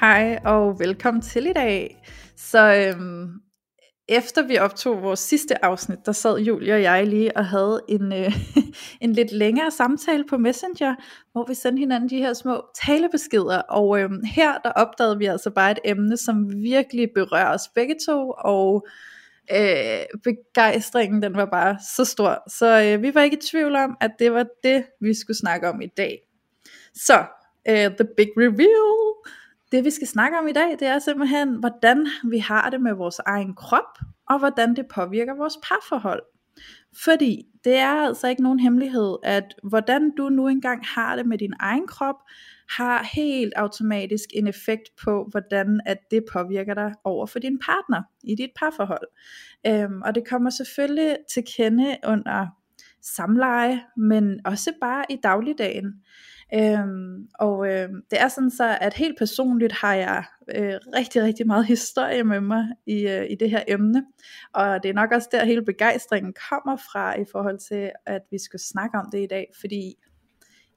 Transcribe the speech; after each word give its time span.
Hej 0.00 0.38
og 0.44 0.78
velkommen 0.78 1.22
til 1.22 1.46
i 1.46 1.52
dag. 1.52 2.02
Så 2.36 2.74
øhm, 2.74 3.30
efter 4.08 4.46
vi 4.46 4.58
optog 4.58 5.02
vores 5.02 5.20
sidste 5.20 5.64
afsnit, 5.64 5.98
der 6.06 6.12
sad 6.12 6.38
Julie 6.38 6.74
og 6.74 6.82
jeg 6.82 7.06
lige 7.06 7.36
og 7.36 7.46
havde 7.46 7.80
en, 7.88 8.12
øh, 8.12 8.32
en 9.04 9.12
lidt 9.12 9.32
længere 9.32 9.70
samtale 9.70 10.24
på 10.28 10.36
Messenger, 10.36 10.94
hvor 11.32 11.44
vi 11.48 11.54
sendte 11.54 11.80
hinanden 11.80 12.10
de 12.10 12.16
her 12.18 12.32
små 12.32 12.64
talebeskeder. 12.86 13.58
Og 13.58 14.00
øhm, 14.00 14.22
her 14.24 14.58
der 14.58 14.70
opdagede 14.70 15.18
vi 15.18 15.26
altså 15.26 15.50
bare 15.50 15.70
et 15.70 15.78
emne, 15.84 16.16
som 16.16 16.62
virkelig 16.62 17.08
berører 17.14 17.54
os 17.54 17.68
begge 17.74 17.94
to, 18.06 18.32
og 18.38 18.86
øh, 19.52 20.20
begejstringen 20.24 21.22
den 21.22 21.36
var 21.36 21.46
bare 21.46 21.78
så 21.96 22.04
stor. 22.04 22.50
Så 22.50 22.82
øh, 22.82 23.02
vi 23.02 23.14
var 23.14 23.22
ikke 23.22 23.36
i 23.36 23.46
tvivl 23.50 23.76
om, 23.76 23.96
at 24.00 24.10
det 24.18 24.32
var 24.32 24.46
det, 24.62 24.84
vi 25.00 25.14
skulle 25.14 25.36
snakke 25.36 25.68
om 25.68 25.80
i 25.80 25.88
dag. 25.96 26.18
Så, 26.94 27.24
øh, 27.68 27.90
the 27.96 28.08
big 28.16 28.28
reveal 28.36 29.06
det 29.72 29.84
vi 29.84 29.90
skal 29.90 30.06
snakke 30.06 30.38
om 30.38 30.48
i 30.48 30.52
dag, 30.52 30.70
det 30.70 30.88
er 30.88 30.98
simpelthen, 30.98 31.54
hvordan 31.54 32.06
vi 32.30 32.38
har 32.38 32.70
det 32.70 32.80
med 32.80 32.92
vores 32.92 33.18
egen 33.18 33.54
krop, 33.54 33.98
og 34.28 34.38
hvordan 34.38 34.76
det 34.76 34.86
påvirker 34.94 35.34
vores 35.34 35.58
parforhold. 35.62 36.22
Fordi 37.04 37.44
det 37.64 37.76
er 37.76 38.06
altså 38.06 38.28
ikke 38.28 38.42
nogen 38.42 38.60
hemmelighed, 38.60 39.16
at 39.22 39.54
hvordan 39.62 40.12
du 40.16 40.28
nu 40.28 40.48
engang 40.48 40.86
har 40.86 41.16
det 41.16 41.26
med 41.26 41.38
din 41.38 41.52
egen 41.60 41.86
krop, 41.86 42.16
har 42.70 43.10
helt 43.14 43.52
automatisk 43.56 44.24
en 44.34 44.46
effekt 44.46 44.88
på, 45.04 45.28
hvordan 45.30 45.80
at 45.86 45.98
det 46.10 46.24
påvirker 46.32 46.74
dig 46.74 46.94
over 47.04 47.26
for 47.26 47.38
din 47.38 47.58
partner 47.58 48.02
i 48.24 48.34
dit 48.34 48.50
parforhold. 48.56 49.08
Øhm, 49.66 50.02
og 50.02 50.14
det 50.14 50.28
kommer 50.28 50.50
selvfølgelig 50.50 51.16
til 51.34 51.44
kende 51.56 51.96
under 52.06 52.46
samleje, 53.02 53.82
men 53.96 54.40
også 54.44 54.72
bare 54.80 55.04
i 55.10 55.16
dagligdagen. 55.22 55.92
Øhm, 56.54 57.28
og 57.38 57.68
øh, 57.68 57.88
det 58.10 58.20
er 58.20 58.28
sådan 58.28 58.50
så, 58.50 58.78
at 58.80 58.94
helt 58.94 59.18
personligt 59.18 59.72
har 59.72 59.94
jeg 59.94 60.24
øh, 60.54 60.74
rigtig, 60.96 61.22
rigtig 61.22 61.46
meget 61.46 61.66
historie 61.66 62.24
med 62.24 62.40
mig 62.40 62.66
i, 62.86 63.08
øh, 63.08 63.26
i 63.30 63.34
det 63.34 63.50
her 63.50 63.62
emne. 63.68 64.04
Og 64.54 64.82
det 64.82 64.88
er 64.88 64.94
nok 64.94 65.12
også 65.12 65.28
der 65.32 65.44
hele 65.44 65.64
begejstringen 65.64 66.34
kommer 66.50 66.76
fra 66.76 67.20
i 67.20 67.24
forhold 67.32 67.58
til, 67.58 67.90
at 68.06 68.22
vi 68.30 68.38
skal 68.38 68.60
snakke 68.60 68.98
om 68.98 69.06
det 69.12 69.22
i 69.22 69.26
dag. 69.26 69.46
Fordi 69.60 69.94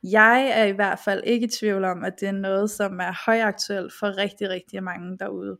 jeg 0.03 0.51
er 0.55 0.63
i 0.63 0.71
hvert 0.71 0.99
fald 0.99 1.23
ikke 1.23 1.47
i 1.47 1.49
tvivl 1.49 1.83
om, 1.83 2.03
at 2.03 2.13
det 2.19 2.27
er 2.27 2.31
noget, 2.31 2.71
som 2.71 2.99
er 2.99 3.23
højaktuelt 3.25 3.93
for 3.99 4.17
rigtig, 4.17 4.49
rigtig 4.49 4.83
mange 4.83 5.17
derude. 5.17 5.57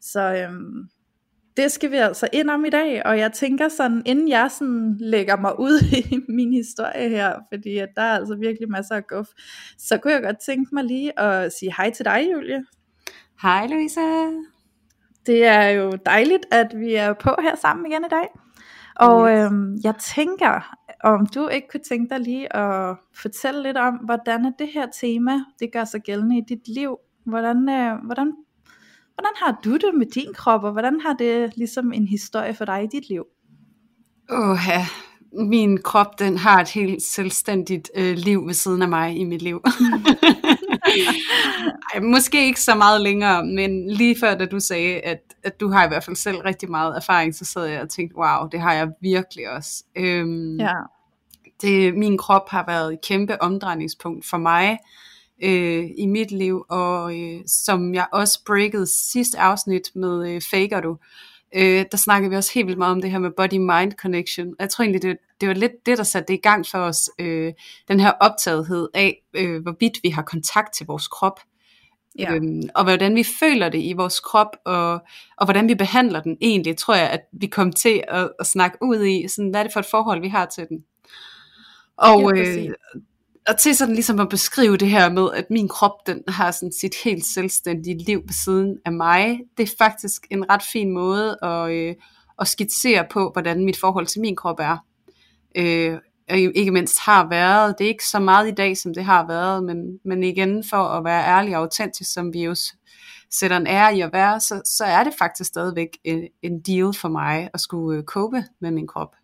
Så 0.00 0.34
øhm, 0.34 0.88
det 1.56 1.72
skal 1.72 1.90
vi 1.90 1.96
altså 1.96 2.28
ind 2.32 2.50
om 2.50 2.64
i 2.64 2.70
dag, 2.70 3.06
og 3.06 3.18
jeg 3.18 3.32
tænker 3.32 3.68
sådan, 3.68 4.02
inden 4.06 4.28
jeg 4.28 4.50
sådan 4.50 4.96
lægger 5.00 5.36
mig 5.36 5.60
ud 5.60 5.80
i 6.12 6.18
min 6.28 6.52
historie 6.52 7.08
her, 7.08 7.32
fordi 7.52 7.78
at 7.78 7.88
der 7.96 8.02
er 8.02 8.18
altså 8.18 8.36
virkelig 8.36 8.70
masser 8.70 8.94
af 8.94 9.06
guf, 9.06 9.26
så 9.78 9.98
kunne 9.98 10.12
jeg 10.12 10.22
godt 10.22 10.38
tænke 10.46 10.74
mig 10.74 10.84
lige 10.84 11.20
at 11.20 11.52
sige 11.52 11.74
hej 11.76 11.90
til 11.90 12.04
dig, 12.04 12.28
Julie. 12.32 12.64
Hej 13.42 13.66
Louise. 13.66 14.00
Det 15.26 15.46
er 15.46 15.68
jo 15.68 15.92
dejligt, 16.06 16.46
at 16.50 16.74
vi 16.76 16.94
er 16.94 17.12
på 17.12 17.30
her 17.42 17.56
sammen 17.56 17.86
igen 17.86 18.04
i 18.04 18.08
dag. 18.10 18.28
Og 18.96 19.28
yes. 19.28 19.52
øhm, 19.52 19.78
jeg 19.84 19.94
tænker, 20.14 20.76
om 21.04 21.26
du 21.26 21.48
ikke 21.48 21.68
kunne 21.68 21.82
tænke 21.88 22.14
dig 22.14 22.20
lige 22.20 22.56
at 22.56 22.96
fortælle 23.14 23.62
lidt 23.62 23.76
om, 23.76 23.94
hvordan 23.94 24.52
det 24.58 24.68
her 24.74 24.86
tema, 25.00 25.32
det 25.60 25.72
gør 25.72 25.84
sig 25.84 26.00
gældende 26.00 26.38
i 26.38 26.42
dit 26.48 26.68
liv. 26.68 26.96
Hvordan, 27.24 27.68
øh, 27.68 28.04
hvordan 28.04 28.32
Hvordan 29.16 29.32
har 29.36 29.60
du 29.64 29.72
det 29.72 29.94
med 29.94 30.06
din 30.06 30.34
krop, 30.34 30.64
og 30.64 30.72
hvordan 30.72 31.00
har 31.00 31.12
det 31.12 31.56
ligesom 31.56 31.92
en 31.92 32.06
historie 32.06 32.54
for 32.54 32.64
dig 32.64 32.84
i 32.84 32.86
dit 32.86 33.08
liv? 33.08 33.24
Åh, 34.30 34.58
min 35.32 35.82
krop 35.82 36.18
den 36.18 36.38
har 36.38 36.60
et 36.60 36.68
helt 36.68 37.02
selvstændigt 37.02 37.90
øh, 37.94 38.16
liv 38.16 38.46
ved 38.46 38.54
siden 38.54 38.82
af 38.82 38.88
mig 38.88 39.16
i 39.16 39.24
mit 39.24 39.42
liv. 39.42 39.62
Ej, 41.94 42.00
måske 42.00 42.46
ikke 42.46 42.60
så 42.60 42.74
meget 42.74 43.00
længere, 43.00 43.46
men 43.46 43.90
lige 43.90 44.16
før 44.20 44.34
da 44.34 44.46
du 44.46 44.60
sagde, 44.60 45.00
at, 45.00 45.18
at 45.44 45.60
du 45.60 45.68
har 45.68 45.84
i 45.84 45.88
hvert 45.88 46.04
fald 46.04 46.16
selv 46.16 46.38
rigtig 46.38 46.70
meget 46.70 46.96
erfaring, 46.96 47.34
så 47.34 47.44
sad 47.44 47.64
jeg 47.64 47.82
og 47.82 47.88
tænkte, 47.88 48.16
wow, 48.16 48.48
det 48.52 48.60
har 48.60 48.72
jeg 48.72 48.88
virkelig 49.00 49.50
også. 49.50 49.84
Øhm, 49.96 50.56
ja. 50.56 50.74
det, 51.62 51.94
min 51.94 52.18
krop 52.18 52.48
har 52.48 52.64
været 52.66 52.92
et 52.92 53.00
kæmpe 53.08 53.42
omdrejningspunkt 53.42 54.26
for 54.26 54.36
mig, 54.36 54.78
øh, 55.42 55.84
i 55.98 56.06
mit 56.06 56.30
liv, 56.30 56.64
og 56.68 57.20
øh, 57.20 57.40
som 57.46 57.94
jeg 57.94 58.06
også 58.12 58.44
breakede 58.46 58.86
sidste 58.86 59.38
afsnit 59.38 59.90
med 59.94 60.30
øh, 60.30 60.40
Faker 60.50 60.80
du, 60.80 60.96
øh, 61.54 61.84
der 61.90 61.96
snakkede 61.96 62.30
vi 62.30 62.36
også 62.36 62.50
helt 62.54 62.66
vildt 62.66 62.78
meget 62.78 62.92
om 62.92 63.00
det 63.00 63.10
her 63.10 63.18
med 63.18 63.30
body-mind 63.30 63.92
connection. 63.92 64.54
Jeg 64.60 64.70
tror 64.70 64.82
egentlig, 64.82 65.02
det, 65.02 65.16
det 65.40 65.48
var 65.48 65.54
lidt 65.54 65.86
det, 65.86 65.98
der 65.98 66.04
satte 66.04 66.32
det 66.32 66.38
i 66.38 66.42
gang 66.42 66.66
for 66.66 66.78
os, 66.78 67.10
øh, 67.18 67.52
den 67.88 68.00
her 68.00 68.10
optagethed 68.10 68.88
af, 68.94 69.22
øh, 69.34 69.62
hvorvidt 69.62 69.98
vi 70.02 70.08
har 70.08 70.22
kontakt 70.22 70.74
til 70.74 70.86
vores 70.86 71.08
krop. 71.08 71.40
Ja. 72.18 72.34
Øhm, 72.34 72.62
og 72.74 72.84
hvordan 72.84 73.14
vi 73.14 73.24
føler 73.40 73.68
det 73.68 73.82
i 73.82 73.92
vores 73.92 74.20
krop, 74.20 74.56
og, 74.64 74.92
og 75.36 75.46
hvordan 75.46 75.68
vi 75.68 75.74
behandler 75.74 76.22
den 76.22 76.36
egentlig, 76.40 76.76
tror 76.76 76.94
jeg, 76.94 77.10
at 77.10 77.20
vi 77.32 77.46
kom 77.46 77.72
til 77.72 78.02
at, 78.08 78.30
at 78.38 78.46
snakke 78.46 78.78
ud 78.82 79.04
i, 79.04 79.28
sådan, 79.28 79.50
hvad 79.50 79.60
er 79.60 79.64
det 79.64 79.72
for 79.72 79.80
et 79.80 79.86
forhold, 79.86 80.20
vi 80.20 80.28
har 80.28 80.46
til 80.46 80.66
den. 80.68 80.84
Og 81.96 82.38
øh, 82.38 82.70
og 83.48 83.58
til 83.58 83.76
sådan 83.76 83.94
ligesom 83.94 84.20
at 84.20 84.28
beskrive 84.28 84.76
det 84.76 84.88
her 84.88 85.10
med, 85.10 85.28
at 85.34 85.44
min 85.50 85.68
krop, 85.68 86.06
den 86.06 86.22
har 86.28 86.50
sådan 86.50 86.72
sit 86.72 86.94
helt 87.04 87.24
selvstændige 87.24 87.98
liv 87.98 88.22
ved 88.24 88.34
siden 88.44 88.78
af 88.84 88.92
mig, 88.92 89.40
det 89.56 89.62
er 89.62 89.74
faktisk 89.78 90.26
en 90.30 90.50
ret 90.50 90.62
fin 90.62 90.90
måde 90.90 91.36
at, 91.42 91.70
øh, 91.70 91.94
at 92.38 92.48
skitsere 92.48 93.06
på, 93.10 93.30
hvordan 93.32 93.64
mit 93.64 93.78
forhold 93.78 94.06
til 94.06 94.20
min 94.20 94.36
krop 94.36 94.60
er. 94.60 94.76
Øh, 95.56 95.98
og 96.30 96.38
ikke 96.38 96.70
mindst 96.70 96.98
har 97.00 97.28
været. 97.28 97.74
Det 97.78 97.84
er 97.84 97.88
ikke 97.88 98.06
så 98.06 98.18
meget 98.18 98.48
i 98.48 98.54
dag, 98.54 98.76
som 98.76 98.94
det 98.94 99.04
har 99.04 99.26
været, 99.26 99.64
men, 99.64 99.98
men 100.04 100.22
igen 100.22 100.64
for 100.70 100.76
at 100.76 101.04
være 101.04 101.26
ærlig 101.26 101.56
og 101.56 101.62
autentisk, 101.62 102.12
som 102.12 102.32
vi 102.32 102.44
jo 102.44 102.54
sætter 103.30 103.56
en 103.56 103.66
ære 103.66 103.96
i 103.96 104.00
at 104.00 104.12
være, 104.12 104.40
så, 104.40 104.62
så 104.64 104.84
er 104.84 105.04
det 105.04 105.14
faktisk 105.18 105.48
stadigvæk 105.48 105.88
en, 106.04 106.28
en 106.42 106.60
deal 106.60 106.94
for 106.94 107.08
mig 107.08 107.50
at 107.54 107.60
skulle 107.60 108.04
øh, 108.16 108.42
med 108.60 108.70
min 108.70 108.86
krop. 108.86 109.14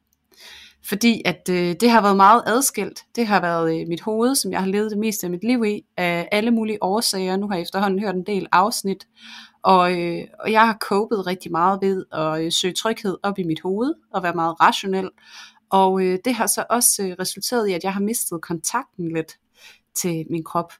Fordi 0.85 1.23
at 1.25 1.49
øh, 1.51 1.75
det 1.81 1.91
har 1.91 2.03
været 2.03 2.17
meget 2.17 2.43
adskilt. 2.47 3.05
Det 3.17 3.27
har 3.27 3.41
været 3.41 3.81
øh, 3.81 3.89
mit 3.89 4.01
hoved, 4.01 4.35
som 4.35 4.53
jeg 4.53 4.61
har 4.61 4.67
levet 4.67 4.91
det 4.91 4.99
meste 4.99 5.27
af 5.27 5.31
mit 5.31 5.45
liv 5.45 5.65
i, 5.65 5.83
af 5.97 6.29
alle 6.33 6.51
mulige 6.51 6.83
årsager. 6.83 7.37
Nu 7.37 7.49
har 7.49 7.55
jeg 7.55 7.63
efterhånden 7.63 8.01
hørt 8.01 8.15
en 8.15 8.27
del 8.27 8.47
afsnit, 8.53 9.07
og, 9.63 10.01
øh, 10.01 10.25
og 10.41 10.53
jeg 10.53 10.67
har 10.67 10.77
copet 10.81 11.27
rigtig 11.27 11.53
meget 11.53 11.79
ved 11.83 12.05
at 12.13 12.45
øh, 12.45 12.53
søge 12.53 12.75
tryghed 12.75 13.17
op 13.23 13.39
i 13.39 13.43
mit 13.43 13.61
hoved, 13.61 13.95
og 14.15 14.23
være 14.23 14.35
meget 14.35 14.61
rationel. 14.61 15.11
Og 15.71 16.03
øh, 16.05 16.19
det 16.25 16.35
har 16.35 16.47
så 16.47 16.65
også 16.71 17.03
øh, 17.03 17.17
resulteret 17.21 17.69
i, 17.69 17.73
at 17.73 17.85
jeg 17.85 17.93
har 17.93 18.01
mistet 18.01 18.43
kontakten 18.43 19.13
lidt 19.15 19.33
til 19.95 20.25
min 20.31 20.45
krop. 20.45 20.73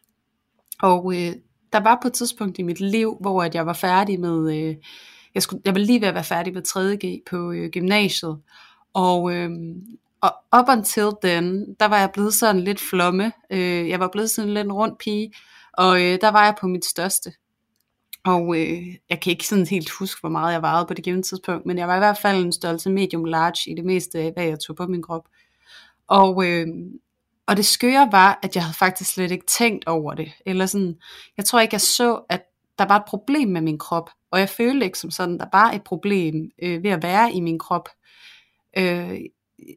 Og 0.83 1.15
øh, 1.15 1.33
der 1.73 1.81
var 1.81 1.99
på 2.03 2.09
et 2.09 2.15
tidspunkt 2.15 2.59
i 2.59 2.63
mit 2.63 2.81
liv, 2.81 3.17
hvor 3.21 3.43
at 3.43 3.55
jeg 3.55 3.67
var 3.67 3.73
færdig 3.73 4.21
med, 4.21 4.57
øh, 4.57 4.77
jeg, 5.35 5.43
skulle, 5.43 5.63
jeg 5.65 5.75
var 5.75 5.81
lige 5.81 6.01
ved 6.01 6.09
at 6.09 6.15
være 6.15 6.25
færdig 6.25 6.53
med 6.53 6.63
3.G 6.69 7.23
på 7.31 7.53
øh, 7.53 7.71
gymnasiet, 7.71 8.39
og, 8.95 9.35
øh, 9.35 9.51
og 10.21 10.61
up 10.61 10.69
until 10.69 11.09
then, 11.23 11.75
der 11.81 11.87
var 11.87 11.99
jeg 11.99 12.11
blevet 12.13 12.35
sådan 12.35 12.61
lidt 12.61 12.81
flomme. 12.81 13.33
Øh, 13.51 13.89
jeg 13.89 14.01
var 14.01 14.09
blevet 14.13 14.31
sådan 14.31 14.55
lidt 14.55 14.65
en 14.65 14.73
rund 14.73 14.97
pige, 14.97 15.33
og 15.73 16.03
øh, 16.03 16.19
der 16.21 16.31
var 16.31 16.45
jeg 16.45 16.55
på 16.61 16.67
mit 16.67 16.85
største. 16.85 17.33
Og 18.25 18.57
øh, 18.61 18.97
jeg 19.11 19.21
kan 19.21 19.31
ikke 19.31 19.47
sådan 19.47 19.67
helt 19.67 19.91
huske, 19.91 20.21
hvor 20.21 20.29
meget 20.29 20.53
jeg 20.53 20.63
vejede 20.63 20.87
på 20.87 20.95
det 20.95 21.05
givende 21.05 21.23
tidspunkt, 21.23 21.67
men 21.67 21.79
jeg 21.79 21.89
var 21.89 21.97
i 21.97 21.99
hvert 21.99 22.19
fald 22.19 22.45
en 22.45 22.53
størrelse 22.53 22.91
medium 22.91 23.25
large 23.25 23.71
i 23.71 23.75
det 23.75 23.85
meste 23.85 24.19
af, 24.19 24.33
hvad 24.33 24.45
jeg 24.45 24.61
tog 24.61 24.77
på 24.77 24.87
min 24.87 25.03
krop. 25.03 25.29
Og, 26.07 26.47
øh, 26.47 26.67
og 27.47 27.57
det 27.57 27.67
skøre 27.67 28.09
var, 28.13 28.39
at 28.43 28.55
jeg 28.57 28.65
havde 28.65 28.77
faktisk 28.77 29.15
slet 29.15 29.31
ikke 29.31 29.47
tænkt 29.47 29.87
over 29.87 30.15
det. 30.15 30.33
Eller 30.47 30.67
sådan, 30.67 30.97
jeg 31.37 31.45
tror 31.45 31.61
ikke, 31.61 31.75
jeg 31.75 31.81
så, 31.81 32.21
at 32.29 32.43
der 32.79 32.85
var 32.85 32.97
et 32.97 33.05
problem 33.07 33.49
med 33.49 33.61
min 33.61 33.79
krop. 33.79 34.11
Og 34.31 34.41
jeg 34.41 34.49
følte 34.49 34.87
ikke 34.87 34.99
som 34.99 35.11
sådan, 35.11 35.39
der 35.39 35.47
var 35.53 35.71
et 35.71 35.83
problem 35.85 36.51
øh, 36.63 36.83
ved 36.83 36.91
at 36.91 37.03
være 37.03 37.33
i 37.33 37.41
min 37.41 37.59
krop. 37.59 37.89
Øh, 38.79 39.21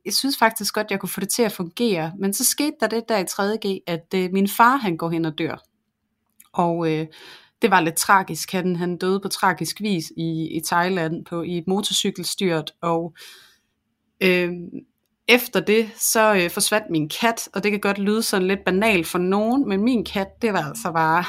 jeg 0.06 0.14
synes 0.14 0.38
faktisk 0.38 0.74
godt, 0.74 0.92
jeg 0.92 1.00
kunne 1.00 1.10
få 1.10 1.20
det 1.20 1.30
til 1.30 1.44
at 1.44 1.52
fungere. 1.52 2.14
Men 2.20 2.34
så 2.34 2.44
skete 2.44 2.76
der 2.80 2.88
det 2.88 3.04
der 3.10 3.18
i 3.18 3.24
3.G, 3.24 3.80
at 3.88 4.14
øh, 4.16 4.30
min 4.34 4.48
far 4.48 4.76
han 4.76 4.98
går 4.98 5.10
hen 5.10 5.26
og 5.26 5.38
dør. 5.38 5.64
Og 6.54 6.92
øh, 6.92 7.08
det 7.62 7.72
var 7.72 7.82
lidt 7.82 7.96
tragisk. 7.96 8.52
Han, 8.52 8.76
han 8.76 8.98
døde 8.98 9.20
på 9.20 9.28
tragisk 9.28 9.82
vis 9.82 10.12
i, 10.18 10.58
i 10.58 10.62
Thailand 10.66 11.26
på, 11.26 11.42
i 11.42 11.58
et 11.58 11.68
motorcykelstyrt. 11.68 12.72
Og 12.82 13.14
øh, 14.24 14.54
efter 15.28 15.60
det, 15.60 15.90
så 15.98 16.36
øh, 16.36 16.50
forsvandt 16.50 16.90
min 16.90 17.10
kat. 17.10 17.50
Og 17.54 17.64
det 17.64 17.72
kan 17.72 17.80
godt 17.80 17.98
lyde 17.98 18.24
sådan 18.24 18.48
lidt 18.48 18.66
banalt 18.66 19.08
for 19.08 19.20
nogen, 19.20 19.70
men 19.70 19.84
min 19.84 20.06
kat, 20.06 20.28
det 20.42 20.54
var 20.54 20.64
altså 20.64 20.92
bare 20.92 21.24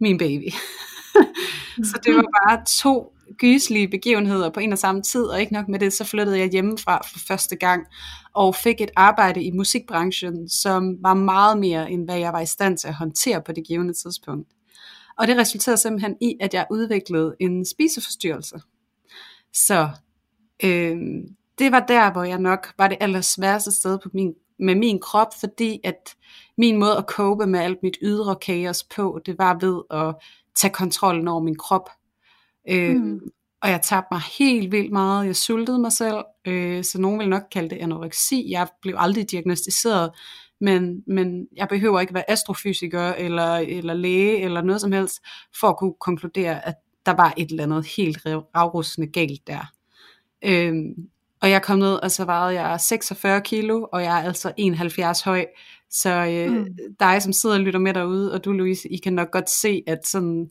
min 0.00 0.18
baby. 0.18 0.50
så 1.88 2.00
det 2.04 2.14
var 2.14 2.24
bare 2.46 2.64
to 2.66 3.17
gyselige 3.36 3.88
begivenheder 3.88 4.50
på 4.50 4.60
en 4.60 4.72
og 4.72 4.78
samme 4.78 5.02
tid, 5.02 5.24
og 5.24 5.40
ikke 5.40 5.52
nok 5.52 5.68
med 5.68 5.78
det, 5.78 5.92
så 5.92 6.04
flyttede 6.04 6.38
jeg 6.38 6.48
hjemmefra 6.50 7.00
for 7.12 7.18
første 7.28 7.56
gang, 7.56 7.86
og 8.34 8.54
fik 8.54 8.80
et 8.80 8.90
arbejde 8.96 9.42
i 9.42 9.50
musikbranchen, 9.50 10.48
som 10.48 10.96
var 11.02 11.14
meget 11.14 11.58
mere, 11.58 11.90
end 11.90 12.04
hvad 12.04 12.18
jeg 12.18 12.32
var 12.32 12.40
i 12.40 12.46
stand 12.46 12.78
til 12.78 12.88
at 12.88 12.94
håndtere 12.94 13.42
på 13.42 13.52
det 13.52 13.66
givende 13.66 13.94
tidspunkt. 13.94 14.48
Og 15.18 15.26
det 15.26 15.36
resulterede 15.36 15.76
simpelthen 15.78 16.16
i, 16.20 16.36
at 16.40 16.54
jeg 16.54 16.66
udviklede 16.70 17.34
en 17.40 17.64
spiseforstyrrelse. 17.64 18.60
Så 19.52 19.88
øh, 20.64 20.96
det 21.58 21.72
var 21.72 21.84
der, 21.88 22.12
hvor 22.12 22.22
jeg 22.22 22.38
nok 22.38 22.72
var 22.78 22.88
det 22.88 22.98
allersværeste 23.00 23.72
sted 23.72 23.98
på 23.98 24.08
min, 24.14 24.34
med 24.58 24.74
min 24.74 25.00
krop, 25.00 25.28
fordi 25.40 25.80
at 25.84 26.16
min 26.58 26.76
måde 26.76 26.96
at 26.96 27.04
cope 27.08 27.46
med 27.46 27.60
alt 27.60 27.82
mit 27.82 27.96
ydre 28.02 28.36
kaos 28.36 28.84
på, 28.84 29.20
det 29.26 29.38
var 29.38 29.58
ved 29.60 29.82
at 29.90 30.14
tage 30.56 30.72
kontrollen 30.72 31.28
over 31.28 31.42
min 31.42 31.56
krop. 31.56 31.90
Øh, 32.70 32.96
mm. 32.96 33.20
Og 33.62 33.70
jeg 33.70 33.80
tabte 33.82 34.08
mig 34.10 34.20
helt 34.38 34.72
vildt 34.72 34.92
meget. 34.92 35.26
Jeg 35.26 35.36
sultede 35.36 35.78
mig 35.78 35.92
selv, 35.92 36.24
øh, 36.46 36.84
så 36.84 37.00
nogen 37.00 37.18
vil 37.18 37.28
nok 37.28 37.42
kalde 37.52 37.70
det 37.70 37.76
anoreksi. 37.76 38.46
Jeg 38.50 38.68
blev 38.82 38.94
aldrig 38.98 39.30
diagnostiseret, 39.30 40.10
men, 40.60 41.02
men 41.06 41.46
jeg 41.56 41.68
behøver 41.68 42.00
ikke 42.00 42.14
være 42.14 42.30
astrofysiker 42.30 43.12
eller, 43.12 43.56
eller 43.56 43.94
læge 43.94 44.38
eller 44.38 44.62
noget 44.62 44.80
som 44.80 44.92
helst, 44.92 45.20
for 45.60 45.68
at 45.68 45.76
kunne 45.78 45.94
konkludere, 46.00 46.66
at 46.68 46.74
der 47.06 47.12
var 47.12 47.34
et 47.36 47.50
eller 47.50 47.62
andet 47.62 47.86
helt 47.96 48.18
afrustende 48.54 49.12
galt 49.12 49.46
der. 49.46 49.72
Øhm, 50.44 50.94
og 51.42 51.50
jeg 51.50 51.62
kom 51.62 51.78
ned, 51.78 51.94
og 51.94 52.10
så 52.10 52.24
vejede 52.24 52.62
jeg 52.62 52.80
46 52.80 53.40
kilo, 53.40 53.86
og 53.92 54.02
jeg 54.02 54.20
er 54.20 54.24
altså 54.24 54.52
71 54.56 55.20
høj. 55.20 55.46
Så 55.90 56.10
øh, 56.10 56.52
mm. 56.52 56.66
dig, 57.00 57.22
som 57.22 57.32
sidder 57.32 57.56
og 57.56 57.60
lytter 57.60 57.80
med 57.80 57.94
derude, 57.94 58.32
og 58.32 58.44
du 58.44 58.52
Louise, 58.52 58.88
I 58.88 58.96
kan 58.96 59.12
nok 59.12 59.30
godt 59.30 59.50
se, 59.50 59.82
at 59.86 60.06
sådan 60.06 60.50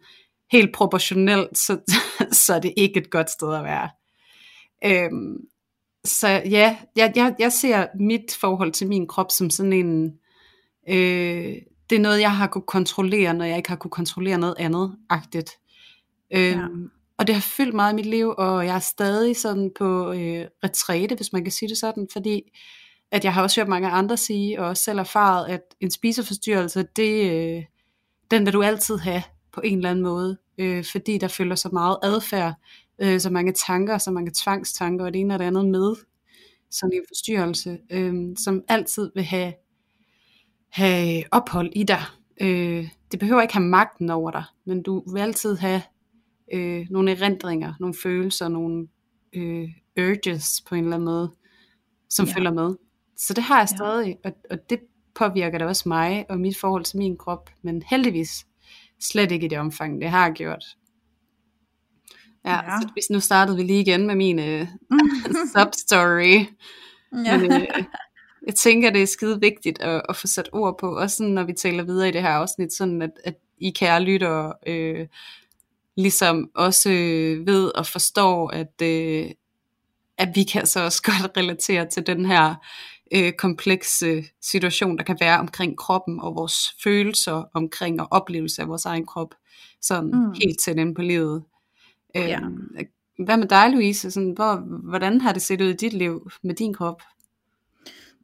helt 0.51 0.73
proportionelt, 0.73 1.57
så, 1.57 1.79
så 2.45 2.53
er 2.53 2.59
det 2.59 2.73
ikke 2.77 2.99
et 2.99 3.09
godt 3.09 3.29
sted 3.29 3.53
at 3.53 3.63
være. 3.63 3.89
Øhm, 4.85 5.37
så 6.05 6.27
ja, 6.27 6.77
jeg, 6.95 7.13
jeg, 7.15 7.35
jeg 7.39 7.51
ser 7.51 7.87
mit 7.99 8.37
forhold 8.39 8.71
til 8.71 8.87
min 8.87 9.07
krop 9.07 9.31
som 9.31 9.49
sådan 9.49 9.73
en, 9.73 10.13
øh, 10.89 11.55
det 11.89 11.95
er 11.95 11.99
noget, 11.99 12.21
jeg 12.21 12.37
har 12.37 12.47
kunne 12.47 12.67
kontrollere, 12.67 13.33
når 13.33 13.45
jeg 13.45 13.57
ikke 13.57 13.69
har 13.69 13.75
kunne 13.75 13.91
kontrollere 13.91 14.37
noget 14.37 14.55
andet, 14.59 14.95
agtigt. 15.09 15.51
Øhm, 16.33 16.59
ja. 16.59 16.67
Og 17.17 17.27
det 17.27 17.35
har 17.35 17.41
fyldt 17.41 17.75
meget 17.75 17.93
i 17.93 17.95
mit 17.95 18.05
liv, 18.05 18.33
og 18.37 18.65
jeg 18.65 18.75
er 18.75 18.79
stadig 18.79 19.37
sådan 19.37 19.71
på 19.77 20.11
øh, 20.11 20.45
retræte, 20.63 21.15
hvis 21.15 21.33
man 21.33 21.43
kan 21.43 21.51
sige 21.51 21.69
det 21.69 21.77
sådan, 21.77 22.07
fordi 22.13 22.41
at 23.11 23.23
jeg 23.23 23.33
har 23.33 23.43
også 23.43 23.61
hørt 23.61 23.67
mange 23.67 23.87
andre 23.87 24.17
sige, 24.17 24.61
og 24.61 24.77
selv 24.77 24.99
erfaret, 24.99 25.47
at 25.47 25.61
en 25.79 25.91
spiseforstyrrelse, 25.91 26.85
det, 26.95 27.31
øh, 27.31 27.63
den 28.31 28.45
vil 28.45 28.53
du 28.53 28.63
altid 28.63 28.97
have 28.97 29.23
på 29.57 29.61
en 29.63 29.77
eller 29.77 29.89
anden 29.89 30.03
måde, 30.03 30.37
øh, 30.57 30.85
fordi 30.91 31.17
der 31.17 31.27
følger 31.27 31.55
så 31.55 31.69
meget 31.73 31.97
adfærd, 32.03 32.53
øh, 32.99 33.19
så 33.19 33.29
mange 33.29 33.53
tanker, 33.53 33.97
så 33.97 34.11
mange 34.11 34.31
tvangstanker, 34.35 35.05
og 35.05 35.13
det 35.13 35.19
ene 35.19 35.33
og 35.33 35.39
det 35.39 35.45
andet 35.45 35.65
med 35.65 35.95
sådan 36.71 36.93
en 36.93 37.03
forstyrrelse, 37.07 37.77
øh, 37.89 38.35
som 38.37 38.63
altid 38.67 39.11
vil 39.15 39.23
have, 39.23 39.53
have 40.69 41.23
ophold 41.31 41.71
i 41.75 41.83
dig. 41.83 42.01
Øh, 42.41 42.89
det 43.11 43.19
behøver 43.19 43.41
ikke 43.41 43.53
have 43.53 43.65
magten 43.65 44.09
over 44.09 44.31
dig, 44.31 44.43
men 44.65 44.83
du 44.83 45.03
vil 45.13 45.21
altid 45.21 45.55
have 45.57 45.81
øh, 46.53 46.85
nogle 46.89 47.11
erindringer, 47.11 47.73
nogle 47.79 47.95
følelser, 48.03 48.47
nogle 48.47 48.87
øh, 49.33 49.69
urges 49.99 50.63
på 50.69 50.75
en 50.75 50.83
eller 50.83 50.95
anden 50.95 51.05
måde, 51.05 51.31
som 52.09 52.25
ja. 52.25 52.33
følger 52.33 52.51
med. 52.51 52.75
Så 53.17 53.33
det 53.33 53.43
har 53.43 53.57
jeg 53.59 53.69
stadig, 53.69 54.17
ja. 54.25 54.29
og, 54.29 54.35
og 54.49 54.69
det 54.69 54.79
påvirker 55.15 55.57
det 55.57 55.67
også 55.67 55.89
mig 55.89 56.25
og 56.29 56.39
mit 56.39 56.57
forhold 56.57 56.83
til 56.83 56.97
min 56.97 57.17
krop, 57.17 57.49
men 57.61 57.83
heldigvis 57.89 58.46
slet 58.99 59.31
ikke 59.31 59.45
i 59.45 59.49
det 59.49 59.57
omfang, 59.59 60.01
det 60.01 60.09
har 60.09 60.29
gjort. 60.29 60.63
Ja, 62.45 62.55
ja. 62.55 62.81
så 62.81 62.89
hvis 62.93 63.09
nu 63.09 63.19
startede 63.19 63.57
vi 63.57 63.63
lige 63.63 63.81
igen 63.81 64.07
med 64.07 64.15
min 64.15 64.39
øh, 64.39 64.67
substory. 65.55 66.45
Ja. 67.25 67.37
Men, 67.37 67.51
øh, 67.51 67.67
jeg 68.47 68.55
tænker, 68.55 68.89
det 68.89 69.01
er 69.01 69.07
skide 69.07 69.39
vigtigt 69.39 69.81
at, 69.81 70.01
at 70.09 70.15
få 70.15 70.27
sat 70.27 70.49
ord 70.53 70.77
på, 70.79 70.97
også 70.97 71.17
sådan, 71.17 71.33
når 71.33 71.43
vi 71.43 71.53
taler 71.53 71.83
videre 71.83 72.09
i 72.09 72.11
det 72.11 72.21
her 72.21 72.29
afsnit, 72.29 72.73
sådan 72.73 73.01
at, 73.01 73.11
at 73.23 73.35
I 73.57 73.69
kære 73.69 74.03
lytter 74.03 74.51
øh, 74.67 75.07
ligesom 75.97 76.49
også 76.55 76.89
øh, 76.89 77.47
ved 77.47 77.71
og 77.75 77.85
forstår, 77.85 78.49
at, 78.49 78.81
øh, 78.81 79.29
at 80.17 80.29
vi 80.35 80.43
kan 80.43 80.65
så 80.65 80.83
også 80.83 81.01
godt 81.11 81.37
relatere 81.37 81.89
til 81.89 82.07
den 82.07 82.25
her 82.25 82.55
øh, 83.13 83.33
komplekse 83.33 84.23
situation, 84.41 84.97
der 84.97 85.03
kan 85.03 85.17
være 85.19 85.39
omkring 85.39 85.77
kroppen 85.77 86.19
og 86.19 86.35
vores 86.35 86.75
følelser 86.83 87.43
omkring 87.53 88.01
og 88.01 88.07
oplevelse 88.11 88.61
af 88.61 88.67
vores 88.67 88.85
egen 88.85 89.05
krop, 89.05 89.35
sådan 89.81 90.11
mm. 90.13 90.33
helt 90.33 90.59
tæt 90.59 90.77
ind 90.77 90.95
på 90.95 91.01
livet. 91.01 91.43
Øh, 92.15 92.21
ja. 92.21 92.39
Hvad 93.25 93.37
med 93.37 93.47
dig, 93.47 93.69
Louise? 93.71 94.11
Sådan, 94.11 94.31
hvor, 94.31 94.55
hvordan 94.89 95.21
har 95.21 95.33
det 95.33 95.41
set 95.41 95.61
ud 95.61 95.67
i 95.67 95.73
dit 95.73 95.93
liv 95.93 96.29
med 96.43 96.55
din 96.55 96.73
krop? 96.73 97.01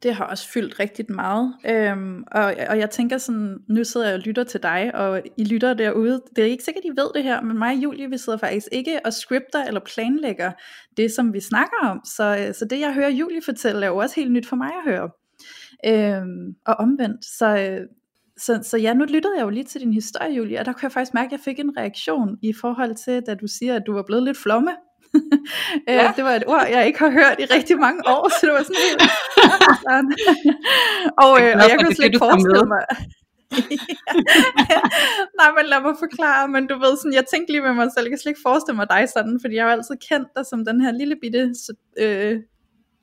Det 0.04 0.14
har 0.14 0.24
også 0.24 0.48
fyldt 0.48 0.80
rigtig 0.80 1.04
meget. 1.08 1.54
Øhm, 1.66 2.24
og, 2.32 2.54
og 2.68 2.78
jeg 2.78 2.90
tænker 2.90 3.18
sådan, 3.18 3.58
nu 3.68 3.84
sidder 3.84 4.06
jeg 4.06 4.14
og 4.14 4.20
lytter 4.20 4.44
til 4.44 4.62
dig, 4.62 4.94
og 4.94 5.22
I 5.36 5.44
lytter 5.44 5.74
derude. 5.74 6.22
Det 6.36 6.44
er 6.44 6.48
ikke 6.48 6.64
sikkert, 6.64 6.84
I 6.84 6.88
ved 6.88 7.10
det 7.14 7.22
her, 7.22 7.40
men 7.40 7.58
mig 7.58 7.76
og 7.76 7.82
Julie, 7.82 8.10
vi 8.10 8.18
sidder 8.18 8.38
faktisk 8.38 8.68
ikke 8.72 9.00
og 9.04 9.12
scripter 9.12 9.64
eller 9.64 9.80
planlægger 9.80 10.52
det, 10.96 11.12
som 11.12 11.32
vi 11.32 11.40
snakker 11.40 11.76
om. 11.82 12.00
Så, 12.04 12.36
øh, 12.40 12.54
så 12.54 12.64
det, 12.64 12.80
jeg 12.80 12.94
hører 12.94 13.10
Julie 13.10 13.42
fortælle, 13.44 13.86
er 13.86 13.90
jo 13.90 13.96
også 13.96 14.16
helt 14.16 14.32
nyt 14.32 14.46
for 14.46 14.56
mig 14.56 14.70
at 14.86 14.92
høre. 14.92 15.10
Øhm, 15.86 16.54
og 16.66 16.74
omvendt. 16.74 17.24
Så, 17.24 17.56
øh, 17.56 17.80
så, 18.36 18.60
så 18.62 18.78
ja, 18.78 18.94
nu 18.94 19.04
lyttede 19.04 19.34
jeg 19.36 19.44
jo 19.44 19.50
lige 19.50 19.64
til 19.64 19.80
din 19.80 19.92
historie, 19.92 20.32
Julie, 20.32 20.60
og 20.60 20.64
der 20.64 20.72
kunne 20.72 20.84
jeg 20.84 20.92
faktisk 20.92 21.14
mærke, 21.14 21.26
at 21.26 21.32
jeg 21.32 21.40
fik 21.40 21.58
en 21.58 21.76
reaktion 21.76 22.38
i 22.42 22.52
forhold 22.52 22.94
til, 22.94 23.22
da 23.26 23.34
du 23.34 23.46
siger, 23.46 23.76
at 23.76 23.82
du 23.86 23.92
var 23.92 24.02
blevet 24.02 24.22
lidt 24.22 24.38
flomme 24.38 24.70
ja. 25.88 26.12
det 26.16 26.24
var 26.24 26.34
et 26.40 26.44
ord, 26.46 26.66
jeg 26.70 26.86
ikke 26.86 26.98
har 26.98 27.10
hørt 27.10 27.36
i 27.38 27.44
rigtig 27.44 27.78
mange 27.78 28.00
år, 28.14 28.28
så 28.28 28.46
det 28.46 28.52
var 28.52 28.62
sådan 28.62 28.82
helt 28.88 29.02
og, 31.24 31.32
øh, 31.42 31.52
og 31.60 31.64
jeg 31.70 31.76
kunne 31.80 31.94
slet 31.94 32.06
ikke 32.06 32.18
forestille 32.18 32.66
mig. 32.74 32.84
Nej, 35.40 35.50
men 35.56 35.64
lad 35.72 35.80
mig 35.80 35.94
forklare, 35.98 36.48
men 36.48 36.66
du 36.66 36.74
ved 36.78 36.96
sådan, 36.96 37.14
jeg 37.20 37.26
tænkte 37.32 37.52
lige 37.52 37.62
med 37.62 37.74
mig 37.74 37.88
selv, 37.94 38.04
jeg 38.04 38.10
kan 38.10 38.18
slet 38.18 38.30
ikke 38.30 38.46
forestille 38.48 38.76
mig 38.76 38.86
dig 38.90 39.08
sådan, 39.16 39.38
fordi 39.42 39.54
jeg 39.54 39.64
har 39.64 39.70
jo 39.70 39.76
altid 39.78 39.96
kendt 40.08 40.28
dig 40.36 40.44
som 40.46 40.64
den 40.64 40.80
her 40.80 40.92
lille 40.92 41.16
bitte, 41.22 41.54
øh, 41.98 42.36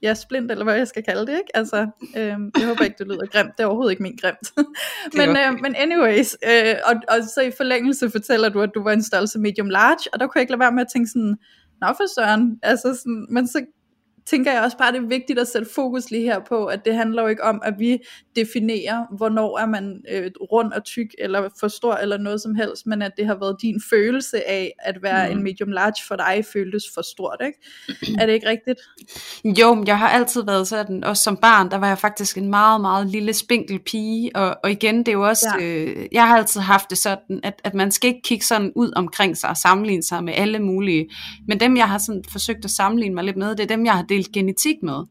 ja, 0.01 0.13
splint, 0.13 0.51
eller 0.51 0.63
hvad 0.63 0.75
jeg 0.75 0.87
skal 0.87 1.03
kalde 1.03 1.21
det, 1.21 1.31
ikke? 1.31 1.57
Altså, 1.57 1.87
øh, 2.17 2.35
jeg 2.59 2.67
håber 2.67 2.83
ikke, 2.83 2.95
det 2.99 3.07
lyder 3.07 3.25
grimt, 3.25 3.51
det 3.57 3.63
er 3.63 3.67
overhovedet 3.67 3.91
ikke 3.91 4.03
min 4.03 4.17
grimt. 4.21 4.47
men, 5.19 5.29
øh, 5.29 5.61
men 5.61 5.75
anyways, 5.75 6.37
øh, 6.49 6.75
og, 6.85 6.95
og 7.07 7.23
så 7.23 7.41
i 7.41 7.51
forlængelse 7.57 8.09
fortæller 8.09 8.49
du, 8.49 8.61
at 8.61 8.71
du 8.75 8.83
var 8.83 8.91
en 8.91 9.03
størrelse 9.03 9.39
medium 9.39 9.69
large, 9.69 10.13
og 10.13 10.19
der 10.19 10.27
kunne 10.27 10.39
jeg 10.39 10.41
ikke 10.41 10.51
lade 10.51 10.59
være 10.59 10.71
med 10.71 10.81
at 10.81 10.91
tænke 10.93 11.09
sådan, 11.09 11.37
nå 11.81 11.87
for 11.87 12.13
søren, 12.15 12.59
altså 12.63 12.95
sådan, 12.95 13.25
men 13.29 13.47
så 13.47 13.65
tænker 14.25 14.51
jeg 14.51 14.61
også 14.61 14.77
bare, 14.77 14.91
det 14.91 14.97
er 14.97 15.07
vigtigt 15.07 15.39
at 15.39 15.47
sætte 15.47 15.67
fokus 15.75 16.11
lige 16.11 16.23
her 16.23 16.39
på, 16.49 16.65
at 16.65 16.85
det 16.85 16.95
handler 16.95 17.21
jo 17.21 17.27
ikke 17.27 17.43
om, 17.43 17.61
at 17.63 17.73
vi 17.79 17.97
definerer, 18.35 19.15
hvornår 19.17 19.57
er 19.57 19.65
man 19.65 20.01
øh, 20.11 20.31
rund 20.51 20.73
og 20.73 20.83
tyk, 20.83 21.07
eller 21.19 21.49
for 21.59 21.67
stor, 21.67 21.93
eller 21.93 22.17
noget 22.17 22.41
som 22.41 22.55
helst, 22.55 22.85
men 22.85 23.01
at 23.01 23.11
det 23.17 23.25
har 23.25 23.35
været 23.35 23.57
din 23.61 23.81
følelse 23.89 24.49
af, 24.49 24.73
at 24.79 25.03
være 25.03 25.29
mm. 25.29 25.37
en 25.37 25.43
medium 25.43 25.71
large 25.71 26.05
for 26.07 26.15
dig, 26.15 26.45
føltes 26.53 26.83
for 26.93 27.01
stort, 27.01 27.41
ikke? 27.45 27.59
er 28.21 28.25
det 28.25 28.33
ikke 28.33 28.49
rigtigt? 28.49 28.79
Jo, 29.59 29.83
jeg 29.87 29.99
har 29.99 30.09
altid 30.09 30.43
været 30.43 30.67
sådan, 30.67 31.03
også 31.03 31.23
som 31.23 31.37
barn, 31.37 31.71
der 31.71 31.77
var 31.77 31.87
jeg 31.87 31.97
faktisk 31.97 32.37
en 32.37 32.49
meget, 32.49 32.81
meget 32.81 33.07
lille 33.07 33.33
spinkel 33.33 33.79
pige, 33.79 34.35
og, 34.35 34.57
og 34.63 34.71
igen, 34.71 34.97
det 34.97 35.07
er 35.07 35.11
jo 35.11 35.27
også, 35.27 35.47
ja. 35.59 35.65
øh, 35.65 36.07
jeg 36.11 36.27
har 36.27 36.37
altid 36.37 36.61
haft 36.61 36.89
det 36.89 36.97
sådan, 36.97 37.39
at, 37.43 37.61
at 37.63 37.73
man 37.73 37.91
skal 37.91 38.07
ikke 38.07 38.21
kigge 38.21 38.45
sådan 38.45 38.71
ud 38.75 38.91
omkring 38.95 39.37
sig 39.37 39.49
og 39.49 39.57
sammenligne 39.57 40.03
sig 40.03 40.23
med 40.23 40.33
alle 40.37 40.59
mulige, 40.59 41.09
men 41.47 41.59
dem, 41.59 41.77
jeg 41.77 41.89
har 41.89 41.97
sådan 41.97 42.23
forsøgt 42.31 42.65
at 42.65 42.71
sammenligne 42.71 43.15
mig 43.15 43.23
lidt 43.23 43.37
med, 43.37 43.55
det 43.55 43.63
er 43.63 43.67
dem, 43.67 43.85
jeg 43.85 43.93
har 43.93 44.03
delt 44.11 44.31
genetik 44.31 44.75
med. 44.83 45.05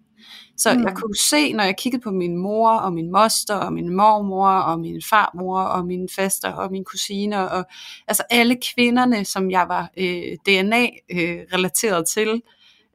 Så 0.56 0.74
mm. 0.74 0.84
jeg 0.84 0.94
kunne 0.96 1.16
se, 1.16 1.52
når 1.52 1.64
jeg 1.64 1.76
kiggede 1.76 2.02
på 2.02 2.10
min 2.10 2.36
mor, 2.36 2.70
og 2.70 2.92
min 2.92 3.12
moster, 3.12 3.54
og 3.54 3.72
min 3.72 3.96
mormor, 3.96 4.50
og 4.50 4.80
min 4.80 5.02
farmor, 5.10 5.60
og 5.60 5.86
min 5.86 6.08
faster, 6.16 6.52
og 6.52 6.70
mine 6.72 6.84
kusiner, 6.84 7.38
og 7.38 7.64
altså 8.08 8.22
alle 8.30 8.56
kvinderne, 8.74 9.24
som 9.24 9.50
jeg 9.50 9.68
var 9.68 9.90
øh, 9.96 10.36
DNA-relateret 10.46 12.00
øh, 12.00 12.06
til, 12.06 12.42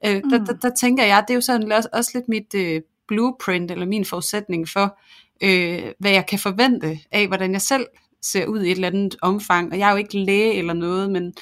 øh, 0.06 0.22
mm. 0.24 0.30
der, 0.30 0.46
der, 0.46 0.54
der 0.54 0.72
tænker 0.80 1.04
jeg, 1.04 1.24
det 1.28 1.34
er 1.34 1.36
jo 1.36 1.42
sådan 1.42 1.72
også, 1.72 1.90
også 1.94 2.12
lidt 2.14 2.28
mit 2.28 2.54
øh, 2.56 2.82
blueprint, 3.08 3.72
eller 3.72 3.86
min 3.86 4.06
forudsætning 4.06 4.70
for, 4.70 5.00
øh, 5.44 5.92
hvad 6.00 6.12
jeg 6.12 6.26
kan 6.26 6.40
forvente 6.40 7.00
af, 7.12 7.28
hvordan 7.28 7.52
jeg 7.52 7.62
selv 7.62 7.86
ser 8.26 8.46
ud 8.46 8.62
i 8.62 8.72
et 8.72 8.76
eller 8.76 8.88
andet 8.88 9.16
omfang. 9.22 9.72
Og 9.72 9.80
jeg 9.80 9.88
er 9.88 9.92
jo 9.92 9.98
ikke 9.98 10.20
læge 10.20 10.54
eller 10.54 10.74
noget, 10.74 11.12
men 11.12 11.34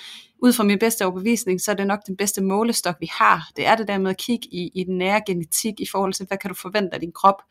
ud 0.44 0.54
fra 0.54 0.63
min 0.63 0.80
bedste 0.80 1.06
overbevisning, 1.06 1.62
så 1.62 1.72
er 1.72 1.75
det 1.75 1.88
nok 1.88 2.00
den 2.08 2.18
bedste 2.18 2.44
målestok, 2.44 2.96
vi 3.00 3.10
har. 3.12 3.50
Det 3.56 3.68
er 3.68 3.75
det 3.75 3.88
der 3.88 3.98
med 3.98 4.12
at 4.12 4.18
kigge 4.18 4.48
i, 4.52 4.72
i 4.75 4.84
den 4.84 4.98
nære 4.98 5.22
genetik 5.28 5.74
i 5.80 5.86
forhold 5.92 6.13
til, 6.13 6.25
hvad 6.28 6.38
kan 6.38 6.50
du 6.50 6.56
forvente 6.56 6.94
af 6.94 7.00
din 7.00 7.12
krop. 7.12 7.42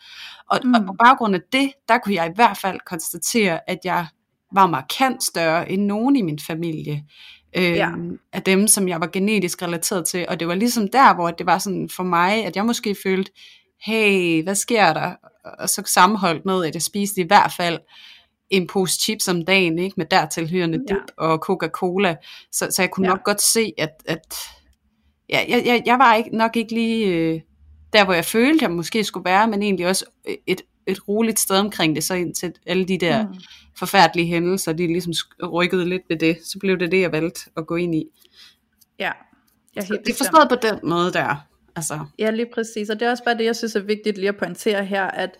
Og, 0.50 0.60
mm. 0.64 0.74
og 0.74 0.86
på 0.86 0.92
baggrund 1.04 1.34
af 1.34 1.40
det, 1.52 1.72
der 1.88 1.98
kunne 1.98 2.14
jeg 2.14 2.26
i 2.26 2.34
hvert 2.34 2.58
fald 2.58 2.80
konstatere, 2.86 3.70
at 3.70 3.78
jeg 3.84 4.06
var 4.52 4.66
markant 4.66 5.24
større 5.24 5.70
end 5.70 5.82
nogen 5.82 6.16
i 6.16 6.22
min 6.22 6.38
familie. 6.38 7.04
Øh, 7.56 7.64
ja. 7.64 7.90
Af 8.32 8.42
dem, 8.42 8.68
som 8.68 8.88
jeg 8.88 9.00
var 9.00 9.06
genetisk 9.12 9.62
relateret 9.62 10.06
til. 10.06 10.26
Og 10.28 10.40
det 10.40 10.48
var 10.48 10.54
ligesom 10.54 10.88
der, 10.88 11.14
hvor 11.14 11.30
det 11.30 11.46
var 11.46 11.58
sådan 11.58 11.88
for 11.88 12.02
mig, 12.02 12.44
at 12.44 12.56
jeg 12.56 12.66
måske 12.66 12.96
følte, 13.02 13.32
hey, 13.86 14.42
hvad 14.42 14.54
sker 14.54 14.92
der? 14.92 15.14
Og 15.58 15.68
så 15.68 15.82
sammenholdt 15.86 16.44
med, 16.44 16.64
at 16.64 16.74
jeg 16.74 16.82
spiste 16.82 17.20
i 17.20 17.26
hvert 17.26 17.52
fald 17.56 17.78
en 18.52 18.66
pose 18.66 19.00
chips 19.00 19.28
om 19.28 19.44
dagen, 19.44 19.78
ikke? 19.78 19.94
med 19.96 20.06
dertilhørende 20.06 20.80
ja. 20.88 20.94
dip 20.94 21.02
og 21.16 21.38
Coca-Cola. 21.38 22.16
Så, 22.52 22.68
så 22.70 22.82
jeg 22.82 22.90
kunne 22.90 23.06
ja. 23.06 23.12
nok 23.12 23.24
godt 23.24 23.42
se, 23.42 23.72
at, 23.78 24.02
at 24.04 24.36
ja, 25.28 25.44
jeg, 25.48 25.62
jeg, 25.66 25.82
jeg 25.86 25.98
var 25.98 26.14
ikke, 26.14 26.36
nok 26.36 26.56
ikke 26.56 26.74
lige 26.74 27.06
øh, 27.06 27.40
der, 27.92 28.04
hvor 28.04 28.14
jeg 28.14 28.24
følte, 28.24 28.62
jeg 28.62 28.70
måske 28.70 29.04
skulle 29.04 29.24
være, 29.24 29.48
men 29.48 29.62
egentlig 29.62 29.86
også 29.86 30.04
et, 30.46 30.60
et 30.86 31.08
roligt 31.08 31.40
sted 31.40 31.56
omkring 31.56 31.96
det, 31.96 32.04
så 32.04 32.14
indtil 32.14 32.52
alle 32.66 32.84
de 32.84 32.98
der 32.98 33.28
mm. 33.28 33.34
forfærdelige 33.78 34.26
hændelser, 34.26 34.72
de 34.72 34.86
ligesom 34.86 35.12
rykkede 35.52 35.88
lidt 35.88 36.02
ved 36.08 36.18
det, 36.18 36.38
så 36.44 36.58
blev 36.58 36.78
det 36.78 36.92
det, 36.92 37.00
jeg 37.00 37.12
valgte 37.12 37.40
at 37.56 37.66
gå 37.66 37.76
ind 37.76 37.94
i. 37.94 38.04
Ja, 38.98 39.10
jeg 39.76 39.84
helt 39.84 40.00
det 40.06 40.12
er 40.12 40.16
forstået 40.16 40.48
på 40.48 40.56
den 40.62 40.90
måde 40.90 41.12
der. 41.12 41.36
Altså. 41.76 41.98
Ja, 42.18 42.30
lige 42.30 42.48
præcis, 42.54 42.90
og 42.90 43.00
det 43.00 43.06
er 43.06 43.10
også 43.10 43.24
bare 43.24 43.38
det, 43.38 43.44
jeg 43.44 43.56
synes 43.56 43.76
er 43.76 43.80
vigtigt 43.80 44.18
lige 44.18 44.28
at 44.28 44.36
pointere 44.36 44.84
her, 44.84 45.04
at 45.04 45.30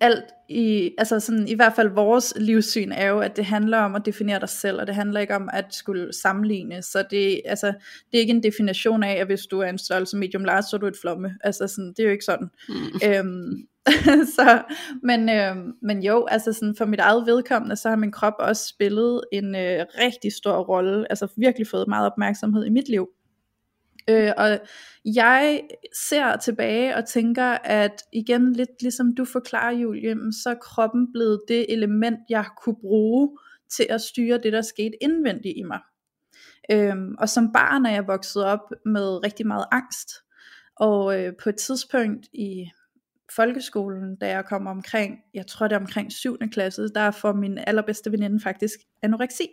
alt 0.00 0.24
i, 0.48 0.90
altså 0.98 1.20
sådan, 1.20 1.48
i 1.48 1.54
hvert 1.54 1.72
fald 1.76 1.88
vores 1.88 2.34
livssyn 2.36 2.92
er 2.92 3.08
jo, 3.08 3.18
at 3.18 3.36
det 3.36 3.44
handler 3.44 3.78
om 3.78 3.94
at 3.94 4.06
definere 4.06 4.40
dig 4.40 4.48
selv, 4.48 4.80
og 4.80 4.86
det 4.86 4.94
handler 4.94 5.20
ikke 5.20 5.36
om 5.36 5.48
at 5.52 5.64
skulle 5.70 6.12
sammenligne, 6.12 6.82
så 6.82 7.04
det, 7.10 7.40
altså, 7.44 7.66
det 8.12 8.18
er 8.18 8.20
ikke 8.20 8.32
en 8.32 8.42
definition 8.42 9.02
af, 9.02 9.12
at 9.12 9.26
hvis 9.26 9.46
du 9.46 9.60
er 9.60 9.68
en 9.68 9.78
størrelse 9.78 10.16
medium 10.16 10.44
large, 10.44 10.62
så 10.62 10.76
er 10.76 10.80
du 10.80 10.86
et 10.86 10.96
flomme, 11.00 11.34
altså 11.44 11.68
sådan, 11.68 11.88
det 11.88 11.98
er 11.98 12.04
jo 12.04 12.10
ikke 12.10 12.24
sådan. 12.24 12.48
Mm. 12.68 12.74
Øhm, 13.08 13.66
så, 14.36 14.62
men, 15.02 15.28
øhm, 15.28 15.72
men 15.82 16.02
jo, 16.02 16.26
altså 16.26 16.52
sådan 16.52 16.74
for 16.78 16.84
mit 16.84 17.00
eget 17.00 17.26
vedkommende, 17.26 17.76
så 17.76 17.88
har 17.88 17.96
min 17.96 18.12
krop 18.12 18.34
også 18.38 18.68
spillet 18.68 19.20
en 19.32 19.54
øh, 19.54 19.86
rigtig 19.98 20.32
stor 20.32 20.56
rolle, 20.56 21.12
altså 21.12 21.28
virkelig 21.36 21.66
fået 21.66 21.88
meget 21.88 22.06
opmærksomhed 22.06 22.64
i 22.64 22.70
mit 22.70 22.88
liv. 22.88 23.08
Øh, 24.10 24.32
og 24.36 24.58
jeg 25.04 25.62
ser 26.08 26.36
tilbage 26.36 26.96
og 26.96 27.08
tænker, 27.08 27.58
at 27.64 28.02
igen 28.12 28.52
lidt 28.52 28.82
ligesom 28.82 29.14
du 29.14 29.24
forklarer, 29.24 29.72
Julie, 29.72 30.16
så 30.42 30.50
er 30.50 30.54
kroppen 30.54 31.12
blevet 31.12 31.40
det 31.48 31.72
element, 31.72 32.18
jeg 32.28 32.44
kunne 32.62 32.76
bruge 32.80 33.38
til 33.70 33.86
at 33.90 34.00
styre 34.00 34.38
det, 34.38 34.52
der 34.52 34.62
skete 34.62 35.02
indvendigt 35.02 35.54
i 35.56 35.62
mig. 35.62 35.80
Øhm, 36.70 37.14
og 37.18 37.28
som 37.28 37.52
barn 37.52 37.86
er 37.86 37.90
jeg 37.90 38.06
vokset 38.06 38.44
op 38.44 38.72
med 38.84 39.24
rigtig 39.24 39.46
meget 39.46 39.66
angst. 39.72 40.08
Og 40.76 41.20
øh, 41.20 41.32
på 41.42 41.48
et 41.48 41.56
tidspunkt 41.56 42.26
i 42.32 42.70
folkeskolen, 43.36 44.16
da 44.16 44.28
jeg 44.28 44.44
kom 44.44 44.66
omkring, 44.66 45.18
jeg 45.34 45.46
tror 45.46 45.68
det 45.68 45.74
er 45.74 45.80
omkring 45.80 46.12
7. 46.12 46.38
klasse, 46.52 46.88
der 46.94 47.10
får 47.10 47.32
min 47.32 47.58
allerbedste 47.66 48.12
veninde 48.12 48.40
faktisk 48.40 48.78
anoreksi. 49.02 49.48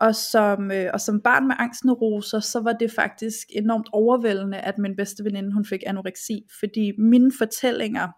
Og 0.00 0.14
som, 0.14 0.70
øh, 0.70 0.90
og 0.94 1.00
som 1.00 1.20
barn 1.20 1.46
med 1.46 1.56
angstneuroser, 1.58 2.40
så 2.40 2.60
var 2.60 2.72
det 2.72 2.92
faktisk 2.92 3.46
enormt 3.50 3.88
overvældende, 3.92 4.58
at 4.58 4.78
min 4.78 4.96
bedste 4.96 5.24
veninde, 5.24 5.52
hun 5.52 5.64
fik 5.64 5.80
anoreksi, 5.86 6.42
fordi 6.60 6.92
mine 6.98 7.32
fortællinger 7.38 8.08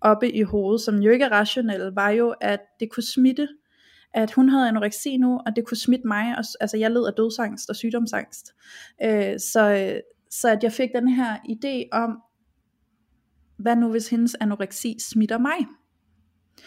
oppe 0.00 0.32
i 0.32 0.42
hovedet, 0.42 0.80
som 0.80 0.98
jo 0.98 1.10
ikke 1.10 1.24
er 1.24 1.32
rationelle, 1.32 1.92
var 1.96 2.10
jo, 2.10 2.34
at 2.40 2.60
det 2.80 2.90
kunne 2.90 3.06
smitte, 3.14 3.48
at 4.14 4.32
hun 4.32 4.48
havde 4.48 4.68
anoreksi 4.68 5.16
nu, 5.16 5.40
og 5.46 5.56
det 5.56 5.66
kunne 5.66 5.76
smitte 5.76 6.06
mig, 6.06 6.38
og, 6.38 6.44
altså 6.60 6.76
jeg 6.76 6.90
led 6.90 7.06
af 7.06 7.12
dødsangst 7.16 7.70
og 7.70 7.76
sygdomsangst. 7.76 8.52
Øh, 9.04 9.38
så, 9.38 9.92
øh, 9.94 10.00
så 10.30 10.48
at 10.48 10.62
jeg 10.62 10.72
fik 10.72 10.88
den 10.94 11.08
her 11.08 11.36
idé 11.36 11.88
om, 11.92 12.18
hvad 13.58 13.76
nu 13.76 13.90
hvis 13.90 14.08
hendes 14.08 14.36
anoreksi 14.40 14.96
smitter 15.00 15.38
mig? 15.38 15.56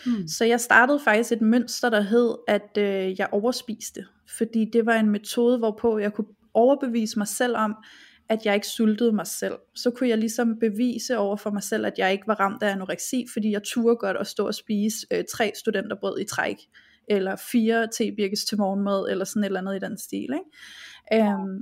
Hmm. 0.06 0.28
Så 0.28 0.46
jeg 0.46 0.60
startede 0.60 1.00
faktisk 1.00 1.32
et 1.32 1.42
mønster, 1.42 1.90
der 1.90 2.02
hed, 2.02 2.36
at 2.48 2.78
øh, 2.78 3.20
jeg 3.20 3.28
overspiste. 3.32 4.06
Fordi 4.38 4.70
det 4.74 4.86
var 4.86 4.96
en 4.96 5.10
metode, 5.10 5.58
hvorpå 5.58 5.98
jeg 5.98 6.14
kunne 6.14 6.28
overbevise 6.54 7.20
mig 7.20 7.28
selv 7.28 7.56
om, 7.56 7.76
at 8.30 8.46
jeg 8.46 8.56
ikke 8.56 8.68
sultede 8.68 9.12
mig 9.12 9.28
selv. 9.28 9.56
Så 9.76 9.92
kunne 9.92 10.10
jeg 10.10 10.18
ligesom 10.18 10.60
bevise 10.60 11.18
over 11.18 11.36
for 11.36 11.52
mig 11.52 11.64
selv, 11.64 11.86
at 11.86 11.94
jeg 11.98 12.12
ikke 12.12 12.28
var 12.28 12.40
ramt 12.40 12.64
af 12.64 12.72
anoreksi, 12.72 13.26
fordi 13.34 13.52
jeg 13.52 13.64
turde 13.64 13.96
godt 13.96 14.18
at 14.18 14.28
stå 14.28 14.48
og 14.48 14.56
spise 14.56 15.08
øh, 15.12 15.24
tre 15.32 15.52
studenterbrød 15.56 16.20
i 16.20 16.26
træk, 16.26 16.58
eller 17.10 17.36
fire 17.52 17.88
tebirkes 17.98 18.46
til 18.46 18.58
morgenmad, 18.58 19.10
eller 19.10 19.26
sådan 19.26 19.44
et 19.44 19.46
eller 19.46 19.60
andet 19.60 19.76
i 19.76 19.80
den 19.80 19.98
stil. 19.98 20.30
Ikke? 20.34 21.26
Øhm, 21.26 21.62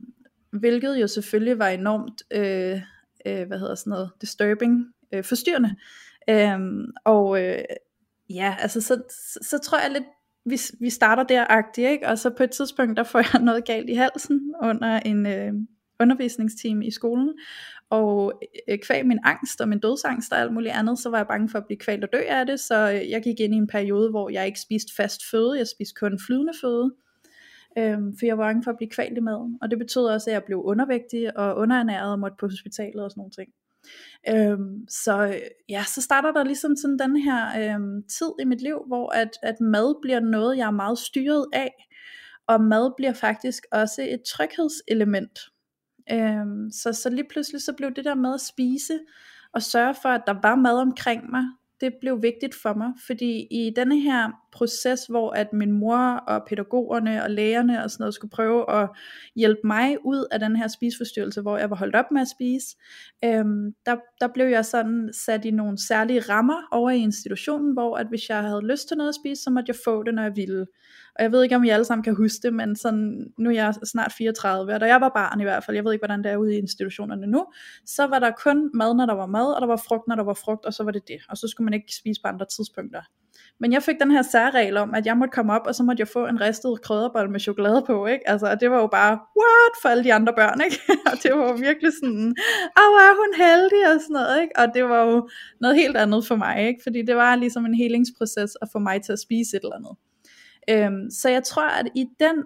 hvilket 0.60 1.02
jo 1.02 1.08
selvfølgelig 1.08 1.60
var 1.60 1.68
enormt, 1.68 2.24
øh, 2.32 2.82
øh, 3.26 3.48
hvad 3.48 3.60
hedder 3.60 3.76
sådan 3.76 3.92
noget, 3.92 4.12
disturbing, 4.22 4.86
øh, 5.14 5.24
forstyrrende. 5.24 5.76
Øhm, 6.30 6.86
og 7.06 7.42
øh, 7.42 7.64
ja, 8.34 8.56
altså 8.60 8.82
så, 8.82 9.02
så, 9.10 9.40
så 9.42 9.58
tror 9.58 9.80
jeg 9.80 9.92
lidt, 9.92 10.04
vi, 10.46 10.60
vi 10.80 10.90
starter 10.90 11.24
der 11.24 11.78
ikke? 11.78 12.08
og 12.08 12.18
så 12.20 12.30
på 12.30 12.44
et 12.44 12.52
tidspunkt, 12.52 12.98
der 12.98 13.04
får 13.04 13.20
jeg 13.20 13.42
noget 13.50 13.66
galt 13.66 13.90
i 13.90 13.94
halsen 13.94 14.54
under 14.64 15.00
en 15.00 15.26
øh, 15.26 15.54
undervisningstime 16.00 16.86
i 16.86 16.92
skolen, 16.92 17.34
og 17.90 18.42
øh, 18.70 18.80
kvæg 18.80 19.06
min 19.06 19.20
angst 19.24 19.62
og 19.62 19.70
min 19.70 19.80
dødsangst 19.80 20.34
og 20.34 20.40
alt 20.40 20.54
muligt 20.54 20.74
andet, 20.74 21.00
så 21.00 21.10
var 21.10 21.18
jeg 21.18 21.28
bange 21.28 21.50
for 21.50 21.58
at 21.58 21.66
blive 21.66 21.78
kvalt 21.78 22.04
og 22.04 22.10
dø 22.14 22.22
af 22.28 22.46
det, 22.46 22.60
så 22.60 22.92
øh, 22.92 23.10
jeg 23.10 23.24
gik 23.24 23.40
ind 23.40 23.54
i 23.54 23.58
en 23.58 23.68
periode, 23.68 24.10
hvor 24.10 24.30
jeg 24.30 24.46
ikke 24.46 24.60
spiste 24.60 24.96
fast 24.96 25.22
føde, 25.32 25.58
jeg 25.58 25.68
spiste 25.68 26.00
kun 26.00 26.20
flydende 26.28 26.54
føde, 26.62 26.92
øh, 27.78 27.98
for 28.20 28.26
jeg 28.26 28.38
var 28.38 28.44
bange 28.44 28.64
for 28.64 28.72
at 28.72 28.78
blive 28.78 28.90
kvalt 28.90 29.18
i 29.18 29.22
maden, 29.22 29.58
og 29.62 29.70
det 29.72 29.80
betød 29.80 30.06
også, 30.06 30.30
at 30.30 30.34
jeg 30.34 30.44
blev 30.44 30.62
undervægtig 30.64 31.38
og 31.38 31.58
underernæret 31.58 32.12
og 32.12 32.20
måtte 32.20 32.38
på 32.40 32.48
hospitalet 32.48 33.04
og 33.04 33.12
sådan 33.12 33.20
nogle 33.20 33.32
ting. 33.32 33.50
Øhm, 34.30 34.86
så 34.90 35.40
ja, 35.70 35.84
så 35.84 36.02
starter 36.02 36.32
der 36.32 36.44
ligesom 36.44 36.76
sådan 36.76 37.00
den 37.00 37.18
her 37.18 37.74
øhm, 37.76 38.04
tid 38.04 38.32
i 38.40 38.46
mit 38.46 38.62
liv, 38.62 38.78
hvor 38.88 39.10
at, 39.10 39.30
at 39.42 39.56
mad 39.62 40.02
bliver 40.02 40.20
noget, 40.20 40.58
jeg 40.58 40.68
er 40.68 40.72
meget 40.72 40.98
styret 40.98 41.46
af, 41.54 41.90
og 42.48 42.62
mad 42.62 42.92
bliver 42.98 43.14
faktisk 43.14 43.66
også 43.72 44.02
et 44.02 44.22
tryghedselement. 44.24 45.40
Øhm, 46.12 46.72
så, 46.72 46.94
så 46.94 47.10
lige 47.10 47.28
pludselig 47.30 47.62
så 47.62 47.74
blev 47.74 47.92
det 47.92 48.06
der 48.06 48.16
med 48.16 48.34
at 48.34 48.42
spise, 48.42 49.00
og 49.54 49.62
sørge 49.62 49.96
for, 50.02 50.10
at 50.10 50.22
der 50.28 50.36
var 50.44 50.56
mad 50.56 50.78
omkring 50.78 51.32
mig, 51.32 51.44
det 51.82 51.94
blev 52.02 52.22
vigtigt 52.22 52.56
for 52.56 52.74
mig, 52.74 52.94
fordi 53.08 53.48
i 53.52 53.74
denne 53.76 54.00
her 54.00 54.43
proces, 54.54 55.06
hvor 55.06 55.32
at 55.32 55.54
min 55.54 55.72
mor 55.72 55.98
og 56.28 56.44
pædagogerne 56.48 57.24
og 57.24 57.32
lægerne 57.32 57.84
og 57.84 57.92
sådan 57.92 58.02
noget 58.02 58.14
skulle 58.14 58.32
prøve 58.32 58.72
at 58.72 58.90
hjælpe 59.36 59.62
mig 59.64 60.06
ud 60.06 60.26
af 60.32 60.40
den 60.40 60.56
her 60.56 60.68
spiseforstyrrelse, 60.68 61.42
hvor 61.42 61.58
jeg 61.58 61.70
var 61.70 61.76
holdt 61.76 61.96
op 61.96 62.12
med 62.12 62.22
at 62.22 62.28
spise, 62.28 62.68
øhm, 63.26 63.74
der, 63.86 63.96
der 64.22 64.28
blev 64.34 64.46
jeg 64.46 64.66
sådan 64.66 65.10
sat 65.14 65.46
i 65.46 65.52
nogle 65.52 65.78
særlige 65.88 66.20
rammer 66.20 66.68
over 66.72 66.90
i 66.90 66.98
institutionen, 66.98 67.74
hvor 67.74 67.98
at 67.98 68.08
hvis 68.08 68.30
jeg 68.30 68.44
havde 68.44 68.68
lyst 68.68 68.88
til 68.88 68.98
noget 68.98 69.10
at 69.10 69.16
spise, 69.16 69.44
så 69.44 69.50
måtte 69.50 69.70
jeg 69.70 69.76
få 69.86 70.04
det, 70.04 70.14
når 70.14 70.24
jeg 70.24 70.36
ville. 70.36 70.66
Og 71.16 71.24
jeg 71.24 71.32
ved 71.32 71.44
ikke, 71.44 71.56
om 71.56 71.64
I 71.64 71.70
alle 71.70 71.86
sammen 71.86 72.04
kan 72.04 72.16
huske 72.16 72.40
det, 72.44 72.54
men 72.54 72.76
sådan, 72.76 73.34
nu 73.38 73.50
er 73.50 73.54
jeg 73.54 73.74
snart 73.84 74.14
34, 74.18 74.74
og 74.74 74.80
da 74.80 74.86
jeg 74.86 75.02
var 75.02 75.12
barn 75.16 75.40
i 75.40 75.44
hvert 75.44 75.64
fald, 75.64 75.76
jeg 75.76 75.86
ved 75.86 75.94
ikke, 75.94 76.02
hvordan 76.02 76.24
det 76.24 76.32
er 76.32 76.38
ude 76.38 76.56
i 76.56 76.58
institutionerne 76.58 77.28
nu, 77.28 77.46
så 77.86 78.08
var 78.08 78.20
der 78.20 78.32
kun 78.44 78.72
mad, 78.74 78.96
når 78.96 79.06
der 79.06 79.14
var 79.14 79.26
mad, 79.26 79.54
og 79.54 79.62
der 79.62 79.68
var 79.68 79.82
frugt, 79.88 80.08
når 80.08 80.16
der 80.16 80.24
var 80.24 80.34
frugt, 80.34 80.66
og 80.66 80.74
så 80.74 80.84
var 80.84 80.92
det 80.92 81.08
det. 81.08 81.22
Og 81.30 81.38
så 81.38 81.48
skulle 81.48 81.66
man 81.66 81.74
ikke 81.74 81.96
spise 81.96 82.22
på 82.22 82.28
andre 82.28 82.46
tidspunkter. 82.46 83.02
Men 83.64 83.74
jeg 83.74 83.84
fik 83.84 84.00
den 84.00 84.12
her 84.12 84.22
særregel 84.22 84.78
om, 84.78 84.94
at 84.94 85.06
jeg 85.06 85.18
måtte 85.18 85.32
komme 85.32 85.54
op, 85.54 85.68
og 85.68 85.76
så 85.76 85.84
måtte 85.84 86.02
jeg 86.02 86.08
få 86.08 86.28
en 86.28 86.42
ristet 86.42 86.82
krødderbold 86.82 87.30
med 87.30 87.40
chokolade 87.40 87.84
på, 87.88 88.06
ikke? 88.06 88.30
Altså, 88.30 88.48
og 88.48 88.62
det 88.62 88.72
var 88.72 88.80
jo 88.80 88.88
bare, 88.88 89.12
what, 89.12 89.74
for 89.82 89.90
alle 89.90 90.04
de 90.04 90.14
andre 90.14 90.34
børn, 90.34 90.62
ikke? 90.66 90.80
og 91.12 91.24
det 91.24 91.32
var 91.32 91.44
jo 91.50 91.54
virkelig 91.54 91.92
sådan, 92.00 92.36
åh, 92.80 92.90
hvor 92.94 93.04
er 93.10 93.16
hun 93.22 93.32
heldig, 93.46 93.94
og 93.94 94.02
sådan 94.02 94.14
noget, 94.14 94.42
ikke? 94.42 94.54
Og 94.58 94.68
det 94.74 94.84
var 94.84 95.04
jo 95.04 95.30
noget 95.62 95.76
helt 95.76 95.98
andet 95.98 96.28
for 96.28 96.36
mig, 96.36 96.68
ikke? 96.68 96.80
Fordi 96.84 97.02
det 97.02 97.16
var 97.16 97.36
ligesom 97.36 97.66
en 97.66 97.76
helingsproces 97.76 98.52
at 98.62 98.68
få 98.72 98.80
mig 98.80 99.02
til 99.02 99.12
at 99.12 99.20
spise 99.20 99.58
et 99.58 99.64
eller 99.64 99.76
andet. 99.76 99.96
Øhm, 100.70 101.10
så 101.12 101.30
jeg 101.30 101.44
tror, 101.44 101.68
at 101.68 101.88
i 101.96 102.06
den, 102.20 102.44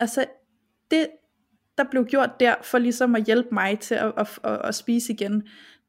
altså 0.00 0.24
det, 0.90 1.06
der 1.78 1.84
blev 1.90 2.04
gjort 2.04 2.40
der, 2.40 2.54
for 2.62 2.78
ligesom 2.78 3.14
at 3.14 3.24
hjælpe 3.24 3.48
mig 3.52 3.78
til 3.78 3.94
at, 3.94 4.12
at, 4.16 4.38
at, 4.44 4.60
at 4.64 4.74
spise 4.74 5.12
igen, 5.12 5.42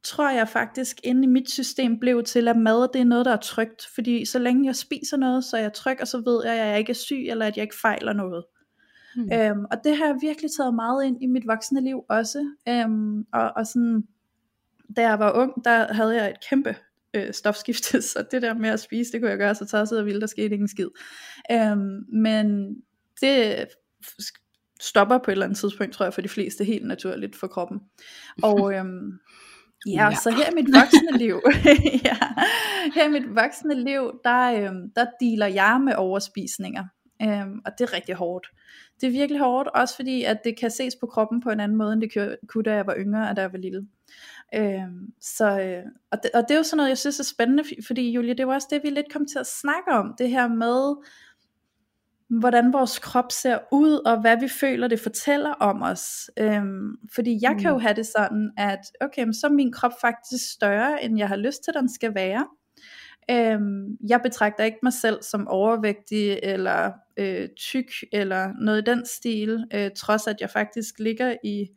tror 0.03 0.29
jeg 0.29 0.49
faktisk 0.49 0.99
inde 1.03 1.23
i 1.23 1.27
mit 1.27 1.49
system 1.49 1.99
blev 1.99 2.23
til, 2.23 2.47
at 2.47 2.57
mad 2.57 2.93
det 2.93 3.01
er 3.01 3.05
noget, 3.05 3.25
der 3.25 3.31
er 3.31 3.37
trygt. 3.37 3.87
Fordi 3.95 4.25
så 4.25 4.39
længe 4.39 4.65
jeg 4.65 4.75
spiser 4.75 5.17
noget, 5.17 5.43
så 5.43 5.57
er 5.57 5.61
jeg 5.61 5.73
tryg, 5.73 5.97
og 6.01 6.07
så 6.07 6.17
ved 6.25 6.45
jeg, 6.45 6.53
at 6.53 6.67
jeg 6.67 6.79
ikke 6.79 6.89
er 6.89 6.93
syg, 6.93 7.25
eller 7.29 7.45
at 7.45 7.57
jeg 7.57 7.63
ikke 7.63 7.79
fejler 7.81 8.13
noget. 8.13 8.43
Hmm. 9.15 9.33
Øhm, 9.33 9.65
og 9.71 9.77
det 9.83 9.97
har 9.97 10.05
jeg 10.05 10.15
virkelig 10.21 10.51
taget 10.57 10.73
meget 10.75 11.05
ind 11.05 11.23
i 11.23 11.27
mit 11.27 11.47
voksne 11.47 11.81
liv 11.81 12.01
også. 12.09 12.51
Øhm, 12.69 13.25
og, 13.33 13.51
og 13.55 13.67
sådan, 13.67 14.03
da 14.95 15.01
jeg 15.01 15.19
var 15.19 15.31
ung, 15.31 15.65
der 15.65 15.93
havde 15.93 16.15
jeg 16.15 16.29
et 16.29 16.49
kæmpe 16.49 16.75
øh, 17.13 17.33
stofskifte, 17.33 18.01
så 18.11 18.25
det 18.31 18.41
der 18.41 18.53
med 18.53 18.69
at 18.69 18.79
spise, 18.79 19.11
det 19.11 19.21
kunne 19.21 19.29
jeg 19.29 19.37
gøre 19.37 19.55
så 19.55 19.65
tosset 19.65 19.99
og 19.99 20.05
vildt, 20.05 20.21
der 20.21 20.27
skete 20.27 20.51
ikke 20.51 20.61
en 20.61 20.67
skid. 20.67 20.89
Øhm, 21.51 22.05
men 22.13 22.75
det 23.21 23.67
stopper 24.79 25.17
på 25.17 25.31
et 25.31 25.33
eller 25.33 25.45
andet 25.45 25.59
tidspunkt, 25.59 25.93
tror 25.93 26.05
jeg, 26.05 26.13
for 26.13 26.21
de 26.21 26.29
fleste 26.29 26.63
helt 26.63 26.87
naturligt 26.87 27.35
for 27.35 27.47
kroppen. 27.47 27.79
Og 28.43 28.73
øhm, 28.73 29.19
ja, 29.85 30.09
ja, 30.09 30.15
så 30.15 30.29
her 30.29 30.51
i 30.51 30.55
mit 30.55 30.73
voksne 30.73 31.17
liv, 31.17 31.41
ja, 32.07 32.17
her 32.95 33.05
i 33.05 33.11
mit 33.11 33.35
voksne 33.35 33.83
liv, 33.83 34.11
der, 34.23 34.51
øhm, 34.51 34.91
der 34.95 35.05
dealer 35.21 35.47
jeg 35.47 35.81
med 35.85 35.93
overspisninger. 35.95 36.83
Øhm, 37.21 37.61
og 37.65 37.71
det 37.77 37.89
er 37.89 37.93
rigtig 37.93 38.15
hårdt. 38.15 38.47
Det 39.01 39.07
er 39.07 39.11
virkelig 39.11 39.39
hårdt, 39.39 39.69
også 39.69 39.95
fordi 39.95 40.23
at 40.23 40.37
det 40.43 40.59
kan 40.59 40.71
ses 40.71 40.95
på 40.95 41.05
kroppen 41.05 41.41
på 41.41 41.49
en 41.49 41.59
anden 41.59 41.77
måde, 41.77 41.93
end 41.93 42.01
det 42.01 42.37
kunne, 42.47 42.63
da 42.63 42.73
jeg 42.73 42.87
var 42.87 42.95
yngre, 42.97 43.29
og 43.29 43.35
da 43.35 43.41
jeg 43.41 43.51
var 43.51 43.57
lille. 43.57 43.87
Øhm, 44.55 45.13
så, 45.21 45.59
øh, 45.59 45.83
og, 46.11 46.17
det, 46.23 46.31
og 46.33 46.41
det 46.41 46.51
er 46.51 46.57
jo 46.57 46.63
sådan 46.63 46.77
noget, 46.77 46.89
jeg 46.89 46.97
synes 46.97 47.19
er 47.19 47.23
spændende, 47.23 47.63
fordi 47.87 48.11
Julie, 48.11 48.33
det 48.33 48.47
var 48.47 48.53
også 48.53 48.67
det, 48.71 48.83
vi 48.83 48.89
lidt 48.89 49.13
kom 49.13 49.25
til 49.25 49.39
at 49.39 49.47
snakke 49.47 49.91
om, 49.91 50.13
det 50.17 50.29
her 50.29 50.47
med, 50.47 50.95
hvordan 52.29 52.73
vores 52.73 52.99
krop 52.99 53.31
ser 53.31 53.57
ud, 53.71 54.01
og 54.05 54.21
hvad 54.21 54.37
vi 54.39 54.47
føler, 54.47 54.87
det 54.87 54.99
fortæller 54.99 55.51
om 55.51 55.81
os. 55.81 56.29
Øhm, 56.37 56.91
fordi 57.15 57.39
jeg 57.41 57.51
mm. 57.51 57.59
kan 57.59 57.69
jo 57.69 57.77
mm. 57.77 57.81
have 57.81 57.93
det 57.93 58.05
sådan, 58.05 58.51
at 58.57 58.79
okay, 59.01 59.31
så 59.31 59.47
er 59.47 59.51
min 59.51 59.71
krop 59.71 59.91
faktisk 60.01 60.51
større, 60.53 61.03
end 61.03 61.17
jeg 61.17 61.27
har 61.27 61.35
lyst 61.35 61.63
til, 61.63 61.73
den 61.73 61.89
skal 61.89 62.15
være. 62.15 62.47
Øhm, 63.31 63.97
jeg 64.09 64.21
betragter 64.23 64.63
ikke 64.63 64.77
mig 64.83 64.93
selv 64.93 65.23
som 65.23 65.47
overvægtig 65.47 66.39
eller 66.43 66.91
øh, 67.17 67.49
tyk 67.57 67.91
eller 68.13 68.49
noget 68.61 68.81
i 68.81 68.91
den 68.91 69.05
stil, 69.05 69.65
øh, 69.73 69.91
trods 69.95 70.27
at 70.27 70.35
jeg 70.41 70.49
faktisk 70.49 70.99
ligger 70.99 71.35
i 71.43 71.67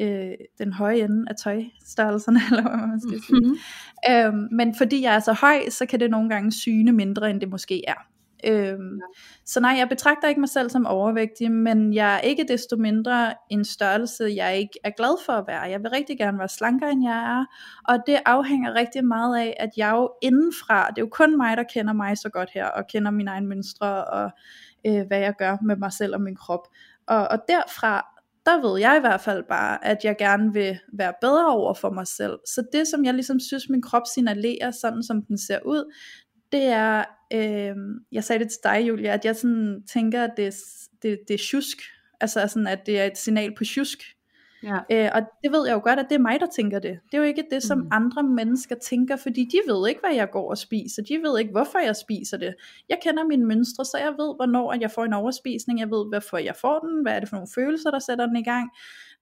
øh, 0.00 0.30
den 0.58 0.72
høje 0.72 0.98
ende 0.98 1.24
af 1.30 1.36
tøjstørrelserne, 1.36 2.40
eller 2.50 2.62
hvad 2.62 2.88
man 2.88 3.00
skal 3.00 3.22
sige. 3.22 3.40
Mm-hmm. 3.40 4.38
Øhm, 4.38 4.48
men 4.52 4.74
fordi 4.74 5.02
jeg 5.02 5.14
er 5.14 5.20
så 5.20 5.32
høj, 5.32 5.68
så 5.68 5.86
kan 5.86 6.00
det 6.00 6.10
nogle 6.10 6.28
gange 6.28 6.52
syne 6.52 6.92
mindre, 6.92 7.30
end 7.30 7.40
det 7.40 7.48
måske 7.48 7.82
er. 7.88 8.08
Øhm, 8.44 8.96
ja. 8.96 9.20
Så 9.44 9.60
nej, 9.60 9.74
jeg 9.78 9.88
betragter 9.88 10.28
ikke 10.28 10.40
mig 10.40 10.48
selv 10.48 10.70
som 10.70 10.86
overvægtig, 10.86 11.52
men 11.52 11.94
jeg 11.94 12.14
er 12.14 12.20
ikke 12.20 12.44
desto 12.48 12.76
mindre 12.76 13.34
en 13.50 13.64
størrelse, 13.64 14.32
jeg 14.36 14.58
ikke 14.58 14.78
er 14.84 14.90
glad 14.90 15.24
for 15.26 15.32
at 15.32 15.44
være. 15.46 15.60
Jeg 15.60 15.80
vil 15.82 15.90
rigtig 15.90 16.18
gerne 16.18 16.38
være 16.38 16.48
slankere, 16.48 16.92
end 16.92 17.04
jeg 17.04 17.38
er, 17.38 17.44
og 17.92 17.98
det 18.06 18.18
afhænger 18.26 18.74
rigtig 18.74 19.04
meget 19.04 19.38
af, 19.38 19.56
at 19.60 19.70
jeg 19.76 19.90
jo 19.90 20.10
indenfra, 20.22 20.88
det 20.88 20.98
er 20.98 21.02
jo 21.02 21.08
kun 21.12 21.36
mig, 21.36 21.56
der 21.56 21.62
kender 21.62 21.92
mig 21.92 22.18
så 22.18 22.28
godt 22.28 22.50
her, 22.54 22.66
og 22.66 22.86
kender 22.86 23.10
mine 23.10 23.30
egne 23.30 23.46
mønstre, 23.46 24.04
og 24.04 24.30
øh, 24.86 25.06
hvad 25.06 25.18
jeg 25.18 25.34
gør 25.38 25.56
med 25.62 25.76
mig 25.76 25.92
selv 25.92 26.14
og 26.14 26.20
min 26.20 26.36
krop. 26.36 26.68
Og, 27.06 27.28
og 27.28 27.38
derfra, 27.48 28.06
der 28.46 28.68
ved 28.68 28.80
jeg 28.80 28.96
i 28.96 29.00
hvert 29.00 29.20
fald 29.20 29.44
bare, 29.48 29.84
at 29.84 29.98
jeg 30.04 30.16
gerne 30.18 30.52
vil 30.52 30.78
være 30.92 31.12
bedre 31.20 31.48
over 31.48 31.74
for 31.74 31.90
mig 31.90 32.06
selv. 32.06 32.38
Så 32.46 32.62
det, 32.72 32.88
som 32.88 33.04
jeg 33.04 33.14
ligesom 33.14 33.40
synes, 33.40 33.68
min 33.68 33.82
krop 33.82 34.02
signalerer, 34.14 34.70
sådan 34.70 35.02
som 35.02 35.22
den 35.22 35.38
ser 35.38 35.58
ud, 35.64 35.92
det 36.52 36.64
er, 36.64 37.04
øh, 37.32 37.76
jeg 38.12 38.24
sagde 38.24 38.44
det 38.44 38.50
til 38.50 38.60
dig, 38.64 38.88
Julia, 38.88 39.14
at 39.14 39.24
jeg 39.24 39.36
sådan 39.36 39.82
tænker, 39.92 40.24
at 40.24 40.30
det, 40.36 40.54
det, 41.02 41.18
det 41.28 41.34
er 41.34 41.38
tjusk. 41.38 41.78
Altså 42.20 42.48
sådan, 42.48 42.66
at 42.66 42.86
det 42.86 43.00
er 43.00 43.04
et 43.04 43.18
signal 43.18 43.54
på 43.54 43.64
tjusk. 43.64 43.98
Ja. 44.62 44.78
Øh, 44.92 45.10
og 45.14 45.22
det 45.42 45.52
ved 45.52 45.66
jeg 45.66 45.74
jo 45.74 45.80
godt, 45.84 45.98
at 45.98 46.06
det 46.08 46.14
er 46.14 46.18
mig, 46.18 46.40
der 46.40 46.46
tænker 46.56 46.78
det. 46.78 46.98
Det 47.06 47.14
er 47.14 47.18
jo 47.18 47.24
ikke 47.24 47.44
det, 47.50 47.62
som 47.62 47.78
mm. 47.78 47.88
andre 47.90 48.22
mennesker 48.22 48.76
tænker, 48.76 49.16
fordi 49.16 49.48
de 49.52 49.72
ved 49.72 49.88
ikke, 49.88 50.00
hvad 50.00 50.14
jeg 50.14 50.30
går 50.30 50.50
og 50.50 50.58
spiser. 50.58 51.02
De 51.02 51.18
ved 51.22 51.38
ikke, 51.38 51.50
hvorfor 51.50 51.78
jeg 51.78 51.96
spiser 51.96 52.36
det. 52.36 52.54
Jeg 52.88 52.98
kender 53.02 53.24
mine 53.24 53.46
mønstre, 53.46 53.84
så 53.84 53.98
jeg 53.98 54.12
ved, 54.12 54.36
hvornår 54.36 54.80
jeg 54.80 54.90
får 54.90 55.04
en 55.04 55.12
overspisning. 55.12 55.80
Jeg 55.80 55.90
ved, 55.90 56.08
hvorfor 56.08 56.38
jeg 56.38 56.56
får 56.56 56.78
den. 56.78 57.02
Hvad 57.02 57.12
er 57.12 57.20
det 57.20 57.28
for 57.28 57.36
nogle 57.36 57.48
følelser, 57.54 57.90
der 57.90 57.98
sætter 57.98 58.26
den 58.26 58.36
i 58.36 58.44
gang. 58.44 58.70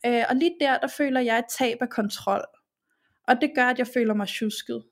Øh, 0.07 0.25
og 0.31 0.37
lige 0.37 0.55
der, 0.61 0.79
der 0.79 0.89
føler 0.89 1.21
jeg 1.21 1.39
et 1.39 1.45
tab 1.59 1.77
af 1.81 1.89
kontrol. 1.89 2.45
Og 3.29 3.41
det 3.41 3.51
gør, 3.55 3.65
at 3.65 3.79
jeg 3.79 3.87
føler 3.87 4.15
mig 4.15 4.29
tjusket. 4.29 4.83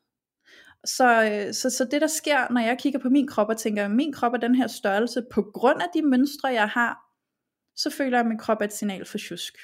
Så, 0.84 1.24
øh, 1.24 1.54
så, 1.54 1.70
så 1.70 1.84
det 1.90 2.00
der 2.00 2.06
sker, 2.06 2.52
når 2.52 2.60
jeg 2.60 2.78
kigger 2.78 2.98
på 2.98 3.08
min 3.08 3.26
krop 3.26 3.48
og 3.48 3.56
tænker, 3.56 3.84
at 3.84 3.90
min 3.90 4.12
krop 4.12 4.32
er 4.32 4.38
den 4.38 4.54
her 4.54 4.66
størrelse, 4.66 5.22
på 5.32 5.42
grund 5.54 5.82
af 5.82 5.86
de 5.94 6.02
mønstre, 6.02 6.48
jeg 6.48 6.68
har, 6.68 6.98
så 7.76 7.90
føler 7.90 8.18
jeg, 8.18 8.20
at 8.20 8.26
min 8.26 8.38
krop 8.38 8.60
er 8.60 8.64
et 8.64 8.72
signal 8.72 9.04
for 9.04 9.18
tjusk. 9.18 9.54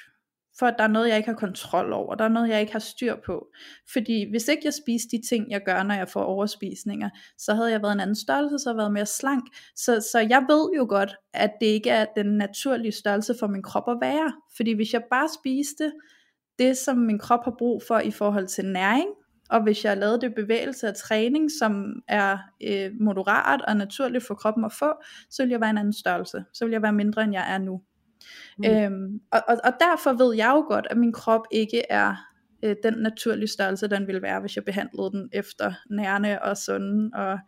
For 0.59 0.65
at 0.65 0.75
der 0.77 0.83
er 0.83 0.87
noget, 0.87 1.09
jeg 1.09 1.17
ikke 1.17 1.29
har 1.29 1.37
kontrol 1.37 1.93
over, 1.93 2.15
der 2.15 2.25
er 2.25 2.29
noget, 2.29 2.49
jeg 2.49 2.61
ikke 2.61 2.71
har 2.71 2.79
styr 2.79 3.15
på. 3.25 3.47
Fordi 3.93 4.29
hvis 4.29 4.47
ikke 4.47 4.61
jeg 4.65 4.73
spiser 4.73 5.07
de 5.11 5.27
ting, 5.29 5.51
jeg 5.51 5.61
gør, 5.65 5.83
når 5.83 5.95
jeg 5.95 6.09
får 6.09 6.23
overspisninger, 6.23 7.09
så 7.37 7.53
havde 7.53 7.71
jeg 7.71 7.81
været 7.81 7.93
en 7.93 7.99
anden 7.99 8.15
størrelse, 8.15 8.59
så 8.59 8.69
havde 8.69 8.75
jeg 8.75 8.81
været 8.81 8.93
mere 8.93 9.05
slank. 9.05 9.43
Så, 9.75 10.07
så 10.11 10.19
jeg 10.19 10.45
ved 10.49 10.69
jo 10.77 10.85
godt, 10.89 11.15
at 11.33 11.51
det 11.61 11.65
ikke 11.65 11.89
er 11.89 12.05
den 12.15 12.25
naturlige 12.25 12.91
størrelse 12.91 13.35
for 13.39 13.47
min 13.47 13.63
krop 13.63 13.89
at 13.89 13.97
være. 14.01 14.33
Fordi 14.55 14.73
hvis 14.73 14.93
jeg 14.93 15.03
bare 15.11 15.29
spiste 15.41 15.91
det, 16.59 16.77
som 16.77 16.97
min 16.97 17.19
krop 17.19 17.43
har 17.43 17.55
brug 17.57 17.83
for 17.87 17.99
i 17.99 18.11
forhold 18.11 18.47
til 18.47 18.65
næring, 18.65 19.09
og 19.51 19.63
hvis 19.63 19.85
jeg 19.85 19.97
lavede 19.97 20.21
det 20.21 20.35
bevægelse 20.35 20.87
og 20.87 20.95
træning, 20.95 21.49
som 21.59 22.03
er 22.07 22.37
øh, 22.63 22.91
moderat 22.99 23.61
og 23.61 23.77
naturligt 23.77 24.27
for 24.27 24.35
kroppen 24.35 24.65
at 24.65 24.73
få, 24.73 24.93
så 25.29 25.43
vil 25.43 25.49
jeg 25.49 25.61
være 25.61 25.69
en 25.69 25.77
anden 25.77 25.93
størrelse. 25.93 26.43
Så 26.53 26.65
vil 26.65 26.71
jeg 26.71 26.81
være 26.81 26.93
mindre, 26.93 27.23
end 27.23 27.33
jeg 27.33 27.53
er 27.53 27.57
nu. 27.57 27.81
Mm. 28.57 28.65
Øhm, 28.65 29.19
og, 29.31 29.41
og, 29.47 29.57
og 29.63 29.73
derfor 29.79 30.13
ved 30.13 30.35
jeg 30.35 30.51
jo 30.55 30.65
godt, 30.67 30.87
at 30.89 30.97
min 30.97 31.13
krop 31.13 31.41
ikke 31.51 31.81
er 31.89 32.15
øh, 32.63 32.75
den 32.83 32.93
naturlige 32.93 33.47
størrelse, 33.47 33.87
den 33.87 34.07
ville 34.07 34.21
være, 34.21 34.39
hvis 34.39 34.55
jeg 34.55 34.65
behandlede 34.65 35.11
den 35.11 35.29
efter 35.33 35.73
nærende 35.89 36.39
og 36.41 36.57
sunde 36.57 37.11
og 37.13 37.39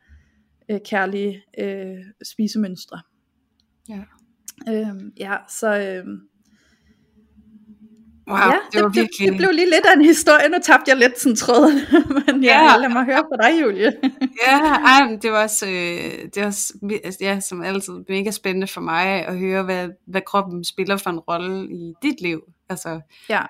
øh, 0.72 0.80
kærlige 0.86 1.44
øh, 1.60 1.98
spisemønstre. 2.24 3.02
Ja. 3.90 4.04
Øhm, 4.70 5.12
ja, 5.20 5.38
så... 5.50 5.80
Øh, 5.80 6.06
Wow, 8.28 8.38
ja, 8.38 8.52
det, 8.74 8.82
var 8.84 8.88
det, 8.88 8.96
virkelig... 8.96 9.28
det 9.28 9.38
blev 9.38 9.50
lige 9.52 9.70
lidt 9.70 9.86
af 9.86 9.94
en 9.96 10.06
historie, 10.06 10.50
nu 10.50 10.58
tabte 10.64 10.90
jeg 10.90 10.98
lidt 10.98 11.20
sådan 11.20 11.36
tråden, 11.36 11.80
men 12.26 12.44
ja, 12.44 12.72
ja, 12.72 12.78
lad 12.78 12.90
mig 12.90 13.06
høre 13.06 13.24
fra 13.30 13.50
dig, 13.50 13.62
Julie. 13.62 13.94
ja, 14.48 14.60
ej, 14.60 15.18
det 15.22 15.32
var 15.32 15.44
også, 15.44 15.66
øh, 15.66 16.30
det 16.36 16.38
var 16.38 16.46
også 16.46 16.74
altså, 17.04 17.18
ja, 17.22 17.40
som 17.40 17.62
altid 17.62 17.94
mega 18.10 18.32
spændende 18.32 18.68
for 18.68 18.82
mig 18.82 19.06
at 19.06 19.38
høre, 19.38 19.64
hvad, 19.64 19.90
hvad 20.08 20.22
kroppen 20.22 20.64
spiller 20.64 20.98
for 20.98 21.10
en 21.10 21.20
rolle 21.20 21.68
i 21.72 21.94
dit 22.04 22.22
liv. 22.22 22.42
Altså, 22.70 23.02
ja. 23.30 23.42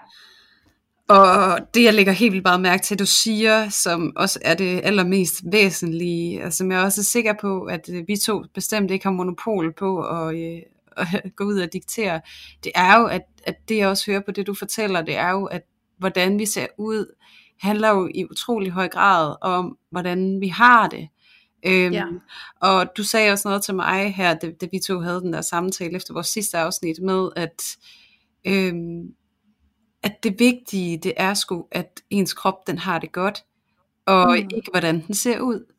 Og 1.08 1.60
det 1.74 1.84
jeg 1.84 1.94
lægger 1.94 2.12
helt 2.12 2.34
vildt 2.34 2.46
meget 2.46 2.62
mærke 2.62 2.84
til, 2.84 3.00
du 3.00 3.06
siger, 3.06 3.70
som 3.70 4.12
også 4.16 4.40
er 4.42 4.54
det 4.54 4.82
allermest 4.84 5.42
væsentlige, 5.52 6.46
og 6.46 6.54
som 6.54 6.72
jeg 6.72 6.80
også 6.80 7.02
er 7.02 7.04
sikker 7.04 7.34
på, 7.42 7.64
at 7.64 7.90
øh, 7.94 8.04
vi 8.08 8.18
to 8.18 8.44
bestemt 8.54 8.92
ikke 8.92 9.06
har 9.06 9.12
monopol 9.12 9.74
på 9.74 10.02
at, 10.02 10.36
øh, 10.36 10.62
at 10.98 11.08
gå 11.38 11.44
ud 11.44 11.60
og 11.60 11.74
diktere, 11.74 12.22
det 12.64 12.72
er 12.76 13.00
jo, 13.00 13.06
at, 13.06 13.22
at 13.44 13.56
det 13.70 13.78
jeg 13.78 13.88
også 13.88 14.12
hører 14.12 14.22
på 14.26 14.32
det, 14.32 14.48
du 14.48 14.54
fortæller, 14.54 15.02
det 15.02 15.16
er 15.16 15.32
jo, 15.32 15.46
at 15.46 15.62
hvordan 15.98 16.40
vi 16.40 16.46
ser 16.46 16.68
ud, 16.78 17.16
handler 17.60 17.90
jo 17.90 18.10
i 18.16 18.26
utrolig 18.26 18.72
høj 18.72 18.88
grad 18.88 19.36
om, 19.42 19.78
hvordan 19.92 20.42
vi 20.42 20.48
har 20.48 20.88
det. 20.90 21.08
Øhm, 21.66 21.94
ja. 21.94 22.06
Og 22.62 22.88
du 22.98 23.04
sagde 23.04 23.32
også 23.32 23.48
noget 23.48 23.64
til 23.64 23.76
mig 23.76 24.14
her, 24.16 24.34
da, 24.34 24.52
da 24.62 24.68
vi 24.72 24.80
to 24.80 25.00
havde 25.00 25.22
den 25.22 25.34
der 25.34 25.42
samtale 25.42 25.96
efter 25.96 26.14
vores 26.14 26.28
sidste 26.28 26.58
afsnit, 26.58 27.00
med 27.02 27.30
at, 27.36 27.78
øhm, 28.46 29.04
at 30.04 30.24
det 30.24 30.40
vigtige, 30.40 30.98
det 30.98 31.14
er 31.18 31.34
sgu, 31.34 31.68
at 31.72 32.02
ens 32.10 32.34
krop, 32.34 32.68
den 32.68 32.78
har 32.78 33.00
det 33.00 33.12
godt, 33.12 33.44
og 34.06 34.30
mm. 34.30 34.36
ikke 34.36 34.70
hvordan 34.72 35.08
den 35.08 35.16
ser 35.16 35.40
ud. 35.40 35.74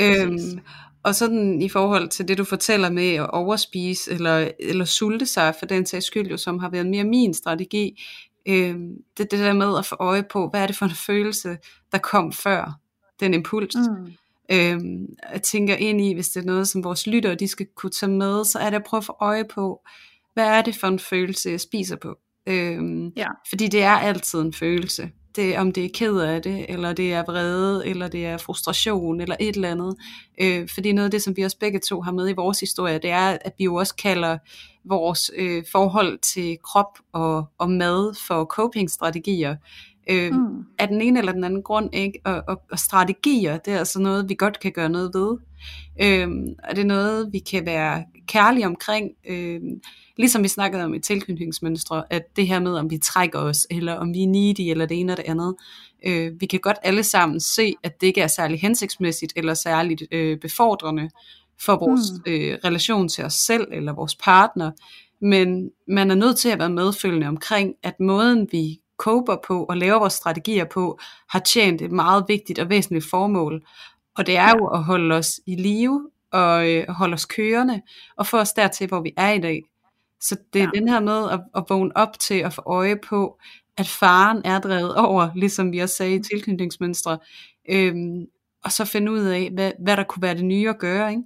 Øhm, 0.00 0.60
og 1.04 1.14
sådan 1.14 1.62
i 1.62 1.68
forhold 1.68 2.08
til 2.08 2.28
det, 2.28 2.38
du 2.38 2.44
fortæller 2.44 2.90
med 2.90 3.14
at 3.14 3.30
overspise 3.30 4.12
eller, 4.12 4.50
eller 4.60 4.84
sulte 4.84 5.26
sig, 5.26 5.54
for 5.58 5.66
den 5.66 5.86
sags 5.86 6.06
skyld 6.06 6.30
jo, 6.30 6.36
som 6.36 6.58
har 6.58 6.70
været 6.70 6.86
mere 6.86 7.04
min 7.04 7.34
strategi, 7.34 8.02
øh, 8.46 8.74
det, 9.18 9.30
det 9.30 9.38
der 9.38 9.52
med 9.52 9.78
at 9.78 9.86
få 9.86 9.96
øje 10.00 10.22
på, 10.22 10.48
hvad 10.48 10.62
er 10.62 10.66
det 10.66 10.76
for 10.76 10.84
en 10.86 10.94
følelse, 11.06 11.58
der 11.92 11.98
kom 11.98 12.32
før 12.32 12.78
den 13.20 13.34
impuls. 13.34 13.76
Mm. 13.76 14.12
Øh, 14.52 14.80
jeg 15.32 15.42
tænker 15.42 15.76
ind 15.76 16.00
i, 16.00 16.14
hvis 16.14 16.28
det 16.28 16.40
er 16.40 16.46
noget, 16.46 16.68
som 16.68 16.84
vores 16.84 17.06
lyttere 17.06 17.34
de 17.34 17.48
skal 17.48 17.66
kunne 17.76 17.90
tage 17.90 18.12
med, 18.12 18.44
så 18.44 18.58
er 18.58 18.70
det 18.70 18.76
at 18.76 18.84
prøve 18.84 18.98
at 18.98 19.04
få 19.04 19.16
øje 19.20 19.44
på, 19.44 19.82
hvad 20.34 20.46
er 20.46 20.62
det 20.62 20.76
for 20.76 20.86
en 20.86 20.98
følelse, 20.98 21.50
jeg 21.50 21.60
spiser 21.60 21.96
på. 21.96 22.18
Øh, 22.46 22.82
ja. 23.16 23.28
Fordi 23.48 23.68
det 23.68 23.82
er 23.82 23.90
altid 23.90 24.40
en 24.40 24.52
følelse 24.52 25.10
det, 25.36 25.58
om 25.58 25.72
det 25.72 25.84
er 25.84 25.88
ked 25.94 26.16
af 26.18 26.42
det, 26.42 26.66
eller 26.68 26.92
det 26.92 27.12
er 27.12 27.22
vrede, 27.22 27.86
eller 27.86 28.08
det 28.08 28.26
er 28.26 28.36
frustration, 28.36 29.20
eller 29.20 29.36
et 29.40 29.54
eller 29.56 29.70
andet. 29.70 29.96
Øh, 30.40 30.68
fordi 30.74 30.92
noget 30.92 31.04
af 31.04 31.10
det, 31.10 31.22
som 31.22 31.36
vi 31.36 31.42
også 31.42 31.58
begge 31.58 31.78
to 31.78 32.00
har 32.00 32.12
med 32.12 32.28
i 32.28 32.32
vores 32.32 32.60
historie, 32.60 32.98
det 32.98 33.10
er, 33.10 33.38
at 33.44 33.52
vi 33.58 33.64
jo 33.64 33.74
også 33.74 33.94
kalder 33.94 34.38
vores 34.84 35.30
øh, 35.36 35.64
forhold 35.72 36.18
til 36.18 36.58
krop 36.64 36.98
og, 37.12 37.44
og 37.58 37.70
mad 37.70 38.14
for 38.26 38.44
coping-strategier. 38.44 39.56
Øh, 40.10 40.32
mm. 40.32 40.64
Af 40.78 40.88
den 40.88 41.00
ene 41.00 41.18
eller 41.18 41.32
den 41.32 41.44
anden 41.44 41.62
grund, 41.62 41.94
ikke? 41.94 42.20
Og, 42.24 42.42
og, 42.48 42.62
og 42.70 42.78
strategier, 42.78 43.56
det 43.58 43.74
er 43.74 43.78
altså 43.78 44.00
noget, 44.00 44.28
vi 44.28 44.34
godt 44.34 44.60
kan 44.60 44.72
gøre 44.72 44.88
noget 44.88 45.10
ved. 45.14 45.38
Øh, 46.02 46.28
og 46.68 46.76
det 46.76 46.82
er 46.82 46.86
noget, 46.86 47.32
vi 47.32 47.38
kan 47.38 47.66
være 47.66 48.04
kærlige 48.26 48.66
omkring. 48.66 49.10
Øh, 49.28 49.60
Ligesom 50.16 50.42
vi 50.42 50.48
snakkede 50.48 50.84
om 50.84 50.94
i 50.94 50.98
tilknytningsmønstre, 50.98 52.04
at 52.10 52.36
det 52.36 52.46
her 52.46 52.60
med, 52.60 52.74
om 52.74 52.90
vi 52.90 52.98
trækker 52.98 53.38
os, 53.38 53.66
eller 53.70 53.94
om 53.94 54.14
vi 54.14 54.22
er 54.22 54.28
needy, 54.28 54.70
eller 54.70 54.86
det 54.86 55.00
ene 55.00 55.12
eller 55.12 55.22
det 55.22 55.30
andet, 55.30 55.54
øh, 56.06 56.40
vi 56.40 56.46
kan 56.46 56.60
godt 56.60 56.76
alle 56.82 57.02
sammen 57.02 57.40
se, 57.40 57.74
at 57.82 58.00
det 58.00 58.06
ikke 58.06 58.20
er 58.20 58.26
særlig 58.26 58.60
hensigtsmæssigt, 58.60 59.32
eller 59.36 59.54
særligt 59.54 60.02
øh, 60.12 60.38
befordrende 60.38 61.10
for 61.60 61.76
vores 61.76 62.00
mm. 62.12 62.32
øh, 62.32 62.58
relation 62.64 63.08
til 63.08 63.24
os 63.24 63.34
selv, 63.34 63.66
eller 63.72 63.92
vores 63.92 64.16
partner, 64.16 64.70
men 65.20 65.70
man 65.88 66.10
er 66.10 66.14
nødt 66.14 66.36
til 66.36 66.48
at 66.48 66.58
være 66.58 66.70
medfølgende 66.70 67.26
omkring, 67.26 67.74
at 67.82 68.00
måden 68.00 68.48
vi 68.52 68.80
koper 68.98 69.36
på 69.46 69.64
og 69.64 69.76
laver 69.76 69.98
vores 69.98 70.12
strategier 70.12 70.64
på, 70.64 70.98
har 71.30 71.38
tjent 71.38 71.82
et 71.82 71.92
meget 71.92 72.24
vigtigt 72.28 72.58
og 72.58 72.68
væsentligt 72.68 73.10
formål. 73.10 73.62
Og 74.16 74.26
det 74.26 74.36
er 74.36 74.50
jo 74.58 74.66
at 74.66 74.84
holde 74.84 75.14
os 75.14 75.40
i 75.46 75.54
live 75.54 76.10
og 76.32 76.70
øh, 76.70 76.88
holde 76.88 77.14
os 77.14 77.24
kørende 77.24 77.82
og 78.16 78.26
få 78.26 78.38
os 78.38 78.52
dertil, 78.52 78.88
hvor 78.88 79.00
vi 79.00 79.12
er 79.16 79.30
i 79.30 79.38
dag. 79.38 79.62
Så 80.20 80.36
det 80.52 80.62
er 80.62 80.70
ja. 80.74 80.80
den 80.80 80.88
her 80.88 81.00
med 81.00 81.30
at, 81.30 81.40
at 81.54 81.64
vågne 81.68 81.96
op 81.96 82.18
til 82.18 82.34
at 82.34 82.52
få 82.52 82.62
øje 82.66 82.96
på, 83.08 83.38
at 83.76 83.88
faren 83.88 84.42
er 84.44 84.60
drevet 84.60 84.94
over, 84.94 85.28
ligesom 85.34 85.72
vi 85.72 85.78
også 85.78 85.96
sagde 85.96 86.14
i 86.14 86.18
mm. 86.18 86.24
tilknytningsmønstre, 86.24 87.18
øhm, 87.70 88.26
og 88.64 88.72
så 88.72 88.84
finde 88.84 89.12
ud 89.12 89.20
af, 89.20 89.50
hvad, 89.52 89.72
hvad 89.78 89.96
der 89.96 90.04
kunne 90.04 90.22
være 90.22 90.34
det 90.34 90.44
nye 90.44 90.68
at 90.68 90.78
gøre. 90.78 91.10
Ikke? 91.10 91.22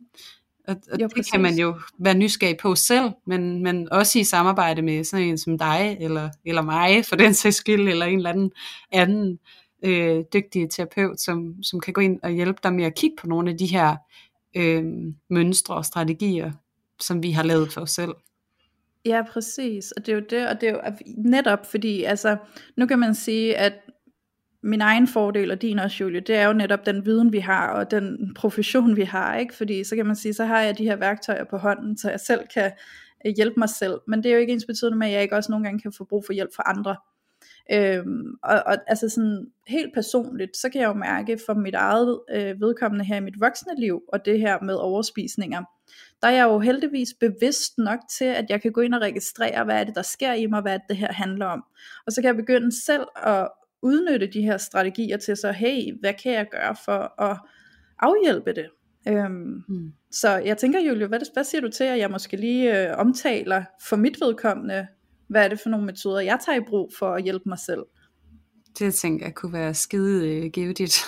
Og, 0.69 0.77
og 0.93 1.01
jo, 1.01 1.09
det 1.17 1.31
kan 1.33 1.41
man 1.41 1.55
jo 1.55 1.75
være 1.99 2.15
nysgerrig 2.15 2.57
på 2.57 2.75
selv, 2.75 3.11
men, 3.27 3.63
men 3.63 3.93
også 3.93 4.19
i 4.19 4.25
samarbejde 4.25 4.83
med 4.83 5.05
sådan 5.05 5.27
en 5.27 5.39
som 5.39 5.59
dig, 5.59 5.97
eller, 6.01 6.31
eller 6.45 6.63
mig 6.63 7.05
for 7.05 7.17
den 7.17 7.35
sags 7.35 7.57
skyld, 7.57 7.89
eller 7.89 8.07
en 8.07 8.17
eller 8.17 8.31
anden 8.31 8.53
anden 8.93 9.39
øh, 9.85 10.25
dygtig 10.33 10.71
terapeut, 10.71 11.21
som, 11.21 11.63
som 11.63 11.81
kan 11.81 11.93
gå 11.93 12.01
ind 12.01 12.21
og 12.23 12.31
hjælpe 12.31 12.61
dig 12.63 12.73
med 12.73 12.85
at 12.85 12.95
kigge 12.95 13.17
på 13.21 13.27
nogle 13.27 13.51
af 13.51 13.59
de 13.59 13.67
her 13.67 13.97
øh, 14.57 14.85
mønstre 15.31 15.75
og 15.75 15.85
strategier, 15.85 16.53
som 17.01 17.23
vi 17.23 17.31
har 17.31 17.43
lavet 17.43 17.73
for 17.73 17.81
os 17.81 17.91
selv. 17.91 18.15
Ja, 19.05 19.23
præcis. 19.33 19.93
Og 19.93 20.07
det 20.07 20.13
er 20.13 20.17
jo 20.17 20.23
det, 20.31 20.49
og 20.49 20.61
det 20.61 20.69
er 20.69 20.73
jo 20.73 20.81
netop 21.17 21.67
fordi, 21.71 22.03
altså, 22.03 22.37
nu 22.77 22.87
kan 22.87 22.99
man 22.99 23.15
sige, 23.15 23.57
at 23.57 23.73
min 24.67 24.81
egen 24.81 25.07
fordel 25.09 25.51
og 25.51 25.63
din 25.63 25.79
også, 25.79 26.05
Julie, 26.05 26.21
det 26.21 26.37
er 26.37 26.47
jo 26.47 26.53
netop 26.53 26.87
den 26.87 27.07
viden, 27.07 27.33
vi 27.33 27.39
har, 27.39 27.69
og 27.69 27.91
den 27.91 28.35
profession, 28.35 28.97
vi 28.97 29.03
har, 29.03 29.37
ikke? 29.37 29.55
Fordi 29.55 29.85
så 29.85 29.97
kan 29.97 30.07
man 30.07 30.17
sige, 30.17 30.35
så 30.35 30.45
har 30.45 30.61
jeg 30.61 30.79
de 30.79 30.85
her 30.85 30.97
værktøjer 30.97 31.45
på 31.51 31.57
hånden, 31.57 31.99
så 31.99 32.11
jeg 32.11 32.21
selv 32.21 32.41
kan 32.55 32.73
øh, 33.27 33.33
hjælpe 33.37 33.61
mig 33.61 33.69
selv. 33.69 34.01
Men 34.09 34.23
det 34.23 34.31
er 34.31 34.35
jo 34.35 34.41
ikke 34.41 34.53
ens 34.53 34.65
betydende 34.65 34.99
med, 34.99 35.07
at 35.07 35.13
jeg 35.13 35.23
ikke 35.23 35.37
også 35.37 35.53
nogle 35.53 35.65
gange 35.65 35.81
kan 35.81 35.93
få 35.93 36.05
brug 36.05 36.25
for 36.27 36.33
hjælp 36.33 36.51
fra 36.57 36.63
andre. 36.67 36.97
Øhm, 37.73 38.35
og, 38.43 38.63
og 38.67 38.77
altså 38.87 39.09
sådan 39.09 39.47
helt 39.67 39.95
personligt, 39.95 40.57
så 40.57 40.69
kan 40.69 40.81
jeg 40.81 40.89
jo 40.89 40.93
mærke 40.95 41.39
for 41.47 41.55
mit 41.55 41.75
eget 41.75 42.21
øh, 42.31 42.61
vedkommende 42.61 43.05
her 43.05 43.17
i 43.17 43.21
mit 43.21 43.41
voksne 43.41 43.73
liv, 43.79 44.03
og 44.13 44.25
det 44.25 44.41
her 44.41 44.61
med 44.61 44.75
overspisninger, 44.75 45.63
der 46.23 46.29
er 46.29 46.33
jeg 46.33 46.45
jo 46.45 46.59
heldigvis 46.59 47.09
bevidst 47.21 47.79
nok 47.79 47.99
til, 48.19 48.25
at 48.25 48.47
jeg 48.49 48.63
kan 48.63 48.73
gå 48.73 48.81
ind 48.81 48.95
og 48.95 49.01
registrere, 49.01 49.65
hvad 49.65 49.81
er 49.81 49.85
det, 49.85 49.95
der 49.95 50.03
sker 50.03 50.33
i 50.33 50.47
mig, 50.47 50.63
hvad 50.63 50.75
er 50.75 50.79
det, 50.79 50.89
det 50.89 50.97
her 50.97 51.13
handler 51.13 51.47
om. 51.47 51.65
Og 52.07 52.13
så 52.13 52.21
kan 52.21 52.29
jeg 52.29 52.37
begynde 52.37 52.85
selv 52.85 53.05
at 53.17 53.49
udnytte 53.83 54.27
de 54.27 54.43
her 54.43 54.57
strategier 54.57 55.17
til 55.17 55.37
så, 55.37 55.53
hey, 55.53 56.01
hvad 56.01 56.15
kan 56.23 56.33
jeg 56.33 56.47
gøre 56.51 56.77
for 56.85 57.23
at 57.23 57.39
afhjælpe 57.99 58.53
det? 58.53 58.67
Øhm, 59.09 59.63
mm. 59.69 59.93
Så 60.11 60.29
jeg 60.37 60.59
tænker, 60.59 60.81
Julie, 60.81 61.07
hvad, 61.07 61.21
hvad 61.33 61.45
siger 61.45 61.61
du 61.61 61.69
til, 61.69 61.85
at 61.85 61.99
jeg 61.99 62.11
måske 62.11 62.37
lige 62.37 62.89
øh, 62.89 62.99
omtaler 62.99 63.65
for 63.89 63.97
mit 63.97 64.21
vedkommende, 64.21 64.87
hvad 65.29 65.45
er 65.45 65.49
det 65.49 65.61
for 65.61 65.69
nogle 65.69 65.87
metoder, 65.87 66.21
jeg 66.21 66.39
tager 66.47 66.59
i 66.59 66.65
brug 66.69 66.93
for 66.99 67.15
at 67.15 67.23
hjælpe 67.23 67.49
mig 67.49 67.59
selv? 67.59 67.83
Det 68.79 68.95
tænker 68.95 69.27
jeg 69.27 69.35
kunne 69.35 69.53
være 69.53 69.75
skide 69.75 70.29
øh, 70.29 70.51
givetigt. 70.51 70.99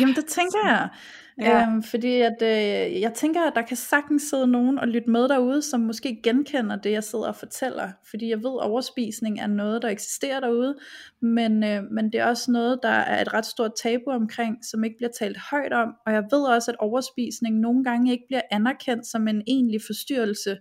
Jamen 0.00 0.14
det 0.14 0.26
tænker 0.26 0.58
jeg. 0.66 0.88
Ja. 1.38 1.62
Øhm, 1.62 1.82
fordi 1.82 2.20
at, 2.20 2.42
øh, 2.42 3.00
jeg 3.00 3.12
tænker, 3.14 3.42
at 3.42 3.52
der 3.54 3.62
kan 3.62 3.76
sagtens 3.76 4.22
sidde 4.22 4.46
nogen 4.46 4.78
og 4.78 4.88
lytte 4.88 5.10
med 5.10 5.28
derude, 5.28 5.62
som 5.62 5.80
måske 5.80 6.20
genkender 6.22 6.76
det, 6.76 6.92
jeg 6.92 7.04
sidder 7.04 7.26
og 7.26 7.36
fortæller. 7.36 7.90
Fordi 8.10 8.30
jeg 8.30 8.38
ved, 8.38 8.58
at 8.62 8.66
overspisning 8.70 9.40
er 9.40 9.46
noget, 9.46 9.82
der 9.82 9.88
eksisterer 9.88 10.40
derude, 10.40 10.76
men, 11.20 11.64
øh, 11.64 11.82
men 11.90 12.12
det 12.12 12.20
er 12.20 12.26
også 12.26 12.50
noget, 12.50 12.80
der 12.82 12.88
er 12.88 13.22
et 13.22 13.34
ret 13.34 13.46
stort 13.46 13.72
tabu 13.82 14.10
omkring, 14.10 14.64
som 14.64 14.84
ikke 14.84 14.96
bliver 14.96 15.12
talt 15.18 15.38
højt 15.50 15.72
om. 15.72 15.94
Og 16.06 16.12
jeg 16.12 16.24
ved 16.30 16.42
også, 16.42 16.70
at 16.70 16.76
overspisning 16.78 17.60
nogle 17.60 17.84
gange 17.84 18.12
ikke 18.12 18.24
bliver 18.28 18.42
anerkendt 18.50 19.06
som 19.06 19.28
en 19.28 19.42
egentlig 19.46 19.80
forstyrrelse. 19.86 20.58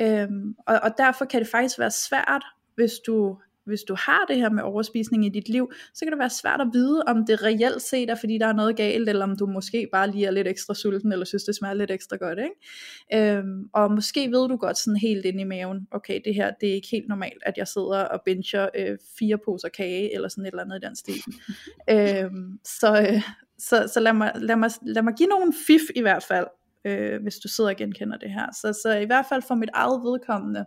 Øhm, 0.00 0.54
og, 0.66 0.80
og 0.82 0.90
derfor 0.98 1.24
kan 1.24 1.40
det 1.40 1.48
faktisk 1.48 1.78
være 1.78 1.90
svært, 1.90 2.44
hvis 2.74 2.92
du 3.06 3.38
hvis 3.66 3.82
du 3.82 3.96
har 3.98 4.24
det 4.28 4.36
her 4.36 4.50
med 4.50 4.62
overspisning 4.62 5.26
i 5.26 5.28
dit 5.28 5.48
liv, 5.48 5.72
så 5.94 6.04
kan 6.04 6.12
det 6.12 6.18
være 6.18 6.30
svært 6.30 6.60
at 6.60 6.68
vide, 6.72 7.02
om 7.06 7.26
det 7.26 7.42
reelt 7.42 7.82
set 7.82 8.10
er, 8.10 8.14
fordi 8.14 8.38
der 8.38 8.46
er 8.46 8.52
noget 8.52 8.76
galt, 8.76 9.08
eller 9.08 9.24
om 9.24 9.36
du 9.36 9.46
måske 9.46 9.88
bare 9.92 10.10
lige 10.10 10.26
er 10.26 10.30
lidt 10.30 10.48
ekstra 10.48 10.74
sulten, 10.74 11.12
eller 11.12 11.24
synes, 11.24 11.44
det 11.44 11.56
smager 11.56 11.74
lidt 11.74 11.90
ekstra 11.90 12.16
godt. 12.16 12.38
Ikke? 12.38 13.36
Øhm, 13.36 13.68
og 13.72 13.92
måske 13.92 14.30
ved 14.30 14.48
du 14.48 14.56
godt 14.56 14.78
sådan 14.78 14.96
helt 14.96 15.24
ind 15.24 15.40
i 15.40 15.44
maven, 15.44 15.88
okay, 15.90 16.20
det 16.24 16.34
her, 16.34 16.50
det 16.60 16.68
er 16.68 16.74
ikke 16.74 16.88
helt 16.92 17.08
normalt, 17.08 17.42
at 17.46 17.54
jeg 17.56 17.68
sidder 17.68 18.04
og 18.04 18.20
bencher 18.24 18.68
øh, 18.74 18.98
fire 19.18 19.38
poser 19.44 19.68
kage, 19.68 20.14
eller 20.14 20.28
sådan 20.28 20.44
et 20.44 20.50
eller 20.50 20.62
andet 20.62 20.76
i 20.82 20.86
den 20.86 20.96
stil. 20.96 21.22
øhm, 21.94 22.58
så, 22.64 23.08
øh, 23.12 23.22
så, 23.58 23.90
så 23.94 24.00
lad, 24.00 24.12
mig, 24.12 24.32
lad, 24.34 24.56
mig, 24.56 24.70
lad 24.82 25.02
mig 25.02 25.14
give 25.14 25.28
nogle 25.28 25.52
fif 25.66 25.82
i 25.96 26.00
hvert 26.00 26.22
fald, 26.22 26.46
øh, 26.84 27.22
hvis 27.22 27.36
du 27.36 27.48
sidder 27.48 27.70
og 27.70 27.76
genkender 27.76 28.18
det 28.18 28.30
her. 28.30 28.46
Så, 28.60 28.80
så 28.82 28.96
i 28.96 29.04
hvert 29.04 29.26
fald 29.28 29.42
for 29.42 29.54
mit 29.54 29.70
eget 29.74 30.02
vedkommende, 30.02 30.64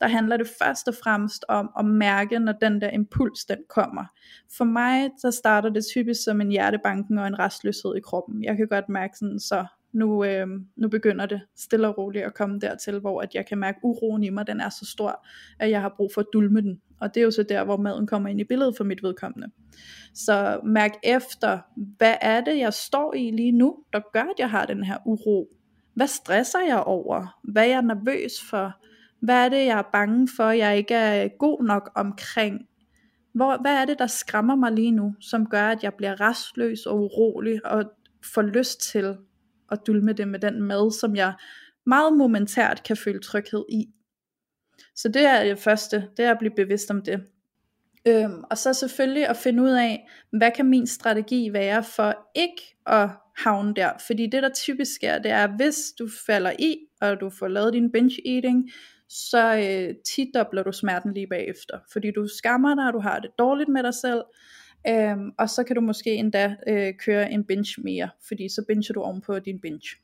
der 0.00 0.08
handler 0.08 0.36
det 0.36 0.48
først 0.62 0.88
og 0.88 0.94
fremmest 1.02 1.44
om 1.48 1.70
at 1.78 1.84
mærke, 1.84 2.38
når 2.38 2.52
den 2.52 2.80
der 2.80 2.90
impuls 2.90 3.44
den 3.44 3.58
kommer. 3.68 4.04
For 4.56 4.64
mig, 4.64 5.10
så 5.18 5.30
starter 5.30 5.68
det 5.68 5.84
typisk 5.86 6.24
som 6.24 6.40
en 6.40 6.50
hjertebanken 6.50 7.18
og 7.18 7.26
en 7.26 7.38
restløshed 7.38 7.96
i 7.96 8.00
kroppen. 8.00 8.44
Jeg 8.44 8.56
kan 8.56 8.68
godt 8.68 8.88
mærke 8.88 9.18
sådan, 9.18 9.40
så 9.40 9.66
nu, 9.92 10.24
øh, 10.24 10.46
nu 10.76 10.88
begynder 10.88 11.26
det 11.26 11.40
stille 11.56 11.88
og 11.88 11.98
roligt 11.98 12.24
at 12.24 12.34
komme 12.34 12.58
dertil, 12.58 12.98
hvor 12.98 13.20
at 13.20 13.34
jeg 13.34 13.46
kan 13.46 13.58
mærke 13.58 13.78
uroen 13.82 14.24
i 14.24 14.30
mig, 14.30 14.46
den 14.46 14.60
er 14.60 14.68
så 14.68 14.86
stor, 14.86 15.26
at 15.58 15.70
jeg 15.70 15.80
har 15.80 15.94
brug 15.96 16.10
for 16.14 16.20
at 16.20 16.26
dulme 16.32 16.60
den. 16.60 16.80
Og 17.00 17.14
det 17.14 17.20
er 17.20 17.24
jo 17.24 17.30
så 17.30 17.42
der, 17.42 17.64
hvor 17.64 17.76
maden 17.76 18.06
kommer 18.06 18.28
ind 18.28 18.40
i 18.40 18.44
billedet 18.44 18.76
for 18.76 18.84
mit 18.84 19.02
vedkommende. 19.02 19.48
Så 20.14 20.60
mærk 20.64 20.90
efter, 21.02 21.58
hvad 21.96 22.14
er 22.20 22.40
det, 22.40 22.58
jeg 22.58 22.74
står 22.74 23.14
i 23.14 23.30
lige 23.30 23.52
nu, 23.52 23.76
der 23.92 24.00
gør, 24.12 24.22
at 24.22 24.38
jeg 24.38 24.50
har 24.50 24.66
den 24.66 24.84
her 24.84 24.98
uro? 25.06 25.48
Hvad 25.94 26.06
stresser 26.06 26.60
jeg 26.68 26.82
over? 26.82 27.38
Hvad 27.44 27.62
er 27.62 27.66
jeg 27.68 27.82
nervøs 27.82 28.32
for? 28.50 28.72
Hvad 29.20 29.44
er 29.44 29.48
det, 29.48 29.66
jeg 29.66 29.78
er 29.78 29.90
bange 29.92 30.28
for, 30.36 30.50
jeg 30.50 30.76
ikke 30.76 30.94
er 30.94 31.28
god 31.38 31.64
nok 31.64 31.90
omkring? 31.94 32.68
Hvor, 33.34 33.60
hvad 33.60 33.72
er 33.72 33.84
det, 33.84 33.98
der 33.98 34.06
skræmmer 34.06 34.56
mig 34.56 34.72
lige 34.72 34.90
nu, 34.90 35.14
som 35.20 35.46
gør, 35.46 35.68
at 35.68 35.82
jeg 35.82 35.94
bliver 35.94 36.20
restløs 36.20 36.86
og 36.86 36.98
urolig 36.98 37.66
og 37.66 37.84
får 38.34 38.42
lyst 38.42 38.80
til 38.80 39.16
at 39.72 39.78
dulme 39.86 40.12
det 40.12 40.28
med 40.28 40.38
den 40.38 40.62
mad, 40.62 40.92
som 40.92 41.16
jeg 41.16 41.32
meget 41.86 42.16
momentært 42.16 42.82
kan 42.82 42.96
føle 42.96 43.20
tryghed 43.20 43.64
i. 43.68 43.88
Så 44.94 45.08
det 45.08 45.22
er 45.22 45.44
det 45.44 45.58
første, 45.58 46.08
det 46.16 46.24
er 46.24 46.30
at 46.30 46.38
blive 46.38 46.54
bevidst 46.56 46.90
om 46.90 47.02
det. 47.02 47.20
Øhm, 48.06 48.44
og 48.50 48.58
så 48.58 48.72
selvfølgelig 48.72 49.28
at 49.28 49.36
finde 49.36 49.62
ud 49.62 49.70
af, 49.70 50.08
hvad 50.32 50.50
kan 50.50 50.66
min 50.66 50.86
strategi 50.86 51.52
være 51.52 51.84
for 51.84 52.30
ikke 52.34 52.76
at 52.86 53.08
havne 53.36 53.74
der. 53.74 53.92
Fordi 54.06 54.26
det 54.26 54.42
der 54.42 54.48
typisk 54.48 54.94
sker, 54.94 55.18
det 55.18 55.30
er, 55.30 55.56
hvis 55.56 55.76
du 55.98 56.08
falder 56.26 56.52
i, 56.58 56.76
og 57.00 57.20
du 57.20 57.30
får 57.30 57.48
lavet 57.48 57.72
din 57.72 57.92
binge 57.92 58.34
eating, 58.34 58.70
så 59.08 59.56
øh, 59.56 59.94
tidobler 60.14 60.62
du 60.62 60.72
smerten 60.72 61.14
lige 61.14 61.26
bagefter. 61.26 61.78
Fordi 61.92 62.10
du 62.10 62.28
skammer 62.38 62.74
dig, 62.74 62.86
og 62.86 62.92
du 62.92 63.00
har 63.00 63.18
det 63.18 63.30
dårligt 63.38 63.68
med 63.68 63.82
dig 63.82 63.94
selv, 63.94 64.22
øhm, 64.88 65.30
og 65.38 65.50
så 65.50 65.64
kan 65.64 65.76
du 65.76 65.82
måske 65.82 66.14
endda 66.14 66.56
øh, 66.68 66.94
køre 67.04 67.32
en 67.32 67.44
binge 67.44 67.82
mere, 67.82 68.08
fordi 68.28 68.48
så 68.48 68.64
binger 68.68 68.94
du 68.94 69.00
ovenpå 69.00 69.38
din 69.38 69.60
binge. 69.60 69.96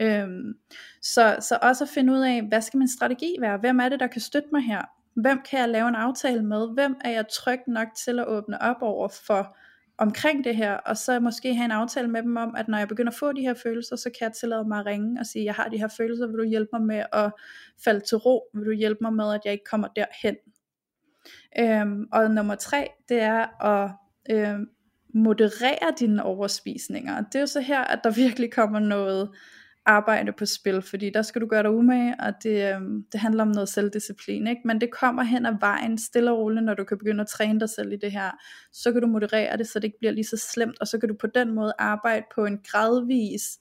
Øhm, 0.00 0.54
så, 1.02 1.36
så 1.40 1.58
også 1.62 1.84
at 1.84 1.90
finde 1.90 2.12
ud 2.12 2.20
af, 2.20 2.42
hvad 2.42 2.60
skal 2.60 2.78
min 2.78 2.88
strategi 2.88 3.36
være? 3.40 3.58
Hvem 3.58 3.80
er 3.80 3.88
det, 3.88 4.00
der 4.00 4.06
kan 4.06 4.20
støtte 4.20 4.48
mig 4.52 4.62
her? 4.62 4.82
Hvem 5.14 5.40
kan 5.50 5.60
jeg 5.60 5.68
lave 5.68 5.88
en 5.88 5.94
aftale 5.94 6.42
med? 6.42 6.74
Hvem 6.74 6.96
er 7.04 7.10
jeg 7.10 7.24
tryg 7.28 7.60
nok 7.66 7.88
til 8.04 8.18
at 8.18 8.28
åbne 8.28 8.62
op 8.62 8.76
over 8.82 9.08
for 9.26 9.56
omkring 10.00 10.44
det 10.44 10.56
her, 10.56 10.74
og 10.74 10.96
så 10.96 11.20
måske 11.20 11.54
have 11.54 11.64
en 11.64 11.70
aftale 11.70 12.08
med 12.08 12.22
dem 12.22 12.36
om, 12.36 12.54
at 12.56 12.68
når 12.68 12.78
jeg 12.78 12.88
begynder 12.88 13.12
at 13.12 13.18
få 13.18 13.32
de 13.32 13.40
her 13.40 13.54
følelser, 13.54 13.96
så 13.96 14.10
kan 14.10 14.26
jeg 14.26 14.32
tillade 14.32 14.64
mig 14.68 14.78
at 14.78 14.86
ringe 14.86 15.20
og 15.20 15.26
sige, 15.26 15.44
jeg 15.44 15.54
har 15.54 15.68
de 15.68 15.78
her 15.78 15.88
følelser, 15.96 16.26
vil 16.26 16.38
du 16.38 16.44
hjælpe 16.44 16.68
mig 16.72 16.82
med 16.82 17.04
at 17.12 17.32
falde 17.84 18.00
til 18.00 18.16
ro, 18.16 18.42
vil 18.54 18.66
du 18.66 18.72
hjælpe 18.72 18.98
mig 19.00 19.12
med, 19.12 19.34
at 19.34 19.40
jeg 19.44 19.52
ikke 19.52 19.64
kommer 19.64 19.88
derhen. 19.88 20.36
Øhm, 21.58 22.06
og 22.12 22.30
nummer 22.30 22.54
tre, 22.54 22.86
det 23.08 23.20
er 23.20 23.64
at 23.64 23.90
øhm, 24.30 24.66
moderere 25.14 25.92
dine 25.98 26.22
overspisninger. 26.22 27.20
Det 27.20 27.34
er 27.34 27.40
jo 27.40 27.46
så 27.46 27.60
her, 27.60 27.80
at 27.80 28.00
der 28.04 28.10
virkelig 28.24 28.52
kommer 28.52 28.78
noget 28.78 29.30
arbejde 29.86 30.32
på 30.32 30.46
spil, 30.46 30.82
fordi 30.82 31.10
der 31.10 31.22
skal 31.22 31.40
du 31.40 31.46
gøre 31.46 31.62
dig 31.62 31.70
umage, 31.70 32.14
og 32.20 32.32
det, 32.42 32.74
øhm, 32.74 33.04
det 33.12 33.20
handler 33.20 33.42
om 33.42 33.48
noget 33.48 33.68
selvdisciplin, 33.68 34.46
ikke? 34.46 34.60
men 34.64 34.80
det 34.80 34.90
kommer 34.90 35.22
hen 35.22 35.46
ad 35.46 35.54
vejen, 35.60 35.98
stille 35.98 36.30
og 36.30 36.38
roligt, 36.38 36.64
når 36.64 36.74
du 36.74 36.84
kan 36.84 36.98
begynde 36.98 37.20
at 37.20 37.28
træne 37.28 37.60
dig 37.60 37.68
selv 37.70 37.92
i 37.92 37.96
det 37.96 38.12
her, 38.12 38.30
så 38.72 38.92
kan 38.92 39.00
du 39.00 39.06
moderere 39.06 39.56
det, 39.56 39.68
så 39.68 39.78
det 39.78 39.84
ikke 39.84 39.98
bliver 39.98 40.12
lige 40.12 40.24
så 40.24 40.36
slemt, 40.36 40.80
og 40.80 40.86
så 40.86 40.98
kan 40.98 41.08
du 41.08 41.14
på 41.20 41.26
den 41.26 41.54
måde 41.54 41.72
arbejde 41.78 42.26
på 42.34 42.44
en 42.44 42.58
gradvis 42.68 43.58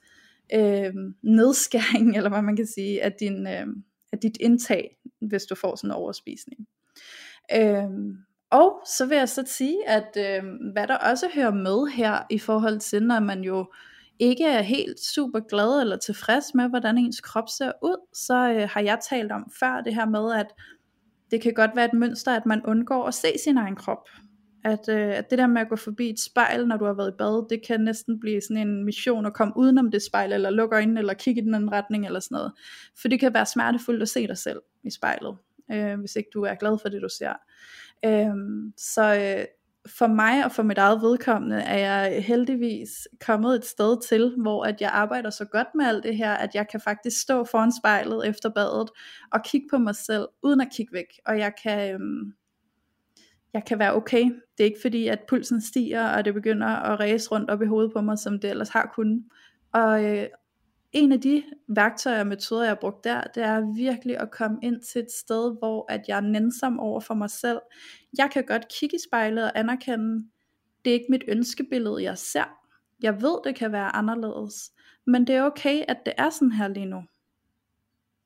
øh, 0.53 0.93
nedskæring, 1.23 2.13
eller 2.17 2.29
hvad 2.29 2.41
man 2.41 2.55
kan 2.55 2.67
sige, 2.67 3.03
af, 3.03 3.13
din, 3.13 3.47
øh, 3.47 3.67
af 4.11 4.19
dit 4.19 4.37
indtag, 4.39 4.97
hvis 5.21 5.43
du 5.43 5.55
får 5.55 5.75
sådan 5.75 5.89
en 5.89 5.95
overspisning. 5.95 6.67
Øh, 7.55 7.89
og 8.51 8.81
så 8.97 9.05
vil 9.05 9.17
jeg 9.17 9.29
så 9.29 9.43
sige, 9.47 9.89
at 9.89 10.17
øh, 10.17 10.43
hvad 10.73 10.87
der 10.87 10.97
også 10.97 11.29
hører 11.33 11.53
med 11.53 11.87
her, 11.87 12.19
i 12.29 12.39
forhold 12.39 12.79
til, 12.79 13.03
når 13.03 13.19
man 13.19 13.41
jo 13.41 13.71
ikke 14.19 14.45
er 14.45 14.61
helt 14.61 14.99
super 14.99 15.39
glad 15.39 15.81
eller 15.81 15.97
tilfreds 15.97 16.55
med, 16.55 16.69
hvordan 16.69 16.97
ens 16.97 17.21
krop 17.21 17.49
ser 17.49 17.71
ud, 17.83 18.07
så 18.13 18.53
øh, 18.53 18.69
har 18.71 18.81
jeg 18.81 18.99
talt 19.09 19.31
om 19.31 19.51
før 19.59 19.81
det 19.81 19.95
her 19.95 20.05
med, 20.05 20.33
at 20.33 20.47
det 21.31 21.41
kan 21.41 21.53
godt 21.53 21.71
være 21.75 21.85
et 21.85 21.93
mønster, 21.93 22.35
at 22.35 22.45
man 22.45 22.65
undgår 22.65 23.05
at 23.07 23.13
se 23.13 23.27
sin 23.43 23.57
egen 23.57 23.75
krop. 23.75 24.09
At, 24.65 24.89
øh, 24.89 25.17
at 25.17 25.29
det 25.29 25.37
der 25.37 25.47
med 25.47 25.61
at 25.61 25.69
gå 25.69 25.75
forbi 25.75 26.09
et 26.09 26.19
spejl, 26.19 26.67
når 26.67 26.77
du 26.77 26.85
har 26.85 26.93
været 26.93 27.11
i 27.11 27.17
bad, 27.17 27.49
det 27.49 27.67
kan 27.67 27.81
næsten 27.81 28.19
blive 28.19 28.41
sådan 28.41 28.67
en 28.67 28.85
mission 28.85 29.25
at 29.25 29.33
komme 29.33 29.53
udenom 29.57 29.91
det 29.91 30.01
spejl, 30.01 30.33
eller 30.33 30.49
lukke 30.49 30.75
øjnene, 30.75 30.99
eller 30.99 31.13
kigge 31.13 31.41
i 31.41 31.45
den 31.45 31.53
anden 31.55 31.71
retning, 31.71 32.05
eller 32.05 32.19
sådan 32.19 32.35
noget. 32.35 32.51
For 33.01 33.07
det 33.07 33.19
kan 33.19 33.33
være 33.33 33.45
smertefuldt 33.45 34.01
at 34.01 34.09
se 34.09 34.27
dig 34.27 34.37
selv 34.37 34.61
i 34.83 34.91
spejlet, 34.91 35.37
øh, 35.71 35.99
hvis 35.99 36.15
ikke 36.15 36.29
du 36.33 36.43
er 36.43 36.55
glad 36.55 36.77
for 36.81 36.89
det, 36.89 37.01
du 37.01 37.09
ser. 37.09 37.33
Øh, 38.05 38.35
så, 38.77 39.15
øh, 39.15 39.45
for 39.87 40.07
mig 40.07 40.45
og 40.45 40.51
for 40.51 40.63
mit 40.63 40.77
eget 40.77 41.01
vedkommende 41.01 41.57
er 41.57 41.77
jeg 41.77 42.23
heldigvis 42.23 43.07
kommet 43.25 43.55
et 43.55 43.65
sted 43.65 44.01
til, 44.09 44.33
hvor 44.37 44.63
at 44.63 44.81
jeg 44.81 44.89
arbejder 44.89 45.29
så 45.29 45.45
godt 45.45 45.67
med 45.75 45.85
alt 45.85 46.03
det 46.03 46.17
her, 46.17 46.33
at 46.33 46.55
jeg 46.55 46.67
kan 46.67 46.79
faktisk 46.79 47.21
stå 47.21 47.43
foran 47.43 47.71
spejlet 47.81 48.27
efter 48.27 48.49
badet 48.49 48.89
og 49.31 49.43
kigge 49.45 49.67
på 49.71 49.77
mig 49.77 49.95
selv, 49.95 50.27
uden 50.43 50.61
at 50.61 50.67
kigge 50.75 50.93
væk. 50.93 51.19
Og 51.25 51.39
jeg 51.39 51.53
kan, 51.63 51.93
øhm, 51.93 52.33
jeg 53.53 53.65
kan 53.65 53.79
være 53.79 53.95
okay. 53.95 54.23
Det 54.23 54.63
er 54.63 54.65
ikke 54.65 54.81
fordi, 54.81 55.07
at 55.07 55.19
pulsen 55.27 55.61
stiger, 55.61 56.09
og 56.09 56.25
det 56.25 56.33
begynder 56.33 56.67
at 56.67 56.99
ræse 56.99 57.29
rundt 57.31 57.49
op 57.49 57.61
i 57.61 57.65
hovedet 57.65 57.93
på 57.93 58.01
mig, 58.01 58.19
som 58.19 58.39
det 58.39 58.49
ellers 58.49 58.69
har 58.69 58.91
kunnet. 58.95 59.23
Og, 59.73 60.05
øh, 60.05 60.27
en 60.91 61.11
af 61.11 61.21
de 61.21 61.43
værktøjer 61.67 62.19
og 62.19 62.27
metoder, 62.27 62.63
jeg 62.63 62.69
har 62.69 62.75
brugt 62.81 63.03
der, 63.03 63.21
det 63.21 63.43
er 63.43 63.73
virkelig 63.75 64.17
at 64.17 64.31
komme 64.31 64.57
ind 64.63 64.81
til 64.81 65.01
et 65.01 65.11
sted, 65.11 65.57
hvor 65.59 65.91
at 65.91 66.01
jeg 66.07 66.17
er 66.17 66.21
nænsom 66.21 66.79
over 66.79 66.99
for 66.99 67.13
mig 67.13 67.29
selv. 67.29 67.59
Jeg 68.17 68.29
kan 68.31 68.45
godt 68.45 68.67
kigge 68.67 68.95
i 68.95 68.99
spejlet 69.07 69.43
og 69.43 69.59
anerkende, 69.59 70.29
det 70.85 70.91
er 70.91 70.93
ikke 70.93 71.05
mit 71.09 71.23
ønskebillede, 71.27 72.03
jeg 72.03 72.17
ser. 72.17 72.59
Jeg 73.01 73.21
ved, 73.21 73.43
det 73.43 73.55
kan 73.55 73.71
være 73.71 73.95
anderledes, 73.95 74.71
men 75.07 75.27
det 75.27 75.35
er 75.35 75.43
okay, 75.43 75.83
at 75.87 75.97
det 76.05 76.13
er 76.17 76.29
sådan 76.29 76.51
her 76.51 76.67
lige 76.67 76.85
nu. 76.85 77.03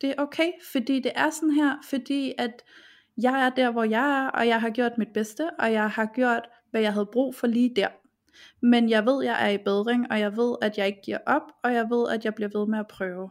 Det 0.01 0.09
er 0.09 0.15
okay, 0.17 0.51
fordi 0.71 0.99
det 0.99 1.11
er 1.15 1.29
sådan 1.29 1.51
her, 1.51 1.77
fordi 1.89 2.33
at 2.37 2.63
jeg 3.17 3.45
er 3.45 3.49
der, 3.49 3.71
hvor 3.71 3.83
jeg 3.83 4.23
er, 4.23 4.27
og 4.27 4.47
jeg 4.47 4.61
har 4.61 4.69
gjort 4.69 4.97
mit 4.97 5.13
bedste, 5.13 5.49
og 5.59 5.71
jeg 5.71 5.89
har 5.89 6.11
gjort 6.15 6.49
hvad 6.71 6.81
jeg 6.81 6.93
havde 6.93 7.05
brug 7.05 7.35
for 7.35 7.47
lige 7.47 7.75
der. 7.75 7.87
Men 8.61 8.89
jeg 8.89 9.05
ved, 9.05 9.23
jeg 9.23 9.45
er 9.45 9.49
i 9.49 9.57
bedring, 9.57 10.11
og 10.11 10.19
jeg 10.19 10.37
ved, 10.37 10.55
at 10.61 10.77
jeg 10.77 10.87
ikke 10.87 11.01
giver 11.05 11.17
op, 11.25 11.51
og 11.63 11.73
jeg 11.73 11.89
ved, 11.89 12.09
at 12.09 12.25
jeg 12.25 12.35
bliver 12.35 12.59
ved 12.59 12.67
med 12.67 12.79
at 12.79 12.87
prøve. 12.87 13.29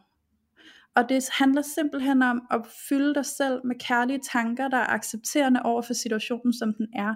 Og 0.95 1.09
det 1.09 1.29
handler 1.39 1.63
simpelthen 1.63 2.23
om 2.23 2.43
at 2.51 2.61
fylde 2.89 3.15
dig 3.15 3.27
selv 3.27 3.61
med 3.65 3.77
kærlige 3.79 4.21
tanker, 4.33 4.69
der 4.69 4.77
er 4.77 4.87
accepterende 4.87 5.63
over 5.65 5.83
for 5.83 5.95
situationen, 5.95 6.53
som 6.53 6.75
den 6.75 6.87
er. 6.95 7.15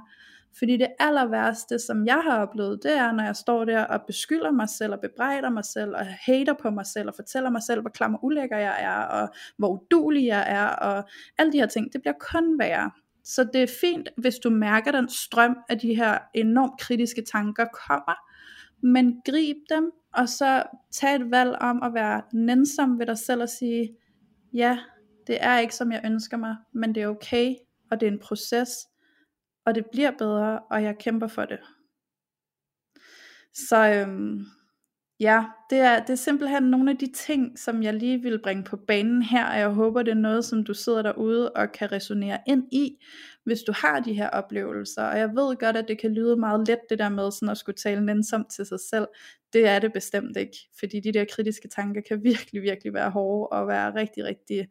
Fordi 0.59 0.77
det 0.77 0.89
aller 0.99 1.27
værste, 1.27 1.79
som 1.79 2.07
jeg 2.07 2.21
har 2.25 2.39
oplevet, 2.39 2.81
det 2.83 2.97
er, 2.97 3.13
når 3.13 3.25
jeg 3.25 3.37
står 3.37 3.65
der 3.65 3.85
og 3.85 4.01
beskylder 4.07 4.51
mig 4.51 4.69
selv, 4.69 4.93
og 4.93 5.01
bebrejder 5.01 5.51
mig 5.51 5.65
selv, 5.65 5.95
og 5.95 6.07
hater 6.07 6.55
på 6.63 6.71
mig 6.71 6.87
selv, 6.87 7.09
og 7.09 7.15
fortæller 7.17 7.51
mig 7.51 7.63
selv, 7.63 7.81
hvor 7.81 7.91
klam 7.91 8.15
og 8.15 8.25
ulækker 8.25 8.59
jeg 8.59 8.77
er, 8.79 8.99
og 8.99 9.29
hvor 9.59 9.69
udulig 9.69 10.27
jeg 10.27 10.45
er, 10.47 10.67
og 10.67 11.05
alle 11.39 11.53
de 11.53 11.59
her 11.59 11.67
ting, 11.67 11.93
det 11.93 12.01
bliver 12.01 12.15
kun 12.33 12.59
værre. 12.59 12.91
Så 13.27 13.45
det 13.53 13.63
er 13.63 13.77
fint, 13.81 14.09
hvis 14.17 14.35
du 14.35 14.51
mærker 14.51 14.93
den 14.93 15.09
strøm 15.09 15.57
af 15.69 15.79
de 15.79 15.95
her 15.95 16.19
enormt 16.35 16.81
kritiske 16.81 17.23
tanker 17.33 17.67
kommer, 17.87 18.15
men 18.83 19.21
grib 19.25 19.57
dem, 19.71 19.91
og 20.15 20.29
så 20.29 20.63
tag 20.93 21.15
et 21.15 21.31
valg 21.31 21.57
om 21.61 21.83
at 21.83 21.95
være 21.95 22.23
nænsom 22.33 22.99
ved 22.99 23.07
dig 23.07 23.19
selv 23.19 23.43
og 23.43 23.49
sige, 23.49 23.97
ja, 24.53 24.79
det 25.27 25.39
er 25.41 25.59
ikke 25.59 25.75
som 25.75 25.93
jeg 25.93 26.03
ønsker 26.05 26.37
mig, 26.37 26.57
men 26.73 26.95
det 26.95 27.03
er 27.03 27.09
okay, 27.09 27.55
og 27.91 28.01
det 28.01 28.09
er 28.09 28.13
en 28.13 28.19
proces, 28.19 28.71
og 29.65 29.75
det 29.75 29.87
bliver 29.93 30.11
bedre, 30.19 30.59
og 30.71 30.83
jeg 30.83 30.99
kæmper 30.99 31.27
for 31.27 31.45
det. 31.45 31.59
Så 33.55 33.93
øhm, 33.93 34.47
ja, 35.21 35.45
det 35.71 35.79
er, 35.79 36.01
det 36.01 36.11
er 36.11 36.15
simpelthen 36.15 36.63
nogle 36.63 36.91
af 36.91 36.97
de 36.97 37.13
ting, 37.13 37.59
som 37.59 37.83
jeg 37.83 37.95
lige 37.95 38.23
vil 38.23 38.43
bringe 38.43 38.65
på 38.65 38.77
banen 38.77 39.23
her, 39.23 39.47
og 39.47 39.59
jeg 39.59 39.69
håber, 39.69 40.03
det 40.03 40.11
er 40.11 40.15
noget, 40.15 40.45
som 40.45 40.65
du 40.65 40.75
sidder 40.75 41.03
derude 41.03 41.53
og 41.53 41.73
kan 41.73 41.93
resonere 41.93 42.39
ind 42.47 42.65
i, 42.73 43.05
hvis 43.45 43.63
du 43.63 43.73
har 43.77 44.01
de 44.01 44.15
her 44.15 44.29
oplevelser. 44.29 45.03
Og 45.03 45.19
jeg 45.19 45.29
ved 45.29 45.57
godt, 45.57 45.77
at 45.77 45.89
det 45.89 46.01
kan 46.01 46.15
lyde 46.15 46.37
meget 46.37 46.69
let, 46.69 46.79
det 46.91 46.99
der 46.99 47.09
med 47.09 47.31
sådan 47.31 47.49
at 47.49 47.59
skulle 47.59 47.77
tale 47.77 48.07
nænsomt 48.07 48.51
til 48.51 48.67
sig 48.67 48.81
selv. 48.91 49.07
Det 49.53 49.69
er 49.69 49.79
det 49.79 49.93
bestemt 49.93 50.37
ikke, 50.37 50.57
fordi 50.79 51.01
de 51.01 51.13
der 51.13 51.25
kritiske 51.35 51.69
tanker 51.69 52.01
kan 52.09 52.25
virkelig, 52.25 52.63
virkelig 52.63 52.95
være 52.95 53.11
hårde 53.11 53.47
og 53.47 53.69
være 53.69 53.95
rigtig, 53.95 54.25
rigtig 54.25 54.69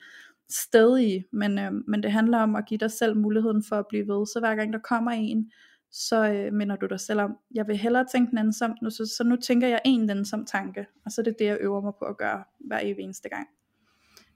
stedige, 0.49 1.25
men, 1.31 1.59
øh, 1.59 1.71
men 1.87 2.03
det 2.03 2.11
handler 2.11 2.39
om 2.39 2.55
at 2.55 2.65
give 2.65 2.77
dig 2.77 2.91
selv 2.91 3.17
muligheden 3.17 3.63
for 3.69 3.75
at 3.75 3.87
blive 3.89 4.07
ved, 4.07 4.25
så 4.25 4.39
hver 4.39 4.55
gang 4.55 4.73
der 4.73 4.79
kommer 4.79 5.11
en, 5.11 5.51
så 5.97 6.31
øh, 6.31 6.53
minder 6.53 6.75
du 6.75 6.85
dig 6.85 6.99
selv 6.99 7.21
om, 7.21 7.37
jeg 7.53 7.67
vil 7.67 7.77
hellere 7.77 8.05
tænke 8.11 8.35
nænsomt 8.35 8.81
nu, 8.81 8.89
så, 8.89 9.05
så 9.17 9.23
nu 9.23 9.35
tænker 9.35 9.67
jeg 9.67 9.81
en 9.85 10.05
nænsom 10.05 10.45
tanke, 10.45 10.85
og 11.05 11.11
så 11.11 11.21
er 11.21 11.23
det 11.23 11.35
det, 11.39 11.45
jeg 11.45 11.57
øver 11.61 11.81
mig 11.81 11.93
på 11.99 12.05
at 12.05 12.17
gøre 12.17 12.43
hver 12.59 12.79
evig 12.83 13.03
eneste 13.03 13.29
gang. 13.29 13.47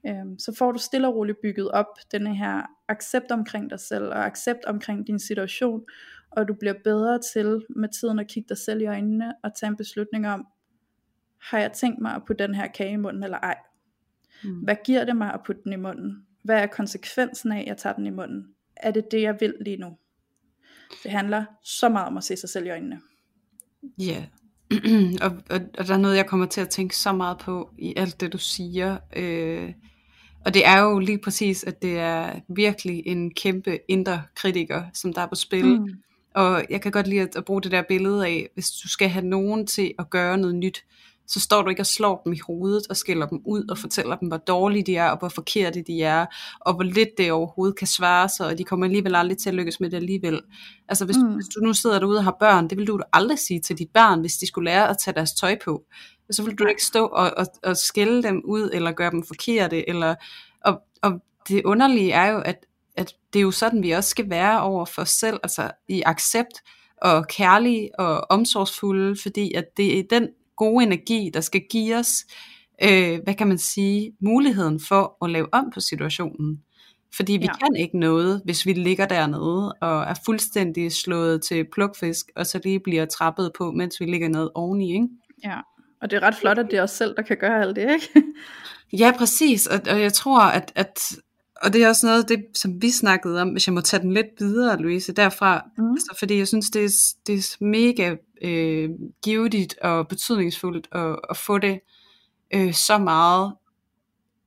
Øhm, 0.06 0.38
så 0.38 0.54
får 0.58 0.72
du 0.72 0.78
stille 0.78 1.08
og 1.08 1.14
roligt 1.14 1.38
bygget 1.42 1.70
op 1.70 1.86
denne 2.12 2.36
her 2.36 2.62
accept 2.88 3.30
omkring 3.30 3.70
dig 3.70 3.80
selv, 3.80 4.04
og 4.04 4.26
accept 4.26 4.64
omkring 4.64 5.06
din 5.06 5.18
situation, 5.18 5.84
og 6.30 6.48
du 6.48 6.54
bliver 6.54 6.74
bedre 6.84 7.18
til 7.34 7.64
med 7.76 7.88
tiden 8.00 8.18
at 8.18 8.28
kigge 8.28 8.48
dig 8.48 8.58
selv 8.58 8.80
i 8.80 8.86
øjnene, 8.86 9.34
og 9.42 9.54
tage 9.54 9.70
en 9.70 9.76
beslutning 9.76 10.28
om, 10.28 10.46
har 11.40 11.58
jeg 11.58 11.72
tænkt 11.72 12.00
mig 12.00 12.14
at 12.14 12.22
putte 12.26 12.46
den 12.46 12.54
her 12.54 12.66
kage 12.66 12.92
i 12.92 12.96
munden 12.96 13.22
eller 13.22 13.38
ej? 13.38 13.58
Mm. 14.44 14.58
Hvad 14.58 14.76
giver 14.84 15.04
det 15.04 15.16
mig 15.16 15.34
at 15.34 15.40
putte 15.46 15.62
den 15.64 15.72
i 15.72 15.76
munden? 15.76 16.26
Hvad 16.44 16.62
er 16.62 16.66
konsekvensen 16.66 17.52
af, 17.52 17.60
at 17.60 17.66
jeg 17.66 17.76
tager 17.76 17.94
den 17.94 18.06
i 18.06 18.10
munden? 18.10 18.54
Er 18.76 18.90
det 18.90 19.10
det, 19.10 19.22
jeg 19.22 19.36
vil 19.40 19.54
lige 19.60 19.76
nu? 19.76 19.96
Det 21.02 21.10
handler 21.10 21.44
så 21.64 21.88
meget 21.88 22.06
om 22.06 22.16
at 22.16 22.24
se 22.24 22.36
sig 22.36 22.48
selv 22.48 22.66
i 22.66 22.70
øjnene. 22.70 23.00
Ja, 23.98 24.24
og, 25.24 25.30
og, 25.50 25.60
og 25.78 25.86
der 25.86 25.94
er 25.94 25.98
noget, 25.98 26.16
jeg 26.16 26.26
kommer 26.26 26.46
til 26.46 26.60
at 26.60 26.68
tænke 26.68 26.96
så 26.96 27.12
meget 27.12 27.38
på 27.38 27.70
i 27.78 27.94
alt 27.96 28.20
det, 28.20 28.32
du 28.32 28.38
siger. 28.38 28.98
Øh, 29.16 29.72
og 30.44 30.54
det 30.54 30.66
er 30.66 30.78
jo 30.78 30.98
lige 30.98 31.18
præcis, 31.18 31.64
at 31.64 31.82
det 31.82 31.98
er 31.98 32.40
virkelig 32.48 33.02
en 33.06 33.34
kæmpe 33.34 33.78
indre 33.88 34.22
kritiker, 34.34 34.82
som 34.94 35.12
der 35.12 35.20
er 35.20 35.26
på 35.26 35.34
spil. 35.34 35.80
Mm. 35.80 35.88
Og 36.34 36.64
jeg 36.70 36.80
kan 36.80 36.92
godt 36.92 37.06
lide 37.06 37.20
at, 37.20 37.36
at 37.36 37.44
bruge 37.44 37.62
det 37.62 37.72
der 37.72 37.82
billede 37.88 38.26
af, 38.26 38.48
hvis 38.54 38.70
du 38.70 38.88
skal 38.88 39.08
have 39.08 39.24
nogen 39.24 39.66
til 39.66 39.94
at 39.98 40.10
gøre 40.10 40.38
noget 40.38 40.56
nyt, 40.56 40.84
så 41.30 41.40
står 41.40 41.62
du 41.62 41.68
ikke 41.70 41.82
og 41.82 41.86
slår 41.86 42.22
dem 42.24 42.32
i 42.32 42.38
hovedet 42.46 42.86
og 42.90 42.96
skælder 42.96 43.26
dem 43.26 43.40
ud 43.46 43.68
og 43.70 43.78
fortæller 43.78 44.16
dem, 44.16 44.28
hvor 44.28 44.36
dårlige 44.36 44.82
de 44.82 44.96
er, 44.96 45.10
og 45.10 45.18
hvor 45.18 45.28
forkerte 45.28 45.82
de 45.82 46.02
er, 46.02 46.26
og 46.60 46.74
hvor 46.74 46.82
lidt 46.82 47.08
det 47.18 47.32
overhovedet 47.32 47.78
kan 47.78 47.86
svare 47.86 48.28
sig, 48.28 48.46
og 48.46 48.58
de 48.58 48.64
kommer 48.64 48.86
alligevel 48.86 49.14
aldrig 49.14 49.38
til 49.38 49.48
at 49.48 49.54
lykkes 49.54 49.80
med 49.80 49.90
det 49.90 49.96
alligevel. 49.96 50.40
Altså 50.88 51.04
hvis, 51.04 51.16
mm. 51.16 51.34
hvis 51.34 51.46
du 51.54 51.60
nu 51.60 51.72
sidder 51.72 51.98
derude 51.98 52.18
og 52.18 52.24
har 52.24 52.36
børn, 52.40 52.70
det 52.70 52.78
vil 52.78 52.86
du 52.86 53.00
aldrig 53.12 53.38
sige 53.38 53.60
til 53.60 53.78
dit 53.78 53.90
børn, 53.94 54.20
hvis 54.20 54.36
de 54.36 54.46
skulle 54.46 54.70
lære 54.70 54.88
at 54.88 54.98
tage 54.98 55.14
deres 55.14 55.32
tøj 55.32 55.58
på. 55.64 55.84
Så 56.30 56.42
vil 56.42 56.54
du 56.54 56.66
ikke 56.66 56.84
stå 56.84 57.06
og, 57.06 57.32
og, 57.36 57.46
og 57.62 57.76
skælde 57.76 58.22
dem 58.22 58.42
ud, 58.44 58.70
eller 58.72 58.92
gøre 58.92 59.10
dem 59.10 59.24
forkerte, 59.26 59.88
eller, 59.88 60.14
og, 60.64 60.80
og 61.02 61.12
det 61.48 61.64
underlige 61.64 62.12
er 62.12 62.26
jo, 62.32 62.38
at, 62.38 62.66
at 62.96 63.14
det 63.32 63.38
er 63.38 63.42
jo 63.42 63.50
sådan, 63.50 63.82
vi 63.82 63.90
også 63.90 64.10
skal 64.10 64.30
være 64.30 64.60
over 64.60 64.84
for 64.84 65.02
os 65.02 65.10
selv, 65.10 65.38
altså 65.42 65.70
i 65.88 66.02
accept, 66.06 66.62
og 67.02 67.26
kærlige 67.28 67.90
og 67.98 68.26
omsorgsfulde, 68.30 69.16
fordi 69.22 69.52
at 69.54 69.64
det 69.76 69.98
er 69.98 70.02
den 70.10 70.28
gode 70.60 70.82
energi, 70.82 71.30
der 71.34 71.40
skal 71.40 71.60
give 71.70 71.96
os, 71.96 72.24
øh, 72.82 73.18
hvad 73.24 73.34
kan 73.34 73.48
man 73.48 73.58
sige, 73.58 74.12
muligheden 74.20 74.80
for 74.88 75.24
at 75.24 75.30
lave 75.30 75.54
om 75.54 75.70
på 75.74 75.80
situationen. 75.80 76.62
Fordi 77.16 77.32
vi 77.32 77.44
ja. 77.44 77.56
kan 77.56 77.76
ikke 77.76 77.98
noget, 77.98 78.42
hvis 78.44 78.66
vi 78.66 78.72
ligger 78.72 79.06
dernede 79.06 79.72
og 79.80 80.02
er 80.02 80.14
fuldstændig 80.24 80.92
slået 80.92 81.42
til 81.42 81.66
plukfisk, 81.72 82.26
og 82.36 82.46
så 82.46 82.60
lige 82.64 82.80
bliver 82.80 83.04
trappet 83.04 83.50
på, 83.58 83.70
mens 83.70 84.00
vi 84.00 84.04
ligger 84.04 84.28
noget 84.28 84.50
oveni. 84.54 84.92
Ikke? 84.94 85.08
Ja, 85.44 85.56
og 86.02 86.10
det 86.10 86.16
er 86.16 86.22
ret 86.22 86.34
flot, 86.34 86.58
at 86.58 86.66
det 86.70 86.78
er 86.78 86.82
os 86.82 86.90
selv, 86.90 87.16
der 87.16 87.22
kan 87.22 87.36
gøre 87.36 87.60
alt 87.62 87.76
det, 87.76 87.90
ikke? 87.92 88.22
ja, 89.02 89.12
præcis. 89.18 89.66
Og, 89.66 89.80
og 89.90 90.00
jeg 90.00 90.12
tror, 90.12 90.40
at, 90.40 90.72
at 90.74 91.00
og 91.62 91.72
det 91.72 91.82
er 91.82 91.88
også 91.88 92.06
noget 92.06 92.28
det, 92.28 92.44
som 92.54 92.82
vi 92.82 92.90
snakkede 92.90 93.42
om, 93.42 93.48
hvis 93.48 93.66
jeg 93.66 93.74
må 93.74 93.80
tage 93.80 94.02
den 94.02 94.12
lidt 94.12 94.26
videre, 94.38 94.80
Louise, 94.82 95.12
derfra. 95.12 95.62
Mm. 95.78 95.90
Altså, 95.90 96.16
fordi 96.18 96.38
jeg 96.38 96.48
synes, 96.48 96.70
det 96.70 96.84
er, 96.84 97.14
det 97.26 97.38
er 97.38 97.64
mega 97.64 98.16
øh, 98.42 98.90
givetigt 99.24 99.78
og 99.78 100.08
betydningsfuldt 100.08 100.88
at, 100.92 101.18
at 101.30 101.36
få 101.36 101.58
det 101.58 101.80
øh, 102.54 102.74
så 102.74 102.98
meget 102.98 103.54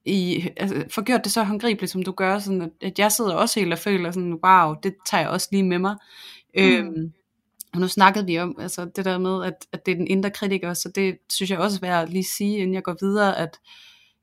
i, 0.05 0.49
altså, 0.57 0.83
få 0.89 1.01
gjort 1.01 1.23
det 1.23 1.31
så 1.31 1.43
håndgribeligt, 1.43 1.91
som 1.91 2.03
du 2.03 2.11
gør, 2.11 2.39
sådan 2.39 2.61
at, 2.61 2.69
at 2.81 2.99
jeg 2.99 3.11
sidder 3.11 3.33
også 3.33 3.59
helt 3.59 3.73
og 3.73 3.79
føler 3.79 4.11
sådan, 4.11 4.39
wow, 4.45 4.75
det 4.83 4.95
tager 5.05 5.21
jeg 5.21 5.29
også 5.29 5.47
lige 5.51 5.63
med 5.63 5.79
mig. 5.79 5.95
Mm. 6.55 6.63
Øhm, 6.63 7.13
og 7.73 7.79
nu 7.79 7.87
snakkede 7.87 8.25
vi 8.25 8.39
om 8.39 8.55
altså, 8.59 8.85
det 8.95 9.05
der 9.05 9.17
med, 9.17 9.45
at, 9.45 9.53
at 9.71 9.85
det 9.85 9.91
er 9.91 9.95
den 9.95 10.07
indre 10.07 10.31
kritiker, 10.31 10.73
så 10.73 10.89
det 10.95 11.17
synes 11.29 11.51
jeg 11.51 11.59
også 11.59 11.77
er 11.77 11.87
værd 11.87 12.03
at 12.03 12.09
lige 12.09 12.25
sige, 12.37 12.57
inden 12.57 12.73
jeg 12.73 12.83
går 12.83 12.95
videre, 13.01 13.37
at 13.37 13.59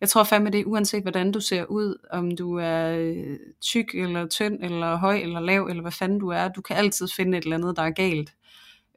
jeg 0.01 0.09
tror 0.09 0.25
fandme 0.25 0.51
det, 0.51 0.65
uanset 0.67 1.03
hvordan 1.03 1.33
du 1.33 1.41
ser 1.41 1.65
ud, 1.65 2.07
om 2.11 2.37
du 2.37 2.59
er 2.59 2.97
øh, 2.99 3.37
tyk 3.61 3.95
eller 3.95 4.27
tynd, 4.27 4.65
eller 4.65 4.97
høj 4.97 5.17
eller 5.17 5.41
lav, 5.41 5.67
eller 5.67 5.83
hvad 5.83 5.93
fanden 5.93 6.19
du 6.19 6.29
er, 6.29 6.49
du 6.49 6.61
kan 6.61 6.77
altid 6.77 7.09
finde 7.09 7.39
et 7.39 7.45
eller 7.45 7.57
andet, 7.57 7.77
der 7.77 7.83
er 7.83 7.91
galt. 7.91 8.33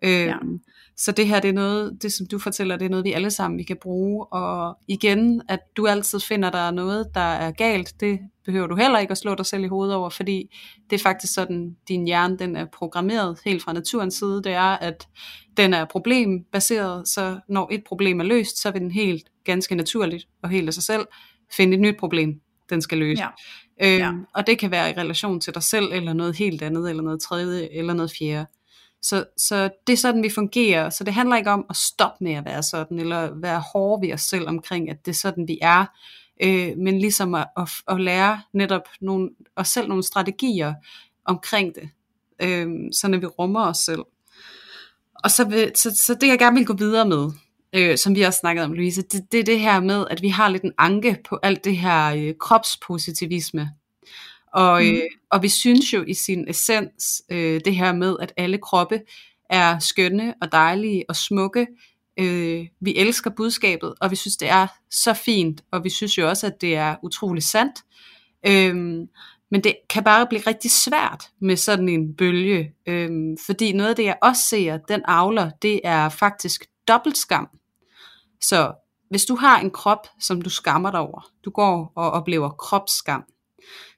Ja. 0.01 0.35
Øhm, 0.35 0.59
så 0.97 1.11
det 1.11 1.27
her, 1.27 1.39
det 1.39 1.49
er 1.49 1.53
noget, 1.53 1.97
det 2.01 2.13
som 2.13 2.27
du 2.27 2.39
fortæller, 2.39 2.77
det 2.77 2.85
er 2.85 2.89
noget, 2.89 3.05
vi 3.05 3.11
alle 3.11 3.31
sammen 3.31 3.57
vi 3.57 3.63
kan 3.63 3.77
bruge. 3.81 4.25
Og 4.25 4.77
igen, 4.87 5.41
at 5.49 5.59
du 5.77 5.87
altid 5.87 6.19
finder, 6.19 6.49
der 6.49 6.59
er 6.59 6.71
noget, 6.71 7.07
der 7.13 7.19
er 7.19 7.51
galt, 7.51 7.93
det 7.99 8.19
behøver 8.45 8.67
du 8.67 8.75
heller 8.75 8.99
ikke 8.99 9.11
at 9.11 9.17
slå 9.17 9.35
dig 9.35 9.45
selv 9.45 9.63
i 9.63 9.67
hovedet 9.67 9.95
over, 9.95 10.09
fordi 10.09 10.55
det 10.89 10.95
er 10.95 11.03
faktisk 11.03 11.33
sådan, 11.33 11.75
din 11.87 12.05
hjerne 12.05 12.37
den 12.37 12.55
er 12.55 12.65
programmeret 12.65 13.39
helt 13.45 13.63
fra 13.63 13.73
naturens 13.73 14.13
side. 14.13 14.43
Det 14.43 14.51
er, 14.51 14.77
at 14.77 15.07
den 15.57 15.73
er 15.73 15.85
problembaseret, 15.85 17.07
så 17.07 17.39
når 17.49 17.69
et 17.71 17.83
problem 17.83 18.19
er 18.19 18.23
løst, 18.23 18.61
så 18.61 18.71
vil 18.71 18.81
den 18.81 18.91
helt 18.91 19.29
ganske 19.43 19.75
naturligt 19.75 20.27
og 20.41 20.49
helt 20.49 20.67
af 20.67 20.73
sig 20.73 20.83
selv 20.83 21.05
finde 21.51 21.73
et 21.73 21.81
nyt 21.81 21.97
problem, 21.99 22.41
den 22.69 22.81
skal 22.81 22.97
løse. 22.97 23.23
Ja. 23.23 23.29
Øhm, 23.81 23.99
ja. 23.99 24.11
Og 24.35 24.47
det 24.47 24.59
kan 24.59 24.71
være 24.71 24.89
i 24.89 24.93
relation 24.93 25.41
til 25.41 25.53
dig 25.53 25.63
selv, 25.63 25.91
eller 25.93 26.13
noget 26.13 26.37
helt 26.37 26.61
andet, 26.61 26.89
eller 26.89 27.03
noget 27.03 27.21
tredje, 27.21 27.69
eller 27.71 27.93
noget 27.93 28.11
fjerde. 28.19 28.45
Så, 29.01 29.25
så 29.37 29.69
det 29.87 29.93
er 29.93 29.97
sådan, 29.97 30.23
vi 30.23 30.29
fungerer. 30.29 30.89
Så 30.89 31.03
det 31.03 31.13
handler 31.13 31.37
ikke 31.37 31.51
om 31.51 31.65
at 31.69 31.75
stoppe 31.75 32.23
med 32.23 32.33
at 32.33 32.45
være 32.45 32.63
sådan, 32.63 32.99
eller 32.99 33.29
være 33.41 33.63
hårde 33.73 34.07
ved 34.07 34.13
os 34.13 34.21
selv 34.21 34.47
omkring, 34.47 34.89
at 34.89 35.05
det 35.05 35.11
er 35.11 35.15
sådan, 35.15 35.47
vi 35.47 35.57
er. 35.61 35.85
Øh, 36.43 36.77
men 36.77 36.99
ligesom 36.99 37.35
at, 37.35 37.47
at, 37.57 37.69
at 37.87 38.01
lære 38.01 38.41
netop 38.53 38.81
nogle, 39.01 39.29
os 39.55 39.67
selv 39.67 39.87
nogle 39.87 40.03
strategier 40.03 40.73
omkring 41.25 41.75
det, 41.75 41.89
øh, 42.41 42.67
så 42.91 43.07
når 43.07 43.17
vi 43.17 43.25
rummer 43.25 43.67
os 43.67 43.77
selv. 43.77 44.01
Og 45.23 45.31
så, 45.31 45.45
vil, 45.45 45.71
så, 45.75 45.95
så 45.95 46.13
det 46.21 46.27
jeg 46.27 46.39
gerne 46.39 46.57
vil 46.57 46.65
gå 46.65 46.73
videre 46.73 47.07
med, 47.07 47.31
øh, 47.75 47.97
som 47.97 48.15
vi 48.15 48.21
også 48.21 48.39
snakket 48.39 48.63
om, 48.65 48.73
Louise, 48.73 49.01
det, 49.01 49.31
det 49.31 49.39
er 49.39 49.43
det 49.43 49.59
her 49.59 49.79
med, 49.79 50.05
at 50.09 50.21
vi 50.21 50.29
har 50.29 50.49
lidt 50.49 50.63
en 50.63 50.73
anke 50.77 51.17
på 51.29 51.39
alt 51.43 51.65
det 51.65 51.77
her 51.77 52.15
øh, 52.15 52.33
kropspositivisme, 52.39 53.69
og, 54.53 54.83
mm. 54.83 54.89
øh, 54.89 55.01
og 55.31 55.43
vi 55.43 55.49
synes 55.49 55.93
jo 55.93 56.03
i 56.07 56.13
sin 56.13 56.49
essens 56.49 57.23
øh, 57.29 57.61
det 57.65 57.75
her 57.75 57.93
med, 57.93 58.15
at 58.21 58.33
alle 58.37 58.57
kroppe 58.57 59.01
er 59.49 59.79
skønne 59.79 60.33
og 60.41 60.51
dejlige 60.51 61.05
og 61.09 61.15
smukke. 61.15 61.67
Øh, 62.19 62.67
vi 62.81 62.95
elsker 62.95 63.29
budskabet, 63.29 63.93
og 64.01 64.11
vi 64.11 64.15
synes, 64.15 64.37
det 64.37 64.49
er 64.49 64.67
så 64.91 65.13
fint, 65.13 65.61
og 65.71 65.83
vi 65.83 65.89
synes 65.89 66.17
jo 66.17 66.29
også, 66.29 66.47
at 66.47 66.61
det 66.61 66.75
er 66.75 66.95
utrolig 67.03 67.43
sandt. 67.43 67.79
Øh, 68.47 68.75
men 69.51 69.63
det 69.63 69.75
kan 69.89 70.03
bare 70.03 70.27
blive 70.27 70.41
rigtig 70.47 70.71
svært 70.71 71.29
med 71.41 71.55
sådan 71.55 71.89
en 71.89 72.15
bølge, 72.15 72.73
øh, 72.87 73.37
fordi 73.45 73.71
noget 73.71 73.89
af 73.89 73.95
det, 73.95 74.03
jeg 74.03 74.17
også 74.21 74.41
ser, 74.41 74.77
den 74.77 75.01
avler, 75.05 75.49
det 75.61 75.81
er 75.83 76.09
faktisk 76.09 76.65
dobbelt 76.87 77.17
skam. 77.17 77.47
Så 78.43 78.73
hvis 79.09 79.25
du 79.25 79.35
har 79.35 79.59
en 79.59 79.71
krop, 79.71 80.07
som 80.19 80.41
du 80.41 80.49
skammer 80.49 80.91
dig 80.91 80.99
over, 80.99 81.29
du 81.45 81.49
går 81.49 81.93
og 81.95 82.11
oplever 82.11 82.49
kropsskam, 82.49 83.23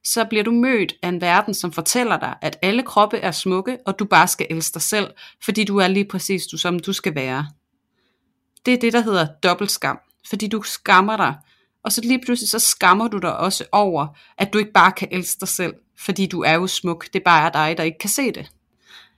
så 0.03 0.25
bliver 0.25 0.43
du 0.43 0.51
mødt 0.51 0.93
af 1.03 1.10
en 1.10 1.21
verden, 1.21 1.53
som 1.53 1.71
fortæller 1.71 2.19
dig, 2.19 2.36
at 2.41 2.60
alle 2.62 2.84
kroppe 2.84 3.17
er 3.17 3.31
smukke, 3.31 3.77
og 3.86 3.99
du 3.99 4.05
bare 4.05 4.27
skal 4.27 4.47
elske 4.49 4.73
dig 4.73 4.81
selv, 4.81 5.13
fordi 5.43 5.63
du 5.63 5.77
er 5.77 5.88
lige 5.88 6.08
præcis 6.08 6.47
du, 6.47 6.58
som 6.58 6.79
du 6.79 6.93
skal 6.93 7.15
være. 7.15 7.47
Det 8.65 8.73
er 8.73 8.77
det, 8.77 8.93
der 8.93 9.01
hedder 9.01 9.27
dobbeltskam, 9.43 9.99
fordi 10.29 10.47
du 10.47 10.62
skammer 10.62 11.17
dig, 11.17 11.36
og 11.84 11.91
så 11.91 12.01
lige 12.01 12.21
pludselig 12.25 12.49
så 12.49 12.60
skammer 12.60 13.08
du 13.08 13.17
dig 13.17 13.38
også 13.38 13.65
over, 13.71 14.08
at 14.38 14.53
du 14.53 14.58
ikke 14.58 14.71
bare 14.71 14.91
kan 14.91 15.08
elske 15.12 15.39
dig 15.39 15.47
selv, 15.47 15.73
fordi 15.99 16.25
du 16.25 16.41
er 16.41 16.53
jo 16.53 16.67
smuk, 16.67 17.13
det 17.13 17.23
bare 17.23 17.45
er 17.45 17.49
dig, 17.49 17.77
der 17.77 17.84
ikke 17.84 17.99
kan 17.99 18.10
se 18.10 18.31
det. 18.31 18.51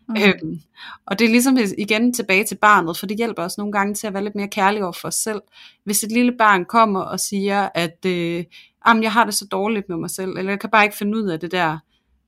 Mm. 0.10 0.16
Øhm, 0.16 0.62
og 1.06 1.20
det 1.20 1.26
er 1.26 1.30
ligesom 1.30 1.58
igen 1.78 2.14
tilbage 2.14 2.44
til 2.44 2.56
barnet, 2.56 2.98
for 2.98 3.06
det 3.06 3.18
hjælper 3.18 3.44
os 3.44 3.58
nogle 3.58 3.74
gange 3.74 3.94
til 3.94 4.08
at 4.08 4.14
være 4.14 4.24
lidt 4.24 4.36
mere 4.36 4.48
kærlige 4.48 4.84
over 4.84 4.94
for 4.94 5.08
os 5.08 5.16
selv. 5.16 5.42
Hvis 5.84 6.04
et 6.04 6.12
lille 6.12 6.32
barn 6.38 6.66
kommer 6.66 7.00
og 7.00 7.20
siger, 7.20 7.70
at 7.76 8.06
øh, 8.06 8.44
jeg 8.86 9.12
har 9.12 9.26
det 9.26 9.34
så 9.34 9.46
dårligt 9.52 9.90
med 9.90 9.98
mig 9.98 10.10
selv, 10.10 10.38
eller 10.38 10.52
jeg 10.52 10.60
kan 10.60 10.70
bare 10.70 10.84
ikke 10.84 10.98
finde 10.98 11.18
ud 11.18 11.30
af 11.30 11.40
det 11.40 11.52
der, 11.52 11.78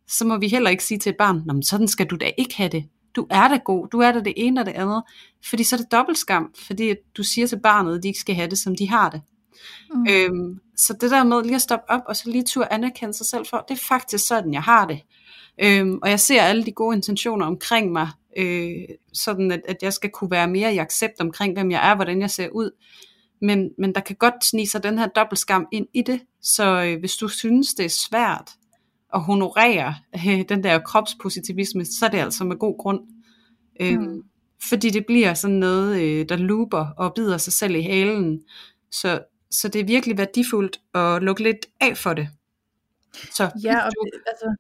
så 0.08 0.26
må 0.26 0.38
vi 0.38 0.48
heller 0.48 0.70
ikke 0.70 0.84
sige 0.84 0.98
til 0.98 1.10
et 1.10 1.18
barn, 1.18 1.44
Nå, 1.46 1.54
men 1.54 1.64
sådan 1.64 1.88
skal 1.88 2.06
du 2.06 2.16
da 2.16 2.32
ikke 2.38 2.58
have 2.58 2.70
det. 2.70 2.86
Du 3.16 3.28
er 3.30 3.48
da 3.48 3.58
god, 3.58 3.88
du 3.88 4.00
er 4.00 4.12
da 4.12 4.20
det 4.20 4.34
ene 4.38 4.60
og 4.62 4.66
det 4.66 4.72
andet. 4.72 5.04
Fordi 5.50 5.64
så 5.64 5.76
er 5.76 5.78
det 5.78 5.92
dobbelt 5.92 6.18
skam, 6.18 6.54
fordi 6.68 6.96
du 7.18 7.24
siger 7.24 7.48
til 7.48 7.60
barnet, 7.60 7.98
at 7.98 8.04
de 8.04 8.08
ikke 8.08 8.20
skal 8.20 8.36
have 8.36 8.50
det, 8.50 8.58
som 8.58 8.76
de 8.76 8.90
har 8.90 9.10
det. 9.10 9.22
Mm. 9.94 10.06
Øhm, 10.10 10.60
så 10.78 10.94
det 11.02 11.12
der 11.12 11.24
med 11.24 11.44
lige 11.44 11.56
at 11.56 11.62
stoppe 11.62 11.90
op, 11.90 12.02
og 12.08 12.16
så 12.16 12.30
lige 12.30 12.44
turde 12.44 12.74
anerkende 12.74 13.14
sig 13.14 13.26
selv 13.26 13.46
for, 13.50 13.66
det 13.68 13.74
er 13.74 13.86
faktisk 13.88 14.28
sådan, 14.28 14.54
jeg 14.54 14.64
har 14.64 14.88
det. 14.88 15.02
Øhm, 15.64 16.00
og 16.02 16.10
jeg 16.10 16.20
ser 16.20 16.42
alle 16.42 16.66
de 16.66 16.72
gode 16.72 16.96
intentioner 16.96 17.46
omkring 17.46 17.92
mig, 17.92 18.10
øh, 18.38 18.72
sådan 19.14 19.52
at, 19.52 19.62
at 19.68 19.78
jeg 19.82 19.94
skal 19.94 20.10
kunne 20.10 20.32
være 20.32 20.48
mere 20.48 20.74
i 20.74 20.78
accept 20.78 21.20
omkring, 21.20 21.54
hvem 21.54 21.72
jeg 21.72 21.92
er, 21.92 21.96
hvordan 21.96 22.22
jeg 22.22 22.30
ser 22.30 22.50
ud. 22.50 22.72
Men, 23.42 23.70
men 23.78 23.96
der 23.96 24.02
kan 24.02 24.16
godt 24.16 24.46
snige 24.46 24.68
sig 24.68 24.84
den 24.84 24.98
her 24.98 25.08
dobbeltskam 25.08 25.68
ind 25.72 25.88
i 25.94 26.02
det, 26.02 26.22
så 26.42 26.84
øh, 26.84 27.00
hvis 27.00 27.16
du 27.16 27.28
synes, 27.28 27.74
det 27.74 27.86
er 27.86 27.90
svært 27.90 28.52
at 29.14 29.22
honorere 29.22 29.96
øh, 30.16 30.46
den 30.50 30.64
der 30.64 30.80
kropspositivisme, 30.80 31.86
så 31.86 32.06
er 32.06 32.10
det 32.10 32.18
altså 32.18 32.44
med 32.44 32.58
god 32.58 32.78
grund. 32.78 33.00
Øh, 33.82 34.00
mm. 34.00 34.24
Fordi 34.70 34.90
det 34.90 35.06
bliver 35.06 35.34
sådan 35.34 35.56
noget, 35.56 36.02
øh, 36.02 36.30
der 36.30 36.36
looper 36.36 36.86
og 36.98 37.14
bider 37.14 37.38
sig 37.38 37.54
selv 37.54 37.76
i 37.76 37.82
halen. 37.82 38.42
Så, 38.92 39.22
så 39.52 39.68
det 39.68 39.82
er 39.82 39.86
virkelig 39.86 40.18
værdifuldt 40.18 40.80
at 40.94 41.24
lukke 41.24 41.44
lidt 41.44 41.66
af 41.80 41.98
for 41.98 42.14
det. 42.14 42.30
Så, 43.14 43.50
ja, 43.64 43.86
og 43.86 43.92
altså, 44.28 44.56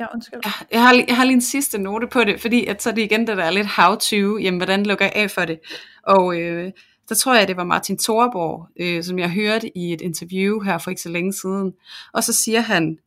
Ja, 0.00 0.06
undskyld. 0.14 0.40
Jeg 0.70 0.82
har, 0.82 1.04
jeg 1.08 1.16
har 1.16 1.24
lige 1.24 1.34
en 1.34 1.40
sidste 1.40 1.78
note 1.78 2.06
på 2.06 2.24
det, 2.24 2.40
fordi 2.40 2.66
at 2.66 2.82
så 2.82 2.90
er 2.90 2.94
det 2.94 3.02
igen 3.02 3.26
det 3.26 3.36
der 3.36 3.44
er 3.44 3.50
lidt 3.50 3.66
how 3.66 3.94
to, 3.94 4.38
jamen 4.38 4.58
hvordan 4.58 4.86
lukker 4.86 5.04
jeg 5.04 5.12
af 5.14 5.30
for 5.30 5.44
det? 5.44 5.60
Og 6.02 6.40
øh, 6.40 6.72
der 7.08 7.14
tror 7.14 7.34
jeg, 7.34 7.48
det 7.48 7.56
var 7.56 7.64
Martin 7.64 7.98
Thorborg, 7.98 8.68
øh, 8.80 9.04
som 9.04 9.18
jeg 9.18 9.30
hørte 9.30 9.78
i 9.78 9.92
et 9.92 10.00
interview 10.00 10.60
her 10.60 10.78
for 10.78 10.90
ikke 10.90 11.02
så 11.02 11.08
længe 11.08 11.32
siden. 11.32 11.72
Og 12.12 12.24
så 12.24 12.32
siger 12.32 12.60
han, 12.60 12.98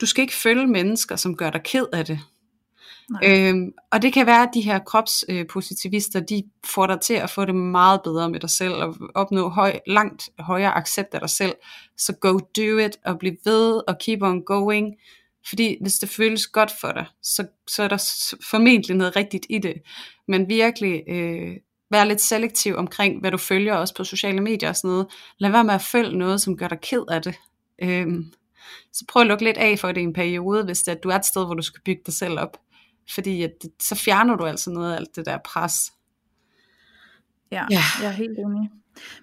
du 0.00 0.06
skal 0.06 0.22
ikke 0.22 0.34
følge 0.34 0.66
mennesker, 0.66 1.16
som 1.16 1.36
gør 1.36 1.50
dig 1.50 1.62
ked 1.62 1.86
af 1.92 2.04
det. 2.04 2.20
Øhm, 3.24 3.72
og 3.92 4.02
det 4.02 4.12
kan 4.12 4.26
være, 4.26 4.42
at 4.42 4.48
de 4.54 4.60
her 4.60 4.78
kropspositivister, 4.78 6.20
øh, 6.20 6.26
de 6.28 6.42
får 6.66 6.86
dig 6.86 7.00
til 7.00 7.14
at 7.14 7.30
få 7.30 7.44
det 7.44 7.54
meget 7.54 8.00
bedre 8.04 8.30
med 8.30 8.40
dig 8.40 8.50
selv, 8.50 8.74
og 8.74 8.96
opnå 9.14 9.48
høj, 9.48 9.78
langt 9.86 10.30
højere 10.38 10.76
accept 10.76 11.14
af 11.14 11.20
dig 11.20 11.30
selv. 11.30 11.54
Så 11.96 12.12
go 12.20 12.38
do 12.38 12.78
it, 12.78 12.96
og 13.04 13.18
bliv 13.18 13.32
ved, 13.44 13.80
og 13.88 13.98
keep 13.98 14.22
on 14.22 14.44
going. 14.44 14.94
Fordi 15.48 15.76
hvis 15.80 15.94
det 15.94 16.08
føles 16.08 16.46
godt 16.46 16.72
for 16.80 16.92
dig, 16.92 17.06
så, 17.22 17.46
så 17.68 17.82
er 17.82 17.88
der 17.88 18.04
formentlig 18.50 18.96
noget 18.96 19.16
rigtigt 19.16 19.46
i 19.50 19.58
det. 19.58 19.74
Men 20.28 20.48
virkelig 20.48 21.02
øh, 21.08 21.56
være 21.90 22.08
lidt 22.08 22.20
selektiv 22.20 22.76
omkring, 22.76 23.20
hvad 23.20 23.30
du 23.30 23.36
følger 23.36 23.74
også 23.74 23.94
på 23.94 24.04
sociale 24.04 24.40
medier 24.40 24.68
og 24.68 24.76
sådan 24.76 24.90
noget. 24.90 25.06
Lad 25.38 25.50
være 25.50 25.64
med 25.64 25.74
at 25.74 25.82
følge 25.82 26.18
noget, 26.18 26.40
som 26.40 26.56
gør 26.56 26.68
dig 26.68 26.80
ked 26.80 27.04
af 27.08 27.22
det. 27.22 27.34
Øhm, 27.82 28.32
så 28.92 29.04
prøv 29.08 29.20
at 29.20 29.28
lukke 29.28 29.44
lidt 29.44 29.56
af 29.56 29.78
for 29.78 29.92
det 29.92 30.00
i 30.00 30.04
en 30.04 30.12
periode, 30.12 30.64
hvis 30.64 30.82
det, 30.82 30.92
at 30.92 31.02
du 31.02 31.08
er 31.08 31.16
et 31.16 31.24
sted, 31.24 31.44
hvor 31.44 31.54
du 31.54 31.62
skal 31.62 31.80
bygge 31.84 32.02
dig 32.06 32.14
selv 32.14 32.38
op. 32.38 32.56
Fordi 33.14 33.42
at, 33.42 33.52
så 33.80 33.94
fjerner 33.94 34.36
du 34.36 34.44
altså 34.44 34.70
noget 34.70 34.92
af 34.92 34.96
alt 34.96 35.16
det 35.16 35.26
der 35.26 35.38
pres. 35.44 35.92
Ja, 37.52 37.66
ja. 37.70 37.82
jeg 38.02 38.08
er 38.08 38.16
helt 38.16 38.38
enig. 38.38 38.70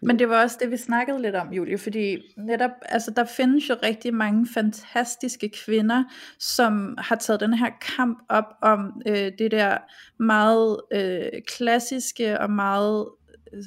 Men 0.01 0.19
det 0.19 0.29
var 0.29 0.43
også 0.43 0.57
det, 0.59 0.71
vi 0.71 0.77
snakkede 0.77 1.21
lidt 1.21 1.35
om, 1.35 1.53
Julie, 1.53 1.77
fordi 1.77 2.17
netop, 2.37 2.71
altså 2.81 3.11
der 3.11 3.25
findes 3.25 3.69
jo 3.69 3.75
rigtig 3.83 4.13
mange 4.13 4.47
fantastiske 4.53 5.49
kvinder, 5.65 6.03
som 6.39 6.95
har 6.97 7.15
taget 7.15 7.39
den 7.39 7.53
her 7.53 7.69
kamp 7.97 8.19
op 8.29 8.45
om 8.61 9.01
øh, 9.07 9.31
det 9.39 9.51
der 9.51 9.77
meget 10.19 10.81
øh, 10.93 11.41
klassiske 11.47 12.39
og 12.39 12.51
meget 12.51 13.07
øh, 13.53 13.63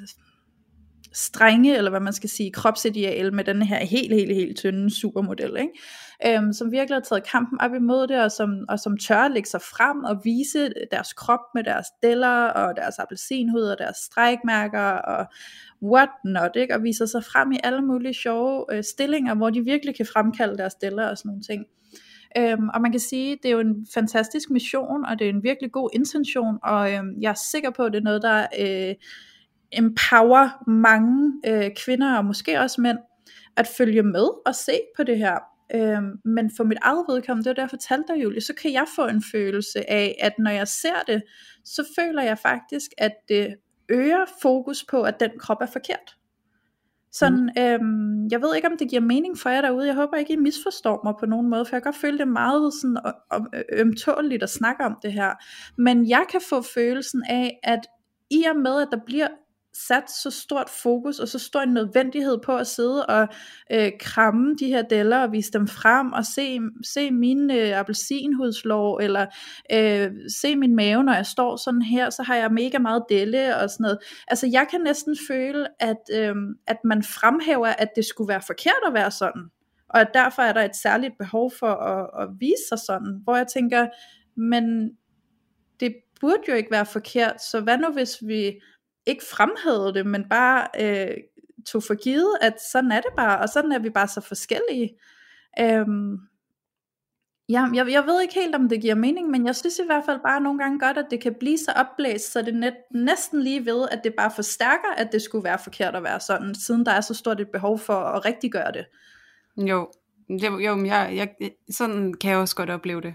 strenge, 1.13 1.77
eller 1.77 1.91
hvad 1.91 2.01
man 2.01 2.13
skal 2.13 2.31
sige, 2.31 2.53
kropsideal 2.53 3.35
med 3.35 3.45
den 3.45 3.63
her 3.63 3.79
helt, 3.79 4.15
helt, 4.15 4.35
helt 4.35 4.59
tynde 4.59 4.91
supermodel, 4.91 5.57
ikke? 5.59 5.73
Øhm, 6.27 6.53
som 6.53 6.73
virkelig 6.73 6.97
har 6.97 7.01
taget 7.01 7.27
kampen 7.27 7.61
op 7.61 7.75
imod 7.75 8.07
det, 8.07 8.23
og 8.23 8.33
som, 8.33 8.51
og 8.69 8.79
som 8.79 8.97
tør 8.97 9.19
at 9.19 9.31
lægge 9.31 9.49
sig 9.49 9.61
frem 9.61 10.05
og 10.05 10.21
vise 10.25 10.73
deres 10.91 11.13
krop 11.13 11.41
med 11.55 11.65
deres 11.65 11.87
deller, 12.03 12.47
og 12.47 12.77
deres 12.77 12.99
appelsinhud, 12.99 13.63
og 13.63 13.79
deres 13.79 13.97
strækmærker, 13.97 14.89
og 14.89 15.27
what 15.83 16.09
not, 16.25 16.51
ikke? 16.57 16.75
og 16.75 16.83
viser 16.83 17.07
sig 17.07 17.25
frem 17.25 17.53
i 17.53 17.59
alle 17.65 17.83
mulige 17.83 18.15
sjove 18.15 18.65
øh, 18.73 18.85
stillinger, 18.85 19.35
hvor 19.35 19.51
de 19.51 19.65
virkelig 19.65 19.97
kan 19.97 20.07
fremkalde 20.13 20.59
deres 20.59 20.75
deller 20.75 21.09
og 21.09 21.19
sådan 21.19 21.29
nogle 21.29 21.43
ting. 21.43 21.65
Øhm, 22.39 22.69
og 22.75 22.81
man 22.81 22.91
kan 22.91 23.01
sige, 23.01 23.39
det 23.43 23.49
er 23.49 23.53
jo 23.53 23.61
en 23.61 23.87
fantastisk 23.95 24.51
mission, 24.51 25.05
og 25.05 25.19
det 25.19 25.25
er 25.25 25.31
en 25.31 25.43
virkelig 25.43 25.73
god 25.73 25.91
intention, 25.93 26.59
og 26.63 26.93
øhm, 26.93 27.21
jeg 27.21 27.31
er 27.31 27.41
sikker 27.53 27.71
på, 27.71 27.83
at 27.83 27.93
det 27.93 27.99
er 27.99 28.03
noget, 28.03 28.23
der 28.23 28.47
øh, 28.61 28.95
empower 29.73 30.71
mange 30.71 31.33
øh, 31.47 31.71
kvinder 31.85 32.17
og 32.17 32.25
måske 32.25 32.61
også 32.61 32.81
mænd 32.81 32.99
at 33.57 33.67
følge 33.67 34.03
med 34.03 34.29
og 34.47 34.55
se 34.55 34.81
på 34.97 35.03
det 35.03 35.19
her. 35.19 35.39
Øhm, 35.75 36.13
men 36.25 36.51
for 36.57 36.65
mit 36.65 36.79
eget 36.83 37.05
vedkommende, 37.09 37.49
det 37.49 37.57
var 37.57 37.63
derfor 37.63 37.77
fortalte 37.77 38.13
dig 38.13 38.23
Julie, 38.23 38.41
så 38.41 38.55
kan 38.55 38.73
jeg 38.73 38.87
få 38.97 39.07
en 39.07 39.23
følelse 39.33 39.91
af, 39.91 40.17
at 40.21 40.33
når 40.39 40.51
jeg 40.51 40.69
ser 40.69 41.03
det, 41.07 41.23
så 41.65 41.85
føler 41.99 42.23
jeg 42.23 42.39
faktisk, 42.39 42.91
at 42.99 43.13
det 43.29 43.55
øger 43.89 44.25
fokus 44.43 44.85
på, 44.91 45.03
at 45.03 45.21
den 45.21 45.31
krop 45.39 45.59
er 45.61 45.67
forkert. 45.67 46.17
Sådan, 47.13 47.51
mm. 47.57 47.63
øhm, 47.63 48.29
jeg 48.31 48.43
ved 48.43 48.55
ikke 48.55 48.69
om 48.69 48.77
det 48.77 48.91
giver 48.91 49.03
mening 49.03 49.39
for 49.39 49.51
jer 49.51 49.61
derude, 49.61 49.87
jeg 49.87 49.95
håber 49.95 50.17
ikke 50.17 50.33
I 50.33 50.37
misforstår 50.37 51.01
mig 51.05 51.15
på 51.21 51.27
nogen 51.27 51.51
måde, 51.51 51.65
for 51.65 51.77
jeg 51.77 51.83
kan 51.83 51.93
godt 51.93 52.01
føle 52.01 52.19
det 52.19 52.29
meget 52.29 52.73
sådan 52.75 52.97
ømtåligt 53.73 54.43
at 54.43 54.51
snakke 54.51 54.85
om 54.85 54.97
det 55.03 55.13
her, 55.13 55.31
men 55.79 56.09
jeg 56.09 56.25
kan 56.31 56.41
få 56.49 56.63
følelsen 56.63 57.23
af, 57.29 57.59
at 57.63 57.81
i 58.31 58.45
og 58.45 58.57
med 58.57 58.83
at 58.83 58.89
der 58.91 58.99
bliver 59.07 59.29
sat 59.75 60.11
så 60.11 60.31
stort 60.31 60.71
fokus 60.71 61.19
og 61.19 61.29
så 61.29 61.39
stor 61.39 61.61
en 61.61 61.75
nødvendighed 61.75 62.39
på 62.45 62.57
at 62.57 62.67
sidde 62.67 63.07
og 63.07 63.29
øh, 63.73 63.93
kramme 64.01 64.55
de 64.61 64.67
her 64.67 64.83
deller 64.83 65.19
og 65.19 65.33
vise 65.33 65.53
dem 65.53 65.69
frem 65.69 66.13
og 66.13 66.25
se, 66.25 66.59
se 66.85 67.11
min 67.11 67.51
øh, 67.51 67.79
appelsinhudslår 67.79 69.01
eller 69.01 69.27
øh, 69.73 70.11
se 70.41 70.57
min 70.57 70.77
mave 70.77 71.05
når 71.05 71.15
jeg 71.15 71.27
står 71.27 71.57
sådan 71.57 71.83
her 71.83 72.11
så 72.11 72.23
har 72.23 72.37
jeg 72.37 72.53
mega 72.53 72.79
meget 72.79 73.05
delle 73.09 73.57
og 73.57 73.71
sådan 73.71 73.85
noget. 73.85 73.99
Altså 74.29 74.49
jeg 74.53 74.67
kan 74.71 74.81
næsten 74.81 75.17
føle 75.29 75.67
at, 75.81 76.01
øh, 76.13 76.35
at 76.67 76.79
man 76.85 77.03
fremhæver 77.03 77.69
at 77.69 77.89
det 77.97 78.05
skulle 78.05 78.29
være 78.29 78.43
forkert 78.47 78.83
at 78.87 78.95
være 78.95 79.11
sådan 79.11 79.43
og 79.89 80.01
at 80.01 80.11
derfor 80.15 80.43
er 80.43 80.53
der 80.53 80.63
et 80.63 80.77
særligt 80.77 81.19
behov 81.19 81.53
for 81.59 81.75
at, 81.75 82.23
at 82.23 82.29
vise 82.41 82.69
sig 82.69 82.79
sådan 82.79 83.21
hvor 83.25 83.37
jeg 83.37 83.47
tænker 83.47 83.87
men 84.37 84.91
det 85.81 85.95
burde 86.21 86.43
jo 86.49 86.55
ikke 86.55 86.71
være 86.71 86.87
forkert 86.87 87.43
så 87.43 87.61
hvad 87.61 87.79
nu 87.79 87.93
hvis 87.93 88.19
vi 88.27 88.53
ikke 89.07 89.25
fremhævede 89.31 89.95
det, 89.95 90.07
men 90.07 90.29
bare 90.29 90.69
øh, 90.81 91.17
tog 91.67 91.83
for 91.83 91.95
givet, 91.95 92.37
at 92.41 92.55
sådan 92.73 92.93
er 92.93 93.01
det 93.01 93.11
bare, 93.17 93.39
og 93.39 93.49
sådan 93.49 93.73
er 93.73 93.79
vi 93.79 93.91
bare 93.91 94.09
så 94.09 94.21
forskellige. 94.21 94.91
Øhm, 95.61 96.19
ja, 97.49 97.69
jeg, 97.75 97.91
jeg 97.91 98.07
ved 98.07 98.21
ikke 98.23 98.35
helt, 98.35 98.55
om 98.55 98.69
det 98.69 98.81
giver 98.81 98.95
mening, 98.95 99.31
men 99.31 99.47
jeg 99.47 99.57
synes 99.57 99.79
i 99.79 99.87
hvert 99.87 100.05
fald 100.05 100.21
bare 100.25 100.41
nogle 100.41 100.59
gange 100.59 100.79
godt, 100.79 100.99
at 100.99 101.07
det 101.11 101.21
kan 101.21 101.35
blive 101.41 101.59
så 101.59 101.73
opblæst, 101.77 102.33
så 102.33 102.43
det 102.43 102.55
net, 102.55 102.75
næsten 102.95 103.43
lige 103.43 103.67
ved, 103.67 103.89
at 103.91 104.01
det 104.05 104.15
bare 104.15 104.31
forstærker, 104.35 104.95
at 104.97 105.13
det 105.13 105.23
skulle 105.23 105.45
være 105.45 105.59
forkert 105.59 105.97
at 105.97 106.03
være 106.03 106.21
sådan, 106.21 106.55
siden 106.55 106.87
der 106.87 106.93
er 106.93 107.01
så 107.01 107.15
stort 107.15 107.41
et 107.41 107.49
behov 107.53 107.79
for 107.79 107.95
at 107.95 108.25
rigtig 108.25 108.53
gøre 108.53 108.73
det. 108.73 108.87
Jo, 109.57 109.91
jo, 110.29 110.59
jo 110.59 110.85
jeg, 110.85 111.13
jeg, 111.15 111.51
sådan 111.71 112.15
kan 112.15 112.31
jeg 112.31 112.39
også 112.39 112.57
godt 112.57 112.71
opleve 112.71 113.01
det. 113.01 113.15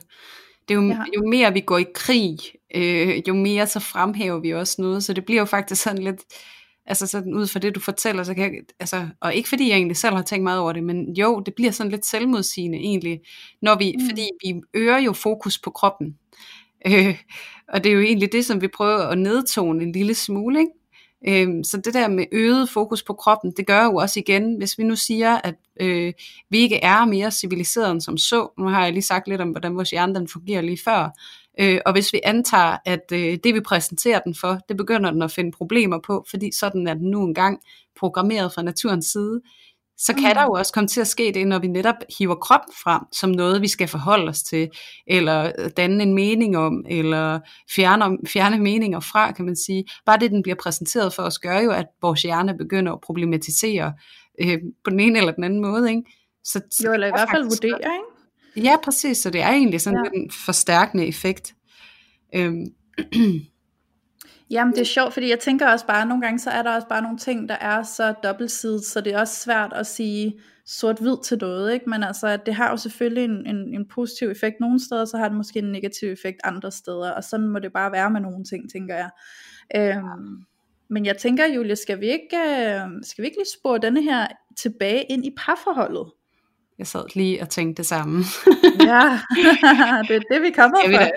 Det 0.67 0.77
er 0.77 0.81
jo, 0.81 0.87
ja. 0.87 1.03
jo 1.15 1.29
mere 1.29 1.53
vi 1.53 1.59
går 1.59 1.77
i 1.77 1.85
krig, 1.93 2.37
øh, 2.75 3.21
jo 3.27 3.33
mere 3.33 3.67
så 3.67 3.79
fremhæver 3.79 4.39
vi 4.39 4.53
også 4.53 4.81
noget, 4.81 5.03
så 5.03 5.13
det 5.13 5.25
bliver 5.25 5.41
jo 5.41 5.45
faktisk 5.45 5.83
sådan 5.83 6.03
lidt, 6.03 6.21
altså 6.85 7.07
sådan 7.07 7.33
ud 7.33 7.47
fra 7.47 7.59
det 7.59 7.75
du 7.75 7.79
fortæller, 7.79 8.23
så 8.23 8.33
kan 8.33 8.43
jeg, 8.43 8.61
altså, 8.79 9.07
og 9.21 9.35
ikke 9.35 9.49
fordi 9.49 9.69
jeg 9.69 9.75
egentlig 9.75 9.97
selv 9.97 10.15
har 10.15 10.21
tænkt 10.21 10.43
meget 10.43 10.59
over 10.59 10.73
det, 10.73 10.83
men 10.83 11.13
jo, 11.13 11.39
det 11.45 11.55
bliver 11.55 11.71
sådan 11.71 11.91
lidt 11.91 12.05
selvmodsigende 12.05 12.77
egentlig, 12.77 13.19
når 13.61 13.77
vi, 13.77 13.95
mm. 13.99 14.05
fordi 14.09 14.29
vi 14.45 14.61
øger 14.73 14.97
jo 14.97 15.13
fokus 15.13 15.59
på 15.59 15.69
kroppen, 15.71 16.17
øh, 16.87 17.17
og 17.73 17.83
det 17.83 17.89
er 17.89 17.93
jo 17.93 18.01
egentlig 18.01 18.31
det, 18.31 18.45
som 18.45 18.61
vi 18.61 18.67
prøver 18.67 18.97
at 18.97 19.17
nedtone 19.17 19.83
en 19.83 19.91
lille 19.91 20.13
smule, 20.13 20.59
ikke? 20.59 20.71
Øhm, 21.27 21.63
så 21.63 21.77
det 21.77 21.93
der 21.93 22.07
med 22.07 22.25
øget 22.31 22.69
fokus 22.69 23.03
på 23.03 23.13
kroppen, 23.13 23.53
det 23.57 23.67
gør 23.67 23.83
jo 23.83 23.95
også 23.95 24.19
igen, 24.19 24.57
hvis 24.57 24.77
vi 24.77 24.83
nu 24.83 24.95
siger, 24.95 25.37
at 25.43 25.55
øh, 25.81 26.13
vi 26.49 26.57
ikke 26.57 26.77
er 26.77 27.05
mere 27.05 27.31
civiliseret 27.31 27.91
end 27.91 28.01
som 28.01 28.17
så, 28.17 28.53
nu 28.59 28.67
har 28.67 28.83
jeg 28.83 28.93
lige 28.93 29.03
sagt 29.03 29.27
lidt 29.27 29.41
om, 29.41 29.49
hvordan 29.49 29.75
vores 29.75 29.89
hjerne 29.89 30.15
den 30.15 30.27
fungerer 30.27 30.61
lige 30.61 30.79
før, 30.85 31.09
øh, 31.59 31.79
og 31.85 31.91
hvis 31.91 32.13
vi 32.13 32.19
antager, 32.23 32.77
at 32.85 33.11
øh, 33.13 33.37
det 33.43 33.53
vi 33.53 33.59
præsenterer 33.59 34.19
den 34.19 34.35
for, 34.35 34.59
det 34.69 34.77
begynder 34.77 35.11
den 35.11 35.21
at 35.21 35.31
finde 35.31 35.51
problemer 35.51 35.99
på, 36.07 36.25
fordi 36.29 36.51
sådan 36.51 36.87
er 36.87 36.93
den 36.93 37.11
nu 37.11 37.23
engang 37.23 37.59
programmeret 37.99 38.53
fra 38.53 38.61
naturens 38.61 39.05
side, 39.05 39.41
så 39.97 40.13
kan 40.13 40.23
mm. 40.23 40.33
der 40.33 40.43
jo 40.43 40.51
også 40.51 40.73
komme 40.73 40.87
til 40.87 41.01
at 41.01 41.07
ske 41.07 41.31
det, 41.33 41.47
når 41.47 41.59
vi 41.59 41.67
netop 41.67 41.95
hiver 42.19 42.35
kroppen 42.35 42.73
frem 42.83 43.01
som 43.11 43.29
noget, 43.29 43.61
vi 43.61 43.67
skal 43.67 43.87
forholde 43.87 44.29
os 44.29 44.43
til, 44.43 44.69
eller 45.07 45.69
danne 45.69 46.03
en 46.03 46.13
mening 46.13 46.57
om, 46.57 46.85
eller 46.89 47.39
fjerne, 47.75 48.17
fjerne 48.27 48.59
meninger 48.59 48.99
fra, 48.99 49.31
kan 49.31 49.45
man 49.45 49.55
sige. 49.55 49.85
Bare 50.05 50.19
det, 50.19 50.31
den 50.31 50.43
bliver 50.43 50.55
præsenteret 50.55 51.13
for 51.13 51.23
os, 51.23 51.39
gør 51.39 51.59
jo, 51.59 51.71
at 51.71 51.85
vores 52.01 52.21
hjerne 52.21 52.57
begynder 52.57 52.93
at 52.93 53.01
problematisere 53.01 53.93
øh, 54.41 54.57
på 54.83 54.89
den 54.89 54.99
ene 54.99 55.19
eller 55.19 55.31
den 55.31 55.43
anden 55.43 55.61
måde. 55.61 55.89
Ikke? 55.89 56.03
Så, 56.43 56.61
jo, 56.85 56.93
eller 56.93 57.07
i 57.07 57.11
hvert 57.11 57.29
fald 57.29 57.43
vurdere, 57.43 57.79
ikke? 57.79 58.69
Ja, 58.69 58.75
præcis, 58.83 59.17
så 59.17 59.29
det 59.29 59.41
er 59.41 59.49
egentlig 59.49 59.81
sådan 59.81 60.05
ja. 60.13 60.19
en 60.19 60.31
forstærkende 60.45 61.05
effekt. 61.05 61.55
Øhm. 62.35 62.65
Jamen 64.49 64.73
det 64.73 64.81
er 64.81 64.85
sjovt, 64.85 65.13
fordi 65.13 65.29
jeg 65.29 65.39
tænker 65.39 65.67
også 65.67 65.85
bare, 65.85 66.01
at 66.01 66.07
nogle 66.07 66.21
gange 66.21 66.39
så 66.39 66.49
er 66.49 66.63
der 66.63 66.75
også 66.75 66.87
bare 66.87 67.01
nogle 67.01 67.17
ting, 67.17 67.49
der 67.49 67.55
er 67.55 67.83
så 67.83 68.13
dobbeltsidigt, 68.23 68.85
så 68.85 69.01
det 69.01 69.13
er 69.13 69.19
også 69.19 69.35
svært 69.39 69.73
at 69.73 69.87
sige 69.87 70.39
sort-hvid 70.65 71.23
til 71.23 71.37
noget, 71.41 71.73
ikke? 71.73 71.89
men 71.89 72.03
altså 72.03 72.37
det 72.45 72.55
har 72.55 72.69
jo 72.69 72.77
selvfølgelig 72.77 73.23
en, 73.23 73.45
en, 73.45 73.73
en 73.73 73.87
positiv 73.87 74.29
effekt 74.29 74.55
nogle 74.59 74.85
steder, 74.85 75.05
så 75.05 75.17
har 75.17 75.27
det 75.27 75.37
måske 75.37 75.59
en 75.59 75.71
negativ 75.71 76.11
effekt 76.11 76.39
andre 76.43 76.71
steder, 76.71 77.11
og 77.11 77.23
sådan 77.23 77.47
må 77.47 77.59
det 77.59 77.73
bare 77.73 77.91
være 77.91 78.11
med 78.11 78.21
nogle 78.21 78.43
ting, 78.43 78.71
tænker 78.71 78.95
jeg. 78.95 79.09
Øhm, 79.75 80.43
men 80.89 81.05
jeg 81.05 81.17
tænker, 81.17 81.45
Julie, 81.45 81.75
skal 81.75 81.99
vi 81.99 82.05
ikke, 82.05 82.37
øh, 82.37 82.81
skal 83.03 83.21
vi 83.21 83.27
ikke 83.27 83.37
lige 83.37 83.59
spore 83.59 83.79
denne 83.79 84.03
her 84.03 84.27
tilbage 84.57 85.03
ind 85.03 85.25
i 85.25 85.31
parforholdet? 85.37 86.11
Jeg 86.77 86.87
sad 86.87 87.03
lige 87.15 87.41
og 87.41 87.49
tænkte 87.49 87.77
det 87.77 87.85
samme. 87.85 88.23
ja, 88.79 89.19
det 90.07 90.15
er 90.15 90.21
det, 90.31 90.41
vi 90.41 90.51
kommer 90.51 90.77
fra. 90.85 91.09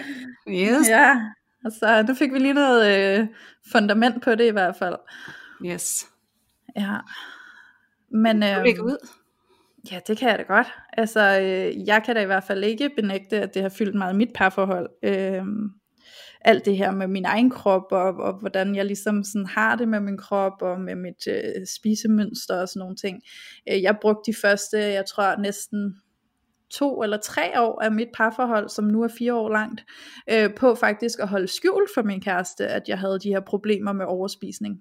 Yes. 0.48 0.88
Ja, 0.88 1.20
Altså, 1.64 2.04
nu 2.08 2.14
fik 2.14 2.32
vi 2.32 2.38
lige 2.38 2.54
noget 2.54 3.18
øh, 3.18 3.26
fundament 3.72 4.22
på 4.22 4.34
det 4.34 4.46
i 4.46 4.50
hvert 4.50 4.76
fald. 4.76 4.96
Yes. 5.66 6.06
Ja. 6.76 6.96
Men, 8.12 8.42
øh, 8.42 8.64
det 8.64 8.78
ud. 8.78 9.06
Ja, 9.92 10.00
det 10.06 10.18
kan 10.18 10.28
jeg 10.28 10.38
da 10.38 10.42
godt. 10.42 10.66
Altså, 10.92 11.40
øh, 11.40 11.86
jeg 11.86 12.02
kan 12.02 12.14
da 12.16 12.22
i 12.22 12.26
hvert 12.26 12.44
fald 12.44 12.64
ikke 12.64 12.90
benægte, 12.96 13.40
at 13.40 13.54
det 13.54 13.62
har 13.62 13.68
fyldt 13.68 13.94
meget 13.94 14.16
mit 14.16 14.30
parforhold. 14.34 14.88
Øh, 15.02 15.44
alt 16.40 16.64
det 16.64 16.76
her 16.76 16.90
med 16.90 17.06
min 17.06 17.24
egen 17.24 17.50
krop, 17.50 17.92
og, 17.92 18.14
og 18.14 18.38
hvordan 18.40 18.74
jeg 18.74 18.84
ligesom 18.84 19.24
sådan 19.24 19.46
har 19.46 19.76
det 19.76 19.88
med 19.88 20.00
min 20.00 20.18
krop, 20.18 20.62
og 20.62 20.80
med 20.80 20.94
mit 20.94 21.26
øh, 21.28 21.66
spisemønster 21.76 22.60
og 22.60 22.68
sådan 22.68 22.80
nogle 22.80 22.96
ting. 22.96 23.22
Øh, 23.70 23.82
jeg 23.82 23.98
brugte 24.00 24.32
de 24.32 24.36
første, 24.42 24.78
jeg 24.78 25.06
tror 25.06 25.40
næsten 25.40 25.96
to 26.70 27.02
eller 27.02 27.16
tre 27.16 27.60
år 27.62 27.82
af 27.82 27.92
mit 27.92 28.08
parforhold, 28.14 28.68
som 28.68 28.84
nu 28.84 29.02
er 29.02 29.08
fire 29.18 29.34
år 29.34 29.48
langt, 29.48 29.84
øh, 30.30 30.54
på 30.54 30.74
faktisk 30.74 31.18
at 31.18 31.28
holde 31.28 31.48
skjul 31.48 31.86
for 31.94 32.02
min 32.02 32.20
kæreste, 32.20 32.66
at 32.66 32.88
jeg 32.88 32.98
havde 32.98 33.18
de 33.18 33.28
her 33.28 33.40
problemer 33.40 33.92
med 33.92 34.06
overspisning. 34.06 34.80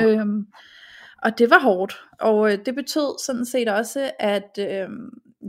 Ja. 0.00 0.06
Øhm, 0.06 0.46
og 1.22 1.38
det 1.38 1.50
var 1.50 1.58
hårdt, 1.60 2.00
og 2.20 2.52
øh, 2.52 2.58
det 2.66 2.74
betød 2.74 3.24
sådan 3.26 3.44
set 3.44 3.68
også, 3.68 4.10
at 4.18 4.58
øh, 4.58 4.88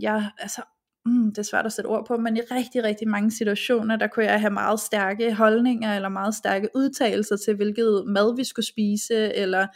jeg, 0.02 0.32
altså, 0.40 0.62
mm, 1.06 1.30
det 1.30 1.38
er 1.38 1.44
svært 1.44 1.66
at 1.66 1.74
sætte 1.74 1.88
ord 1.88 2.06
på, 2.08 2.18
men 2.18 2.38
i 2.38 2.40
rigtig, 2.40 2.84
rigtig 2.84 3.08
mange 3.08 3.32
situationer, 3.32 3.96
der 3.96 4.08
kunne 4.08 4.26
jeg 4.26 4.40
have 4.40 4.54
meget 4.54 4.80
stærke 4.80 5.34
holdninger, 5.34 5.96
eller 5.96 6.10
meget 6.10 6.36
stærke 6.36 6.70
udtalelser 6.76 7.38
til, 7.38 7.56
hvilket 7.56 8.04
mad 8.08 8.36
vi 8.36 8.44
skulle 8.44 8.66
spise, 8.66 9.36
eller 9.36 9.68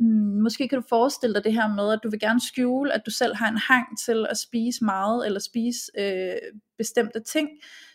Mm, 0.00 0.42
måske 0.42 0.68
kan 0.68 0.80
du 0.80 0.84
forestille 0.88 1.34
dig 1.34 1.44
det 1.44 1.52
her 1.52 1.68
med, 1.68 1.92
at 1.92 1.98
du 2.02 2.10
vil 2.10 2.20
gerne 2.20 2.40
skjule, 2.40 2.92
at 2.92 3.02
du 3.06 3.10
selv 3.10 3.34
har 3.34 3.48
en 3.48 3.58
hang 3.58 3.86
til 4.06 4.26
at 4.30 4.38
spise 4.38 4.84
meget, 4.84 5.26
eller 5.26 5.40
spise 5.40 5.80
øh, 5.98 6.36
bestemte 6.78 7.20
ting. 7.20 7.48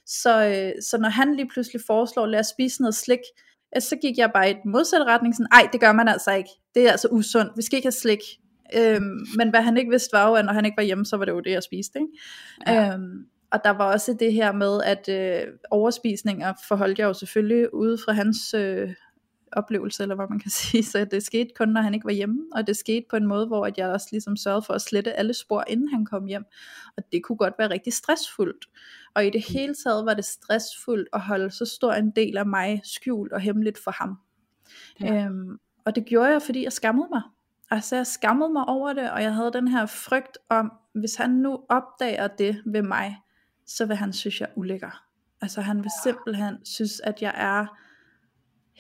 Så, 0.06 0.46
øh, 0.46 0.82
så 0.82 0.98
når 0.98 1.10
han 1.10 1.36
lige 1.36 1.50
pludselig 1.54 1.82
foreslår, 1.88 2.26
lad 2.26 2.40
os 2.40 2.48
spise 2.48 2.82
noget 2.82 2.96
slik, 2.96 3.20
øh, 3.76 3.82
så 3.82 3.96
gik 3.96 4.18
jeg 4.18 4.32
bare 4.34 4.50
i 4.50 4.54
den 4.54 4.72
modsatte 4.72 5.06
retning, 5.06 5.36
sådan, 5.36 5.48
ej, 5.52 5.70
det 5.72 5.82
gør 5.82 5.92
man 5.92 6.08
altså 6.08 6.32
ikke. 6.32 6.50
Det 6.76 6.88
er 6.88 6.92
altså 6.92 7.08
usundt. 7.12 7.52
Vi 7.56 7.62
skal 7.62 7.78
ikke 7.78 7.86
have 7.86 7.92
slik. 7.92 8.22
Øhm, 8.76 9.28
men 9.38 9.50
hvad 9.50 9.62
han 9.62 9.78
ikke 9.78 9.90
vidste 9.92 10.14
var 10.14 10.30
jo, 10.30 10.36
at 10.36 10.46
når 10.46 10.54
han 10.54 10.66
ikke 10.66 10.78
var 10.78 10.84
hjemme, 10.84 11.06
så 11.06 11.18
var 11.18 11.26
det 11.26 11.32
jo 11.32 11.40
det, 11.40 11.52
jeg 11.52 11.64
spiste. 11.64 12.00
Ikke? 12.00 12.12
Ja. 12.68 12.94
Øhm, 12.94 13.26
og 13.52 13.60
der 13.64 13.70
var 13.70 13.92
også 13.94 14.16
det 14.20 14.34
her 14.34 14.52
med, 14.52 14.82
at 14.84 15.10
øh, 15.10 15.54
overspisninger 15.72 16.54
forholdt 16.68 17.00
jeg 17.00 17.06
jo 17.06 17.14
selvfølgelig 17.14 17.74
ude 17.74 17.98
fra 18.06 18.12
hans 18.12 18.54
øh, 18.54 18.94
oplevelse, 19.52 20.04
eller 20.04 20.16
hvad 20.16 20.26
man 20.30 20.40
kan 20.40 20.52
sige. 20.62 20.84
Så 20.84 21.06
det 21.06 21.24
skete 21.24 21.50
kun, 21.58 21.70
når 21.70 21.82
han 21.82 21.94
ikke 21.94 22.06
var 22.06 22.12
hjemme, 22.12 22.40
og 22.52 22.68
det 22.68 22.78
skete 22.78 23.06
på 23.10 23.16
en 23.16 23.28
måde, 23.28 23.48
hvor 23.48 23.66
at 23.66 23.78
jeg 23.78 23.90
også 23.90 24.08
ligesom 24.12 24.36
sørgede 24.36 24.62
for 24.62 24.74
at 24.74 24.82
slette 24.82 25.14
alle 25.14 25.34
spor, 25.34 25.64
inden 25.68 25.90
han 25.90 26.06
kom 26.06 26.26
hjem. 26.26 26.44
Og 26.98 27.04
det 27.12 27.24
kunne 27.24 27.38
godt 27.38 27.54
være 27.58 27.70
rigtig 27.70 27.94
stressfuldt. 27.94 28.66
Og 29.14 29.26
i 29.26 29.30
det 29.30 29.46
mm. 29.50 29.54
hele 29.54 29.76
taget 29.84 30.06
var 30.06 30.14
det 30.14 30.26
stressfuldt 30.26 31.10
at 31.14 31.22
holde 31.22 31.52
så 31.52 31.66
stor 31.66 31.94
en 31.94 32.12
del 32.12 32.38
af 32.38 32.46
mig 32.46 32.82
skjult 32.84 33.34
og 33.34 33.40
hemmeligt 33.40 33.80
for 33.84 33.92
ham. 33.92 34.18
Ja. 35.02 35.26
Øhm, 35.26 35.60
og 35.86 35.96
det 35.96 36.06
gjorde 36.06 36.30
jeg, 36.32 36.42
fordi 36.42 36.64
jeg 36.64 36.74
skammede 36.74 37.08
mig. 37.12 37.22
Altså 37.72 37.96
jeg 37.96 38.08
skammede 38.08 38.50
mig 38.50 38.66
over 38.66 38.94
det, 38.94 39.12
og 39.12 39.24
jeg 39.24 39.36
havde 39.36 39.52
den 39.54 39.68
her 39.68 39.86
frygt 39.86 40.38
om, 40.50 40.72
hvis 40.96 41.16
han 41.16 41.30
nu 41.30 41.60
opdager 41.70 42.28
det 42.28 42.62
ved 42.66 42.82
mig, 42.82 43.18
så 43.66 43.86
vil 43.86 43.96
han 43.96 44.14
synes, 44.14 44.42
jeg 44.42 44.48
er 44.50 44.54
ulækker. 44.56 45.04
Altså 45.42 45.62
han 45.62 45.84
vil 45.84 45.92
simpelthen 46.04 46.66
synes, 46.66 47.00
at 47.00 47.22
jeg 47.22 47.34
er 47.36 47.66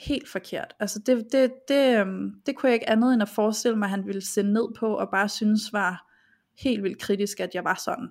helt 0.08 0.30
forkert. 0.30 0.74
Altså 0.80 1.00
det, 1.00 1.26
det, 1.32 1.52
det, 1.68 2.00
øhm, 2.00 2.32
det 2.46 2.56
kunne 2.56 2.68
jeg 2.68 2.74
ikke 2.74 2.90
andet 2.90 3.14
end 3.14 3.22
at 3.22 3.30
forestille 3.30 3.78
mig, 3.78 3.86
at 3.86 3.90
han 3.90 4.06
ville 4.06 4.26
se 4.26 4.44
ned 4.44 4.68
på, 4.80 4.94
og 4.94 5.10
bare 5.12 5.30
synes 5.30 5.74
var 5.74 6.06
helt 6.64 6.84
vildt 6.84 7.02
kritisk, 7.02 7.40
at 7.40 7.56
jeg 7.56 7.64
var 7.64 7.82
sådan. 7.86 8.10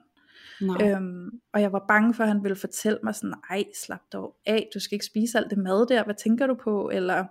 Øhm, 0.83 1.31
og 1.53 1.61
jeg 1.61 1.73
var 1.73 1.85
bange 1.89 2.15
for, 2.15 2.23
at 2.23 2.29
han 2.29 2.43
ville 2.43 2.57
fortælle 2.57 2.99
mig 3.03 3.15
sådan, 3.15 3.35
ej, 3.51 3.65
slap 3.85 4.01
dog 4.13 4.37
af, 4.47 4.69
du 4.75 4.81
skal 4.81 4.95
ikke 4.95 5.07
spise 5.07 5.39
alt 5.39 5.51
det 5.51 5.59
mad 5.59 5.87
der, 5.87 6.05
hvad 6.05 6.15
tænker 6.15 6.47
du 6.47 6.55
på? 6.65 6.91
Eller 6.93 7.25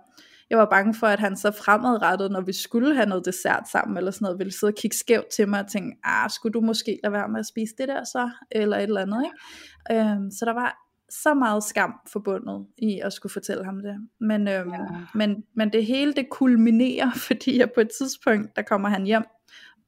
jeg 0.50 0.58
var 0.58 0.64
bange 0.70 0.94
for, 0.94 1.06
at 1.06 1.20
han 1.20 1.36
så 1.36 1.50
fremadrettet, 1.50 2.30
når 2.30 2.40
vi 2.40 2.52
skulle 2.52 2.94
have 2.94 3.08
noget 3.08 3.24
dessert 3.24 3.68
sammen, 3.72 3.96
eller 3.96 4.10
sådan 4.10 4.24
noget, 4.24 4.38
ville 4.38 4.52
sidde 4.52 4.70
og 4.70 4.74
kigge 4.74 4.96
skævt 4.96 5.26
til 5.26 5.48
mig 5.48 5.60
og 5.60 5.70
tænke, 5.70 5.96
ah, 6.04 6.30
skulle 6.30 6.52
du 6.52 6.60
måske 6.60 7.00
lade 7.02 7.12
være 7.12 7.28
med 7.28 7.40
at 7.40 7.46
spise 7.46 7.74
det 7.78 7.88
der 7.88 8.04
så, 8.04 8.30
eller 8.50 8.76
et 8.76 8.82
eller 8.82 9.00
andet, 9.00 9.24
ikke? 9.24 10.10
Øhm, 10.10 10.30
så 10.30 10.44
der 10.44 10.52
var 10.52 10.87
så 11.10 11.34
meget 11.34 11.64
skam 11.64 11.94
forbundet 12.12 12.66
i 12.78 13.00
at 13.00 13.12
skulle 13.12 13.32
fortælle 13.32 13.64
ham 13.64 13.80
det. 13.82 14.08
Men, 14.20 14.48
øhm, 14.48 14.70
ja. 14.70 14.78
men, 15.14 15.44
men 15.54 15.72
det 15.72 15.86
hele 15.86 16.12
det 16.12 16.28
kulminerer, 16.30 17.10
fordi 17.28 17.58
jeg 17.58 17.72
på 17.72 17.80
et 17.80 17.90
tidspunkt, 17.98 18.56
der 18.56 18.62
kommer 18.62 18.88
han 18.88 19.04
hjem, 19.04 19.24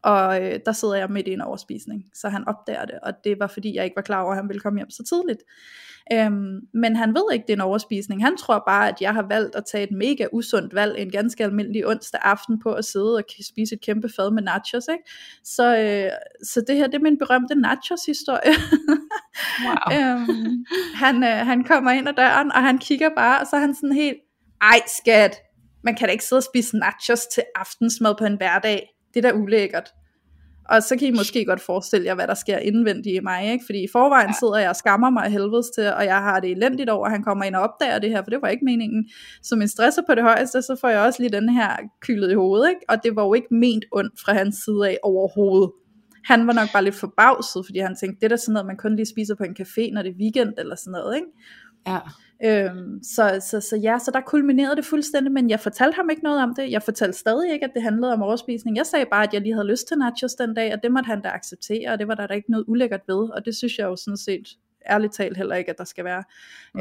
og 0.03 0.42
øh, 0.42 0.61
der 0.66 0.72
sidder 0.72 0.94
jeg 0.94 1.11
midt 1.11 1.28
i 1.28 1.32
en 1.32 1.40
overspisning, 1.40 2.05
så 2.14 2.28
han 2.28 2.48
opdager 2.48 2.84
det, 2.84 2.98
og 3.03 3.12
det 3.24 3.40
var 3.40 3.46
fordi 3.46 3.76
jeg 3.76 3.84
ikke 3.84 3.96
var 3.96 4.03
klar 4.03 4.22
over, 4.22 4.30
at 4.30 4.36
han 4.36 4.48
ville 4.48 4.61
komme 4.61 4.78
hjem 4.78 4.90
så 4.90 5.05
tidligt. 5.05 5.42
Øhm, 6.12 6.61
men 6.74 6.96
han 6.96 7.14
ved 7.14 7.24
ikke, 7.32 7.42
det 7.46 7.53
er 7.53 7.57
en 7.57 7.61
overspisning. 7.61 8.24
Han 8.24 8.36
tror 8.36 8.62
bare, 8.66 8.88
at 8.88 8.94
jeg 9.01 9.14
har 9.14 9.26
valgt 9.28 9.57
at 9.57 9.64
tage 9.72 9.84
et 9.84 9.92
mega 9.92 10.26
usundt 10.32 10.74
valg 10.74 10.98
en 10.98 11.11
ganske 11.11 11.44
almindelig 11.44 11.86
onsdag 11.86 12.20
aften 12.24 12.61
på 12.62 12.72
at 12.72 12.84
sidde 12.84 13.14
og 13.16 13.22
spise 13.51 13.74
et 13.74 13.80
kæmpe 13.80 14.09
fad 14.16 14.30
med 14.30 14.42
nachos. 14.42 14.88
Ikke? 14.88 15.05
Så, 15.44 15.76
øh, 15.76 16.11
så 16.46 16.64
det 16.68 16.76
her, 16.76 16.86
det 16.86 16.94
er 16.94 17.03
min 17.03 17.18
berømte 17.18 17.55
nachos-historie. 17.55 18.53
wow. 19.64 19.76
øhm, 19.96 20.64
han, 20.94 21.24
øh, 21.24 21.46
han 21.46 21.64
kommer 21.64 21.90
ind 21.90 22.09
ad 22.09 22.14
døren, 22.14 22.53
og 22.53 22.62
han 22.62 22.78
kigger 22.78 23.11
bare, 23.16 23.40
og 23.40 23.46
så 23.46 23.57
er 23.57 23.61
han 23.61 23.74
sådan 23.74 23.92
helt, 23.92 24.18
ej 24.62 24.80
skat, 25.01 25.36
man 25.84 25.96
kan 25.96 26.09
da 26.09 26.12
ikke 26.12 26.24
sidde 26.24 26.40
og 26.40 26.44
spise 26.44 26.78
nachos 26.78 27.26
til 27.34 27.42
aftensmad 27.57 28.14
på 28.18 28.24
en 28.24 28.36
hverdag. 28.36 28.88
Det 29.14 29.24
er 29.24 29.30
da 29.30 29.36
ulækkert. 29.36 29.92
Og 30.70 30.82
så 30.82 30.96
kan 30.96 31.08
I 31.08 31.11
måske 31.11 31.44
godt 31.44 31.61
forestille 31.61 32.06
jer, 32.06 32.14
hvad 32.14 32.26
der 32.26 32.34
sker 32.34 32.58
indvendigt 32.58 33.16
i 33.16 33.20
mig, 33.20 33.52
ikke? 33.52 33.64
Fordi 33.66 33.84
i 33.84 33.88
forvejen 33.92 34.34
sidder 34.40 34.58
jeg 34.58 34.68
og 34.68 34.76
skammer 34.76 35.11
mig 35.11 35.30
helvedes 35.30 35.70
til, 35.74 35.92
og 35.92 36.04
jeg 36.04 36.16
har 36.16 36.40
det 36.40 36.50
elendigt 36.50 36.90
over, 36.90 37.06
at 37.06 37.12
han 37.12 37.22
kommer 37.22 37.44
ind 37.44 37.54
og 37.54 37.62
opdager 37.62 37.98
det 37.98 38.11
her, 38.11 38.22
for 38.22 38.30
det 38.30 38.42
var 38.42 38.48
ikke 38.48 38.64
meningen. 38.64 39.08
Så 39.42 39.56
min 39.56 39.68
stresser 39.68 40.02
på 40.08 40.14
det 40.14 40.22
højeste, 40.22 40.62
så 40.62 40.76
får 40.80 40.88
jeg 40.88 41.00
også 41.00 41.22
lige 41.22 41.32
den 41.40 41.48
her 41.48 41.76
kyldet 42.00 42.30
i 42.30 42.34
hovedet, 42.34 42.68
ikke? 42.68 42.80
Og 42.88 42.96
det 43.04 43.16
var 43.16 43.24
jo 43.24 43.34
ikke 43.34 43.54
ment 43.54 43.84
ondt 43.92 44.20
fra 44.24 44.32
hans 44.32 44.56
side 44.56 44.88
af 44.88 44.98
overhovedet. 45.02 45.70
Han 46.24 46.46
var 46.46 46.52
nok 46.52 46.72
bare 46.72 46.84
lidt 46.84 46.94
forbavset, 46.94 47.66
fordi 47.66 47.78
han 47.78 47.96
tænkte, 48.00 48.20
det 48.20 48.24
er 48.24 48.28
da 48.28 48.36
sådan 48.36 48.52
noget, 48.52 48.66
man 48.66 48.76
kun 48.76 48.96
lige 48.96 49.06
spiser 49.06 49.34
på 49.34 49.44
en 49.44 49.56
café, 49.61 49.92
når 49.92 50.02
det 50.02 50.11
er 50.11 50.18
weekend 50.20 50.52
eller 50.58 50.76
sådan 50.76 50.90
noget, 50.90 51.16
ikke? 51.16 51.28
Ja. 51.86 51.98
Øhm, 52.45 53.03
så, 53.03 53.41
så, 53.51 53.61
så 53.61 53.76
ja, 53.76 53.99
så 53.99 54.11
der 54.11 54.20
kulminerede 54.20 54.76
det 54.76 54.84
fuldstændig, 54.84 55.32
men 55.32 55.51
jeg 55.51 55.61
fortalte 55.61 55.97
ham 55.97 56.11
ikke 56.11 56.22
noget 56.22 56.43
om 56.43 56.55
det. 56.55 56.70
Jeg 56.70 56.82
fortalte 56.82 57.18
stadig 57.18 57.53
ikke, 57.53 57.64
at 57.64 57.70
det 57.74 57.82
handlede 57.82 58.12
om 58.12 58.22
overspisning. 58.22 58.76
Jeg 58.76 58.86
sagde 58.86 59.07
bare, 59.11 59.22
at 59.22 59.34
jeg 59.34 59.41
lige 59.43 59.55
havde 59.55 59.66
lyst 59.66 59.88
til 59.88 59.99
nachos 59.99 60.34
den 60.34 60.55
dag, 60.55 60.74
og 60.74 60.82
det 60.82 60.93
måtte 60.93 61.07
han 61.07 61.22
da 61.22 61.28
acceptere, 61.28 61.93
og 61.93 61.99
det 61.99 62.09
var 62.09 62.14
der 62.14 62.26
da 62.26 62.34
ikke 62.34 62.51
noget 62.51 62.64
ulækkert 62.68 63.03
ved, 63.09 63.30
og 63.30 63.45
det 63.45 63.57
synes 63.57 63.78
jeg 63.78 63.84
jo 63.84 63.97
sådan 63.97 64.16
set 64.16 64.49
ærligt 64.91 65.14
talt 65.14 65.36
heller 65.36 65.55
ikke, 65.55 65.70
at 65.70 65.78
der 65.78 65.84
skal 65.84 66.05
være. 66.05 66.24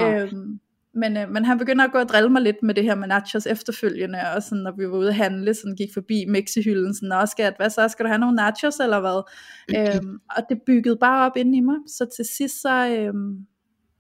Øhm, 0.01 0.60
men, 0.93 1.18
øh, 1.18 1.30
men 1.30 1.45
han 1.45 1.57
begynder 1.57 1.86
at 1.86 1.91
gå 1.91 1.97
og 1.97 2.10
drille 2.10 2.30
mig 2.30 2.41
lidt 2.41 2.64
med 2.64 2.74
det 2.74 2.84
her 2.84 2.95
med 2.95 3.07
nachos 3.07 3.45
efterfølgende, 3.47 4.20
og 4.36 4.43
sådan, 4.43 4.64
når 4.64 4.72
vi 4.78 4.88
var 4.88 4.97
ude 4.97 5.07
at 5.07 5.16
handle, 5.16 5.53
sådan 5.53 5.76
gik 5.76 5.89
forbi 5.93 6.26
mixihylden, 6.26 6.93
sådan, 6.93 7.10
Nå 7.10 7.26
skat, 7.26 7.53
hvad 7.57 7.70
så, 7.70 7.88
skal 7.88 8.05
du 8.05 8.07
have 8.07 8.20
nogle 8.20 8.36
nachos, 8.36 8.80
eller 8.80 8.99
hvad? 8.99 9.22
øhm, 9.78 10.20
og 10.38 10.43
det 10.49 10.62
byggede 10.66 10.97
bare 10.97 11.26
op 11.26 11.38
inde 11.38 11.57
i 11.57 11.62
mig, 11.62 11.76
så 11.88 12.05
til 12.16 12.26
sidst 12.26 12.62
så, 12.62 12.88
øhm, 12.97 13.45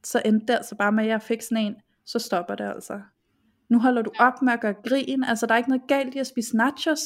så 0.03 0.21
endte 0.25 0.47
det 0.47 0.53
altså 0.53 0.75
bare 0.75 0.91
med, 0.91 1.03
at 1.03 1.09
jeg 1.09 1.21
fik 1.21 1.41
sådan 1.41 1.65
en, 1.65 1.75
så 2.05 2.19
stopper 2.19 2.55
det 2.55 2.63
altså. 2.63 2.99
Nu 3.69 3.79
holder 3.79 4.01
du 4.01 4.11
op 4.19 4.41
med 4.41 4.53
at 4.53 4.61
gøre 4.61 4.73
grin, 4.87 5.23
altså 5.23 5.45
der 5.45 5.53
er 5.53 5.57
ikke 5.57 5.69
noget 5.69 5.87
galt 5.87 6.15
i 6.15 6.19
at 6.19 6.27
spise 6.27 6.57
nachos. 6.57 6.99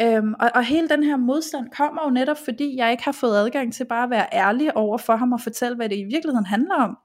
Øhm, 0.00 0.34
og, 0.40 0.50
og 0.54 0.64
hele 0.64 0.88
den 0.88 1.02
her 1.02 1.16
modstand 1.16 1.68
kommer 1.76 2.02
jo 2.04 2.10
netop, 2.10 2.38
fordi 2.44 2.76
jeg 2.76 2.90
ikke 2.90 3.04
har 3.04 3.12
fået 3.12 3.36
adgang 3.36 3.74
til 3.74 3.84
bare 3.84 4.04
at 4.04 4.10
være 4.10 4.26
ærlig 4.32 4.76
over 4.76 4.98
for 4.98 5.16
ham 5.16 5.32
og 5.32 5.40
fortælle, 5.40 5.76
hvad 5.76 5.88
det 5.88 5.96
i 5.96 6.04
virkeligheden 6.04 6.46
handler 6.46 6.74
om. 6.74 6.98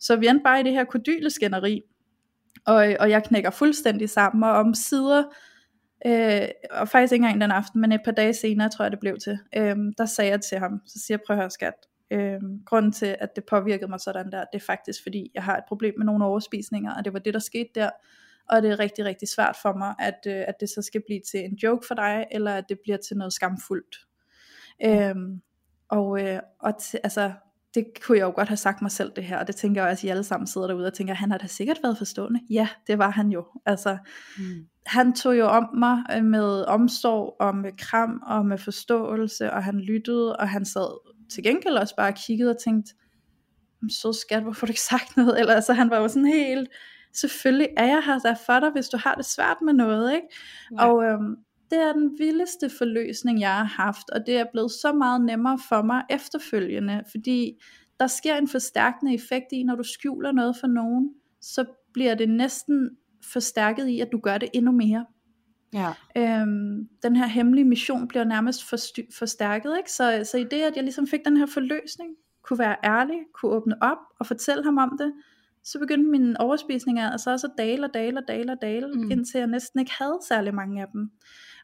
Så 0.00 0.16
vi 0.16 0.26
endte 0.26 0.42
bare 0.42 0.60
i 0.60 0.62
det 0.62 0.72
her 0.72 0.84
kodyleskænderi, 0.84 1.80
og, 2.66 2.96
og 3.00 3.10
jeg 3.10 3.24
knækker 3.24 3.50
fuldstændig 3.50 4.10
sammen, 4.10 4.44
og 4.44 4.50
om 4.50 4.74
sider 4.74 5.22
øh, 6.06 6.48
og 6.70 6.88
faktisk 6.88 7.12
ikke 7.12 7.22
engang 7.22 7.40
den 7.40 7.50
aften, 7.50 7.80
men 7.80 7.92
et 7.92 8.00
par 8.04 8.12
dage 8.12 8.34
senere, 8.34 8.68
tror 8.68 8.84
jeg 8.84 8.92
det 8.92 9.00
blev 9.00 9.18
til, 9.18 9.38
øh, 9.56 9.76
der 9.98 10.06
sagde 10.06 10.30
jeg 10.30 10.40
til 10.40 10.58
ham, 10.58 10.80
så 10.86 10.98
siger 11.06 11.16
jeg, 11.18 11.20
prøv 11.26 11.36
at 11.36 11.42
høre 11.42 11.50
skat, 11.50 11.74
øh, 12.12 12.40
grunden 12.66 12.92
til, 12.92 13.16
at 13.20 13.36
det 13.36 13.44
påvirkede 13.44 13.90
mig 13.90 14.00
sådan 14.00 14.32
der, 14.32 14.44
det 14.52 14.60
er 14.60 14.64
faktisk 14.66 15.02
fordi, 15.02 15.30
jeg 15.34 15.44
har 15.44 15.56
et 15.56 15.64
problem 15.68 15.94
med 15.96 16.06
nogle 16.06 16.24
overspisninger, 16.24 16.94
og 16.94 17.04
det 17.04 17.12
var 17.12 17.18
det, 17.18 17.34
der 17.34 17.40
skete 17.40 17.70
der, 17.74 17.90
og 18.50 18.62
det 18.62 18.70
er 18.70 18.78
rigtig, 18.78 19.04
rigtig 19.04 19.28
svært 19.28 19.56
for 19.62 19.78
mig, 19.78 19.94
at, 19.98 20.18
øh, 20.26 20.44
at 20.48 20.54
det 20.60 20.68
så 20.68 20.82
skal 20.82 21.02
blive 21.06 21.20
til 21.30 21.40
en 21.40 21.54
joke 21.54 21.86
for 21.86 21.94
dig, 21.94 22.26
eller 22.30 22.54
at 22.54 22.64
det 22.68 22.78
bliver 22.82 22.98
til 22.98 23.16
noget 23.16 23.32
skamfuldt. 23.32 23.96
Øh, 24.84 25.14
og 25.88 26.22
øh, 26.22 26.40
og 26.60 26.74
t- 26.82 27.00
altså, 27.04 27.32
det 27.74 27.86
kunne 28.02 28.18
jeg 28.18 28.24
jo 28.24 28.32
godt 28.34 28.48
have 28.48 28.56
sagt 28.56 28.82
mig 28.82 28.90
selv 28.90 29.12
det 29.16 29.24
her, 29.24 29.38
og 29.38 29.46
det 29.46 29.56
tænker 29.56 29.82
jeg 29.82 29.90
også, 29.90 30.00
at 30.00 30.04
I 30.04 30.08
alle 30.08 30.24
sammen 30.24 30.46
sidder 30.46 30.66
derude 30.66 30.86
og 30.86 30.94
tænker, 30.94 31.14
han 31.14 31.30
har 31.30 31.38
da 31.38 31.46
sikkert 31.46 31.78
været 31.82 31.98
forstående. 31.98 32.40
Ja, 32.50 32.68
det 32.86 32.98
var 32.98 33.10
han 33.10 33.28
jo. 33.28 33.46
Altså, 33.66 33.98
mm. 34.38 34.66
han 34.86 35.12
tog 35.12 35.38
jo 35.38 35.46
om 35.46 35.68
mig 35.78 35.98
øh, 36.16 36.24
med 36.24 36.64
omsorg 36.64 37.36
og 37.40 37.56
med 37.56 37.72
kram 37.78 38.22
og 38.26 38.46
med 38.46 38.58
forståelse, 38.58 39.52
og 39.52 39.64
han 39.64 39.80
lyttede, 39.80 40.36
og 40.36 40.48
han 40.48 40.64
sad 40.64 41.11
til 41.32 41.42
gengæld 41.42 41.74
også 41.74 41.96
bare 41.96 42.08
og 42.08 42.18
kiggede 42.26 42.50
og 42.50 42.58
tænkte, 42.58 42.94
så 43.90 44.12
skat, 44.12 44.42
hvorfor 44.42 44.66
du 44.66 44.70
ikke 44.70 44.80
sagt 44.80 45.16
noget? 45.16 45.40
Eller 45.40 45.54
altså, 45.54 45.72
han 45.72 45.90
var 45.90 45.98
jo 45.98 46.08
sådan 46.08 46.26
helt, 46.26 46.68
selvfølgelig 47.14 47.68
er 47.76 47.86
jeg 47.86 48.02
her 48.06 48.18
der 48.18 48.34
for 48.46 48.60
dig, 48.60 48.70
hvis 48.70 48.88
du 48.88 48.96
har 48.96 49.14
det 49.14 49.24
svært 49.24 49.56
med 49.64 49.72
noget, 49.72 50.14
ikke? 50.14 50.26
Ja. 50.78 50.86
Og 50.86 51.04
øhm, 51.04 51.36
det 51.70 51.80
er 51.80 51.92
den 51.92 52.18
vildeste 52.18 52.70
forløsning, 52.78 53.40
jeg 53.40 53.54
har 53.56 53.64
haft, 53.64 54.10
og 54.10 54.26
det 54.26 54.36
er 54.36 54.44
blevet 54.52 54.70
så 54.70 54.92
meget 54.92 55.24
nemmere 55.24 55.58
for 55.68 55.82
mig 55.82 56.02
efterfølgende, 56.10 57.02
fordi 57.10 57.52
der 58.00 58.06
sker 58.06 58.36
en 58.36 58.48
forstærkende 58.48 59.14
effekt 59.14 59.46
i, 59.52 59.62
når 59.62 59.74
du 59.74 59.82
skjuler 59.82 60.32
noget 60.32 60.56
for 60.60 60.66
nogen, 60.66 61.14
så 61.40 61.64
bliver 61.92 62.14
det 62.14 62.28
næsten 62.28 62.90
forstærket 63.32 63.88
i, 63.88 64.00
at 64.00 64.08
du 64.12 64.20
gør 64.22 64.38
det 64.38 64.48
endnu 64.54 64.72
mere. 64.72 65.06
Ja. 65.72 65.92
Øhm, 66.16 66.88
den 67.02 67.16
her 67.16 67.26
hemmelige 67.26 67.64
mission 67.64 68.08
bliver 68.08 68.24
nærmest 68.24 68.62
forsty- 68.62 69.18
forstærket, 69.18 69.76
ikke? 69.78 69.92
Så, 69.92 70.22
så 70.30 70.38
i 70.38 70.44
det, 70.44 70.62
at 70.62 70.76
jeg 70.76 70.84
ligesom 70.84 71.06
fik 71.06 71.20
den 71.24 71.36
her 71.36 71.46
forløsning, 71.46 72.10
kunne 72.42 72.58
være 72.58 72.76
ærlig, 72.84 73.18
kunne 73.34 73.52
åbne 73.52 73.82
op 73.82 73.98
og 74.18 74.26
fortælle 74.26 74.64
ham 74.64 74.78
om 74.78 74.98
det, 74.98 75.12
så 75.64 75.78
begyndte 75.78 76.10
mine 76.10 76.40
overspisninger 76.40 77.10
altså 77.10 77.30
også 77.30 77.46
at 77.46 77.52
dale 77.58 77.86
og 77.86 77.94
dale 77.94 78.18
og 78.18 78.24
dale 78.28 78.52
og 78.52 78.58
dale, 78.62 78.86
mm. 78.94 79.10
indtil 79.10 79.38
jeg 79.38 79.46
næsten 79.46 79.80
ikke 79.80 79.92
havde 79.98 80.18
særlig 80.28 80.54
mange 80.54 80.82
af 80.82 80.86
dem. 80.92 81.10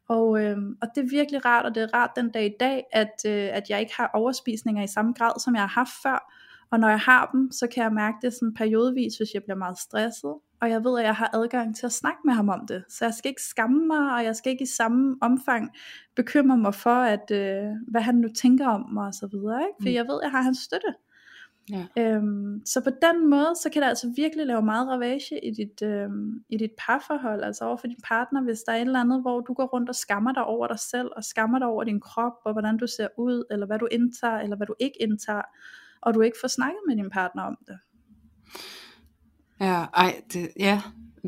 Og, 0.09 0.44
øh, 0.44 0.56
og 0.82 0.88
det 0.94 1.04
er 1.04 1.09
virkelig 1.11 1.44
rart, 1.44 1.66
og 1.66 1.74
det 1.74 1.82
er 1.82 1.94
rart 1.94 2.11
den 2.16 2.30
dag 2.30 2.46
i 2.46 2.54
dag, 2.61 2.84
at, 2.92 3.14
øh, 3.26 3.48
at 3.52 3.70
jeg 3.70 3.80
ikke 3.80 3.92
har 3.96 4.11
overspisninger 4.14 4.82
i 4.82 4.86
samme 4.86 5.12
grad, 5.12 5.40
som 5.40 5.54
jeg 5.54 5.62
har 5.62 5.68
haft 5.68 5.92
før. 6.02 6.34
Og 6.70 6.80
når 6.80 6.88
jeg 6.88 7.00
har 7.00 7.30
dem, 7.32 7.52
så 7.52 7.66
kan 7.66 7.82
jeg 7.82 7.92
mærke 7.92 8.16
det 8.22 8.32
sådan 8.32 8.54
periodevis, 8.54 9.16
hvis 9.16 9.34
jeg 9.34 9.42
bliver 9.42 9.56
meget 9.56 9.78
stresset. 9.78 10.34
Og 10.61 10.70
jeg 10.70 10.84
ved, 10.84 10.98
at 10.98 11.04
jeg 11.04 11.14
har 11.14 11.30
adgang 11.32 11.76
til 11.76 11.86
at 11.86 11.92
snakke 11.92 12.20
med 12.24 12.34
ham 12.34 12.48
om 12.48 12.66
det. 12.66 12.84
Så 12.88 13.04
jeg 13.04 13.14
skal 13.14 13.28
ikke 13.28 13.42
skamme 13.42 13.86
mig, 13.86 14.14
og 14.14 14.24
jeg 14.24 14.36
skal 14.36 14.52
ikke 14.52 14.62
i 14.62 14.66
samme 14.66 15.16
omfang 15.20 15.70
bekymre 16.16 16.56
mig 16.56 16.74
for, 16.74 17.00
at, 17.02 17.30
øh, 17.30 17.70
hvad 17.88 18.00
han 18.00 18.14
nu 18.14 18.28
tænker 18.28 18.66
om 18.66 18.90
mig 18.92 19.06
og 19.06 19.14
så 19.14 19.26
videre. 19.26 19.61
Ikke? 19.62 19.76
For 19.82 19.88
mm. 19.88 19.94
jeg 19.94 20.06
ved, 20.06 20.20
at 20.20 20.24
jeg 20.24 20.30
har 20.30 20.42
hans 20.42 20.59
støtte. 20.59 20.94
Ja. 21.70 21.86
Øhm, 21.96 22.62
så 22.64 22.80
på 22.80 22.90
den 22.90 23.30
måde, 23.30 23.52
så 23.62 23.70
kan 23.72 23.82
det 23.82 23.88
altså 23.88 24.12
virkelig 24.16 24.46
lave 24.46 24.62
meget 24.62 24.88
ravage 24.88 25.46
i 25.46 25.50
dit, 25.50 25.82
øhm, 25.82 26.44
i 26.48 26.56
dit 26.56 26.70
parforhold, 26.78 27.42
altså 27.42 27.64
over 27.64 27.76
for 27.76 27.86
din 27.86 28.00
partner, 28.04 28.42
hvis 28.42 28.61
der 28.61 28.72
er 28.72 28.76
et 28.76 28.80
eller 28.80 29.00
andet, 29.00 29.20
hvor 29.20 29.40
du 29.40 29.54
går 29.54 29.66
rundt 29.66 29.88
og 29.88 29.94
skammer 29.94 30.32
dig 30.32 30.44
over 30.44 30.66
dig 30.66 30.78
selv, 30.78 31.11
og 31.16 31.24
skammer 31.24 31.59
dig 31.59 31.68
over 31.68 31.84
din 31.84 32.00
krop, 32.00 32.32
og 32.44 32.52
hvordan 32.52 32.76
du 32.76 32.86
ser 32.86 33.09
ud, 33.18 33.44
eller 33.50 33.66
hvad 33.66 33.78
du 33.78 33.88
indtager, 33.90 34.38
eller 34.38 34.56
hvad 34.56 34.66
du 34.66 34.74
ikke 34.78 35.02
indtager, 35.02 35.42
og 36.00 36.14
du 36.14 36.20
ikke 36.20 36.38
får 36.40 36.48
snakket 36.48 36.80
med 36.88 36.96
din 36.96 37.11
partner 37.11 37.42
om 37.42 37.59
det. 37.66 37.78
Ja, 39.61 39.84
ej, 39.94 40.20
det, 40.32 40.50
ja. 40.59 40.80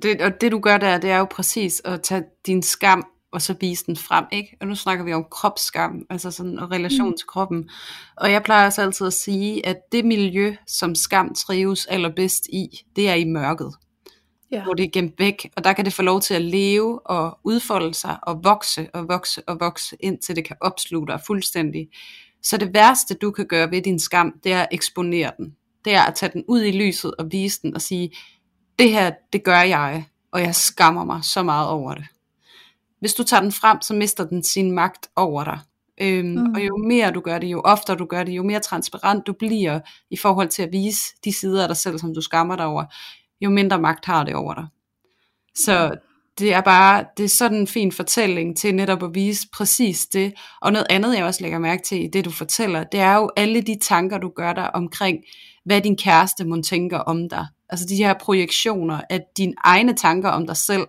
Det, 0.02 0.20
og 0.20 0.40
det 0.40 0.52
du 0.52 0.60
gør 0.60 0.78
der, 0.78 0.98
det 0.98 1.10
er 1.10 1.18
jo 1.18 1.24
præcis 1.24 1.82
at 1.84 2.02
tage 2.02 2.24
din 2.46 2.62
skam 2.62 3.04
og 3.32 3.42
så 3.42 3.54
vise 3.60 3.86
den 3.86 3.96
frem, 3.96 4.24
ikke? 4.32 4.56
Og 4.60 4.66
nu 4.66 4.74
snakker 4.74 5.04
vi 5.04 5.12
om 5.12 5.24
kropsskam, 5.30 6.06
altså 6.10 6.30
sådan 6.30 6.52
en 6.52 6.70
relation 6.70 7.08
mm. 7.08 7.16
til 7.16 7.26
kroppen. 7.26 7.70
Og 8.16 8.32
jeg 8.32 8.42
plejer 8.42 8.66
også 8.66 8.82
altid 8.82 9.06
at 9.06 9.12
sige, 9.12 9.66
at 9.66 9.76
det 9.92 10.04
miljø, 10.04 10.54
som 10.66 10.94
skam 10.94 11.34
trives 11.34 11.86
allerbedst 11.86 12.46
i, 12.46 12.68
det 12.96 13.08
er 13.08 13.14
i 13.14 13.24
mørket. 13.24 13.74
Ja. 14.52 14.62
Hvor 14.62 14.74
det 14.74 14.84
er 14.84 14.90
gemt 14.90 15.14
væk, 15.18 15.50
og 15.56 15.64
der 15.64 15.72
kan 15.72 15.84
det 15.84 15.92
få 15.92 16.02
lov 16.02 16.20
til 16.20 16.34
at 16.34 16.42
leve 16.42 17.06
og 17.06 17.38
udfolde 17.44 17.94
sig 17.94 18.18
og 18.22 18.44
vokse 18.44 18.88
og 18.94 19.08
vokse 19.08 19.42
og 19.48 19.60
vokse, 19.60 19.96
indtil 20.00 20.36
det 20.36 20.44
kan 20.44 20.56
opsluge 20.60 21.06
dig 21.06 21.20
fuldstændig. 21.26 21.88
Så 22.42 22.56
det 22.56 22.74
værste, 22.74 23.14
du 23.14 23.30
kan 23.30 23.46
gøre 23.46 23.70
ved 23.70 23.82
din 23.82 23.98
skam, 23.98 24.32
det 24.44 24.52
er 24.52 24.60
at 24.60 24.68
eksponere 24.72 25.32
den. 25.38 25.56
Det 25.84 25.94
er 25.94 26.02
at 26.02 26.14
tage 26.14 26.32
den 26.32 26.44
ud 26.48 26.62
i 26.62 26.70
lyset 26.70 27.14
og 27.18 27.32
vise 27.32 27.62
den 27.62 27.74
og 27.74 27.82
sige, 27.82 28.16
det 28.78 28.90
her, 28.90 29.12
det 29.32 29.44
gør 29.44 29.60
jeg, 29.60 30.04
og 30.32 30.40
jeg 30.40 30.54
skammer 30.54 31.04
mig 31.04 31.24
så 31.24 31.42
meget 31.42 31.68
over 31.68 31.94
det 31.94 32.04
hvis 33.00 33.14
du 33.14 33.22
tager 33.22 33.40
den 33.40 33.52
frem, 33.52 33.82
så 33.82 33.94
mister 33.94 34.24
den 34.24 34.42
sin 34.42 34.72
magt 34.72 35.06
over 35.16 35.44
dig. 35.44 35.58
Øhm, 36.00 36.28
mm. 36.28 36.54
Og 36.54 36.66
jo 36.66 36.76
mere 36.76 37.10
du 37.10 37.20
gør 37.20 37.38
det, 37.38 37.46
jo 37.46 37.60
oftere 37.60 37.96
du 37.96 38.04
gør 38.04 38.22
det, 38.22 38.32
jo 38.32 38.42
mere 38.42 38.60
transparent 38.60 39.26
du 39.26 39.32
bliver 39.32 39.80
i 40.10 40.16
forhold 40.16 40.48
til 40.48 40.62
at 40.62 40.72
vise 40.72 41.02
de 41.24 41.32
sider 41.32 41.62
af 41.62 41.68
dig 41.68 41.76
selv, 41.76 41.98
som 41.98 42.14
du 42.14 42.20
skammer 42.20 42.56
dig 42.56 42.66
over, 42.66 42.84
jo 43.40 43.50
mindre 43.50 43.80
magt 43.80 44.04
har 44.04 44.24
det 44.24 44.34
over 44.34 44.54
dig. 44.54 44.66
Så 45.54 45.96
det 46.38 46.54
er 46.54 46.60
bare, 46.60 47.04
det 47.16 47.24
er 47.24 47.28
sådan 47.28 47.58
en 47.58 47.66
fin 47.66 47.92
fortælling 47.92 48.56
til 48.56 48.74
netop 48.74 49.02
at 49.02 49.14
vise 49.14 49.48
præcis 49.52 50.06
det. 50.06 50.34
Og 50.60 50.72
noget 50.72 50.86
andet, 50.90 51.16
jeg 51.16 51.24
også 51.24 51.42
lægger 51.42 51.58
mærke 51.58 51.82
til 51.82 52.04
i 52.04 52.06
det, 52.06 52.24
du 52.24 52.30
fortæller, 52.30 52.84
det 52.84 53.00
er 53.00 53.14
jo 53.14 53.30
alle 53.36 53.60
de 53.60 53.78
tanker, 53.82 54.18
du 54.18 54.32
gør 54.36 54.52
dig 54.52 54.74
omkring, 54.74 55.18
hvad 55.70 55.80
din 55.80 55.96
kæreste 55.96 56.44
må 56.44 56.62
tænke 56.62 56.98
om 56.98 57.28
dig. 57.28 57.46
Altså 57.68 57.86
de 57.86 57.96
her 57.96 58.14
projektioner 58.20 59.00
af 59.10 59.20
dine 59.36 59.54
egne 59.64 59.94
tanker 59.94 60.28
om 60.28 60.46
dig 60.46 60.56
selv, 60.56 60.86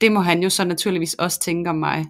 det 0.00 0.12
må 0.12 0.20
han 0.20 0.42
jo 0.42 0.50
så 0.50 0.64
naturligvis 0.64 1.14
også 1.14 1.40
tænke 1.40 1.70
om 1.70 1.76
mig. 1.76 2.06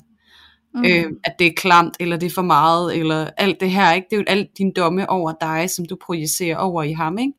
Mm. 0.74 0.84
Øh, 0.84 1.04
at 1.24 1.34
det 1.38 1.46
er 1.46 1.52
klamt, 1.56 1.96
eller 2.00 2.16
det 2.16 2.26
er 2.26 2.34
for 2.34 2.42
meget, 2.42 2.96
eller 2.96 3.30
alt 3.36 3.60
det 3.60 3.70
her, 3.70 3.92
ikke? 3.92 4.06
Det 4.10 4.16
er 4.16 4.20
jo 4.20 4.24
alt 4.26 4.58
din 4.58 4.72
domme 4.76 5.10
over 5.10 5.32
dig, 5.40 5.70
som 5.70 5.84
du 5.86 5.96
projicerer 6.06 6.56
over 6.56 6.82
i 6.82 6.92
ham, 6.92 7.18
ikke? 7.18 7.32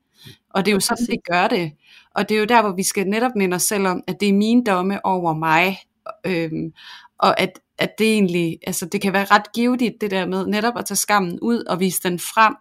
Og 0.50 0.66
det 0.66 0.72
er 0.72 0.76
jo 0.76 0.80
sådan, 0.80 1.06
det 1.06 1.20
gør 1.32 1.48
det. 1.48 1.72
Og 2.16 2.30
det 2.30 2.36
er 2.36 2.40
jo 2.40 2.46
der, 2.46 2.62
hvor 2.62 2.76
vi 2.76 2.84
skal 2.84 3.08
netop 3.08 3.32
minde 3.36 3.56
os 3.56 3.64
selv 3.64 3.88
om, 3.88 4.04
at 4.08 4.16
det 4.20 4.30
er 4.30 4.34
min 4.34 4.66
domme 4.66 5.06
over 5.06 5.34
mig, 5.34 5.78
øhm, 6.26 6.74
og 7.20 7.40
at, 7.40 7.60
at 7.78 7.90
det 7.98 8.14
egentlig, 8.14 8.60
altså 8.68 8.86
det 8.86 9.02
kan 9.02 9.14
være 9.14 9.26
ret 9.26 9.54
givetigt, 9.54 9.94
det 10.02 10.12
der 10.12 10.26
med 10.26 10.48
netop 10.48 10.78
at 10.78 10.86
tage 10.86 10.96
skammen 10.96 11.40
ud 11.42 11.64
og 11.64 11.80
vise 11.80 12.02
den 12.04 12.20
frem, 12.20 12.56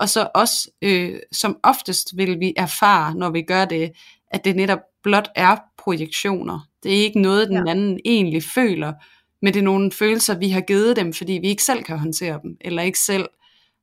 og 0.00 0.08
så 0.08 0.28
også, 0.34 0.70
øh, 0.82 1.18
som 1.32 1.58
oftest 1.62 2.16
vil 2.16 2.40
vi 2.40 2.52
erfare, 2.56 3.14
når 3.14 3.30
vi 3.30 3.42
gør 3.42 3.64
det, 3.64 3.92
at 4.30 4.44
det 4.44 4.56
netop 4.56 4.78
blot 5.02 5.28
er 5.36 5.56
projektioner. 5.78 6.60
Det 6.82 6.92
er 6.92 7.02
ikke 7.02 7.20
noget, 7.20 7.48
den 7.48 7.66
ja. 7.66 7.70
anden 7.70 8.00
egentlig 8.04 8.42
føler, 8.54 8.92
men 9.42 9.54
det 9.54 9.60
er 9.60 9.64
nogle 9.64 9.92
følelser, 9.92 10.38
vi 10.38 10.48
har 10.48 10.60
givet 10.60 10.96
dem, 10.96 11.12
fordi 11.12 11.32
vi 11.32 11.48
ikke 11.48 11.62
selv 11.62 11.82
kan 11.82 11.98
håndtere 11.98 12.40
dem, 12.42 12.56
eller 12.60 12.82
ikke 12.82 12.98
selv 12.98 13.26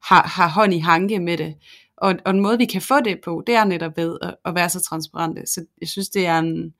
har, 0.03 0.27
har 0.27 0.49
hånd 0.49 0.73
i 0.73 0.79
hanke 0.79 1.19
med 1.19 1.37
det. 1.37 1.55
Og, 1.97 2.15
og 2.25 2.31
en 2.31 2.39
måde, 2.39 2.57
vi 2.57 2.65
kan 2.65 2.81
få 2.81 3.01
det 3.01 3.19
på, 3.25 3.43
det 3.47 3.55
er 3.55 3.63
netop 3.65 3.97
ved 3.97 4.17
at, 4.21 4.35
at 4.45 4.55
være 4.55 4.69
så 4.69 4.81
transparente. 4.81 5.41
Så 5.45 5.65
jeg 5.81 5.89
synes, 5.89 6.09
det 6.09 6.25
er 6.25 6.39
en 6.39 6.73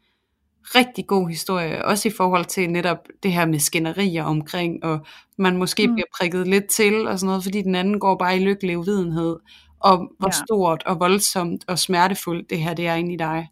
rigtig 0.76 1.08
god 1.08 1.30
historie, 1.30 1.86
også 1.86 2.08
i 2.08 2.12
forhold 2.18 2.46
til 2.46 2.70
netop 2.70 2.98
det 3.24 3.34
her 3.34 3.46
med 3.46 3.60
skænderier 3.60 4.24
omkring, 4.24 4.84
og 4.84 5.00
man 5.38 5.58
måske 5.58 5.88
mm. 5.88 5.94
bliver 5.94 6.08
prikket 6.18 6.48
lidt 6.48 6.68
til, 6.68 7.08
og 7.08 7.20
sådan 7.20 7.28
noget, 7.28 7.44
fordi 7.44 7.62
den 7.62 7.76
anden 7.76 8.00
går 8.00 8.16
bare 8.18 8.38
i 8.38 8.40
lykkelig 8.40 8.78
uvidenhed, 8.78 9.36
og 9.80 10.12
hvor 10.20 10.28
ja. 10.28 10.46
stort 10.46 10.84
og 10.86 11.00
voldsomt 11.00 11.64
og 11.68 11.80
smertefuldt 11.80 12.50
det 12.50 12.60
her 12.60 12.74
det 12.74 12.88
er 12.88 12.96
inde 12.96 13.14
i 13.14 13.18
dig. 13.18 13.48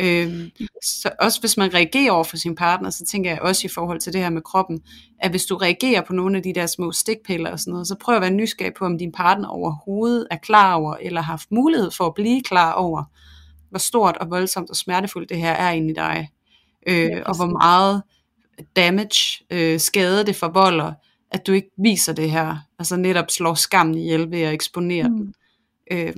Øhm, 0.00 0.50
så 0.84 1.10
også 1.20 1.40
hvis 1.40 1.56
man 1.56 1.74
reagerer 1.74 2.12
over 2.12 2.24
for 2.24 2.36
sin 2.36 2.54
partner, 2.54 2.90
så 2.90 3.04
tænker 3.04 3.30
jeg 3.30 3.40
også 3.40 3.66
i 3.66 3.70
forhold 3.74 4.00
til 4.00 4.12
det 4.12 4.20
her 4.20 4.30
med 4.30 4.42
kroppen, 4.42 4.80
at 5.18 5.30
hvis 5.30 5.44
du 5.44 5.56
reagerer 5.56 6.00
på 6.00 6.12
nogle 6.12 6.36
af 6.36 6.42
de 6.42 6.54
der 6.54 6.66
små 6.66 6.92
stikpiller 6.92 7.50
og 7.50 7.60
sådan 7.60 7.72
noget, 7.72 7.88
så 7.88 7.96
prøv 8.00 8.14
at 8.14 8.20
være 8.20 8.30
nysgerrig 8.30 8.74
på, 8.74 8.84
om 8.84 8.98
din 8.98 9.12
partner 9.12 9.48
overhovedet 9.48 10.26
er 10.30 10.36
klar 10.36 10.74
over, 10.74 10.94
eller 10.94 11.20
har 11.20 11.32
haft 11.32 11.50
mulighed 11.50 11.90
for 11.90 12.06
at 12.06 12.14
blive 12.14 12.42
klar 12.42 12.72
over, 12.72 13.04
hvor 13.70 13.78
stort 13.78 14.16
og 14.16 14.30
voldsomt 14.30 14.70
og 14.70 14.76
smertefuldt 14.76 15.28
det 15.28 15.36
her 15.36 15.52
er 15.52 15.70
inde 15.70 15.90
i 15.90 15.94
dig. 15.94 16.30
Øh, 16.86 16.96
ja, 16.96 17.22
og 17.22 17.36
hvor 17.36 17.46
meget 17.46 18.02
damage, 18.76 19.44
øh, 19.50 19.80
skade 19.80 20.26
det 20.26 20.36
forvolder, 20.36 20.92
at 21.30 21.46
du 21.46 21.52
ikke 21.52 21.70
viser 21.78 22.12
det 22.12 22.30
her, 22.30 22.56
altså 22.78 22.96
netop 22.96 23.30
slår 23.30 23.54
skammen 23.54 23.94
ihjel 23.94 24.30
ved 24.30 24.40
at 24.40 24.54
eksponere 24.54 25.08
mm. 25.08 25.16
den. 25.16 25.34
Øh, 25.92 26.16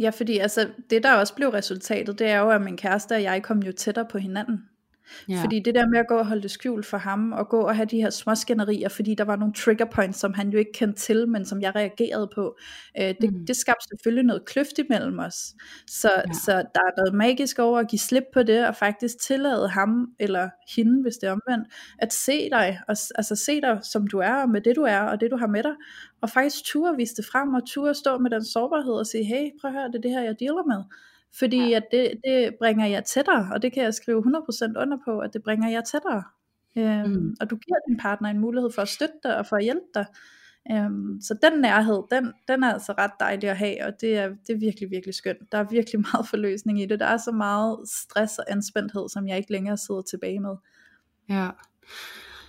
Ja, 0.00 0.10
fordi 0.10 0.38
altså, 0.38 0.68
det 0.90 1.02
der 1.02 1.14
også 1.14 1.34
blev 1.34 1.48
resultatet, 1.48 2.18
det 2.18 2.26
er 2.26 2.38
jo, 2.38 2.50
at 2.50 2.62
min 2.62 2.76
kæreste 2.76 3.12
og 3.12 3.22
jeg 3.22 3.42
kom 3.42 3.62
jo 3.62 3.72
tættere 3.72 4.06
på 4.10 4.18
hinanden. 4.18 4.68
Ja. 5.28 5.42
Fordi 5.42 5.60
det 5.60 5.74
der 5.74 5.86
med 5.86 5.98
at 5.98 6.06
gå 6.08 6.14
og 6.14 6.26
holde 6.26 6.42
det 6.42 6.50
skjult 6.50 6.86
for 6.86 6.96
ham, 6.96 7.32
og 7.32 7.48
gå 7.48 7.60
og 7.60 7.76
have 7.76 7.86
de 7.86 7.96
her 7.96 8.10
små 8.10 8.34
skænderier, 8.34 8.88
fordi 8.88 9.14
der 9.14 9.24
var 9.24 9.36
nogle 9.36 9.54
trigger 9.54 9.84
points, 9.84 10.18
som 10.18 10.34
han 10.34 10.48
jo 10.48 10.58
ikke 10.58 10.72
kendte 10.72 11.00
til, 11.00 11.28
men 11.28 11.44
som 11.44 11.60
jeg 11.60 11.74
reagerede 11.74 12.28
på, 12.34 12.56
øh, 13.00 13.14
det, 13.20 13.32
mm. 13.32 13.46
det 13.46 13.56
skabte 13.56 13.88
selvfølgelig 13.88 14.24
noget 14.24 14.44
kløft 14.44 14.78
imellem 14.78 15.18
os. 15.18 15.54
Så, 15.86 16.10
ja. 16.10 16.32
så 16.32 16.52
der 16.52 16.80
er 16.80 16.96
noget 16.96 17.14
magisk 17.14 17.58
over 17.58 17.78
at 17.78 17.88
give 17.88 17.98
slip 17.98 18.24
på 18.32 18.42
det, 18.42 18.66
og 18.66 18.76
faktisk 18.76 19.20
tillade 19.20 19.68
ham, 19.68 20.06
eller 20.20 20.48
hende, 20.76 21.02
hvis 21.02 21.16
det 21.16 21.26
er 21.26 21.32
omvendt, 21.32 21.68
at 21.98 22.12
se 22.12 22.50
dig, 22.50 22.80
og, 22.88 22.96
altså 23.14 23.36
se 23.36 23.60
dig 23.60 23.78
som 23.82 24.06
du 24.06 24.18
er, 24.18 24.34
og 24.34 24.48
med 24.48 24.60
det 24.60 24.76
du 24.76 24.82
er, 24.82 25.00
og 25.00 25.20
det 25.20 25.30
du 25.30 25.36
har 25.36 25.46
med 25.46 25.62
dig, 25.62 25.74
og 26.20 26.30
faktisk 26.30 26.64
turde 26.64 26.96
vise 26.96 27.14
det 27.16 27.24
frem, 27.32 27.54
og 27.54 27.62
turde 27.66 27.94
stå 27.94 28.18
med 28.18 28.30
den 28.30 28.44
sårbarhed 28.44 28.92
og 28.92 29.06
sige, 29.06 29.24
hey, 29.24 29.50
prøv 29.60 29.70
at 29.70 29.74
høre, 29.76 29.88
det 29.88 29.94
er 29.94 30.00
det 30.00 30.10
her, 30.10 30.22
jeg 30.22 30.40
dealer 30.40 30.66
med. 30.66 30.82
Fordi 31.38 31.68
ja. 31.68 31.76
at 31.76 31.82
det, 31.90 32.12
det 32.24 32.54
bringer 32.58 32.86
jeg 32.86 33.04
tættere, 33.04 33.48
og 33.52 33.62
det 33.62 33.72
kan 33.72 33.82
jeg 33.82 33.94
skrive 33.94 34.18
100% 34.18 34.82
under 34.82 34.98
på, 35.04 35.18
at 35.18 35.32
det 35.32 35.42
bringer 35.42 35.68
jeg 35.68 35.84
tættere. 35.84 36.22
Øhm, 36.78 37.10
mm. 37.10 37.36
Og 37.40 37.50
du 37.50 37.56
giver 37.56 37.78
din 37.88 37.96
partner 37.96 38.28
en 38.28 38.38
mulighed 38.38 38.70
for 38.72 38.82
at 38.82 38.88
støtte 38.88 39.14
dig 39.22 39.36
og 39.36 39.46
for 39.46 39.56
at 39.56 39.64
hjælpe 39.64 39.86
dig. 39.94 40.06
Øhm, 40.72 41.20
så 41.20 41.38
den 41.42 41.60
nærhed, 41.60 42.02
den, 42.10 42.32
den 42.48 42.62
er 42.62 42.72
altså 42.72 42.94
ret 42.98 43.10
dejlig 43.20 43.50
at 43.50 43.56
have, 43.56 43.84
og 43.84 44.00
det 44.00 44.16
er, 44.16 44.28
det 44.28 44.54
er 44.54 44.58
virkelig, 44.58 44.90
virkelig 44.90 45.14
skønt. 45.14 45.52
Der 45.52 45.58
er 45.58 45.66
virkelig 45.70 46.00
meget 46.12 46.28
forløsning 46.28 46.82
i 46.82 46.86
det. 46.86 47.00
Der 47.00 47.06
er 47.06 47.16
så 47.16 47.32
meget 47.32 47.78
stress 47.88 48.38
og 48.38 48.44
anspændthed, 48.48 49.08
som 49.08 49.28
jeg 49.28 49.36
ikke 49.36 49.52
længere 49.52 49.76
sidder 49.76 50.02
tilbage 50.02 50.40
med. 50.40 50.56
Ja. 51.28 51.50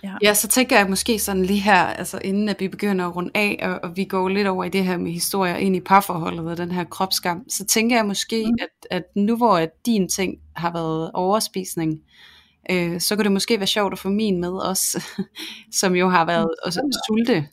Ja. 0.02 0.14
ja, 0.22 0.34
så 0.34 0.48
tænker 0.48 0.78
jeg 0.78 0.88
måske 0.88 1.18
sådan 1.18 1.44
lige 1.44 1.60
her, 1.60 1.84
altså 1.84 2.18
inden 2.24 2.48
at 2.48 2.56
vi 2.60 2.68
begynder 2.68 3.06
at 3.06 3.16
runde 3.16 3.30
af, 3.34 3.58
og, 3.62 3.90
og 3.90 3.96
vi 3.96 4.04
går 4.04 4.28
lidt 4.28 4.46
over 4.46 4.64
i 4.64 4.68
det 4.68 4.84
her 4.84 4.96
med 4.96 5.12
historier 5.12 5.56
ind 5.56 5.76
i 5.76 5.80
parforholdet 5.80 6.46
og 6.46 6.56
den 6.56 6.70
her 6.70 6.84
kropsskam, 6.84 7.50
så 7.50 7.64
tænker 7.64 7.96
jeg 7.96 8.06
måske, 8.06 8.44
mm. 8.46 8.56
at, 8.60 8.98
at 8.98 9.02
nu 9.14 9.36
hvor 9.36 9.56
at 9.56 9.70
din 9.86 10.08
ting 10.08 10.34
har 10.56 10.72
været 10.72 11.10
overspisning, 11.14 12.00
øh, 12.70 13.00
så 13.00 13.16
kunne 13.16 13.24
det 13.24 13.32
måske 13.32 13.58
være 13.58 13.66
sjovt 13.66 13.92
at 13.92 13.98
få 13.98 14.08
min 14.08 14.40
med 14.40 14.52
også, 14.52 15.04
som 15.80 15.96
jo 15.96 16.08
har 16.08 16.24
været 16.24 16.48
mm. 16.50 16.66
også, 16.66 17.02
sulte 17.08 17.46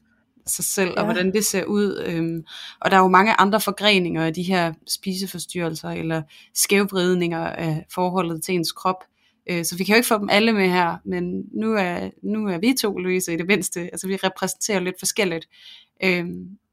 sig 0.47 0.65
selv, 0.65 0.89
ja. 0.89 0.99
og 0.99 1.05
hvordan 1.05 1.33
det 1.33 1.45
ser 1.45 1.63
ud. 1.63 2.03
Øhm, 2.05 2.43
og 2.81 2.91
der 2.91 2.97
er 2.97 3.01
jo 3.01 3.07
mange 3.07 3.33
andre 3.33 3.61
forgreninger 3.61 4.25
af 4.25 4.33
de 4.33 4.43
her 4.43 4.73
spiseforstyrrelser, 4.87 5.89
eller 5.89 6.21
skævvridninger 6.53 7.47
af 7.47 7.85
forholdet 7.93 8.43
til 8.43 8.55
ens 8.55 8.71
krop, 8.71 9.03
Øh, 9.49 9.65
så 9.65 9.77
vi 9.77 9.83
kan 9.83 9.93
jo 9.93 9.97
ikke 9.97 10.07
få 10.07 10.17
dem 10.17 10.29
alle 10.31 10.53
med 10.53 10.69
her, 10.69 10.97
men 11.05 11.43
nu 11.53 11.73
er, 11.73 12.09
nu 12.23 12.47
er 12.47 12.57
vi 12.57 12.75
to, 12.81 12.97
Louise, 12.97 13.33
i 13.33 13.37
det 13.37 13.47
mindste. 13.47 13.79
Altså 13.79 14.07
vi 14.07 14.15
repræsenterer 14.15 14.79
lidt 14.79 14.95
forskelligt. 14.99 15.47
Øh, 16.03 16.25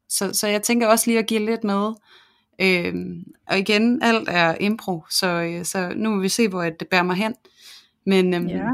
så, 0.09 0.31
så 0.33 0.49
jeg 0.49 0.63
tænker 0.63 0.87
også 0.87 1.11
lige 1.11 1.19
at 1.19 1.27
give 1.27 1.47
lidt 1.47 1.65
med. 1.65 1.93
Øh, 2.61 2.95
og 3.49 3.59
igen, 3.59 4.03
alt 4.03 4.29
er 4.29 4.57
impro, 4.61 5.05
så, 5.11 5.27
øh, 5.27 5.65
så 5.65 5.93
nu 5.97 6.11
må 6.11 6.21
vi 6.21 6.29
se, 6.29 6.49
hvor 6.49 6.63
det 6.63 6.89
bærer 6.91 7.03
mig 7.03 7.17
hen. 7.17 7.35
Men 8.07 8.35
øhm, 8.35 8.47
ja. 8.49 8.69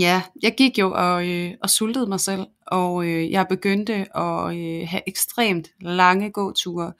ja, 0.00 0.22
jeg 0.42 0.54
gik 0.56 0.78
jo 0.78 0.92
og, 0.94 1.28
øh, 1.28 1.52
og 1.62 1.70
sultede 1.70 2.06
mig 2.06 2.20
selv, 2.20 2.46
og 2.66 3.06
øh, 3.06 3.30
jeg 3.30 3.46
begyndte 3.48 4.16
at 4.16 4.56
øh, 4.56 4.88
have 4.88 5.02
ekstremt 5.06 5.68
lange 5.80 6.30
gåture. 6.30 6.92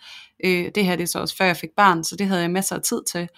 Øh, 0.45 0.71
det 0.75 0.85
her 0.85 0.97
det 0.97 1.03
er 1.03 1.07
så 1.07 1.19
også 1.19 1.37
før 1.37 1.45
jeg 1.45 1.57
fik 1.57 1.71
barn, 1.77 2.05
så 2.05 2.17
det 2.17 2.27
havde 2.27 2.43
jeg 2.43 2.51
masser 2.51 2.77
af 2.77 2.83
tid 2.83 3.03
til 3.13 3.29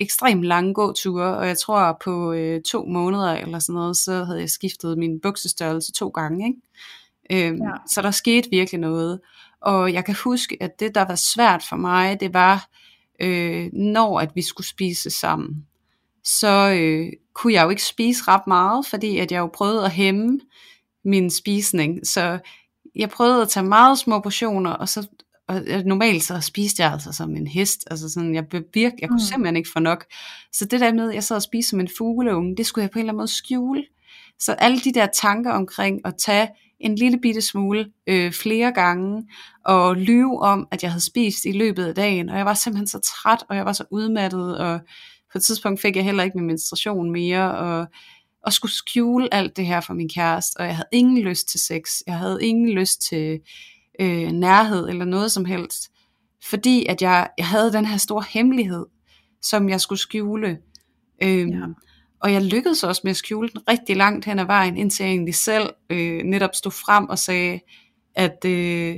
ekstremt 0.00 0.44
lange 0.44 0.74
gåture, 0.74 1.36
og 1.36 1.46
jeg 1.46 1.58
tror 1.58 1.98
på 2.04 2.32
øh, 2.32 2.62
to 2.62 2.84
måneder 2.84 3.32
eller 3.32 3.58
sådan 3.58 3.74
noget, 3.74 3.96
så 3.96 4.24
havde 4.24 4.40
jeg 4.40 4.50
skiftet 4.50 4.98
min 4.98 5.20
buksestørrelse 5.20 5.92
to 5.92 6.08
gange. 6.08 6.46
Ikke? 6.46 7.46
Øhm, 7.48 7.56
ja. 7.56 7.70
Så 7.88 8.02
der 8.02 8.10
skete 8.10 8.50
virkelig 8.50 8.80
noget. 8.80 9.20
Og 9.60 9.92
jeg 9.92 10.04
kan 10.04 10.16
huske, 10.24 10.56
at 10.60 10.80
det, 10.80 10.94
der 10.94 11.04
var 11.04 11.14
svært 11.14 11.62
for 11.68 11.76
mig, 11.76 12.20
det 12.20 12.34
var, 12.34 12.68
øh, 13.20 13.70
når 13.72 14.20
at 14.20 14.30
vi 14.34 14.42
skulle 14.42 14.66
spise 14.66 15.10
sammen, 15.10 15.66
så 16.24 16.70
øh, 16.80 17.12
kunne 17.34 17.52
jeg 17.52 17.64
jo 17.64 17.70
ikke 17.70 17.84
spise 17.84 18.22
ret 18.28 18.46
meget, 18.46 18.86
fordi 18.86 19.18
at 19.18 19.32
jeg 19.32 19.38
jo 19.38 19.50
prøvede 19.54 19.84
at 19.84 19.90
hæmme 19.90 20.40
min 21.04 21.30
spisning. 21.30 22.06
Så 22.06 22.38
jeg 22.94 23.10
prøvede 23.10 23.42
at 23.42 23.48
tage 23.48 23.66
meget 23.66 23.98
små 23.98 24.20
portioner, 24.20 24.70
og 24.70 24.88
så 24.88 25.08
og 25.52 25.84
normalt 25.84 26.22
så 26.22 26.40
spiste 26.40 26.82
jeg 26.82 26.92
altså 26.92 27.12
som 27.12 27.36
en 27.36 27.46
hest, 27.46 27.84
altså 27.90 28.08
sådan, 28.08 28.34
jeg 28.34 28.46
blev 28.48 28.62
virke, 28.74 28.96
jeg 29.00 29.08
kunne 29.08 29.16
mm. 29.16 29.28
simpelthen 29.30 29.56
ikke 29.56 29.70
få 29.72 29.80
nok. 29.80 30.04
Så 30.52 30.64
det 30.64 30.80
der 30.80 30.92
med, 30.92 31.08
at 31.08 31.14
jeg 31.14 31.24
sad 31.24 31.36
og 31.36 31.42
spiste 31.42 31.70
som 31.70 31.80
en 31.80 31.88
fugleunge, 31.98 32.56
det 32.56 32.66
skulle 32.66 32.82
jeg 32.82 32.90
på 32.90 32.98
en 32.98 33.00
eller 33.00 33.12
anden 33.12 33.18
måde 33.18 33.28
skjule. 33.28 33.84
Så 34.38 34.52
alle 34.52 34.80
de 34.80 34.94
der 34.94 35.06
tanker 35.06 35.52
omkring 35.52 36.00
at 36.04 36.14
tage 36.18 36.48
en 36.80 36.94
lille 36.94 37.18
bitte 37.18 37.40
smule 37.40 37.90
øh, 38.06 38.32
flere 38.32 38.72
gange, 38.72 39.28
og 39.64 39.96
lyve 39.96 40.42
om, 40.42 40.68
at 40.70 40.82
jeg 40.82 40.90
havde 40.90 41.04
spist 41.04 41.44
i 41.44 41.52
løbet 41.52 41.84
af 41.84 41.94
dagen, 41.94 42.28
og 42.28 42.36
jeg 42.36 42.46
var 42.46 42.54
simpelthen 42.54 42.86
så 42.86 42.98
træt, 42.98 43.44
og 43.48 43.56
jeg 43.56 43.64
var 43.64 43.72
så 43.72 43.84
udmattet, 43.90 44.58
og 44.58 44.80
på 45.32 45.38
et 45.38 45.42
tidspunkt 45.42 45.80
fik 45.80 45.96
jeg 45.96 46.04
heller 46.04 46.22
ikke 46.22 46.38
min 46.38 46.46
menstruation 46.46 47.10
mere, 47.10 47.58
og, 47.58 47.86
og 48.42 48.52
skulle 48.52 48.72
skjule 48.72 49.34
alt 49.34 49.56
det 49.56 49.66
her 49.66 49.80
for 49.80 49.94
min 49.94 50.08
kæreste, 50.08 50.56
og 50.60 50.66
jeg 50.66 50.76
havde 50.76 50.88
ingen 50.92 51.18
lyst 51.18 51.48
til 51.48 51.60
sex, 51.60 52.00
jeg 52.06 52.18
havde 52.18 52.38
ingen 52.42 52.70
lyst 52.70 53.02
til 53.02 53.40
øh, 54.00 54.32
nærhed 54.32 54.88
eller 54.88 55.04
noget 55.04 55.32
som 55.32 55.44
helst. 55.44 55.90
Fordi 56.44 56.86
at 56.86 57.02
jeg, 57.02 57.28
jeg 57.38 57.46
havde 57.46 57.72
den 57.72 57.86
her 57.86 57.96
store 57.96 58.24
hemmelighed, 58.30 58.86
som 59.42 59.68
jeg 59.68 59.80
skulle 59.80 59.98
skjule. 59.98 60.58
Øhm, 61.22 61.50
ja. 61.50 61.66
Og 62.20 62.32
jeg 62.32 62.42
lykkedes 62.42 62.84
også 62.84 63.00
med 63.04 63.10
at 63.10 63.16
skjule 63.16 63.48
den 63.48 63.60
rigtig 63.68 63.96
langt 63.96 64.24
hen 64.24 64.38
ad 64.38 64.44
vejen, 64.44 64.76
indtil 64.76 65.04
jeg 65.04 65.12
egentlig 65.12 65.34
selv 65.34 65.70
øh, 65.90 66.22
netop 66.22 66.54
stod 66.54 66.72
frem 66.72 67.08
og 67.08 67.18
sagde, 67.18 67.60
at 68.14 68.44
øh, 68.46 68.94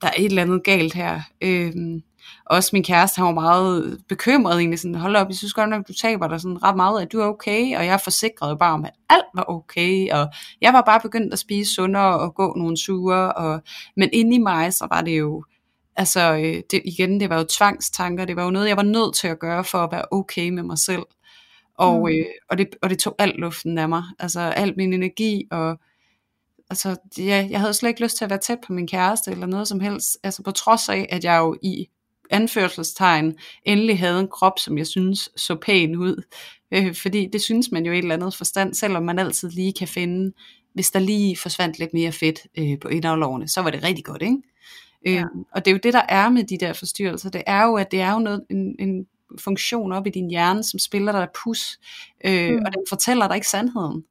der 0.00 0.08
er 0.08 0.12
et 0.18 0.24
eller 0.24 0.42
andet 0.42 0.64
galt 0.64 0.94
her. 0.94 1.20
Øhm, 1.40 2.02
også 2.46 2.70
min 2.72 2.84
kæreste, 2.84 3.18
han 3.18 3.26
var 3.26 3.40
meget 3.40 4.00
bekymret 4.08 4.58
egentlig, 4.58 4.78
sådan, 4.78 4.94
hold 4.94 5.16
op, 5.16 5.28
jeg 5.28 5.36
synes 5.36 5.54
godt 5.54 5.70
nok, 5.70 5.88
du 5.88 5.92
taber 5.92 6.28
dig 6.28 6.40
sådan 6.40 6.62
ret 6.62 6.76
meget, 6.76 7.02
at 7.02 7.12
du 7.12 7.20
er 7.20 7.26
okay, 7.26 7.76
og 7.76 7.86
jeg 7.86 8.00
forsikrede 8.00 8.56
bare 8.56 8.72
om, 8.72 8.84
at 8.84 8.92
alt 9.10 9.24
var 9.34 9.44
okay, 9.48 10.10
og 10.12 10.28
jeg 10.60 10.72
var 10.72 10.82
bare 10.82 11.00
begyndt 11.00 11.32
at 11.32 11.38
spise 11.38 11.74
sundere 11.74 12.18
og 12.18 12.34
gå 12.34 12.54
nogle 12.56 12.76
sure, 12.76 13.32
og, 13.32 13.62
men 13.96 14.10
inde 14.12 14.36
i 14.36 14.38
mig, 14.38 14.74
så 14.74 14.86
var 14.90 15.00
det 15.00 15.18
jo, 15.18 15.44
altså 15.96 16.32
øh, 16.34 16.62
det, 16.70 16.82
igen, 16.84 17.20
det 17.20 17.30
var 17.30 17.38
jo 17.38 17.46
tvangstanker, 17.50 18.24
det 18.24 18.36
var 18.36 18.44
jo 18.44 18.50
noget, 18.50 18.68
jeg 18.68 18.76
var 18.76 18.82
nødt 18.82 19.14
til 19.14 19.28
at 19.28 19.38
gøre 19.38 19.64
for 19.64 19.78
at 19.78 19.92
være 19.92 20.04
okay 20.10 20.48
med 20.48 20.62
mig 20.62 20.78
selv, 20.78 21.02
og, 21.78 21.98
mm. 21.98 22.08
øh, 22.08 22.26
og, 22.50 22.58
det, 22.58 22.68
og 22.82 22.90
det 22.90 22.98
tog 22.98 23.14
alt 23.18 23.36
luften 23.36 23.78
af 23.78 23.88
mig, 23.88 24.02
altså 24.18 24.40
al 24.40 24.74
min 24.76 24.92
energi, 24.92 25.44
og 25.50 25.78
altså, 26.70 26.96
ja, 27.18 27.48
jeg 27.50 27.60
havde 27.60 27.74
slet 27.74 27.88
ikke 27.88 28.02
lyst 28.02 28.16
til 28.16 28.24
at 28.24 28.30
være 28.30 28.38
tæt 28.38 28.58
på 28.66 28.72
min 28.72 28.88
kæreste, 28.88 29.30
eller 29.30 29.46
noget 29.46 29.68
som 29.68 29.80
helst, 29.80 30.18
altså 30.22 30.42
på 30.42 30.50
trods 30.50 30.88
af, 30.88 31.06
at 31.10 31.24
jeg 31.24 31.38
jo 31.38 31.56
i 31.62 31.88
anførselstegn 32.30 33.34
endelig 33.64 33.98
havde 33.98 34.20
en 34.20 34.28
krop, 34.28 34.58
som 34.58 34.78
jeg 34.78 34.86
synes 34.86 35.30
så 35.36 35.54
pæn 35.54 35.96
ud. 35.96 36.22
Øh, 36.74 36.94
fordi 36.94 37.28
det 37.32 37.42
synes 37.42 37.70
man 37.72 37.86
jo 37.86 37.92
i 37.92 37.98
et 37.98 38.02
eller 38.02 38.14
andet 38.14 38.34
forstand, 38.34 38.74
selvom 38.74 39.02
man 39.02 39.18
altid 39.18 39.50
lige 39.50 39.72
kan 39.72 39.88
finde, 39.88 40.32
hvis 40.74 40.90
der 40.90 40.98
lige 40.98 41.36
forsvandt 41.36 41.78
lidt 41.78 41.94
mere 41.94 42.12
fedt 42.12 42.46
øh, 42.58 42.78
på 42.80 42.88
indavlovene, 42.88 43.48
så 43.48 43.62
var 43.62 43.70
det 43.70 43.84
rigtig 43.84 44.04
godt, 44.04 44.22
ikke? 44.22 44.36
Øh, 45.06 45.14
ja. 45.14 45.24
og 45.52 45.64
det 45.64 45.70
er 45.70 45.74
jo 45.74 45.80
det, 45.82 45.92
der 45.92 46.02
er 46.08 46.28
med 46.28 46.44
de 46.44 46.58
der 46.58 46.72
forstyrrelser. 46.72 47.30
Det 47.30 47.42
er 47.46 47.64
jo, 47.64 47.74
at 47.74 47.90
det 47.90 48.00
er 48.00 48.12
jo 48.12 48.18
noget, 48.18 48.44
en, 48.50 48.76
en 48.78 49.06
funktion 49.38 49.92
op 49.92 50.06
i 50.06 50.10
din 50.10 50.30
hjerne, 50.30 50.64
som 50.64 50.78
spiller 50.78 51.12
dig 51.12 51.28
pus, 51.44 51.78
øh, 52.24 52.50
mm. 52.50 52.62
og 52.66 52.72
den 52.72 52.82
fortæller 52.88 53.28
dig 53.28 53.34
ikke 53.34 53.48
sandheden. 53.48 54.04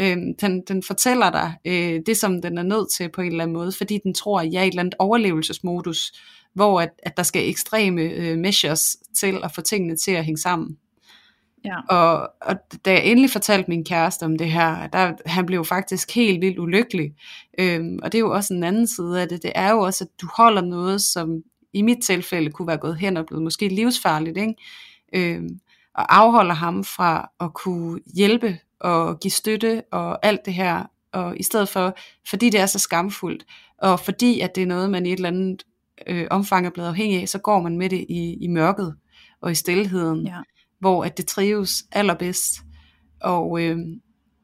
Øh, 0.00 0.16
den, 0.40 0.62
den 0.68 0.82
fortæller 0.82 1.30
dig 1.30 1.54
øh, 1.64 2.00
det, 2.06 2.16
som 2.16 2.42
den 2.42 2.58
er 2.58 2.62
nødt 2.62 2.92
til 2.96 3.08
på 3.08 3.20
en 3.20 3.26
eller 3.26 3.42
anden 3.42 3.56
måde, 3.56 3.72
fordi 3.72 3.98
den 4.04 4.14
tror, 4.14 4.40
at 4.40 4.52
jeg 4.52 4.58
er 4.58 4.64
i 4.64 4.66
et 4.66 4.72
eller 4.72 4.82
andet 4.82 4.94
overlevelsesmodus, 4.98 6.12
hvor 6.54 6.80
at, 6.80 6.90
at 7.02 7.16
der 7.16 7.22
skal 7.22 7.48
ekstreme 7.48 8.02
øh, 8.02 8.38
measures 8.38 8.96
til 9.16 9.40
at 9.44 9.52
få 9.54 9.60
tingene 9.60 9.96
til 9.96 10.12
at 10.12 10.24
hænge 10.24 10.38
sammen. 10.38 10.76
Ja. 11.64 11.96
Og, 11.96 12.30
og 12.40 12.56
da 12.84 12.92
jeg 12.92 13.04
endelig 13.04 13.30
fortalte 13.30 13.70
min 13.70 13.84
kæreste 13.84 14.22
om 14.22 14.38
det 14.38 14.50
her, 14.50 14.86
der, 14.86 15.12
han 15.26 15.46
blev 15.46 15.64
faktisk 15.64 16.14
helt 16.14 16.40
vildt 16.40 16.58
ulykkelig. 16.58 17.14
Øhm, 17.58 17.98
og 18.02 18.12
det 18.12 18.18
er 18.18 18.22
jo 18.22 18.34
også 18.34 18.54
en 18.54 18.64
anden 18.64 18.86
side 18.86 19.22
af 19.22 19.28
det. 19.28 19.42
Det 19.42 19.52
er 19.54 19.70
jo 19.70 19.80
også, 19.80 20.04
at 20.04 20.20
du 20.20 20.28
holder 20.36 20.62
noget, 20.62 21.02
som 21.02 21.42
i 21.72 21.82
mit 21.82 21.98
tilfælde 22.02 22.50
kunne 22.50 22.68
være 22.68 22.78
gået 22.78 22.96
hen 22.96 23.16
og 23.16 23.26
blevet 23.26 23.42
måske 23.42 23.68
livsfarligt, 23.68 24.38
ikke? 24.38 24.54
Øhm, 25.14 25.60
og 25.94 26.16
afholder 26.16 26.54
ham 26.54 26.84
fra 26.84 27.30
at 27.40 27.54
kunne 27.54 28.00
hjælpe 28.14 28.58
og 28.80 29.20
give 29.20 29.30
støtte 29.30 29.82
og 29.92 30.26
alt 30.26 30.44
det 30.44 30.54
her, 30.54 30.84
og 31.12 31.40
i 31.40 31.42
stedet 31.42 31.68
for, 31.68 31.96
fordi 32.30 32.50
det 32.50 32.60
er 32.60 32.66
så 32.66 32.78
skamfuldt, 32.78 33.44
og 33.78 34.00
fordi 34.00 34.40
at 34.40 34.54
det 34.54 34.62
er 34.62 34.66
noget, 34.66 34.90
man 34.90 35.06
i 35.06 35.12
et 35.12 35.16
eller 35.16 35.28
andet 35.28 35.62
øh, 36.06 36.26
omfang 36.30 36.66
er 36.66 36.70
blevet 36.70 36.88
afhængig 36.88 37.20
af, 37.20 37.28
så 37.28 37.38
går 37.38 37.60
man 37.60 37.78
med 37.78 37.90
det 37.90 38.06
i, 38.08 38.36
i 38.40 38.46
mørket 38.46 38.94
og 39.40 39.50
i 39.52 39.54
stillheden, 39.54 40.26
ja. 40.26 40.38
hvor 40.78 41.04
at 41.04 41.16
det 41.16 41.26
trives 41.26 41.84
allerbedst. 41.92 42.54
Og, 43.20 43.62
øh, 43.62 43.78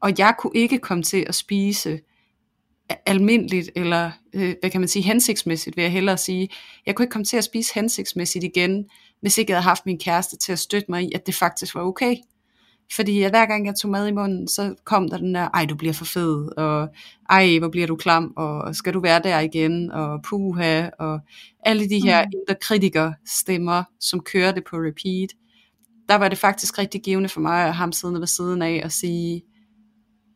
og 0.01 0.13
jeg 0.17 0.35
kunne 0.39 0.55
ikke 0.55 0.77
komme 0.77 1.03
til 1.03 1.25
at 1.27 1.35
spise 1.35 1.99
almindeligt, 3.05 3.69
eller 3.75 4.11
øh, 4.33 4.55
hvad 4.61 4.69
kan 4.69 4.81
man 4.81 4.87
sige, 4.87 5.03
hensigtsmæssigt, 5.03 5.77
vil 5.77 5.81
jeg 5.81 5.91
hellere 5.91 6.17
sige. 6.17 6.49
Jeg 6.85 6.95
kunne 6.95 7.03
ikke 7.03 7.11
komme 7.11 7.25
til 7.25 7.37
at 7.37 7.43
spise 7.43 7.73
hensigtsmæssigt 7.75 8.43
igen, 8.43 8.85
hvis 9.21 9.37
ikke 9.37 9.51
jeg 9.51 9.57
havde 9.57 9.69
haft 9.69 9.85
min 9.85 9.99
kæreste 9.99 10.37
til 10.37 10.51
at 10.51 10.59
støtte 10.59 10.85
mig 10.91 11.03
i, 11.03 11.11
at 11.15 11.27
det 11.27 11.35
faktisk 11.35 11.75
var 11.75 11.81
okay. 11.81 12.15
Fordi 12.95 13.19
hver 13.19 13.45
gang 13.45 13.65
jeg 13.65 13.75
tog 13.75 13.91
mad 13.91 14.07
i 14.07 14.11
munden, 14.11 14.47
så 14.47 14.75
kom 14.83 15.09
der 15.09 15.17
den 15.17 15.35
der, 15.35 15.49
ej 15.53 15.65
du 15.65 15.75
bliver 15.75 15.93
for 15.93 16.05
fed, 16.05 16.57
og 16.57 16.89
ej 17.29 17.57
hvor 17.59 17.69
bliver 17.69 17.87
du 17.87 17.95
klam, 17.95 18.33
og 18.37 18.75
skal 18.75 18.93
du 18.93 18.99
være 18.99 19.21
der 19.23 19.39
igen, 19.39 19.91
og 19.91 20.21
puha, 20.23 20.89
og 20.99 21.19
alle 21.65 21.89
de 21.89 21.99
her 22.03 22.25
mm. 22.25 22.31
indre 22.33 22.55
kritiker 22.61 23.13
stemmer, 23.25 23.83
som 23.99 24.19
kører 24.19 24.51
det 24.51 24.63
på 24.63 24.75
repeat. 24.75 25.29
Der 26.09 26.15
var 26.15 26.27
det 26.27 26.37
faktisk 26.37 26.79
rigtig 26.79 27.01
givende 27.01 27.29
for 27.29 27.41
mig 27.41 27.67
at 27.67 27.73
ham 27.73 27.91
siddende 27.91 28.19
ved 28.19 28.27
siden 28.27 28.61
af 28.61 28.81
og 28.83 28.91
sige, 28.91 29.43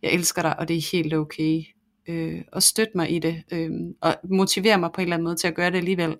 jeg 0.03 0.11
elsker 0.13 0.41
dig, 0.41 0.59
og 0.59 0.67
det 0.67 0.77
er 0.77 0.89
helt 0.91 1.13
okay. 1.13 1.63
Øh, 2.09 2.41
og 2.51 2.63
støtte 2.63 2.91
mig 2.95 3.11
i 3.11 3.19
det, 3.19 3.43
øh, 3.51 3.71
og 4.01 4.15
motivere 4.29 4.77
mig 4.77 4.89
på 4.93 5.01
en 5.01 5.05
eller 5.05 5.15
anden 5.15 5.23
måde 5.23 5.35
til 5.35 5.47
at 5.47 5.55
gøre 5.55 5.71
det 5.71 5.77
alligevel. 5.77 6.15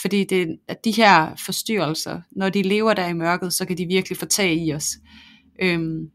Fordi 0.00 0.24
det, 0.24 0.58
at 0.68 0.84
de 0.84 0.90
her 0.90 1.36
forstyrrelser, 1.46 2.20
når 2.30 2.48
de 2.48 2.62
lever 2.62 2.94
der 2.94 3.08
i 3.08 3.12
mørket, 3.12 3.52
så 3.52 3.64
kan 3.64 3.78
de 3.78 3.86
virkelig 3.86 4.18
få 4.18 4.26
tag 4.26 4.54
i 4.54 4.72
os 4.72 4.88
øhm, 5.58 6.10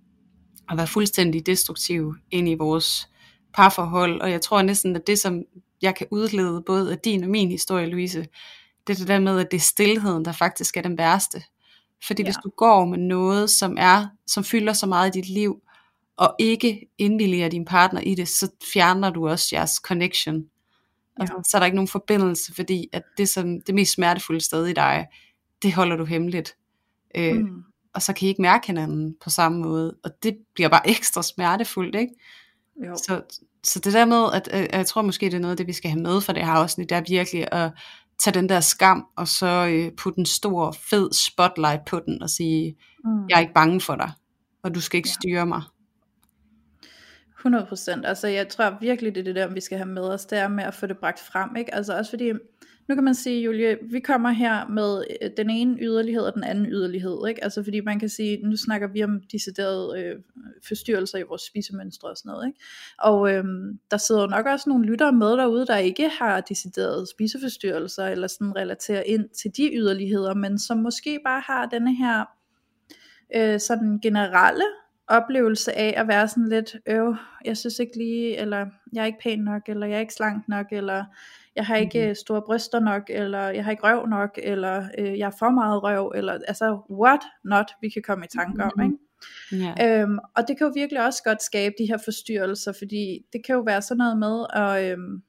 og 0.70 0.78
være 0.78 0.88
fuldstændig 0.88 1.46
destruktiv 1.46 2.16
ind 2.32 2.50
i 2.50 2.54
vores 2.54 3.10
parforhold. 3.54 4.22
Og 4.22 4.32
jeg 4.32 4.42
tror 4.42 4.62
næsten, 4.62 4.96
at 4.96 5.08
det 5.08 5.20
som 5.20 5.44
jeg 5.82 5.96
kan 5.96 6.08
udlede 6.12 6.64
både 6.66 6.92
af 6.92 7.00
din 7.00 7.24
og 7.24 7.30
min 7.30 7.52
historie, 7.52 7.86
Louise, 7.86 8.28
det 8.88 8.94
er 8.94 8.98
det 8.98 9.08
der 9.08 9.20
med, 9.20 9.40
at 9.40 9.52
det 9.52 9.58
er 9.58 9.62
stillheden, 9.62 10.26
der 10.26 10.32
faktisk 10.32 10.78
er 10.78 10.82
den 10.82 10.98
værste. 10.98 11.44
Fordi 12.08 12.22
ja. 12.22 12.28
hvis 12.28 12.36
du 12.44 12.50
går 12.58 12.86
med 12.86 12.98
noget, 12.98 13.50
som 13.50 13.78
er, 13.80 14.08
som 14.28 14.44
fylder 14.44 14.74
så 14.74 14.86
meget 14.86 15.16
i 15.16 15.20
dit 15.20 15.30
liv, 15.30 15.62
og 16.18 16.36
ikke 16.40 16.88
indvilliger 16.98 17.50
din 17.50 17.66
partner 17.66 18.02
i 18.02 18.16
det, 18.16 18.28
så 18.28 18.52
fjerner 18.74 19.10
du 19.10 19.28
også 19.28 19.50
jeres 19.52 19.72
connection. 19.72 20.46
Altså, 21.18 21.36
ja. 21.38 21.44
Så 21.44 21.58
er 21.58 21.60
der 21.60 21.66
ikke 21.66 21.76
nogen 21.76 21.88
forbindelse, 21.88 22.56
fordi 22.56 22.90
at 22.94 23.04
det, 23.18 23.30
som, 23.30 23.62
det 23.62 23.76
mest 23.76 23.94
smertefulde 23.94 24.42
sted 24.42 24.66
i 24.66 24.74
dig, 24.74 25.08
det 25.62 25.74
holder 25.74 25.96
du 25.96 26.06
hemmeligt. 26.06 26.56
Øh, 27.16 27.36
mm. 27.36 27.64
Og 27.94 28.02
så 28.02 28.14
kan 28.14 28.26
I 28.26 28.30
ikke 28.30 28.42
mærke 28.42 28.68
hinanden 28.68 29.16
på 29.24 29.30
samme 29.30 29.60
måde, 29.60 29.96
og 30.04 30.12
det 30.24 30.38
bliver 30.54 30.70
bare 30.70 30.90
ekstra 30.98 31.24
smertefuldt, 31.24 31.96
ikke? 31.96 32.14
Jo. 32.86 32.96
Så, 32.96 33.22
så 33.64 33.80
det 33.80 33.94
der 33.94 34.06
med, 34.06 34.28
at, 34.34 34.48
at 34.48 34.78
jeg 34.78 34.86
tror 34.86 35.02
måske, 35.02 35.26
det 35.26 35.34
er 35.34 35.40
noget 35.40 35.52
af 35.54 35.58
det, 35.58 35.68
vi 35.68 35.74
skal 35.74 35.90
have 35.92 36.02
med 36.02 36.22
for 36.22 36.34
det 36.34 36.46
her 36.46 36.52
afsnit, 36.52 36.90
det 36.90 36.96
er 36.98 37.04
virkelig 37.08 37.54
at 37.54 37.72
tage 38.20 38.34
den 38.34 38.50
der 38.50 38.60
skam, 38.60 39.06
og 39.16 39.28
så 39.28 39.68
øh, 39.72 39.92
putte 39.92 40.20
en 40.20 40.26
stor, 40.26 40.72
fed 40.72 41.10
spotlight 41.14 41.86
på 41.86 42.00
den, 42.00 42.24
og 42.24 42.30
sige, 42.30 42.76
mm. 43.06 43.28
jeg 43.30 43.36
er 43.36 43.40
ikke 43.40 43.54
bange 43.54 43.82
for 43.82 43.96
dig, 43.96 44.12
og 44.64 44.76
du 44.76 44.82
skal 44.82 44.98
ikke 44.98 45.10
ja. 45.10 45.14
styre 45.14 45.46
mig. 45.46 45.62
100%, 47.46 48.06
altså 48.06 48.28
jeg 48.28 48.48
tror 48.48 48.78
virkelig 48.82 49.16
det 49.16 49.22
er 49.22 49.26
det 49.26 49.36
der 49.36 49.48
vi 49.48 49.62
skal 49.62 49.78
have 49.78 49.90
med 49.90 50.02
os, 50.02 50.26
det 50.26 50.40
er 50.40 50.48
med 50.48 50.64
at 50.64 50.74
få 50.74 50.86
det 50.86 50.98
bragt 50.98 51.20
frem, 51.20 51.56
ikke? 51.56 51.76
altså 51.76 51.98
også 51.98 52.12
fordi, 52.12 52.32
nu 52.90 52.96
kan 52.96 53.04
man 53.04 53.16
sige 53.16 53.44
Julie, 53.44 53.78
vi 53.92 54.00
kommer 54.00 54.30
her 54.30 54.68
med 54.68 55.04
øh, 55.22 55.30
den 55.38 55.50
ene 55.50 55.78
yderlighed 55.82 56.22
og 56.22 56.34
den 56.34 56.44
anden 56.44 56.66
yderlighed, 56.66 57.28
ikke? 57.28 57.44
altså 57.44 57.64
fordi 57.64 57.80
man 57.80 58.00
kan 58.00 58.10
sige, 58.10 58.48
nu 58.48 58.58
snakker 58.58 58.88
vi 58.88 59.04
om 59.04 59.22
deciderede 59.32 60.00
øh, 60.00 60.16
forstyrrelser 60.68 61.18
i 61.18 61.24
vores 61.24 61.42
spisemønstre 61.42 62.10
og 62.10 62.18
sådan 62.18 62.30
noget, 62.30 62.48
ikke? 62.48 62.60
og 63.00 63.34
øh, 63.34 63.44
der 63.92 63.98
sidder 63.98 64.22
jo 64.22 64.28
nok 64.28 64.46
også 64.46 64.70
nogle 64.70 64.86
lyttere 64.86 65.14
med 65.14 65.38
derude, 65.38 65.66
der 65.66 65.78
ikke 65.78 66.10
har 66.10 66.42
deciderede 66.42 67.08
spiseforstyrrelser, 67.08 68.06
eller 68.06 68.28
sådan 68.28 68.56
relaterer 68.56 69.04
ind 69.04 69.30
til 69.30 69.52
de 69.58 69.70
yderligheder, 69.74 70.34
men 70.34 70.60
som 70.60 70.78
måske 70.78 71.20
bare 71.26 71.42
har 71.46 71.66
denne 71.66 71.96
her 71.96 72.26
øh, 73.36 73.60
sådan 73.60 74.00
generelle 74.00 74.66
oplevelse 75.08 75.78
af 75.78 75.94
at 75.98 76.08
være 76.08 76.28
sådan 76.28 76.50
lidt, 76.50 76.76
øv, 76.88 77.16
jeg 77.46 77.58
synes 77.58 77.80
ikke 77.80 77.98
lige, 77.98 78.38
eller 78.38 78.66
jeg 78.94 79.02
er 79.02 79.06
ikke 79.06 79.20
pæn 79.24 79.40
nok, 79.40 79.62
eller 79.68 79.88
jeg 79.88 79.96
er 79.96 80.00
ikke 80.00 80.14
slank 80.14 80.48
nok, 80.48 80.66
eller 80.72 81.06
jeg 81.56 81.66
har 81.66 81.76
ikke 81.76 82.00
mm-hmm. 82.00 82.16
store 82.16 82.42
bryster 82.42 82.80
nok, 82.80 83.04
eller 83.10 83.50
jeg 83.50 83.64
har 83.64 83.72
ikke 83.72 83.84
røv 83.84 84.06
nok, 84.06 84.40
eller 84.44 84.88
øh, 84.98 85.20
jeg 85.20 85.28
er 85.28 85.36
for 85.40 85.50
meget 85.50 85.84
røv, 85.84 86.12
eller 86.16 86.34
altså 86.34 86.82
what 86.90 87.20
not, 87.44 87.72
vi 87.82 87.90
kan 87.90 88.02
komme 88.02 88.26
i 88.26 88.28
tanker 88.28 88.66
mm-hmm. 88.66 88.82
om, 88.82 88.86
ikke? 88.86 88.98
Yeah. 89.54 90.02
Øhm, 90.02 90.18
og 90.36 90.48
det 90.48 90.58
kan 90.58 90.68
jo 90.68 90.74
virkelig 90.76 91.06
også 91.06 91.24
godt 91.24 91.44
skabe 91.44 91.76
de 91.78 91.86
her 91.86 91.98
forstyrrelser, 91.98 92.72
fordi 92.72 93.26
det 93.34 93.46
kan 93.46 93.56
jo 93.56 93.62
være 93.62 93.82
sådan 93.82 93.98
noget 93.98 94.18
med 94.18 94.46
at, 94.54 94.92
øhm, 94.92 95.24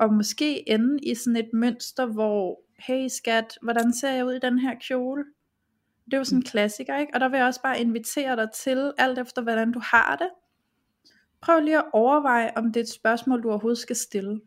at 0.00 0.12
måske 0.12 0.68
ende 0.68 0.98
i 1.02 1.14
sådan 1.14 1.36
et 1.36 1.50
mønster, 1.52 2.06
hvor, 2.06 2.60
hey 2.78 3.08
skat, 3.08 3.58
hvordan 3.62 3.92
ser 3.92 4.10
jeg 4.10 4.26
ud 4.26 4.32
i 4.32 4.38
den 4.42 4.58
her 4.58 4.74
kjole? 4.88 5.24
Det 6.04 6.14
er 6.14 6.18
jo 6.18 6.24
sådan 6.24 6.38
en 6.38 6.44
klassiker, 6.44 6.98
ikke? 6.98 7.14
Og 7.14 7.20
der 7.20 7.28
vil 7.28 7.36
jeg 7.36 7.46
også 7.46 7.62
bare 7.62 7.80
invitere 7.80 8.36
dig 8.36 8.48
til, 8.50 8.92
alt 8.98 9.18
efter 9.18 9.42
hvordan 9.42 9.72
du 9.72 9.80
har 9.84 10.16
det. 10.16 10.28
Prøv 11.40 11.60
lige 11.60 11.78
at 11.78 11.84
overveje, 11.92 12.50
om 12.56 12.72
det 12.72 12.80
er 12.80 12.84
et 12.84 12.90
spørgsmål, 12.90 13.42
du 13.42 13.48
overhovedet 13.48 13.78
skal 13.78 13.96
stille. 13.96 14.40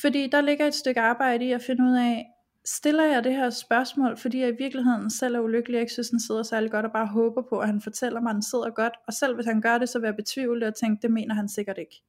Fordi 0.00 0.26
der 0.32 0.40
ligger 0.40 0.66
et 0.66 0.74
stykke 0.74 1.00
arbejde 1.00 1.44
i 1.44 1.52
at 1.52 1.62
finde 1.62 1.84
ud 1.84 1.96
af, 1.96 2.26
stiller 2.64 3.04
jeg 3.04 3.24
det 3.24 3.34
her 3.34 3.50
spørgsmål, 3.50 4.16
fordi 4.16 4.40
jeg 4.40 4.48
i 4.48 4.56
virkeligheden 4.58 5.10
selv 5.10 5.34
er 5.34 5.40
ulykkelig, 5.40 5.74
jeg 5.74 5.80
ikke 5.80 5.92
synes, 5.92 6.10
den 6.10 6.20
sidder 6.20 6.42
særlig 6.42 6.70
godt, 6.70 6.86
og 6.86 6.92
bare 6.92 7.06
håber 7.06 7.42
på, 7.50 7.58
at 7.58 7.66
han 7.66 7.80
fortæller 7.80 8.20
mig, 8.20 8.30
at 8.30 8.34
den 8.34 8.42
sidder 8.42 8.70
godt, 8.70 8.92
og 9.06 9.12
selv 9.12 9.34
hvis 9.34 9.46
han 9.46 9.60
gør 9.60 9.78
det, 9.78 9.88
så 9.88 9.98
vil 9.98 10.06
jeg 10.06 10.16
betvivle 10.16 10.66
og 10.66 10.74
tænke, 10.74 11.02
det 11.02 11.10
mener 11.10 11.34
han 11.34 11.48
sikkert 11.48 11.78
ikke. 11.78 12.02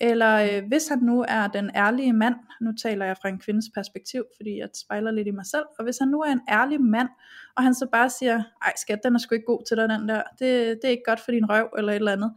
Eller 0.00 0.36
øh, 0.36 0.68
hvis 0.68 0.88
han 0.88 0.98
nu 0.98 1.24
er 1.28 1.46
den 1.46 1.70
ærlige 1.74 2.12
mand, 2.12 2.34
nu 2.60 2.72
taler 2.82 3.06
jeg 3.06 3.16
fra 3.22 3.28
en 3.28 3.38
kvindes 3.38 3.64
perspektiv, 3.74 4.24
fordi 4.36 4.58
jeg 4.58 4.68
spejler 4.74 5.10
lidt 5.10 5.28
i 5.28 5.30
mig 5.30 5.46
selv, 5.46 5.64
og 5.78 5.84
hvis 5.84 5.98
han 5.98 6.08
nu 6.08 6.20
er 6.20 6.32
en 6.32 6.40
ærlig 6.48 6.80
mand, 6.80 7.08
og 7.56 7.62
han 7.62 7.74
så 7.74 7.86
bare 7.92 8.10
siger, 8.10 8.42
ej 8.62 8.72
skat, 8.76 9.00
den 9.04 9.14
er 9.14 9.18
sgu 9.18 9.34
ikke 9.34 9.46
god 9.46 9.64
til 9.68 9.76
dig, 9.76 9.88
den 9.88 10.08
der, 10.08 10.22
det, 10.38 10.78
det 10.82 10.84
er 10.84 10.88
ikke 10.88 11.02
godt 11.06 11.20
for 11.20 11.30
din 11.30 11.50
røv, 11.50 11.68
eller 11.78 11.92
et 11.92 11.96
eller 11.96 12.12
andet, 12.12 12.32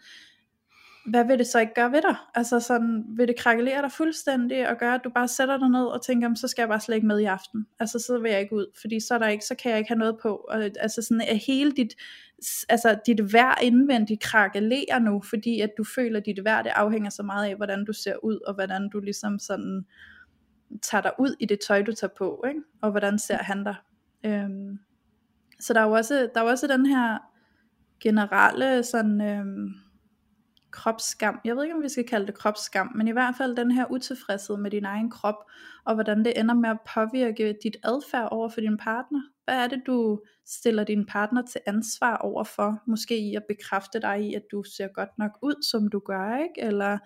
hvad 1.06 1.26
vil 1.26 1.40
det 1.40 1.48
så 1.48 1.60
ikke 1.60 1.74
gøre 1.74 1.92
ved 1.92 2.02
dig? 2.02 2.16
Altså 2.36 2.60
sådan, 2.60 3.06
vil 3.08 3.28
det 3.28 3.40
krakelere 3.40 3.82
dig 3.82 3.92
fuldstændig, 3.92 4.70
og 4.70 4.78
gøre, 4.78 4.96
at 4.96 5.02
du 5.04 5.10
bare 5.10 5.28
sætter 5.28 5.58
dig 5.58 5.70
ned 5.70 5.86
og 5.86 6.06
tænker, 6.06 6.36
så 6.36 6.48
skal 6.48 6.62
jeg 6.62 6.70
bare 6.70 6.80
slet 6.80 6.96
ikke 6.96 7.08
med 7.08 7.20
i 7.20 7.26
aften. 7.26 7.68
Altså 7.80 8.00
så 8.00 8.20
vil 8.20 8.32
jeg 8.32 8.42
ikke 8.42 8.56
ud, 8.56 8.66
fordi 8.82 9.00
så, 9.00 9.14
er 9.14 9.18
der 9.18 9.28
ikke, 9.28 9.46
så 9.46 9.56
kan 9.56 9.72
jeg 9.72 9.80
ikke 9.80 9.90
have 9.90 10.00
noget 10.00 10.18
på. 10.22 10.36
Og, 10.36 10.64
altså 10.64 11.02
sådan, 11.02 11.22
at 11.22 11.38
hele 11.38 11.72
dit, 11.72 11.94
altså 12.70 13.00
dit 13.06 13.34
værd 13.34 13.58
indvendigt 13.62 14.22
krakelerer 14.22 15.00
nu, 15.00 15.22
fordi 15.30 15.60
at 15.60 15.70
du 15.78 15.84
føler, 15.96 16.20
at 16.20 16.26
dit 16.26 16.46
værd, 16.46 16.64
det 16.64 16.72
afhænger 16.76 17.10
så 17.10 17.24
meget 17.24 17.50
af, 17.50 17.56
hvordan 17.56 17.86
du 17.86 17.94
ser 17.94 18.16
ud, 18.24 18.40
og 18.48 18.54
hvordan 18.54 18.90
du 18.90 19.00
ligesom 19.00 19.40
sådan 19.40 19.86
tager 20.82 21.02
dig 21.02 21.12
ud 21.20 21.36
i 21.40 21.46
det 21.46 21.60
tøj, 21.68 21.82
du 21.82 21.92
tager 21.94 22.14
på, 22.18 22.44
ikke? 22.48 22.62
og 22.82 22.92
hvordan 22.92 23.20
ser 23.20 23.38
han 23.38 23.64
dig. 23.64 23.76
Øhm, 24.26 24.80
så 25.60 25.74
der 25.74 25.80
er 25.80 25.86
jo 25.86 25.92
også, 25.92 26.30
der 26.34 26.42
er 26.42 26.44
jo 26.44 26.50
også 26.50 26.68
den 26.68 26.86
her 26.86 27.18
generelle 28.00 28.84
sådan, 28.84 29.22
øhm, 29.22 29.74
kropsskam. 30.74 31.40
Jeg 31.46 31.56
ved 31.56 31.64
ikke, 31.64 31.76
om 31.76 31.84
vi 31.84 31.90
skal 31.90 32.08
kalde 32.08 32.28
det 32.28 32.36
kropsskam, 32.36 32.92
men 32.96 33.08
i 33.08 33.12
hvert 33.12 33.36
fald 33.38 33.56
den 33.56 33.72
her 33.72 33.92
utilfredshed 33.92 34.58
med 34.58 34.72
din 34.72 34.86
egen 34.86 35.10
krop, 35.10 35.36
og 35.86 35.94
hvordan 35.94 36.26
det 36.26 36.40
ender 36.40 36.56
med 36.56 36.70
at 36.70 36.78
påvirke 36.94 37.58
dit 37.64 37.78
adfærd 37.84 38.28
over 38.32 38.50
for 38.50 38.62
din 38.62 38.78
partner. 38.78 39.22
Hvad 39.46 39.56
er 39.56 39.68
det, 39.68 39.82
du 39.88 40.22
stiller 40.46 40.84
din 40.84 41.06
partner 41.06 41.42
til 41.42 41.62
ansvar 41.66 42.16
over 42.18 42.44
for? 42.44 42.84
Måske 42.88 43.18
i 43.18 43.36
at 43.36 43.44
bekræfte 43.48 44.00
dig 44.02 44.22
i, 44.22 44.34
at 44.34 44.42
du 44.52 44.64
ser 44.64 44.88
godt 44.88 45.10
nok 45.18 45.32
ud, 45.42 45.64
som 45.72 45.90
du 45.90 46.00
gør, 46.00 46.38
ikke? 46.38 46.68
Eller 46.68 46.98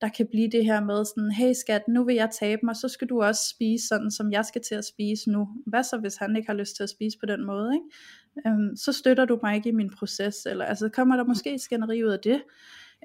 der 0.00 0.08
kan 0.08 0.26
blive 0.30 0.50
det 0.50 0.64
her 0.64 0.80
med 0.80 1.04
sådan, 1.04 1.30
hey 1.30 1.52
skat, 1.52 1.82
nu 1.88 2.04
vil 2.04 2.14
jeg 2.14 2.30
tabe 2.40 2.60
mig, 2.64 2.76
så 2.76 2.88
skal 2.88 3.08
du 3.08 3.22
også 3.22 3.48
spise 3.50 3.86
sådan, 3.86 4.10
som 4.10 4.32
jeg 4.32 4.44
skal 4.44 4.62
til 4.62 4.74
at 4.74 4.84
spise 4.84 5.30
nu. 5.30 5.48
Hvad 5.66 5.82
så, 5.82 5.98
hvis 5.98 6.16
han 6.16 6.36
ikke 6.36 6.48
har 6.48 6.56
lyst 6.56 6.76
til 6.76 6.82
at 6.82 6.90
spise 6.90 7.18
på 7.18 7.26
den 7.26 7.44
måde, 7.44 7.74
ikke? 7.74 8.48
Øhm, 8.48 8.76
så 8.76 8.92
støtter 8.92 9.24
du 9.24 9.38
mig 9.42 9.54
ikke 9.56 9.68
i 9.68 9.72
min 9.72 9.90
proces, 9.98 10.46
eller 10.46 10.64
altså 10.64 10.88
kommer 10.88 11.16
der 11.16 11.24
måske 11.24 11.58
skænderi 11.58 12.04
ud 12.04 12.10
af 12.10 12.18
det. 12.20 12.42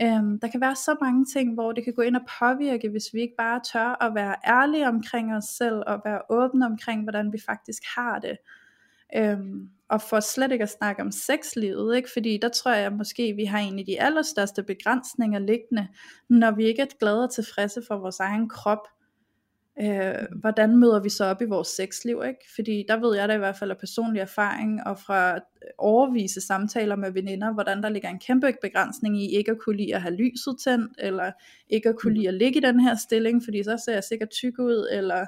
Øhm, 0.02 0.39
der 0.39 0.47
kan 0.47 0.62
være 0.62 0.76
så 0.76 0.95
mange 1.02 1.26
ting, 1.26 1.54
hvor 1.54 1.72
det 1.72 1.84
kan 1.84 1.93
gå 1.93 2.02
ind 2.02 2.16
og 2.16 2.22
påvirke, 2.39 2.89
hvis 2.89 3.14
vi 3.14 3.22
ikke 3.22 3.36
bare 3.38 3.62
tør 3.74 4.04
at 4.04 4.16
være 4.16 4.36
ærlige 4.47 4.88
omkring 4.88 5.36
os 5.36 5.43
selv, 5.43 5.84
og 5.88 6.02
være 6.06 6.22
åbne 6.30 6.66
omkring, 6.66 7.04
hvordan 7.04 7.34
vi 7.34 7.38
faktisk 7.45 7.84
har 7.95 8.20
det. 8.20 8.38
Øhm, 9.16 9.70
og 9.89 10.02
for 10.02 10.20
slet 10.20 10.52
ikke 10.52 10.64
at 10.64 10.70
snakke 10.70 11.02
om 11.02 11.12
sexlivet, 11.12 11.95
ikke? 11.95 12.10
fordi 12.14 12.39
der 12.41 12.50
tror 12.50 12.72
jeg 12.72 12.93
måske, 12.93 13.34
vi 13.34 13.45
har 13.45 13.60
en 13.60 13.80
af 13.80 13.86
de 13.86 14.02
allerstørste 14.02 14.64
begrænsninger 14.64 15.39
liggende, 15.39 15.88
når 16.30 16.52
vi 16.52 16.66
ikke 16.66 16.82
er 16.82 16.97
glade 17.00 17.24
og 17.24 17.32
tilfredse 17.32 17.82
for 17.88 17.97
vores 17.97 18.20
egen 18.20 18.50
krop, 18.50 18.88
øh, 19.82 20.39
hvordan 20.39 20.77
møder 20.77 20.99
vi 20.99 21.09
så 21.09 21.25
op 21.25 21.41
i 21.41 21.45
vores 21.45 21.67
sexliv, 21.67 22.21
ikke? 22.27 22.39
Fordi 22.55 22.86
der 22.88 22.97
ved 22.97 23.15
jeg 23.15 23.30
da 23.30 23.34
i 23.34 23.38
hvert 23.38 23.55
fald 23.55 23.71
af 23.71 23.77
personlig 23.77 24.19
erfaring, 24.19 24.88
og 24.88 24.99
fra 24.99 25.39
overvise 25.77 26.41
samtaler 26.41 26.95
med 26.95 27.11
veninder, 27.11 27.53
hvordan 27.53 27.84
der 27.84 27.89
ligger 27.89 28.09
en 28.09 28.19
kæmpe 28.19 28.53
begrænsning 28.61 29.23
i 29.23 29.38
ikke 29.38 29.51
at 29.51 29.57
kunne 29.57 29.77
lide 29.77 29.95
at 29.95 30.01
have 30.01 30.15
lyset 30.15 30.55
tændt, 30.63 30.91
eller 30.99 31.32
ikke 31.69 31.89
at 31.89 31.95
kunne 31.95 32.13
lide 32.13 32.27
at 32.27 32.34
ligge 32.34 32.59
i 32.59 32.63
den 32.63 32.80
her 32.80 32.95
stilling, 32.95 33.43
fordi 33.43 33.63
så 33.63 33.82
ser 33.86 33.93
jeg 33.93 34.03
sikkert 34.03 34.30
tyk 34.30 34.59
ud, 34.59 34.88
eller 34.91 35.25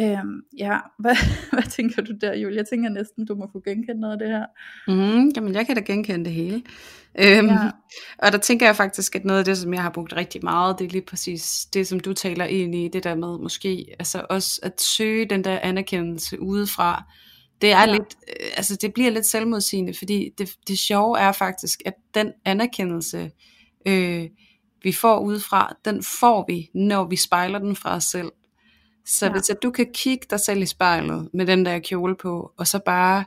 Øhm, 0.00 0.42
ja, 0.58 0.78
hvad, 1.02 1.16
hvad 1.52 1.62
tænker 1.62 2.02
du 2.02 2.12
der, 2.20 2.34
Julie? 2.34 2.56
Jeg 2.56 2.66
tænker 2.70 2.88
næsten, 2.88 3.26
du 3.26 3.34
må 3.34 3.46
kunne 3.46 3.62
genkende 3.64 4.00
noget 4.00 4.12
af 4.12 4.18
det 4.18 4.28
her. 4.28 4.46
Mm, 4.88 5.32
jamen, 5.36 5.54
jeg 5.54 5.66
kan 5.66 5.76
da 5.76 5.80
genkende 5.80 6.24
det 6.24 6.32
hele. 6.32 6.62
Øhm, 7.18 7.48
ja. 7.48 7.70
Og 8.18 8.32
der 8.32 8.38
tænker 8.38 8.66
jeg 8.66 8.76
faktisk, 8.76 9.16
at 9.16 9.24
noget 9.24 9.38
af 9.38 9.44
det, 9.44 9.58
som 9.58 9.74
jeg 9.74 9.82
har 9.82 9.90
brugt 9.90 10.16
rigtig 10.16 10.44
meget, 10.44 10.78
det 10.78 10.84
er 10.84 10.90
lige 10.90 11.04
præcis 11.08 11.66
det, 11.74 11.86
som 11.86 12.00
du 12.00 12.12
taler 12.12 12.44
ind 12.44 12.74
i, 12.74 12.88
det 12.88 13.04
der 13.04 13.14
med 13.14 13.38
måske, 13.38 13.86
altså 13.98 14.26
også 14.30 14.60
at 14.62 14.80
søge 14.80 15.26
den 15.26 15.44
der 15.44 15.58
anerkendelse 15.58 16.40
udefra. 16.40 17.04
Det 17.60 17.72
er 17.72 17.80
ja. 17.80 17.92
lidt, 17.92 18.16
øh, 18.28 18.46
altså 18.56 18.76
det 18.76 18.94
bliver 18.94 19.10
lidt 19.10 19.26
selvmodsigende, 19.26 19.94
fordi 19.94 20.30
det, 20.38 20.56
det 20.68 20.78
sjove 20.78 21.18
er 21.18 21.32
faktisk, 21.32 21.82
at 21.86 21.94
den 22.14 22.32
anerkendelse, 22.44 23.30
øh, 23.86 24.24
vi 24.82 24.92
får 24.92 25.18
udefra, 25.18 25.76
den 25.84 26.02
får 26.20 26.44
vi, 26.48 26.70
når 26.74 27.04
vi 27.04 27.16
spejler 27.16 27.58
den 27.58 27.76
fra 27.76 27.96
os 27.96 28.04
selv. 28.04 28.32
Så 29.06 29.26
ja. 29.26 29.32
hvis 29.32 29.50
at 29.50 29.62
du 29.62 29.70
kan 29.70 29.86
kigge 29.94 30.26
dig 30.30 30.40
selv 30.40 30.62
i 30.62 30.66
spejlet 30.66 31.28
med 31.32 31.46
den 31.46 31.66
der 31.66 31.78
kjole 31.78 32.16
på, 32.16 32.52
og 32.56 32.66
så 32.66 32.78
bare 32.78 33.24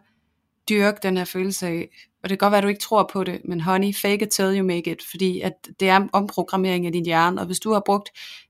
dyrke 0.69 0.99
den 1.03 1.17
her 1.17 1.25
følelse 1.25 1.67
af, 1.67 1.89
og 2.23 2.29
det 2.29 2.39
kan 2.39 2.45
godt 2.45 2.51
være, 2.51 2.57
at 2.57 2.63
du 2.63 2.67
ikke 2.67 2.81
tror 2.81 3.09
på 3.13 3.23
det, 3.23 3.41
men 3.45 3.61
honey, 3.61 3.93
fake 3.95 4.25
it 4.25 4.29
till 4.29 4.57
you 4.57 4.65
make 4.65 4.91
it, 4.91 5.03
fordi 5.09 5.41
at 5.41 5.53
det 5.79 5.89
er 5.89 6.07
omprogrammering 6.13 6.85
af 6.85 6.91
din 6.91 7.05
hjerne, 7.05 7.41
og 7.41 7.45
hvis 7.45 7.59
du 7.59 7.73
har 7.73 7.81
brugt 7.85 8.09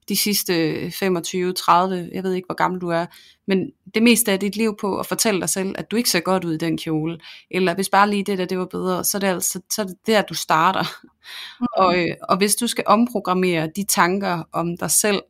de 0.09 0.15
sidste 0.15 0.91
25, 0.91 1.53
30, 1.53 2.09
jeg 2.13 2.23
ved 2.23 2.34
ikke, 2.34 2.45
hvor 2.45 2.55
gammel 2.55 2.82
du 2.82 2.88
er, 2.88 3.05
men 3.47 3.71
det 3.93 4.03
meste 4.03 4.32
af 4.32 4.39
dit 4.39 4.55
liv 4.55 4.77
på 4.82 4.99
at 4.99 5.05
fortælle 5.05 5.41
dig 5.41 5.49
selv, 5.49 5.75
at 5.77 5.91
du 5.91 5.95
ikke 5.95 6.09
ser 6.09 6.19
godt 6.19 6.43
ud 6.43 6.53
i 6.53 6.57
den 6.57 6.77
kjole, 6.77 7.19
eller 7.51 7.75
hvis 7.75 7.89
bare 7.89 8.09
lige 8.09 8.23
det 8.23 8.38
der, 8.38 8.45
det 8.45 8.57
var 8.57 8.65
bedre, 8.65 9.03
så 9.03 9.17
er 9.17 9.19
det 9.19 9.27
altså 9.27 9.61
så 9.71 9.82
er 9.82 9.86
det 9.86 9.97
der, 10.07 10.21
du 10.21 10.34
starter. 10.34 10.84
Mm. 11.59 11.65
Og, 11.77 11.99
øh, 11.99 12.15
og 12.30 12.38
hvis 12.38 12.55
du 12.55 12.67
skal 12.67 12.84
omprogrammere 12.88 13.69
de 13.75 13.84
tanker 13.84 14.43
om 14.53 14.77
dig 14.77 14.91
selv, 14.91 15.21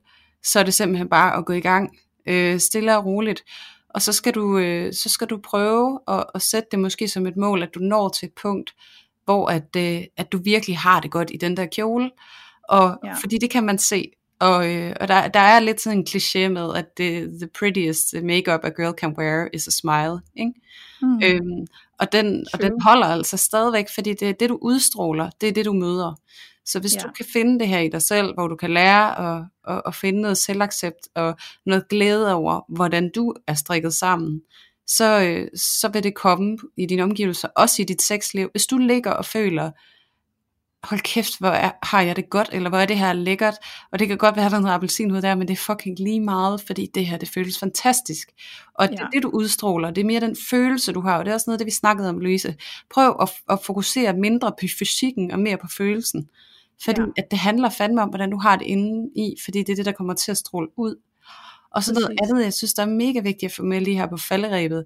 så 0.43 0.59
er 0.59 0.63
det 0.63 0.73
simpelthen 0.73 1.09
bare 1.09 1.37
at 1.37 1.45
gå 1.45 1.53
i 1.53 1.59
gang, 1.59 1.97
øh, 2.25 2.59
stille 2.59 2.97
og 2.97 3.05
roligt. 3.05 3.43
Og 3.89 4.01
så 4.01 4.13
skal 4.13 4.33
du, 4.33 4.57
øh, 4.57 4.93
så 4.93 5.09
skal 5.09 5.27
du 5.27 5.37
prøve 5.43 5.99
at, 6.07 6.25
at 6.35 6.41
sætte 6.41 6.67
det 6.71 6.79
måske 6.79 7.07
som 7.07 7.27
et 7.27 7.37
mål, 7.37 7.63
at 7.63 7.75
du 7.75 7.79
når 7.79 8.09
til 8.09 8.25
et 8.25 8.33
punkt, 8.41 8.73
hvor 9.25 9.47
at, 9.47 9.75
øh, 9.77 10.01
at 10.17 10.31
du 10.31 10.37
virkelig 10.43 10.77
har 10.77 10.99
det 10.99 11.11
godt 11.11 11.31
i 11.33 11.37
den 11.37 11.57
der 11.57 11.65
kjole. 11.65 12.11
Og 12.69 12.99
ja. 13.05 13.13
fordi 13.13 13.37
det 13.37 13.49
kan 13.49 13.63
man 13.65 13.77
se. 13.77 14.11
Og, 14.39 14.75
øh, 14.75 14.95
og 15.01 15.07
der, 15.07 15.27
der 15.27 15.39
er 15.39 15.59
lidt 15.59 15.81
sådan 15.81 15.97
en 15.97 16.07
kliché 16.09 16.47
med, 16.47 16.75
at 16.75 16.85
the, 16.99 17.21
the 17.21 17.49
prettiest 17.59 18.15
makeup 18.23 18.59
a 18.63 18.69
girl 18.69 18.93
can 18.97 19.15
wear 19.17 19.47
is 19.53 19.67
a 19.67 19.71
smile. 19.71 20.19
Ikke? 20.35 20.53
Mm. 21.01 21.19
Øhm, 21.23 21.67
Og 21.99 22.11
den, 22.11 22.45
og 22.53 22.61
den 22.61 22.81
holder 22.81 23.07
altså 23.07 23.37
stadigvæk, 23.37 23.85
fordi 23.95 24.13
det 24.13 24.29
er 24.29 24.33
det, 24.33 24.49
du 24.49 24.59
udstråler, 24.61 25.29
det 25.41 25.49
er 25.49 25.53
det, 25.53 25.65
du 25.65 25.73
møder. 25.73 26.19
Så 26.71 26.79
hvis 26.79 26.95
ja. 26.95 26.99
du 26.99 27.09
kan 27.17 27.25
finde 27.33 27.59
det 27.59 27.67
her 27.67 27.79
i 27.79 27.89
dig 27.89 28.01
selv, 28.01 28.33
hvor 28.33 28.47
du 28.47 28.55
kan 28.55 28.71
lære 28.71 29.37
at, 29.37 29.43
at, 29.67 29.81
at 29.85 29.95
finde 29.95 30.21
noget 30.21 30.37
selvaccept 30.37 31.07
og 31.15 31.37
noget 31.65 31.87
glæde 31.89 32.33
over, 32.33 32.61
hvordan 32.75 33.11
du 33.15 33.33
er 33.47 33.53
strikket 33.53 33.93
sammen, 33.93 34.41
så, 34.87 35.21
øh, 35.21 35.47
så 35.55 35.89
vil 35.93 36.03
det 36.03 36.15
komme 36.15 36.57
i 36.77 36.85
dine 36.85 37.03
omgivelser, 37.03 37.47
også 37.55 37.81
i 37.81 37.85
dit 37.85 38.01
sexliv. 38.01 38.49
Hvis 38.51 38.65
du 38.65 38.77
ligger 38.77 39.11
og 39.11 39.25
føler, 39.25 39.71
hold 40.83 40.99
kæft, 40.99 41.39
hvor 41.39 41.49
er, 41.49 41.71
har 41.83 42.01
jeg 42.01 42.15
det 42.15 42.29
godt, 42.29 42.49
eller 42.51 42.69
hvor 42.69 42.77
er 42.77 42.85
det 42.85 42.97
her 42.97 43.13
lækkert, 43.13 43.55
og 43.91 43.99
det 43.99 44.07
kan 44.07 44.17
godt 44.17 44.35
være, 44.35 44.45
at 44.45 44.51
der 44.51 44.57
er 44.57 44.61
noget 44.61 44.75
appelsinhud 44.75 45.21
der, 45.21 45.35
men 45.35 45.47
det 45.47 45.53
er 45.53 45.57
fucking 45.57 45.99
lige 45.99 46.19
meget, 46.19 46.61
fordi 46.61 46.87
det 46.95 47.05
her, 47.05 47.17
det 47.17 47.29
føles 47.29 47.59
fantastisk. 47.59 48.29
Og 48.73 48.87
ja. 48.91 48.95
det, 48.95 49.07
det, 49.13 49.23
du 49.23 49.29
udstråler, 49.29 49.91
det 49.91 50.01
er 50.01 50.05
mere 50.05 50.19
den 50.19 50.35
følelse, 50.49 50.91
du 50.91 51.01
har, 51.01 51.17
og 51.17 51.25
det 51.25 51.31
er 51.31 51.35
også 51.35 51.49
noget, 51.49 51.59
det 51.59 51.65
vi 51.65 51.71
snakkede 51.71 52.09
om, 52.09 52.19
Louise. 52.19 52.55
Prøv 52.93 53.15
at, 53.21 53.29
at 53.49 53.59
fokusere 53.63 54.13
mindre 54.13 54.51
på 54.51 54.67
fysikken 54.79 55.31
og 55.31 55.39
mere 55.39 55.57
på 55.57 55.67
følelsen. 55.77 56.29
Fordi 56.85 57.01
ja. 57.01 57.07
at 57.17 57.31
det 57.31 57.39
handler 57.39 57.69
fandme 57.69 58.01
om, 58.01 58.09
hvordan 58.09 58.31
du 58.31 58.37
har 58.37 58.55
det 58.55 58.65
inde 58.65 59.09
i, 59.15 59.35
fordi 59.45 59.59
det 59.59 59.69
er 59.69 59.75
det, 59.75 59.85
der 59.85 59.91
kommer 59.91 60.13
til 60.13 60.31
at 60.31 60.37
stråle 60.37 60.67
ud. 60.77 60.95
Og 61.75 61.83
så 61.83 61.93
noget 61.93 62.17
andet, 62.23 62.43
jeg 62.43 62.53
synes, 62.53 62.73
der 62.73 62.83
er 62.83 62.89
mega 62.89 63.19
vigtigt 63.19 63.49
at 63.51 63.55
få 63.55 63.63
med 63.63 63.81
lige 63.81 63.97
her 63.97 64.07
på 64.07 64.17
falderæbet, 64.17 64.85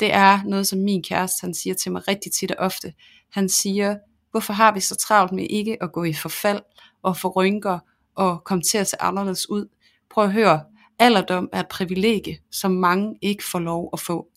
det 0.00 0.14
er 0.14 0.42
noget, 0.44 0.66
som 0.66 0.78
min 0.78 1.02
kæreste, 1.02 1.40
han 1.40 1.54
siger 1.54 1.74
til 1.74 1.92
mig 1.92 2.08
rigtig 2.08 2.32
tit 2.32 2.50
og 2.50 2.56
ofte. 2.58 2.92
Han 3.32 3.48
siger, 3.48 3.96
hvorfor 4.30 4.52
har 4.52 4.74
vi 4.74 4.80
så 4.80 4.96
travlt 4.96 5.32
med 5.32 5.46
ikke 5.50 5.82
at 5.82 5.92
gå 5.92 6.04
i 6.04 6.12
forfald 6.12 6.60
og 7.02 7.16
få 7.16 7.28
rynker 7.28 7.78
og 8.14 8.44
komme 8.44 8.62
til 8.62 8.78
at 8.78 8.88
se 8.88 9.02
anderledes 9.02 9.50
ud? 9.50 9.68
Prøv 10.10 10.24
at 10.24 10.32
høre, 10.32 10.60
alderdom 10.98 11.48
er 11.52 11.60
et 11.60 11.68
privilegie, 11.68 12.38
som 12.50 12.70
mange 12.70 13.18
ikke 13.22 13.44
får 13.52 13.58
lov 13.58 13.90
at 13.92 14.00
få. 14.00 14.28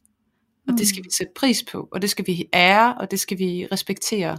Og 0.68 0.74
det 0.78 0.88
skal 0.88 1.02
mm. 1.02 1.06
vi 1.06 1.10
sætte 1.18 1.34
pris 1.36 1.64
på, 1.72 1.88
og 1.92 2.02
det 2.02 2.10
skal 2.10 2.28
vi 2.28 2.50
ære, 2.54 2.98
og 2.98 3.12
det 3.12 3.20
skal 3.20 3.40
vi 3.40 3.68
respektere. 3.72 4.38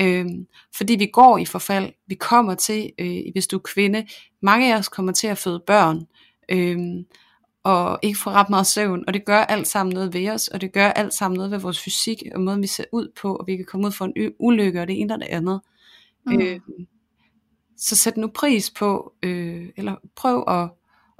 Øhm, 0.00 0.46
fordi 0.76 0.96
vi 0.96 1.06
går 1.12 1.38
i 1.38 1.44
forfald, 1.44 1.92
vi 2.06 2.14
kommer 2.14 2.54
til, 2.54 2.92
øh, 2.98 3.22
hvis 3.32 3.46
du 3.46 3.56
er 3.56 3.60
kvinde, 3.74 4.06
mange 4.42 4.74
af 4.74 4.78
os 4.78 4.88
kommer 4.88 5.12
til 5.12 5.26
at 5.26 5.38
føde 5.38 5.62
børn, 5.66 6.06
øhm, 6.48 7.04
og 7.64 7.98
ikke 8.02 8.18
få 8.18 8.30
ret 8.30 8.50
meget 8.50 8.66
søvn, 8.66 9.04
og 9.06 9.14
det 9.14 9.24
gør 9.24 9.38
alt 9.38 9.66
sammen 9.66 9.94
noget 9.94 10.14
ved 10.14 10.30
os, 10.30 10.48
og 10.48 10.60
det 10.60 10.72
gør 10.72 10.88
alt 10.88 11.14
sammen 11.14 11.36
noget 11.36 11.50
ved 11.50 11.58
vores 11.58 11.80
fysik, 11.80 12.22
og 12.34 12.40
måden 12.40 12.62
vi 12.62 12.66
ser 12.66 12.84
ud 12.92 13.12
på, 13.20 13.36
og 13.36 13.46
vi 13.46 13.56
kan 13.56 13.64
komme 13.64 13.86
ud 13.86 13.92
for 13.92 14.04
en 14.04 14.32
ulykke, 14.38 14.80
og 14.80 14.88
det 14.88 15.00
ene 15.00 15.14
og 15.14 15.20
det 15.20 15.26
andet. 15.26 15.60
Mm. 16.26 16.40
Øh, 16.40 16.60
så 17.76 17.96
sæt 17.96 18.16
nu 18.16 18.28
pris 18.34 18.70
på, 18.70 19.12
øh, 19.22 19.68
eller 19.76 19.96
prøv 20.16 20.44
at, 20.48 20.70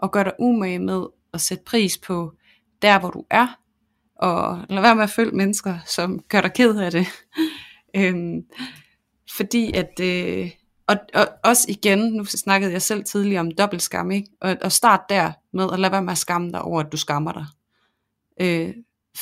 at 0.02 0.12
gøre 0.12 0.24
dig 0.24 0.32
umage 0.38 0.78
med 0.78 1.06
at 1.32 1.40
sætte 1.40 1.64
pris 1.64 1.98
på 1.98 2.32
der, 2.82 3.00
hvor 3.00 3.10
du 3.10 3.24
er, 3.30 3.58
og 4.16 4.64
lad 4.68 4.82
være 4.82 4.94
med 4.94 5.02
at 5.04 5.10
følge 5.10 5.36
mennesker, 5.36 5.78
som 5.86 6.18
gør 6.28 6.40
dig 6.40 6.52
ked 6.52 6.76
af 6.76 6.90
det. 6.90 7.06
Øhm, 7.96 8.42
fordi 9.36 9.72
at, 9.72 10.00
øh, 10.00 10.50
og, 10.86 10.96
og 11.14 11.28
også 11.44 11.66
igen, 11.68 11.98
nu 11.98 12.24
snakkede 12.24 12.72
jeg 12.72 12.82
selv 12.82 13.04
tidligere 13.04 13.40
om 13.40 13.50
dobbeltskam, 13.50 14.10
ikke? 14.10 14.28
Og, 14.40 14.56
og 14.62 14.72
start 14.72 15.00
der 15.08 15.32
med 15.52 15.68
at 15.72 15.78
lade 15.78 15.92
være 15.92 16.02
med 16.02 16.12
at 16.12 16.18
skamme 16.18 16.52
dig 16.52 16.62
over, 16.62 16.80
at 16.80 16.92
du 16.92 16.96
skammer 16.96 17.32
dig. 17.32 17.46
Øh, 18.40 18.74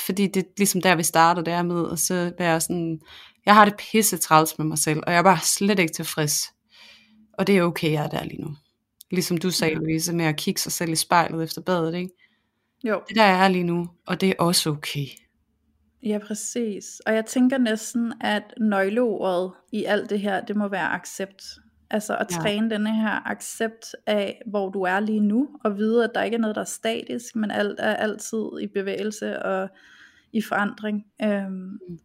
fordi 0.06 0.26
det 0.26 0.40
er 0.40 0.48
ligesom 0.58 0.82
der, 0.82 0.94
vi 0.94 1.02
starter 1.02 1.42
der 1.42 1.62
med, 1.62 1.92
at 1.92 1.98
så 1.98 2.32
være 2.38 2.60
sådan, 2.60 3.00
jeg 3.46 3.54
har 3.54 3.64
det 3.64 3.74
pisse 3.76 4.16
træls 4.16 4.58
med 4.58 4.66
mig 4.66 4.78
selv, 4.78 5.00
og 5.06 5.12
jeg 5.12 5.18
er 5.18 5.22
bare 5.22 5.40
slet 5.42 5.78
ikke 5.78 5.92
tilfreds. 5.92 6.42
Og 7.32 7.46
det 7.46 7.58
er 7.58 7.62
okay, 7.62 7.92
jeg 7.92 8.04
er 8.04 8.08
der 8.08 8.24
lige 8.24 8.42
nu. 8.42 8.56
Ligesom 9.10 9.38
du 9.38 9.50
sagde. 9.50 9.74
Louise, 9.74 10.12
med 10.12 10.24
at 10.24 10.36
kigge 10.36 10.60
sig 10.60 10.72
selv 10.72 10.92
i 10.92 10.96
spejlet 10.96 11.44
efter 11.44 11.60
badet, 11.60 11.94
ikke? 11.94 12.10
Jo. 12.84 13.00
Det 13.08 13.16
der 13.16 13.22
er 13.22 13.48
lige 13.48 13.64
nu, 13.64 13.88
og 14.06 14.20
det 14.20 14.28
er 14.28 14.34
også 14.38 14.70
okay. 14.70 15.06
Ja, 16.02 16.18
præcis. 16.26 17.00
Og 17.06 17.14
jeg 17.14 17.26
tænker 17.26 17.58
næsten, 17.58 18.12
at 18.20 18.54
nøgleordet 18.60 19.52
i 19.72 19.84
alt 19.84 20.10
det 20.10 20.20
her, 20.20 20.40
det 20.40 20.56
må 20.56 20.68
være 20.68 20.88
accept. 20.88 21.42
Altså 21.90 22.16
at 22.16 22.28
træne 22.28 22.68
ja. 22.68 22.74
denne 22.74 22.96
her 22.96 23.28
accept 23.30 23.96
af, 24.06 24.42
hvor 24.46 24.68
du 24.68 24.82
er 24.82 25.00
lige 25.00 25.20
nu, 25.20 25.48
og 25.64 25.76
vide, 25.76 26.04
at 26.04 26.10
der 26.14 26.22
ikke 26.22 26.34
er 26.34 26.40
noget, 26.40 26.56
der 26.56 26.62
er 26.62 26.66
statisk, 26.66 27.36
men 27.36 27.50
alt 27.50 27.80
er 27.80 27.96
altid 27.96 28.44
i 28.60 28.66
bevægelse 28.66 29.42
og 29.42 29.68
i 30.32 30.42
forandring. 30.42 31.04
Øhm, 31.22 31.78
mm 31.88 31.98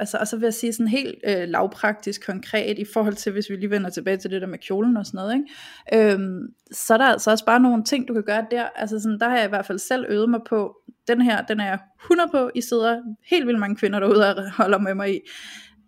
altså, 0.00 0.18
og 0.18 0.28
så 0.28 0.36
vil 0.36 0.46
jeg 0.46 0.54
sige 0.54 0.72
sådan 0.72 0.88
helt 0.88 1.14
øh, 1.26 1.48
lavpraktisk 1.48 2.26
konkret 2.26 2.78
i 2.78 2.84
forhold 2.92 3.14
til, 3.14 3.32
hvis 3.32 3.50
vi 3.50 3.56
lige 3.56 3.70
vender 3.70 3.90
tilbage 3.90 4.16
til 4.16 4.30
det 4.30 4.40
der 4.40 4.46
med 4.46 4.58
kjolen 4.58 4.96
og 4.96 5.06
sådan 5.06 5.18
noget, 5.18 5.34
ikke? 5.34 6.12
Øhm, 6.12 6.48
så 6.72 6.94
er 6.94 6.98
der 6.98 7.04
altså 7.04 7.30
også 7.30 7.44
bare 7.44 7.60
nogle 7.60 7.84
ting, 7.84 8.08
du 8.08 8.14
kan 8.14 8.22
gøre 8.22 8.46
der. 8.50 8.64
Altså 8.76 9.00
sådan, 9.00 9.18
der 9.20 9.28
har 9.28 9.36
jeg 9.36 9.46
i 9.46 9.48
hvert 9.48 9.66
fald 9.66 9.78
selv 9.78 10.06
øvet 10.08 10.30
mig 10.30 10.40
på, 10.48 10.76
den 11.08 11.22
her, 11.22 11.42
den 11.42 11.60
er 11.60 11.66
jeg 11.66 11.78
100 12.04 12.30
på, 12.32 12.50
I 12.54 12.60
sidder 12.60 13.00
helt 13.30 13.46
vildt 13.46 13.60
mange 13.60 13.76
kvinder 13.76 14.00
derude 14.00 14.36
og 14.36 14.50
holder 14.62 14.78
med 14.78 14.94
mig 14.94 15.14
i. 15.14 15.20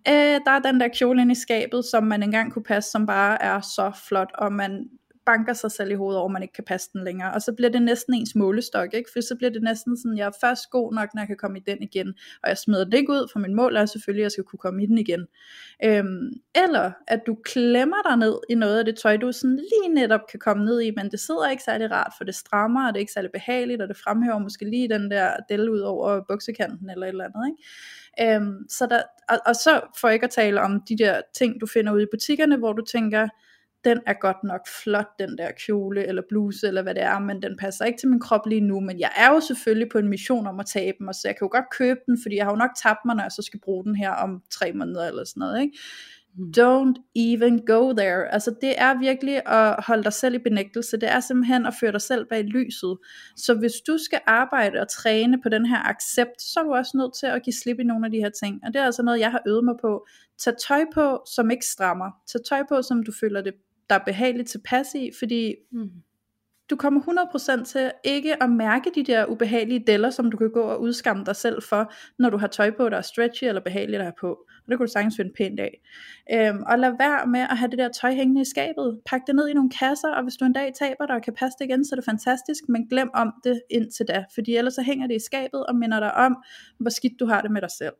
Øh, 0.08 0.40
der 0.46 0.50
er 0.50 0.58
den 0.58 0.80
der 0.80 0.88
kjole 0.88 1.22
inde 1.22 1.32
i 1.32 1.34
skabet, 1.34 1.84
som 1.84 2.04
man 2.04 2.22
engang 2.22 2.52
kunne 2.52 2.62
passe, 2.62 2.90
som 2.90 3.06
bare 3.06 3.42
er 3.42 3.61
så 3.61 3.92
flot, 4.08 4.30
og 4.34 4.52
man 4.52 4.88
banker 5.26 5.52
sig 5.52 5.70
selv 5.70 5.90
i 5.90 5.94
hovedet 5.94 6.18
over, 6.18 6.28
at 6.28 6.32
man 6.32 6.42
ikke 6.42 6.52
kan 6.52 6.64
passe 6.64 6.90
den 6.92 7.04
længere. 7.04 7.32
Og 7.32 7.42
så 7.42 7.52
bliver 7.52 7.70
det 7.70 7.82
næsten 7.82 8.14
ens 8.14 8.34
målestok, 8.34 8.94
ikke? 8.94 9.10
for 9.12 9.20
så 9.20 9.34
bliver 9.36 9.50
det 9.50 9.62
næsten 9.62 9.96
sådan, 9.96 10.18
jeg 10.18 10.26
er 10.26 10.38
først 10.40 10.70
god 10.70 10.94
nok, 10.94 11.08
når 11.14 11.22
jeg 11.22 11.26
kan 11.26 11.36
komme 11.36 11.58
i 11.58 11.62
den 11.66 11.82
igen, 11.82 12.08
og 12.42 12.48
jeg 12.48 12.58
smider 12.58 12.84
det 12.84 12.94
ikke 12.94 13.12
ud, 13.12 13.28
for 13.32 13.38
min 13.38 13.54
mål 13.54 13.76
er 13.76 13.86
selvfølgelig, 13.86 14.22
at 14.22 14.24
jeg 14.24 14.32
skal 14.32 14.44
kunne 14.44 14.58
komme 14.58 14.82
i 14.82 14.86
den 14.86 14.98
igen. 14.98 15.26
Øhm, 15.84 16.30
eller 16.64 16.92
at 17.08 17.20
du 17.26 17.36
klemmer 17.44 18.02
dig 18.08 18.16
ned 18.16 18.38
i 18.50 18.54
noget 18.54 18.78
af 18.78 18.84
det 18.84 18.96
tøj, 18.98 19.16
du 19.16 19.32
sådan 19.32 19.56
lige 19.56 19.94
netop 19.94 20.20
kan 20.30 20.40
komme 20.40 20.64
ned 20.64 20.80
i, 20.80 20.90
men 20.96 21.10
det 21.10 21.20
sidder 21.20 21.48
ikke 21.48 21.62
særlig 21.62 21.90
rart, 21.90 22.12
for 22.18 22.24
det 22.24 22.34
strammer, 22.34 22.86
og 22.86 22.94
det 22.94 22.98
er 22.98 23.00
ikke 23.00 23.12
særlig 23.12 23.30
behageligt, 23.32 23.82
og 23.82 23.88
det 23.88 23.96
fremhæver 23.96 24.38
måske 24.38 24.64
lige 24.64 24.88
den 24.88 25.10
der 25.10 25.36
del 25.48 25.70
ud 25.70 25.80
over 25.80 26.20
buksekanten, 26.28 26.90
eller 26.90 27.06
et 27.06 27.10
eller 27.10 27.24
andet, 27.24 27.48
ikke? 27.50 28.34
Øhm, 28.36 28.68
så 28.68 28.86
der, 28.86 29.02
og, 29.28 29.38
og 29.46 29.54
så 29.54 29.80
for 30.00 30.08
ikke 30.08 30.24
at 30.24 30.30
tale 30.30 30.60
om 30.60 30.82
de 30.88 30.98
der 30.98 31.20
ting, 31.34 31.60
du 31.60 31.66
finder 31.66 31.92
ude 31.92 32.02
i 32.02 32.12
butikkerne, 32.12 32.56
hvor 32.56 32.72
du 32.72 32.84
tænker, 32.84 33.28
den 33.85 34.01
er 34.07 34.12
godt 34.20 34.45
nok 34.45 34.61
flot, 34.83 35.09
den 35.18 35.39
der 35.39 35.51
kjole 35.66 36.07
eller 36.07 36.22
bluse 36.28 36.68
eller 36.68 36.83
hvad 36.83 36.95
det 36.95 37.03
er, 37.03 37.18
men 37.18 37.43
den 37.43 37.57
passer 37.57 37.85
ikke 37.85 37.99
til 37.99 38.09
min 38.09 38.20
krop 38.20 38.47
lige 38.47 38.61
nu, 38.61 38.81
men 38.81 39.01
jeg 39.01 39.11
er 39.16 39.35
jo 39.35 39.41
selvfølgelig 39.41 39.89
på 39.93 39.99
en 39.99 40.09
mission 40.09 40.47
om 40.47 40.61
at 40.61 40.66
tabe 40.66 40.97
mig, 41.01 41.14
så 41.14 41.20
jeg 41.24 41.37
kan 41.37 41.45
jo 41.45 41.49
godt 41.53 41.70
købe 41.70 42.01
den, 42.07 42.18
fordi 42.22 42.37
jeg 42.37 42.45
har 42.45 42.53
jo 42.53 42.57
nok 42.57 42.70
tabt 42.83 43.01
mig, 43.05 43.16
når 43.16 43.22
jeg 43.22 43.33
så 43.33 43.43
skal 43.43 43.61
bruge 43.61 43.85
den 43.85 43.95
her 43.95 44.11
om 44.11 44.43
tre 44.51 44.72
måneder 44.72 45.09
eller 45.09 45.24
sådan 45.24 45.41
noget, 45.41 45.62
ikke? 45.62 45.78
Mm. 46.37 46.53
Don't 46.59 47.12
even 47.16 47.64
go 47.66 47.93
there. 47.93 48.35
Altså 48.35 48.55
det 48.61 48.74
er 48.78 48.99
virkelig 48.99 49.49
at 49.49 49.85
holde 49.85 50.05
dig 50.05 50.12
selv 50.12 50.35
i 50.35 50.39
benægtelse. 50.39 50.97
Det 50.97 51.11
er 51.11 51.20
simpelthen 51.20 51.66
at 51.66 51.74
føre 51.81 51.93
dig 51.93 52.01
selv 52.01 52.26
bag 52.26 52.45
lyset. 52.45 52.99
Så 53.37 53.55
hvis 53.55 53.72
du 53.87 53.99
skal 53.99 54.20
arbejde 54.26 54.81
og 54.81 54.89
træne 54.89 55.43
på 55.43 55.49
den 55.49 55.66
her 55.66 55.89
accept, 55.89 56.43
så 56.43 56.61
er 56.61 56.64
du 56.64 56.74
også 56.74 56.97
nødt 56.97 57.14
til 57.14 57.26
at 57.26 57.43
give 57.43 57.55
slip 57.55 57.81
i 57.81 57.85
nogle 57.85 58.07
af 58.07 58.12
de 58.12 58.18
her 58.18 58.31
ting. 58.31 58.61
Og 58.66 58.72
det 58.72 58.81
er 58.81 58.85
altså 58.85 59.03
noget, 59.03 59.20
jeg 59.20 59.31
har 59.31 59.43
øvet 59.47 59.64
mig 59.64 59.74
på. 59.81 60.07
Tag 60.39 60.55
tøj 60.68 60.85
på, 60.95 61.22
som 61.35 61.51
ikke 61.51 61.66
strammer. 61.66 62.11
Tag 62.33 62.41
tøj 62.49 62.62
på, 62.68 62.83
som 62.83 63.03
du 63.03 63.12
føler 63.20 63.43
det 63.43 63.55
der 63.91 63.97
er 63.97 64.05
behageligt 64.07 64.49
tilpas 64.49 64.95
i, 64.95 65.11
fordi 65.18 65.55
mm. 65.72 65.91
du 66.70 66.76
kommer 66.76 67.01
100% 67.61 67.64
til 67.64 67.91
ikke 68.05 68.43
at 68.43 68.51
mærke 68.51 68.91
de 68.95 69.05
der 69.05 69.26
ubehagelige 69.26 69.84
deller, 69.86 70.11
som 70.11 70.30
du 70.30 70.36
kan 70.36 70.51
gå 70.51 70.61
og 70.61 70.80
udskamme 70.80 71.24
dig 71.24 71.36
selv 71.36 71.62
for, 71.62 71.93
når 72.18 72.30
du 72.30 72.36
har 72.36 72.47
tøj 72.47 72.70
på, 72.70 72.88
der 72.88 72.97
er 72.97 73.03
stretchy 73.03 73.45
eller 73.45 73.61
behageligt 73.61 73.99
at 73.99 74.05
have 74.05 74.12
på. 74.20 74.28
Og 74.30 74.66
det 74.68 74.78
kan 74.78 74.86
du 74.86 74.93
sagtens 74.93 75.16
finde 75.16 75.32
pænt 75.36 75.61
af. 75.61 75.80
Øhm, 76.32 76.62
og 76.66 76.78
lad 76.78 76.93
være 76.99 77.26
med 77.26 77.41
at 77.41 77.59
have 77.59 77.70
det 77.70 77.78
der 77.78 77.88
tøj 77.88 78.14
hængende 78.14 78.41
i 78.41 78.45
skabet. 78.45 79.01
Pak 79.07 79.20
det 79.26 79.34
ned 79.34 79.49
i 79.49 79.55
nogle 79.55 79.70
kasser, 79.70 80.09
og 80.09 80.22
hvis 80.22 80.34
du 80.34 80.45
en 80.45 80.53
dag 80.53 80.72
taber 80.78 81.07
dig 81.07 81.16
og 81.16 81.22
kan 81.22 81.34
passe 81.34 81.57
det 81.59 81.64
igen, 81.64 81.84
så 81.84 81.95
er 81.95 81.97
det 81.97 82.05
fantastisk, 82.05 82.68
men 82.68 82.88
glem 82.88 83.11
om 83.14 83.32
det 83.45 83.62
indtil 83.70 84.07
da, 84.09 84.24
fordi 84.34 84.57
ellers 84.57 84.74
så 84.74 84.82
hænger 84.82 85.07
det 85.07 85.14
i 85.14 85.24
skabet 85.24 85.66
og 85.66 85.76
minder 85.76 86.01
dig 86.01 86.14
om, 86.14 86.36
hvor 86.78 86.91
skidt 86.91 87.20
du 87.20 87.26
har 87.26 87.41
det 87.43 87.51
med 87.51 87.61
dig 87.61 87.70
selv. 87.70 87.95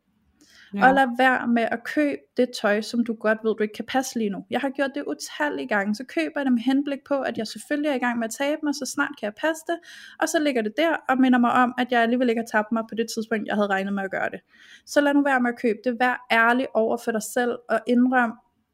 Ja. 0.75 0.89
Og 0.89 0.95
lad 0.95 1.09
være 1.19 1.49
med 1.49 1.63
at 1.63 1.85
købe 1.85 2.21
det 2.37 2.49
tøj, 2.61 2.81
som 2.81 3.05
du 3.05 3.15
godt 3.15 3.39
ved, 3.45 3.55
du 3.57 3.63
ikke 3.63 3.75
kan 3.75 3.85
passe 3.85 4.19
lige 4.19 4.31
nu. 4.31 4.45
Jeg 4.51 4.61
har 4.61 4.71
gjort 4.71 4.91
det 4.95 5.05
utallige 5.07 5.69
gange, 5.69 5.95
så 5.95 6.05
køber 6.05 6.33
jeg 6.37 6.45
det 6.45 6.53
med 6.53 6.63
henblik 6.63 6.99
på, 7.09 7.21
at 7.21 7.39
jeg 7.39 7.47
selvfølgelig 7.47 7.89
er 7.91 7.95
i 7.95 7.99
gang 7.99 8.19
med 8.19 8.25
at 8.25 8.35
tabe 8.39 8.61
mig, 8.63 8.75
så 8.75 8.87
snart 8.95 9.11
kan 9.21 9.27
jeg 9.27 9.35
passe 9.35 9.63
det, 9.67 9.79
og 10.21 10.29
så 10.29 10.39
ligger 10.39 10.63
det 10.63 10.73
der 10.77 10.97
og 11.09 11.19
minder 11.19 11.39
mig 11.39 11.53
om, 11.53 11.75
at 11.79 11.87
jeg 11.91 12.03
alligevel 12.03 12.29
ikke 12.29 12.41
har 12.41 12.47
tabt 12.47 12.73
mig 12.73 12.83
på 12.89 12.95
det 12.95 13.07
tidspunkt, 13.15 13.47
jeg 13.47 13.55
havde 13.55 13.69
regnet 13.69 13.93
med 13.93 14.03
at 14.03 14.11
gøre 14.11 14.31
det. 14.31 14.41
Så 14.87 15.01
lad 15.01 15.15
nu 15.15 15.23
være 15.23 15.41
med 15.41 15.51
at 15.51 15.59
købe 15.59 15.79
det. 15.85 15.97
Vær 16.01 16.27
ærlig 16.31 16.67
over 16.75 16.97
for 16.97 17.13
dig 17.13 17.23
selv 17.23 17.59
og 17.69 17.81
indrøm, 17.87 18.33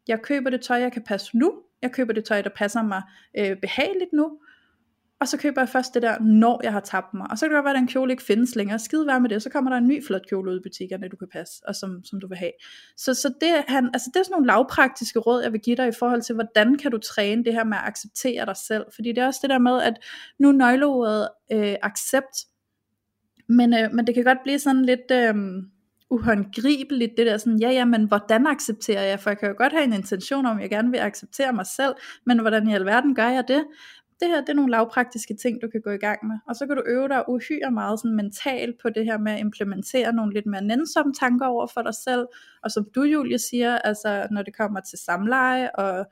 jeg 0.09 0.23
køber 0.23 0.51
det 0.51 0.61
tøj, 0.61 0.77
jeg 0.77 0.93
kan 0.93 1.03
passe 1.03 1.39
nu, 1.39 1.53
jeg 1.83 1.93
køber 1.93 2.13
det 2.13 2.25
tøj, 2.25 2.43
der 2.43 2.51
passer 2.57 2.83
mig 2.83 3.03
øh, 3.39 3.57
behageligt 3.57 4.13
nu, 4.13 4.39
og 5.21 5.29
så 5.29 5.37
køber 5.39 5.61
jeg 5.61 5.69
først 5.69 5.95
det 5.95 6.03
der, 6.03 6.19
når 6.21 6.61
jeg 6.63 6.73
har 6.73 6.81
tabt 6.81 7.15
mig. 7.15 7.27
Og 7.31 7.39
så 7.39 7.47
kan 7.47 7.51
det 7.51 7.57
godt 7.57 7.65
være, 7.65 7.75
at 7.75 7.79
den 7.79 7.89
kjole 7.89 8.13
ikke 8.13 8.23
findes 8.23 8.55
længere. 8.57 8.79
Skide 8.79 9.07
være 9.07 9.21
med 9.21 9.31
det, 9.31 9.43
så 9.43 9.51
kommer 9.51 9.71
der 9.71 9.79
en 9.79 9.89
ny 9.89 10.07
flot 10.07 10.29
kjole 10.29 10.51
ud 10.51 10.61
i 10.61 10.63
butikkerne, 10.63 11.09
du 11.09 11.17
kan 11.17 11.29
passe, 11.33 11.55
og 11.69 11.75
som, 11.75 12.05
som 12.05 12.21
du 12.21 12.29
vil 12.29 12.39
have. 12.39 12.53
Så, 12.97 13.15
så 13.15 13.33
det, 13.41 13.65
han, 13.69 13.91
altså 13.95 14.11
det 14.15 14.21
er 14.21 14.25
sådan 14.25 14.33
nogle 14.33 14.47
lavpraktiske 14.47 15.19
råd, 15.19 15.43
jeg 15.43 15.53
vil 15.53 15.61
give 15.61 15.77
dig 15.77 15.89
i 15.89 15.99
forhold 15.99 16.23
til, 16.23 16.35
hvordan 16.35 16.79
kan 16.79 16.91
du 16.91 16.99
træne 16.99 17.45
det 17.45 17.53
her 17.53 17.65
med 17.65 17.77
at 17.77 17.85
acceptere 17.85 18.47
dig 18.47 18.57
selv. 18.57 18.85
Fordi 18.95 19.09
det 19.09 19.19
er 19.19 19.27
også 19.27 19.41
det 19.43 19.51
der 19.51 19.59
med, 19.59 19.83
at 19.83 19.95
nu 20.39 20.53
nøgleordet 20.53 21.29
øh, 21.53 21.77
accept, 21.83 22.37
men, 23.49 23.75
øh, 23.75 23.93
men 23.93 24.07
det 24.07 24.15
kan 24.15 24.25
godt 24.25 24.39
blive 24.45 24.59
sådan 24.59 24.85
lidt... 24.85 25.11
Øh, 25.13 25.35
uhåndgribeligt, 26.11 27.13
det 27.17 27.27
der 27.27 27.37
sådan, 27.37 27.59
ja 27.59 27.71
ja, 27.71 27.85
men 27.85 28.05
hvordan 28.05 28.47
accepterer 28.47 29.03
jeg, 29.03 29.21
for 29.21 29.31
jeg 29.31 29.39
kan 29.39 29.49
jo 29.49 29.55
godt 29.59 29.73
have 29.73 29.85
en 29.85 29.93
intention 29.93 30.47
om, 30.47 30.57
at 30.57 30.63
jeg 30.63 30.71
gerne 30.71 30.91
vil 30.91 30.99
acceptere 30.99 31.53
mig 31.53 31.67
selv, 31.67 31.95
men 32.27 32.41
hvordan 32.41 32.69
i 32.69 32.75
alverden 32.75 33.15
gør 33.15 33.29
jeg 33.29 33.45
det? 33.49 33.65
Det 34.21 34.29
her 34.29 34.41
det 34.41 34.49
er 34.49 34.55
nogle 34.55 34.71
lavpraktiske 34.71 35.35
ting, 35.35 35.63
du 35.63 35.69
kan 35.69 35.81
gå 35.81 35.91
i 35.91 35.97
gang 35.97 36.27
med. 36.27 36.37
Og 36.49 36.57
så 36.57 36.67
kan 36.67 36.77
du 36.77 36.83
øve 36.87 37.09
dig 37.09 37.29
uhyre 37.29 37.71
meget 37.71 38.01
sådan 38.01 38.17
mentalt 38.17 38.79
på 38.83 38.91
det 38.91 39.05
her 39.05 39.19
med 39.19 39.33
at 39.33 39.41
implementere 39.41 40.13
nogle 40.13 40.35
lidt 40.35 40.47
mere 40.47 40.63
nænsomme 40.65 41.15
tanker 41.15 41.47
over 41.47 41.67
for 41.67 41.83
dig 41.83 41.95
selv. 41.95 42.27
Og 42.63 42.71
som 42.71 42.87
du, 42.95 43.03
Julie, 43.03 43.39
siger, 43.39 43.79
altså 43.79 44.27
når 44.31 44.43
det 44.43 44.57
kommer 44.57 44.81
til 44.81 44.99
samleje 44.99 45.71
og 45.71 46.07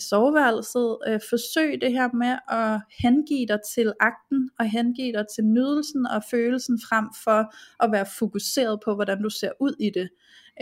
soveværelset, 0.00 0.98
øh, 1.08 1.20
forsøg 1.30 1.80
det 1.80 1.92
her 1.92 2.08
med 2.12 2.36
at 2.60 2.80
hengive 3.02 3.46
dig 3.46 3.58
til 3.74 3.92
akten, 4.00 4.50
og 4.58 4.70
hengive 4.70 5.12
dig 5.12 5.24
til 5.34 5.44
nydelsen 5.44 6.06
og 6.06 6.22
følelsen 6.30 6.80
frem 6.88 7.06
for 7.24 7.54
at 7.84 7.92
være 7.92 8.06
fokuseret 8.18 8.80
på, 8.84 8.94
hvordan 8.94 9.22
du 9.22 9.30
ser 9.30 9.50
ud 9.60 9.74
i 9.80 9.90
det. 9.90 10.08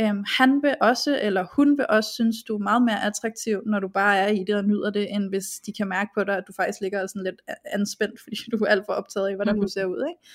Øhm, 0.00 0.24
han 0.38 0.62
vil 0.62 0.74
også, 0.80 1.18
eller 1.22 1.46
hun 1.56 1.78
vil 1.78 1.86
også 1.88 2.10
synes, 2.12 2.36
du 2.42 2.54
er 2.54 2.58
meget 2.58 2.82
mere 2.82 3.04
attraktiv, 3.04 3.62
når 3.66 3.80
du 3.80 3.88
bare 3.88 4.18
er 4.18 4.28
i 4.28 4.44
det 4.46 4.54
og 4.54 4.64
nyder 4.64 4.90
det, 4.90 5.14
end 5.14 5.28
hvis 5.28 5.46
de 5.66 5.72
kan 5.72 5.88
mærke 5.88 6.10
på 6.14 6.24
dig, 6.24 6.36
at 6.36 6.44
du 6.48 6.52
faktisk 6.52 6.80
ligger 6.80 7.06
sådan 7.06 7.24
lidt 7.24 7.42
anspændt, 7.64 8.20
fordi 8.22 8.36
du 8.52 8.56
er 8.56 8.66
alt 8.66 8.84
for 8.86 8.92
optaget 8.92 9.28
af, 9.28 9.34
hvordan 9.34 9.54
mm. 9.54 9.60
du 9.60 9.68
ser 9.68 9.84
ud. 9.84 10.06
Ikke? 10.08 10.30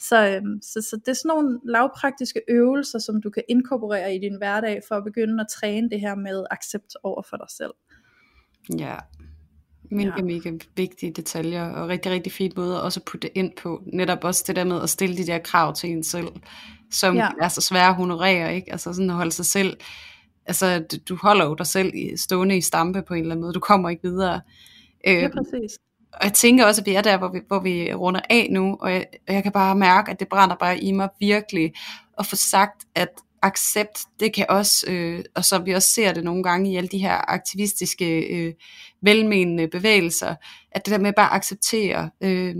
Så, 0.00 0.28
øhm, 0.28 0.60
så, 0.62 0.82
så 0.82 0.96
det 0.96 1.08
er 1.08 1.12
sådan 1.12 1.28
nogle 1.28 1.60
lavpraktiske 1.64 2.40
øvelser, 2.48 2.98
som 2.98 3.22
du 3.22 3.30
kan 3.30 3.42
inkorporere 3.48 4.14
i 4.14 4.18
din 4.18 4.36
hverdag, 4.36 4.80
for 4.88 4.94
at 4.94 5.04
begynde 5.04 5.40
at 5.40 5.46
træne 5.50 5.90
det 5.90 6.00
her 6.00 6.14
med 6.14 6.44
accept 6.50 6.96
over 7.02 7.22
for 7.22 7.36
dig 7.36 7.50
selv. 7.50 7.72
Ja, 8.78 8.94
mega, 9.90 10.12
ja. 10.16 10.22
mega 10.22 10.52
vigtige 10.76 11.12
detaljer, 11.12 11.70
og 11.70 11.88
rigtig, 11.88 12.12
rigtig 12.12 12.32
fint 12.32 12.56
måde 12.56 12.82
også 12.82 13.00
at 13.00 13.04
putte 13.04 13.28
det 13.28 13.32
ind 13.34 13.52
på. 13.62 13.82
Netop 13.92 14.24
også 14.24 14.44
det 14.46 14.56
der 14.56 14.64
med 14.64 14.82
at 14.82 14.90
stille 14.90 15.16
de 15.16 15.26
der 15.26 15.38
krav 15.38 15.74
til 15.74 15.90
en 15.90 16.04
selv 16.04 16.28
som 16.94 17.16
ja. 17.16 17.28
er 17.40 17.48
så 17.48 17.60
svære 17.60 17.88
at 17.88 17.94
honorere, 17.94 18.54
ikke? 18.54 18.72
Altså 18.72 18.92
sådan 18.92 19.10
at 19.10 19.16
holde 19.16 19.32
sig 19.32 19.46
selv, 19.46 19.76
altså 20.46 20.84
du 21.08 21.18
holder 21.22 21.44
jo 21.44 21.54
dig 21.54 21.66
selv 21.66 21.92
stående 22.16 22.56
i 22.56 22.60
stampe 22.60 23.02
på 23.02 23.14
en 23.14 23.20
eller 23.20 23.34
anden 23.34 23.42
måde, 23.42 23.52
du 23.52 23.60
kommer 23.60 23.88
ikke 23.88 24.02
videre. 24.02 24.40
Ja, 25.06 25.22
øhm, 25.22 25.32
præcis. 25.32 25.78
Og 26.12 26.24
jeg 26.24 26.32
tænker 26.32 26.66
også, 26.66 26.82
at 26.82 26.86
vi 26.86 26.94
er 26.94 27.02
der, 27.02 27.18
hvor 27.18 27.28
vi, 27.28 27.40
hvor 27.48 27.60
vi 27.60 27.94
runder 27.94 28.20
af 28.30 28.48
nu, 28.50 28.76
og 28.80 28.92
jeg, 28.92 29.06
og 29.28 29.34
jeg 29.34 29.42
kan 29.42 29.52
bare 29.52 29.76
mærke, 29.76 30.10
at 30.10 30.20
det 30.20 30.28
brænder 30.28 30.56
bare 30.56 30.78
i 30.78 30.92
mig 30.92 31.08
virkelig, 31.20 31.72
at 32.18 32.26
få 32.26 32.36
sagt, 32.36 32.84
at 32.94 33.08
accept, 33.44 33.98
det 34.20 34.34
kan 34.34 34.46
også, 34.48 34.86
øh, 34.90 35.24
og 35.34 35.44
så 35.44 35.58
vi 35.58 35.72
også 35.72 35.88
ser 35.88 36.12
det 36.12 36.24
nogle 36.24 36.42
gange 36.42 36.72
i 36.72 36.76
alle 36.76 36.88
de 36.88 36.98
her 36.98 37.30
aktivistiske, 37.30 38.20
øh, 38.20 38.54
velmenende 39.02 39.68
bevægelser, 39.68 40.34
at 40.72 40.86
det 40.86 40.92
der 40.92 40.98
med 40.98 41.12
bare 41.16 41.30
at 41.30 41.36
acceptere, 41.36 42.10
øh, 42.20 42.54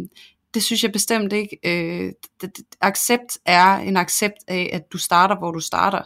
det 0.55 0.62
synes 0.62 0.82
jeg 0.82 0.93
bestemt 0.93 1.32
ikke. 1.32 1.59
Øh, 1.64 2.12
det, 2.41 2.57
det, 2.57 2.64
accept 2.80 3.39
er 3.47 3.76
en 3.76 3.97
accept 3.97 4.39
af, 4.49 4.70
at 4.72 4.93
du 4.93 4.99
starter, 4.99 5.39
hvor 5.39 5.53
du 5.53 5.61
starter, 5.61 6.03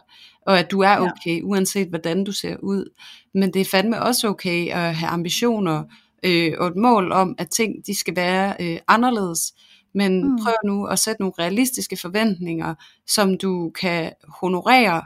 og 0.46 0.58
at 0.58 0.70
du 0.70 0.80
er 0.80 0.98
okay, 0.98 1.36
ja. 1.38 1.42
uanset 1.42 1.88
hvordan 1.88 2.24
du 2.24 2.32
ser 2.32 2.56
ud. 2.56 2.94
Men 3.34 3.54
det 3.54 3.60
er 3.60 3.64
fandme 3.64 4.02
også 4.02 4.28
okay 4.28 4.68
at 4.70 4.96
have 4.96 5.08
ambitioner 5.08 5.84
øh, 6.24 6.52
og 6.58 6.66
et 6.66 6.76
mål 6.76 7.12
om, 7.12 7.34
at 7.38 7.50
ting 7.50 7.86
de 7.86 7.98
skal 7.98 8.16
være 8.16 8.56
øh, 8.60 8.78
anderledes. 8.88 9.54
Men 9.92 10.24
mm. 10.24 10.38
prøv 10.42 10.54
nu 10.64 10.84
at 10.86 10.98
sætte 10.98 11.22
nogle 11.22 11.32
realistiske 11.38 11.96
forventninger, 11.96 12.74
som 13.06 13.38
du 13.38 13.70
kan 13.70 14.12
honorere. 14.40 15.02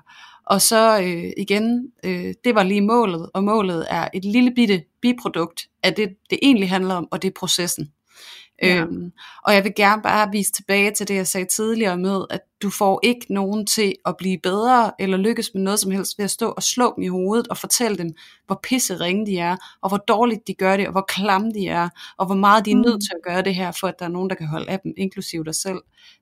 Og 0.46 0.62
så 0.62 1.00
øh, 1.00 1.32
igen, 1.36 1.92
øh, 2.04 2.34
det 2.44 2.54
var 2.54 2.62
lige 2.62 2.80
målet, 2.80 3.30
og 3.34 3.44
målet 3.44 3.86
er 3.90 4.08
et 4.14 4.24
lille 4.24 4.52
bitte 4.54 4.84
biprodukt 5.00 5.68
af 5.82 5.94
det, 5.94 6.08
det 6.30 6.38
egentlig 6.42 6.70
handler 6.70 6.94
om, 6.94 7.08
og 7.10 7.22
det 7.22 7.28
er 7.28 7.32
processen. 7.38 7.92
Ja. 8.62 8.76
Øhm, 8.76 9.12
og 9.44 9.54
jeg 9.54 9.64
vil 9.64 9.72
gerne 9.76 10.02
bare 10.02 10.28
vise 10.32 10.52
tilbage 10.52 10.90
til 10.90 11.08
det, 11.08 11.14
jeg 11.14 11.26
sagde 11.26 11.46
tidligere 11.46 11.98
med, 11.98 12.24
at 12.30 12.40
du 12.62 12.70
får 12.70 13.00
ikke 13.02 13.26
nogen 13.30 13.66
til 13.66 13.94
at 14.06 14.16
blive 14.18 14.38
bedre, 14.42 14.92
eller 14.98 15.16
lykkes 15.16 15.50
med 15.54 15.62
noget 15.62 15.80
som 15.80 15.90
helst 15.90 16.18
ved 16.18 16.24
at 16.24 16.30
stå 16.30 16.48
og 16.48 16.62
slå 16.62 16.92
dem 16.96 17.04
i 17.04 17.06
hovedet, 17.06 17.48
og 17.48 17.58
fortælle 17.58 17.98
dem, 17.98 18.10
hvor 18.46 18.60
pisse 18.62 19.00
ringe 19.00 19.26
de 19.26 19.38
er, 19.38 19.56
og 19.82 19.88
hvor 19.88 19.96
dårligt 19.96 20.46
de 20.46 20.54
gør 20.54 20.76
det, 20.76 20.86
og 20.86 20.92
hvor 20.92 21.04
klamme 21.08 21.50
de 21.52 21.68
er, 21.68 21.88
og 22.18 22.26
hvor 22.26 22.34
meget 22.34 22.64
de 22.64 22.70
er 22.70 22.76
nødt 22.76 22.94
mm. 22.94 23.00
til 23.00 23.12
at 23.14 23.32
gøre 23.32 23.42
det 23.42 23.54
her, 23.54 23.72
for 23.80 23.88
at 23.88 23.94
der 23.98 24.04
er 24.04 24.10
nogen, 24.10 24.30
der 24.30 24.36
kan 24.36 24.46
holde 24.46 24.70
af 24.70 24.80
dem, 24.80 24.92
inklusive 24.96 25.44
dig 25.44 25.54
selv. 25.54 25.78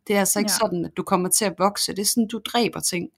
Det 0.07 0.16
er 0.16 0.20
altså 0.20 0.38
ikke 0.38 0.51
ja. 0.53 0.66
sådan, 0.66 0.84
at 0.84 0.91
du 0.97 1.03
kommer 1.03 1.28
til 1.28 1.45
at 1.45 1.55
vokse, 1.59 1.93
det 1.93 2.03
er 2.03 2.07
sådan, 2.07 2.28
du 2.28 2.41
dræber 2.45 2.80
ting. 2.80 3.09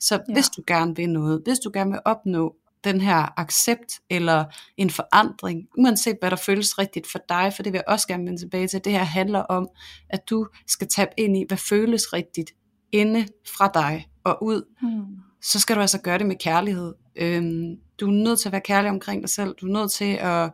Så 0.00 0.14
ja. 0.14 0.32
hvis 0.32 0.48
du 0.48 0.62
gerne 0.66 0.96
vil 0.96 1.10
noget, 1.10 1.40
hvis 1.44 1.58
du 1.58 1.70
gerne 1.74 1.90
vil 1.90 2.00
opnå 2.04 2.54
den 2.84 3.00
her 3.00 3.40
accept 3.40 4.00
eller 4.10 4.44
en 4.76 4.90
forandring, 4.90 5.68
uanset 5.78 6.16
hvad 6.20 6.30
der 6.30 6.36
føles 6.36 6.78
rigtigt 6.78 7.06
for 7.06 7.18
dig, 7.28 7.52
for 7.56 7.62
det 7.62 7.72
vil 7.72 7.78
jeg 7.78 7.94
også 7.94 8.08
gerne 8.08 8.24
vende 8.24 8.40
tilbage 8.40 8.68
til. 8.68 8.84
Det 8.84 8.92
her 8.92 9.04
handler 9.04 9.40
om, 9.40 9.68
at 10.10 10.30
du 10.30 10.46
skal 10.66 10.88
tabe 10.88 11.10
ind 11.16 11.36
i, 11.36 11.44
hvad 11.48 11.58
føles 11.58 12.12
rigtigt 12.12 12.50
inde 12.92 13.26
fra 13.56 13.70
dig 13.74 14.08
og 14.24 14.42
ud. 14.42 14.62
Hmm. 14.80 15.16
Så 15.42 15.60
skal 15.60 15.76
du 15.76 15.80
altså 15.80 16.00
gøre 16.00 16.18
det 16.18 16.26
med 16.26 16.36
kærlighed. 16.36 16.94
Øhm, 17.16 17.76
du 18.00 18.06
er 18.06 18.12
nødt 18.12 18.38
til 18.38 18.48
at 18.48 18.52
være 18.52 18.60
kærlig 18.60 18.90
omkring 18.90 19.22
dig 19.22 19.30
selv. 19.30 19.54
Du 19.60 19.66
er 19.66 19.72
nødt 19.72 19.92
til 19.92 20.14
at, 20.20 20.50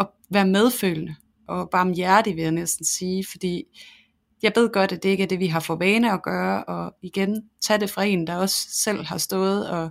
at 0.00 0.06
være 0.30 0.46
medfølende 0.46 1.16
og 1.48 1.70
barmhjertig, 1.70 2.36
vil 2.36 2.42
jeg 2.42 2.52
næsten 2.52 2.84
sige, 2.84 3.26
fordi 3.30 3.64
jeg 4.42 4.52
ved 4.54 4.72
godt, 4.72 4.92
at 4.92 5.02
det 5.02 5.08
ikke 5.08 5.22
er 5.22 5.28
det, 5.28 5.38
vi 5.38 5.46
har 5.46 5.60
for 5.60 5.76
vane 5.76 6.12
at 6.12 6.22
gøre, 6.22 6.64
og 6.64 6.94
igen, 7.02 7.42
tag 7.60 7.80
det 7.80 7.90
fra 7.90 8.04
en, 8.04 8.26
der 8.26 8.36
også 8.36 8.66
selv 8.70 9.04
har 9.04 9.18
stået 9.18 9.70
og 9.70 9.90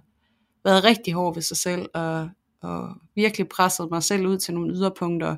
været 0.63 0.83
rigtig 0.83 1.13
hård 1.13 1.33
ved 1.33 1.41
sig 1.41 1.57
selv, 1.57 1.89
og, 1.93 2.29
og 2.61 2.89
virkelig 3.15 3.49
presset 3.49 3.91
mig 3.91 4.03
selv 4.03 4.27
ud 4.27 4.37
til 4.37 4.53
nogle 4.53 4.73
yderpunkter, 4.73 5.35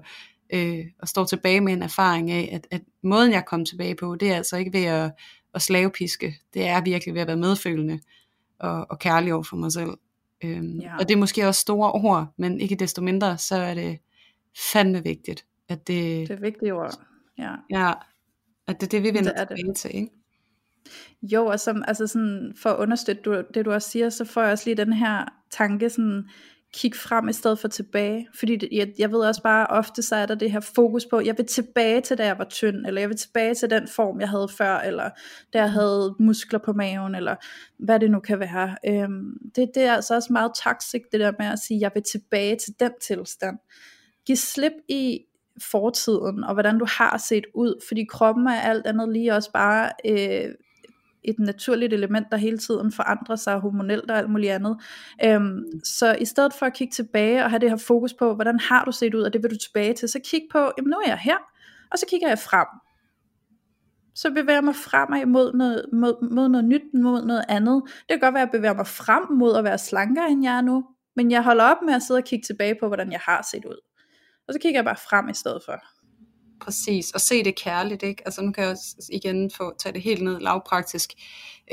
øh, 0.53 0.85
og 0.99 1.07
står 1.07 1.25
tilbage 1.25 1.61
med 1.61 1.73
en 1.73 1.81
erfaring 1.81 2.31
af, 2.31 2.49
at, 2.51 2.67
at 2.71 2.81
måden 3.03 3.31
jeg 3.31 3.45
kom 3.45 3.65
tilbage 3.65 3.95
på, 3.95 4.15
det 4.15 4.31
er 4.31 4.35
altså 4.35 4.57
ikke 4.57 4.73
ved 4.73 4.83
at, 4.83 5.11
at 5.53 5.61
slavepiske, 5.61 6.35
det 6.53 6.67
er 6.67 6.81
virkelig 6.81 7.13
ved 7.13 7.21
at 7.21 7.27
være 7.27 7.37
medfølende 7.37 7.99
og, 8.59 8.87
og 8.89 8.99
kærlig 8.99 9.33
over 9.33 9.43
for 9.43 9.55
mig 9.55 9.71
selv. 9.71 9.91
Øhm, 10.43 10.79
ja. 10.79 10.97
Og 10.97 11.07
det 11.07 11.15
er 11.15 11.19
måske 11.19 11.47
også 11.47 11.61
store 11.61 11.91
ord, 11.91 12.33
men 12.37 12.61
ikke 12.61 12.75
desto 12.75 13.01
mindre, 13.01 13.37
så 13.37 13.55
er 13.55 13.73
det 13.73 13.99
fandme 14.73 15.03
vigtigt, 15.03 15.45
at 15.69 15.87
det... 15.87 16.27
Det 16.27 16.35
er 16.35 16.41
vigtige 16.41 16.73
ord, 16.73 16.99
ja. 17.37 17.51
Ja, 17.69 17.93
at 18.67 18.81
det 18.81 18.87
er 18.87 18.89
det, 18.89 19.03
vi 19.03 19.13
vender 19.13 19.31
det 19.31 19.47
tilbage 19.47 19.67
det. 19.67 19.75
til, 19.75 19.95
ikke? 19.95 20.11
Jo, 21.21 21.45
og 21.45 21.59
som, 21.59 21.83
altså 21.87 22.07
sådan, 22.07 22.53
for 22.55 22.69
at 22.69 22.77
understøtte 22.77 23.21
du, 23.21 23.43
det 23.53 23.65
du 23.65 23.71
også 23.71 23.89
siger, 23.89 24.09
så 24.09 24.25
får 24.25 24.41
jeg 24.41 24.51
også 24.51 24.65
lige 24.65 24.85
den 24.85 24.93
her 24.93 25.25
tanke, 25.51 25.89
sådan, 25.89 26.23
kig 26.73 26.95
frem 26.95 27.29
i 27.29 27.33
stedet 27.33 27.59
for 27.59 27.67
tilbage. 27.67 28.27
Fordi 28.33 28.55
det, 28.55 28.69
jeg, 28.71 28.93
jeg 28.97 29.11
ved 29.11 29.19
også 29.19 29.41
bare, 29.41 29.67
ofte 29.67 30.01
så 30.01 30.15
er 30.15 30.25
der 30.25 30.35
det 30.35 30.51
her 30.51 30.59
fokus 30.59 31.05
på, 31.05 31.19
jeg 31.19 31.37
vil 31.37 31.45
tilbage 31.45 32.01
til 32.01 32.17
da 32.17 32.25
jeg 32.25 32.37
var 32.37 32.47
tynd, 32.49 32.85
eller 32.87 33.01
jeg 33.01 33.09
vil 33.09 33.17
tilbage 33.17 33.55
til 33.55 33.69
den 33.69 33.87
form, 33.87 34.19
jeg 34.19 34.29
havde 34.29 34.47
før, 34.57 34.77
eller 34.77 35.09
da 35.53 35.59
jeg 35.59 35.71
havde 35.71 36.15
muskler 36.19 36.59
på 36.59 36.73
maven, 36.73 37.15
eller 37.15 37.35
hvad 37.77 37.99
det 37.99 38.11
nu 38.11 38.19
kan 38.19 38.39
være. 38.39 38.75
Øhm, 38.87 39.37
det, 39.55 39.71
det 39.75 39.83
er 39.83 39.93
altså 39.93 40.15
også 40.15 40.33
meget 40.33 40.51
toxic, 40.63 41.01
det 41.11 41.19
der 41.19 41.31
med 41.39 41.47
at 41.47 41.59
sige, 41.59 41.79
jeg 41.79 41.91
vil 41.93 42.03
tilbage 42.11 42.55
til 42.55 42.73
den 42.79 42.91
tilstand. 43.01 43.57
Giv 44.25 44.35
slip 44.35 44.73
i 44.89 45.19
fortiden, 45.71 46.43
og 46.43 46.53
hvordan 46.53 46.79
du 46.79 46.85
har 46.89 47.17
set 47.29 47.45
ud, 47.53 47.85
fordi 47.87 48.05
kroppen 48.09 48.47
er 48.47 48.61
alt 48.61 48.87
andet 48.87 49.13
lige 49.13 49.33
også 49.33 49.51
bare 49.51 49.91
øh, 50.05 50.49
et 51.25 51.39
naturligt 51.39 51.93
element, 51.93 52.27
der 52.31 52.37
hele 52.37 52.57
tiden 52.57 52.91
forandrer 52.91 53.35
sig 53.35 53.59
hormonelt 53.59 54.11
og 54.11 54.17
alt 54.17 54.29
muligt 54.29 54.51
andet. 54.51 54.77
Øhm, 55.25 55.63
så 55.83 56.15
i 56.15 56.25
stedet 56.25 56.53
for 56.53 56.65
at 56.65 56.73
kigge 56.73 56.91
tilbage 56.91 57.43
og 57.43 57.49
have 57.49 57.59
det 57.59 57.69
her 57.69 57.77
fokus 57.77 58.13
på, 58.13 58.33
hvordan 58.33 58.59
har 58.59 58.85
du 58.85 58.91
set 58.91 59.15
ud, 59.15 59.21
og 59.21 59.33
det 59.33 59.43
vil 59.43 59.51
du 59.51 59.57
tilbage 59.57 59.93
til, 59.93 60.09
så 60.09 60.19
kig 60.25 60.41
på, 60.51 60.71
jamen 60.77 60.89
nu 60.89 60.97
er 60.97 61.09
jeg 61.09 61.17
her, 61.17 61.37
og 61.91 61.97
så 61.97 62.05
kigger 62.09 62.27
jeg 62.27 62.39
frem. 62.39 62.67
Så 64.15 64.29
bevæger 64.29 64.57
jeg 64.57 64.63
mig 64.63 64.75
fremad 64.75 65.25
mod 65.25 65.53
noget, 65.53 65.85
mod, 65.93 66.29
mod 66.31 66.49
noget 66.49 66.65
nyt, 66.65 66.93
mod 66.93 67.25
noget 67.25 67.45
andet. 67.49 67.81
Det 67.85 68.09
kan 68.09 68.19
godt 68.19 68.33
være, 68.33 68.43
at 68.43 68.49
jeg 68.53 68.59
bevæger 68.59 68.73
mig 68.73 68.87
frem 68.87 69.23
mod 69.31 69.57
at 69.57 69.63
være 69.63 69.77
slankere, 69.77 70.29
end 70.29 70.43
jeg 70.43 70.57
er 70.57 70.61
nu, 70.61 70.85
men 71.15 71.31
jeg 71.31 71.43
holder 71.43 71.63
op 71.63 71.77
med 71.85 71.93
at 71.93 72.01
sidde 72.01 72.17
og 72.17 72.23
kigge 72.23 72.43
tilbage 72.45 72.75
på, 72.79 72.87
hvordan 72.87 73.11
jeg 73.11 73.19
har 73.23 73.47
set 73.51 73.65
ud. 73.65 73.77
Og 74.47 74.53
så 74.53 74.59
kigger 74.59 74.77
jeg 74.77 74.85
bare 74.85 74.95
frem 75.09 75.29
i 75.29 75.33
stedet 75.33 75.61
for. 75.65 75.92
Præcis, 76.63 77.11
og 77.11 77.21
se 77.21 77.43
det 77.43 77.55
kærligt, 77.55 78.03
ikke? 78.03 78.21
Altså 78.25 78.41
nu 78.41 78.51
kan 78.51 78.63
jeg 78.63 78.77
igen 79.11 79.51
få 79.51 79.73
tage 79.79 79.93
det 79.93 80.01
helt 80.01 80.23
ned 80.23 80.39
lavpraktisk. 80.39 81.09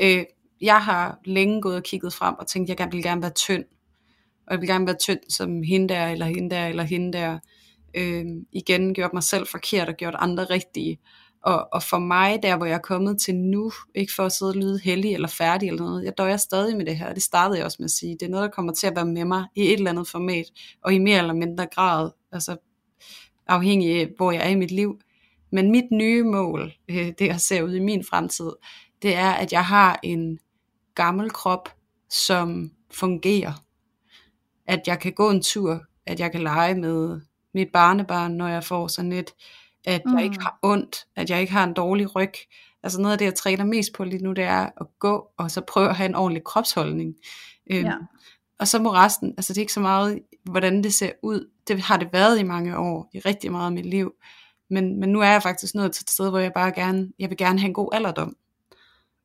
Øh, 0.01 0.23
jeg 0.61 0.83
har 0.83 1.19
længe 1.25 1.61
gået 1.61 1.75
og 1.75 1.83
kigget 1.83 2.13
frem 2.13 2.35
og 2.39 2.47
tænkt, 2.47 2.69
at 2.69 2.79
jeg 2.79 2.89
vil 2.91 3.03
gerne 3.03 3.21
være 3.21 3.31
tynd. 3.31 3.63
Og 4.47 4.51
jeg 4.53 4.61
vil 4.61 4.69
gerne 4.69 4.87
være 4.87 4.97
tynd 5.01 5.19
som 5.29 5.63
hende 5.63 5.89
der, 5.93 6.07
eller 6.07 6.25
hende 6.25 6.55
der, 6.55 6.67
eller 6.67 6.83
hende 6.83 7.13
der. 7.17 7.39
Øh, 7.93 8.25
igen 8.51 8.93
gjort 8.93 9.13
mig 9.13 9.23
selv 9.23 9.47
forkert 9.47 9.89
og 9.89 9.95
gjort 9.95 10.15
andre 10.17 10.43
rigtige. 10.43 10.99
Og, 11.43 11.67
og 11.73 11.83
for 11.83 11.99
mig, 11.99 12.39
der 12.43 12.57
hvor 12.57 12.65
jeg 12.65 12.75
er 12.75 12.79
kommet 12.79 13.21
til 13.21 13.35
nu, 13.35 13.71
ikke 13.95 14.13
for 14.15 14.23
at 14.23 14.31
sidde 14.31 14.51
og 14.51 14.55
lyde 14.55 14.79
heldig 14.83 15.13
eller 15.13 15.27
færdig 15.27 15.67
eller 15.67 15.83
noget, 15.83 16.03
jeg 16.03 16.17
døjer 16.17 16.37
stadig 16.37 16.77
med 16.77 16.85
det 16.85 16.97
her, 16.97 17.13
det 17.13 17.23
startede 17.23 17.57
jeg 17.57 17.65
også 17.65 17.77
med 17.79 17.85
at 17.85 17.91
sige, 17.91 18.17
det 18.19 18.25
er 18.25 18.29
noget, 18.29 18.43
der 18.43 18.55
kommer 18.55 18.73
til 18.73 18.87
at 18.87 18.95
være 18.95 19.05
med 19.05 19.25
mig 19.25 19.45
i 19.55 19.61
et 19.61 19.73
eller 19.73 19.91
andet 19.91 20.07
format, 20.07 20.45
og 20.83 20.93
i 20.93 20.97
mere 20.97 21.17
eller 21.17 21.33
mindre 21.33 21.67
grad, 21.75 22.11
altså 22.31 22.57
afhængig 23.47 24.01
af, 24.01 24.09
hvor 24.17 24.31
jeg 24.31 24.45
er 24.45 24.49
i 24.49 24.55
mit 24.55 24.71
liv. 24.71 24.99
Men 25.51 25.71
mit 25.71 25.91
nye 25.91 26.23
mål, 26.23 26.73
øh, 26.89 27.11
det 27.19 27.21
jeg 27.27 27.41
ser 27.41 27.63
ud 27.63 27.73
i 27.73 27.79
min 27.79 28.03
fremtid, 28.03 28.51
det 29.01 29.15
er, 29.15 29.31
at 29.31 29.51
jeg 29.51 29.65
har 29.65 29.99
en 30.03 30.39
gammel 30.95 31.29
krop, 31.29 31.69
som 32.09 32.71
fungerer. 32.91 33.53
At 34.67 34.81
jeg 34.87 34.99
kan 34.99 35.13
gå 35.13 35.29
en 35.29 35.41
tur, 35.41 35.81
at 36.05 36.19
jeg 36.19 36.31
kan 36.31 36.41
lege 36.41 36.75
med 36.75 37.21
mit 37.53 37.69
barnebarn, 37.73 38.31
når 38.31 38.47
jeg 38.47 38.63
får 38.63 38.87
sådan 38.87 39.11
et, 39.11 39.31
at 39.85 40.01
mm. 40.05 40.13
jeg 40.15 40.23
ikke 40.23 40.35
mm. 40.39 40.43
har 40.43 40.59
ondt, 40.61 41.05
at 41.15 41.29
jeg 41.29 41.41
ikke 41.41 41.53
har 41.53 41.63
en 41.63 41.73
dårlig 41.73 42.15
ryg. 42.15 42.33
Altså 42.83 43.01
noget 43.01 43.11
af 43.11 43.17
det, 43.17 43.25
jeg 43.25 43.35
træner 43.35 43.65
mest 43.65 43.93
på 43.93 44.03
lige 44.03 44.23
nu, 44.23 44.33
det 44.33 44.43
er 44.43 44.69
at 44.81 44.87
gå, 44.99 45.27
og 45.37 45.51
så 45.51 45.61
prøve 45.61 45.89
at 45.89 45.95
have 45.95 46.09
en 46.09 46.15
ordentlig 46.15 46.43
kropsholdning. 46.43 47.15
Øhm, 47.71 47.85
ja. 47.85 47.93
Og 48.59 48.67
så 48.67 48.79
må 48.79 48.93
resten, 48.93 49.33
altså 49.37 49.53
det 49.53 49.57
er 49.57 49.61
ikke 49.61 49.73
så 49.73 49.79
meget 49.79 50.19
hvordan 50.43 50.83
det 50.83 50.93
ser 50.93 51.11
ud. 51.23 51.49
Det 51.67 51.81
har 51.81 51.97
det 51.97 52.13
været 52.13 52.39
i 52.39 52.43
mange 52.43 52.77
år, 52.77 53.09
i 53.13 53.19
rigtig 53.19 53.51
meget 53.51 53.65
af 53.65 53.71
mit 53.71 53.85
liv. 53.85 54.13
Men, 54.69 54.99
men 54.99 55.09
nu 55.09 55.21
er 55.21 55.31
jeg 55.31 55.43
faktisk 55.43 55.75
nået 55.75 55.91
til 55.91 56.03
et 56.03 56.09
sted, 56.09 56.29
hvor 56.29 56.39
jeg 56.39 56.53
bare 56.53 56.71
gerne, 56.71 57.11
jeg 57.19 57.29
vil 57.29 57.37
gerne 57.37 57.59
have 57.59 57.67
en 57.67 57.73
god 57.73 57.89
alderdom. 57.91 58.35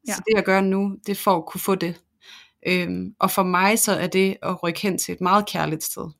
Ja. 0.08 0.12
Så 0.12 0.22
det 0.26 0.34
jeg 0.34 0.44
gør 0.44 0.60
nu, 0.60 0.96
det 1.06 1.12
er 1.12 1.22
for 1.22 1.36
at 1.36 1.46
kunne 1.46 1.60
få 1.60 1.74
det. 1.74 2.02
Øhm, 2.66 3.14
og 3.18 3.30
for 3.30 3.42
mig 3.42 3.78
så 3.78 3.92
er 3.92 4.06
det 4.06 4.36
at 4.42 4.62
rykke 4.62 4.80
hen 4.80 4.98
til 4.98 5.12
et 5.12 5.20
meget 5.20 5.46
kærligt 5.46 5.84
sted. 5.84 6.10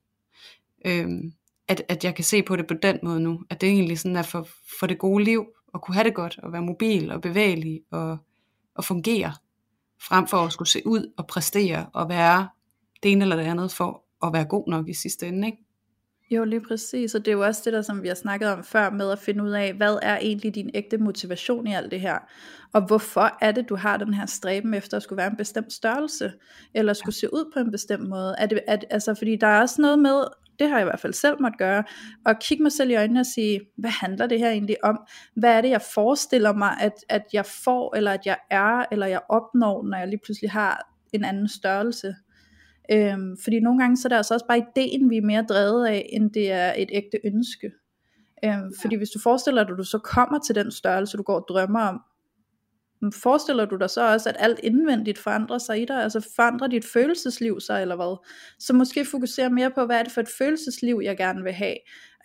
Øhm, 0.87 1.33
at, 1.69 1.83
at 1.89 2.05
jeg 2.05 2.15
kan 2.15 2.25
se 2.25 2.43
på 2.43 2.57
det 2.57 2.67
på 2.67 2.75
den 2.75 2.99
måde 3.03 3.21
nu, 3.21 3.43
at 3.51 3.61
det 3.61 3.69
egentlig 3.69 3.99
sådan 3.99 4.17
er 4.17 4.23
for, 4.23 4.49
for 4.81 4.87
det 4.87 4.99
gode 4.99 5.25
liv, 5.25 5.47
at 5.75 5.81
kunne 5.81 5.95
have 5.95 6.05
det 6.05 6.15
godt, 6.15 6.39
og 6.43 6.53
være 6.53 6.63
mobil 6.63 7.13
og 7.13 7.21
bevægelig 7.21 7.81
og, 7.91 8.19
og 8.75 8.85
fungere, 8.85 9.35
frem 10.01 10.27
for 10.27 10.37
at 10.37 10.53
skulle 10.53 10.69
se 10.69 10.87
ud 10.87 11.13
og 11.17 11.27
præstere 11.27 11.87
og 11.93 12.09
være 12.09 12.49
det 13.03 13.13
ene 13.13 13.25
eller 13.25 13.37
det 13.37 13.45
andet 13.45 13.73
for 13.73 14.06
at 14.23 14.33
være 14.33 14.45
god 14.45 14.69
nok 14.69 14.89
i 14.89 14.95
sidste 14.95 15.27
ende, 15.27 15.47
ikke? 15.47 15.67
Jo, 16.31 16.45
lige 16.45 16.61
præcis, 16.61 17.15
og 17.15 17.25
det 17.25 17.31
er 17.31 17.33
jo 17.33 17.45
også 17.45 17.63
det 17.65 17.73
der, 17.73 17.83
som 17.83 18.03
vi 18.03 18.09
har 18.09 18.15
snakket 18.15 18.49
om 18.49 18.65
før, 18.65 18.91
med 18.91 19.11
at 19.11 19.19
finde 19.19 19.45
ud 19.45 19.51
af, 19.51 19.75
hvad 19.75 19.99
er 20.03 20.19
egentlig 20.19 20.55
din 20.55 20.71
ægte 20.75 20.99
motivation 20.99 21.67
i 21.67 21.75
alt 21.75 21.91
det 21.91 22.01
her, 22.01 22.19
og 22.73 22.87
hvorfor 22.87 23.39
er 23.41 23.53
det, 23.53 23.69
du 23.69 23.77
har 23.77 23.97
den 23.97 24.15
her 24.15 24.27
stræben 24.27 24.75
efter 24.75 24.97
at 24.97 25.03
skulle 25.03 25.17
være 25.17 25.31
en 25.31 25.37
bestemt 25.37 25.73
størrelse, 25.73 26.33
eller 26.75 26.93
skulle 26.93 27.15
se 27.15 27.35
ud 27.35 27.51
på 27.55 27.61
en 27.61 27.71
bestemt 27.71 28.09
måde, 28.09 28.35
er 28.39 28.47
det, 28.47 28.61
er, 28.67 28.77
altså, 28.91 29.15
fordi 29.15 29.37
der 29.37 29.47
er 29.47 29.61
også 29.61 29.83
noget 29.83 29.99
med, 29.99 30.25
det 30.59 30.69
har 30.69 30.77
jeg 30.77 30.85
i 30.85 30.89
hvert 30.89 31.01
fald 31.01 31.13
selv 31.13 31.37
måtte 31.41 31.59
gøre, 31.59 31.85
og 32.27 32.35
kigge 32.41 32.63
mig 32.63 32.73
selv 32.73 32.91
i 32.91 32.95
øjnene 32.95 33.21
og 33.21 33.27
sige, 33.27 33.61
hvad 33.79 33.91
handler 33.91 34.27
det 34.27 34.39
her 34.39 34.51
egentlig 34.51 34.85
om? 34.85 34.99
Hvad 35.37 35.51
er 35.51 35.61
det, 35.61 35.71
jeg 35.71 35.83
forestiller 35.95 36.53
mig, 36.53 36.77
at, 36.81 36.93
at 37.09 37.23
jeg 37.33 37.47
får, 37.47 37.97
eller 37.97 38.13
at 38.13 38.27
jeg 38.27 38.39
er, 38.51 38.85
eller 38.93 39.07
jeg 39.07 39.21
opnår, 39.29 39.83
når 39.83 39.99
jeg 39.99 40.09
lige 40.09 40.21
pludselig 40.25 40.51
har 40.51 40.93
en 41.13 41.25
anden 41.25 41.49
størrelse? 41.49 42.15
Øhm, 42.93 43.37
fordi 43.45 43.61
nogle 43.61 43.81
gange 43.81 43.97
så 43.97 44.09
er 44.09 44.11
det 44.11 44.17
altså 44.17 44.35
også 44.35 44.47
bare 44.47 44.59
ideen, 44.59 45.11
vi 45.11 45.17
er 45.17 45.23
mere 45.23 45.45
drevet 45.49 45.87
af, 45.87 46.09
end 46.13 46.31
det 46.31 46.53
er 46.53 46.75
et 46.77 46.89
ægte 46.93 47.19
ønske. 47.25 47.73
Øhm, 48.45 48.73
fordi 48.81 48.97
hvis 48.97 49.11
du 49.11 49.19
forestiller 49.23 49.65
dig, 49.65 49.73
at 49.73 49.79
du 49.79 49.85
så 49.85 49.99
kommer 49.99 50.39
til 50.39 50.55
den 50.55 50.71
størrelse, 50.71 51.17
du 51.17 51.23
går 51.23 51.41
og 51.41 51.45
drømmer 51.49 51.81
om, 51.81 52.01
forestiller 53.13 53.65
du 53.65 53.77
dig 53.77 53.91
så 53.91 54.13
også, 54.13 54.29
at 54.29 54.37
alt 54.39 54.61
indvendigt 54.63 55.19
forandrer 55.19 55.59
sig 55.59 55.83
i 55.83 55.85
dig, 55.85 56.03
altså 56.03 56.29
forandrer 56.37 56.69
dit 56.69 56.85
følelsesliv 56.85 57.61
sig, 57.61 57.83
eller 57.83 57.97
hvad? 57.97 58.27
Så 58.59 58.73
måske 58.73 59.05
fokusere 59.05 59.51
mere 59.51 59.71
på, 59.71 59.87
hvad 59.87 59.99
er 59.99 60.03
det 60.03 60.13
for 60.13 60.21
et 60.21 60.29
følelsesliv, 60.39 61.01
jeg 61.05 61.17
gerne 61.17 61.43
vil 61.43 61.53
have. 61.53 61.77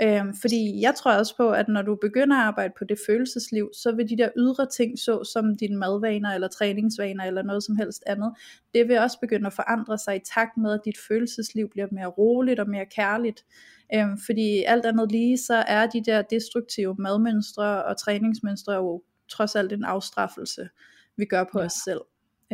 Øhm, 0.01 0.33
fordi 0.41 0.81
jeg 0.81 0.95
tror 0.95 1.11
også 1.11 1.37
på, 1.37 1.51
at 1.51 1.67
når 1.67 1.81
du 1.81 1.97
begynder 2.01 2.37
at 2.37 2.43
arbejde 2.43 2.73
på 2.79 2.85
det 2.85 2.97
følelsesliv, 3.07 3.69
så 3.73 3.91
vil 3.91 4.09
de 4.09 4.17
der 4.17 4.29
ydre 4.37 4.67
ting, 4.77 4.99
så 4.99 5.23
som 5.33 5.55
dine 5.55 5.77
madvaner, 5.77 6.29
eller 6.29 6.47
træningsvaner, 6.47 7.23
eller 7.23 7.43
noget 7.43 7.63
som 7.63 7.75
helst 7.75 8.03
andet, 8.05 8.33
det 8.73 8.87
vil 8.87 8.99
også 8.99 9.19
begynde 9.19 9.47
at 9.47 9.53
forandre 9.53 9.97
sig 9.97 10.15
i 10.15 10.19
takt 10.35 10.57
med, 10.57 10.73
at 10.73 10.81
dit 10.85 10.97
følelsesliv 11.07 11.69
bliver 11.69 11.87
mere 11.91 12.07
roligt 12.07 12.59
og 12.59 12.69
mere 12.69 12.85
kærligt. 12.85 13.45
Øhm, 13.93 14.17
fordi 14.25 14.63
alt 14.63 14.85
andet 14.85 15.11
lige, 15.11 15.37
så 15.37 15.55
er 15.55 15.87
de 15.87 16.03
der 16.05 16.21
destruktive 16.21 16.95
madmønstre 16.99 17.83
og 17.83 17.97
træningsmønstre 17.97 18.73
jo 18.73 19.03
trods 19.31 19.55
alt 19.55 19.73
en 19.73 19.83
afstraffelse, 19.83 20.69
vi 21.17 21.25
gør 21.25 21.43
på 21.51 21.59
ja. 21.59 21.65
os 21.65 21.73
selv. 21.73 22.01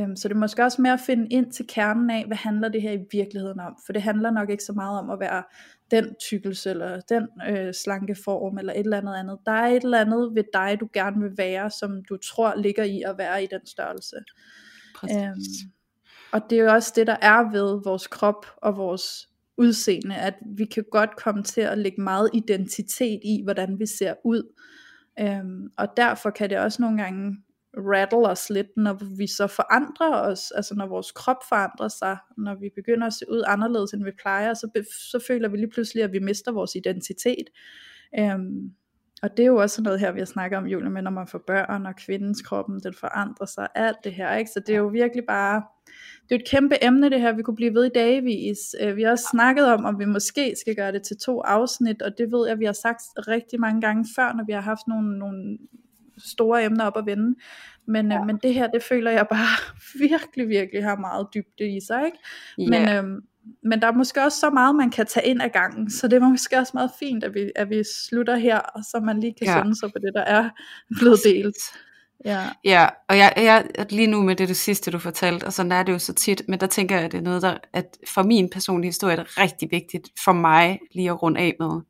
Um, 0.01 0.15
så 0.15 0.27
det 0.27 0.35
er 0.35 0.39
måske 0.39 0.63
også 0.63 0.81
mere 0.81 0.93
at 0.93 0.99
finde 0.99 1.27
ind 1.29 1.51
til 1.51 1.67
kernen 1.67 2.09
af, 2.09 2.25
hvad 2.27 2.37
handler 2.37 2.69
det 2.69 2.81
her 2.81 2.91
i 2.91 3.05
virkeligheden 3.11 3.59
om. 3.59 3.77
For 3.85 3.93
det 3.93 4.01
handler 4.01 4.31
nok 4.31 4.49
ikke 4.49 4.63
så 4.63 4.73
meget 4.73 4.99
om 4.99 5.09
at 5.09 5.19
være 5.19 5.43
den 5.91 6.15
tykkelse, 6.19 6.69
eller 6.69 6.99
den 6.99 7.27
øh, 7.49 7.73
slanke 7.73 8.15
form, 8.23 8.57
eller 8.57 8.73
et 8.73 8.79
eller 8.79 8.97
andet 8.97 9.15
andet. 9.15 9.37
Der 9.45 9.51
er 9.51 9.67
et 9.67 9.83
eller 9.83 10.01
andet 10.01 10.35
ved 10.35 10.43
dig, 10.53 10.77
du 10.79 10.89
gerne 10.93 11.21
vil 11.21 11.37
være, 11.37 11.71
som 11.71 12.03
du 12.09 12.17
tror 12.17 12.55
ligger 12.55 12.83
i 12.83 13.01
at 13.01 13.17
være 13.17 13.43
i 13.43 13.47
den 13.51 13.65
størrelse. 13.65 14.15
Um, 15.03 15.41
og 16.31 16.41
det 16.49 16.59
er 16.59 16.63
jo 16.63 16.73
også 16.73 16.93
det, 16.95 17.07
der 17.07 17.17
er 17.21 17.51
ved 17.51 17.81
vores 17.83 18.07
krop 18.07 18.45
og 18.57 18.77
vores 18.77 19.29
udseende, 19.57 20.15
at 20.15 20.33
vi 20.57 20.65
kan 20.65 20.85
godt 20.91 21.15
komme 21.15 21.43
til 21.43 21.61
at 21.61 21.77
lægge 21.77 22.01
meget 22.01 22.29
identitet 22.33 23.19
i, 23.23 23.41
hvordan 23.43 23.79
vi 23.79 23.85
ser 23.85 24.13
ud. 24.25 24.53
Øhm, 25.19 25.69
og 25.77 25.87
derfor 25.97 26.29
kan 26.29 26.49
det 26.49 26.59
også 26.59 26.81
nogle 26.81 27.03
gange 27.03 27.37
rattle 27.77 28.29
os 28.29 28.49
lidt, 28.49 28.67
når 28.77 29.17
vi 29.17 29.27
så 29.27 29.47
forandrer 29.47 30.21
os, 30.21 30.51
altså 30.51 30.75
når 30.75 30.87
vores 30.87 31.11
krop 31.11 31.43
forandrer 31.49 31.87
sig, 31.87 32.17
når 32.37 32.55
vi 32.55 32.69
begynder 32.75 33.07
at 33.07 33.13
se 33.13 33.25
ud 33.31 33.43
anderledes, 33.47 33.93
end 33.93 34.03
vi 34.03 34.11
plejer, 34.21 34.53
så, 34.53 34.83
så 35.11 35.23
føler 35.27 35.49
vi 35.49 35.57
lige 35.57 35.69
pludselig, 35.69 36.03
at 36.03 36.11
vi 36.11 36.19
mister 36.19 36.51
vores 36.51 36.75
identitet. 36.75 37.49
Øhm, 38.19 38.71
og 39.23 39.37
det 39.37 39.43
er 39.43 39.47
jo 39.47 39.55
også 39.55 39.81
noget 39.81 39.99
her, 39.99 40.11
vi 40.11 40.19
har 40.19 40.25
snakket 40.25 40.57
om, 40.57 40.65
Julie, 40.65 40.89
med 40.89 41.01
når 41.01 41.11
man 41.11 41.27
får 41.27 41.43
børn, 41.47 41.85
og 41.85 41.95
kvindens 41.95 42.41
kroppen, 42.41 42.79
den 42.83 42.93
forandrer 42.93 43.45
sig, 43.45 43.67
alt 43.75 43.97
det 44.03 44.13
her, 44.13 44.35
ikke? 44.35 44.51
Så 44.51 44.59
det 44.59 44.75
er 44.75 44.79
jo 44.79 44.87
virkelig 44.87 45.23
bare, 45.27 45.63
det 46.29 46.35
er 46.35 46.39
et 46.39 46.49
kæmpe 46.49 46.83
emne 46.83 47.09
det 47.09 47.21
her, 47.21 47.31
vi 47.31 47.41
kunne 47.41 47.55
blive 47.55 47.73
ved 47.73 47.85
i 47.85 47.89
dagvis. 47.95 48.75
Øh, 48.81 48.95
vi 48.95 49.03
har 49.03 49.11
også 49.11 49.27
snakket 49.31 49.65
om, 49.65 49.85
om 49.85 49.99
vi 49.99 50.05
måske 50.05 50.55
skal 50.61 50.75
gøre 50.75 50.91
det 50.91 51.03
til 51.03 51.17
to 51.17 51.41
afsnit, 51.41 52.01
og 52.01 52.17
det 52.17 52.31
ved 52.31 52.47
jeg, 52.47 52.59
vi 52.59 52.65
har 52.65 52.73
sagt 52.73 53.01
rigtig 53.17 53.59
mange 53.59 53.81
gange 53.81 54.05
før, 54.15 54.33
når 54.33 54.43
vi 54.45 54.53
har 54.53 54.61
haft 54.61 54.87
nogle, 54.87 55.19
nogle 55.19 55.57
store 56.17 56.63
emner 56.65 56.85
op 56.85 56.97
at 56.97 57.05
vende. 57.05 57.35
Men, 57.85 58.05
øh, 58.05 58.11
ja. 58.11 58.19
øh, 58.19 58.25
men 58.25 58.39
det 58.43 58.53
her, 58.53 58.67
det 58.67 58.83
føler 58.83 59.11
jeg 59.11 59.27
bare 59.29 59.73
virkelig, 60.09 60.49
virkelig 60.49 60.83
har 60.83 60.95
meget 60.95 61.27
dybde 61.33 61.75
i 61.75 61.79
sig. 61.87 62.05
Ikke? 62.05 62.17
Ja. 62.57 62.69
Men, 62.69 63.05
øh, 63.05 63.21
men 63.63 63.81
der 63.81 63.87
er 63.87 63.91
måske 63.91 64.23
også 64.23 64.39
så 64.39 64.49
meget, 64.49 64.75
man 64.75 64.89
kan 64.89 65.05
tage 65.05 65.27
ind 65.27 65.41
ad 65.41 65.49
gangen, 65.49 65.91
så 65.91 66.07
det 66.07 66.15
er 66.15 66.29
måske 66.29 66.57
også 66.57 66.71
meget 66.73 66.91
fint, 66.99 67.23
at 67.23 67.33
vi, 67.33 67.51
at 67.55 67.69
vi 67.69 67.83
slutter 68.09 68.35
her, 68.35 68.59
så 68.91 68.99
man 68.99 69.19
lige 69.19 69.33
kan 69.37 69.47
ja. 69.47 69.61
sende 69.61 69.79
sig 69.79 69.89
på 69.89 69.99
det, 70.01 70.11
der 70.15 70.21
er 70.21 70.49
blevet 70.99 71.19
delt. 71.23 71.57
Ja. 72.25 72.49
ja, 72.63 72.87
og 73.09 73.17
jeg, 73.17 73.33
jeg, 73.37 73.85
lige 73.89 74.07
nu 74.07 74.21
med 74.21 74.35
det, 74.35 74.47
det 74.47 74.57
sidste, 74.57 74.91
du 74.91 74.99
fortalte, 74.99 75.43
og 75.43 75.53
sådan 75.53 75.71
er 75.71 75.83
det 75.83 75.93
jo 75.93 75.99
så 75.99 76.13
tit, 76.13 76.41
men 76.47 76.59
der 76.59 76.67
tænker 76.67 76.95
jeg, 76.95 77.05
at 77.05 77.11
det 77.11 77.17
er 77.17 77.21
noget, 77.21 77.41
der, 77.41 77.57
at 77.73 77.97
for 78.07 78.23
min 78.23 78.49
personlige 78.49 78.89
historie 78.89 79.15
er 79.15 79.23
det 79.23 79.37
rigtig 79.37 79.71
vigtigt 79.71 80.09
for 80.23 80.31
mig 80.31 80.79
lige 80.91 81.09
at 81.09 81.21
runde 81.23 81.39
af 81.39 81.55
med. 81.59 81.81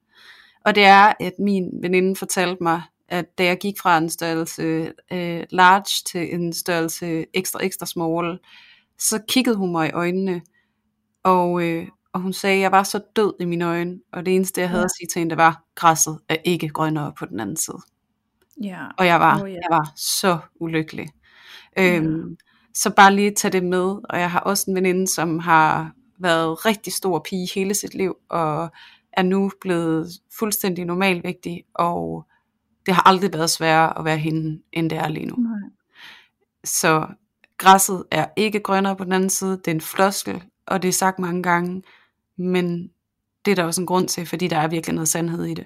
Og 0.65 0.75
det 0.75 0.83
er, 0.83 1.13
at 1.19 1.33
min 1.39 1.69
veninde 1.81 2.15
fortalte 2.15 2.63
mig, 2.63 2.81
at 3.09 3.37
da 3.37 3.45
jeg 3.45 3.57
gik 3.57 3.75
fra 3.81 3.97
en 3.97 4.09
størrelse 4.09 4.93
øh, 5.11 5.43
large 5.49 6.03
til 6.05 6.33
en 6.33 6.53
størrelse 6.53 7.25
ekstra, 7.33 7.63
ekstra 7.63 7.85
small, 7.85 8.39
så 8.99 9.19
kiggede 9.27 9.55
hun 9.55 9.71
mig 9.71 9.87
i 9.87 9.91
øjnene, 9.91 10.41
og, 11.28 11.63
øh, 11.63 11.88
og 12.13 12.21
hun 12.21 12.34
sagde, 12.34 12.55
at 12.55 12.61
jeg 12.61 12.71
var 12.71 12.84
så 12.84 12.99
død 13.15 13.34
i 13.39 13.45
mine 13.45 13.65
øjne, 13.65 13.99
og 14.13 14.25
det 14.25 14.36
eneste, 14.36 14.61
jeg 14.61 14.69
havde 14.69 14.82
ja. 14.82 14.86
at 14.86 14.91
sige 14.99 15.07
til 15.07 15.19
hende, 15.19 15.30
det 15.30 15.38
var, 15.38 15.63
græsset 15.75 16.19
er 16.30 16.36
ikke 16.45 16.69
grønnere 16.69 17.13
på 17.19 17.25
den 17.25 17.39
anden 17.39 17.57
side. 17.57 17.78
Ja. 18.63 18.86
Og 18.97 19.05
jeg 19.05 19.19
var, 19.19 19.41
oh, 19.41 19.47
yeah. 19.47 19.53
jeg 19.53 19.67
var 19.69 19.91
så 19.95 20.38
ulykkelig. 20.59 21.09
Øhm, 21.80 22.38
Så 22.73 22.89
bare 22.89 23.15
lige 23.15 23.32
tage 23.32 23.51
det 23.51 23.63
med. 23.63 23.86
Og 24.09 24.19
jeg 24.19 24.32
har 24.32 24.39
også 24.39 24.71
en 24.71 24.75
veninde, 24.75 25.07
som 25.07 25.39
har 25.39 25.91
været 26.19 26.65
rigtig 26.65 26.93
stor 26.93 27.19
pige 27.19 27.49
hele 27.55 27.73
sit 27.73 27.95
liv, 27.95 28.15
og 28.30 28.69
er 29.13 29.23
nu 29.23 29.51
blevet 29.61 30.09
fuldstændig 30.39 30.86
normalvægtig, 30.86 31.63
og 31.73 32.25
det 32.86 32.93
har 32.93 33.07
aldrig 33.07 33.34
været 33.34 33.49
sværere 33.49 33.99
at 33.99 34.05
være 34.05 34.17
hende, 34.17 34.61
end 34.73 34.89
det 34.89 34.97
er 34.97 35.07
lige 35.07 35.25
nu. 35.25 35.36
Nej. 35.36 35.69
Så 36.63 37.07
græsset 37.57 38.03
er 38.11 38.25
ikke 38.36 38.59
grønnere 38.59 38.95
på 38.95 39.03
den 39.03 39.11
anden 39.13 39.30
side, 39.30 39.51
det 39.51 39.67
er 39.67 39.75
en 39.75 39.82
floskel, 39.82 40.43
og 40.68 40.82
det 40.82 40.88
er 40.88 40.93
sagt 40.93 41.20
mange 41.20 41.43
gange, 41.43 41.84
men 42.38 42.91
det 43.45 43.51
er 43.51 43.55
der 43.55 43.63
også 43.63 43.82
en 43.82 43.88
grund 43.88 44.07
til, 44.07 44.26
fordi 44.26 44.47
der 44.47 44.57
er 44.57 44.68
virkelig 44.68 44.93
noget 44.93 45.07
sandhed 45.07 45.45
i 45.45 45.53
det. 45.53 45.65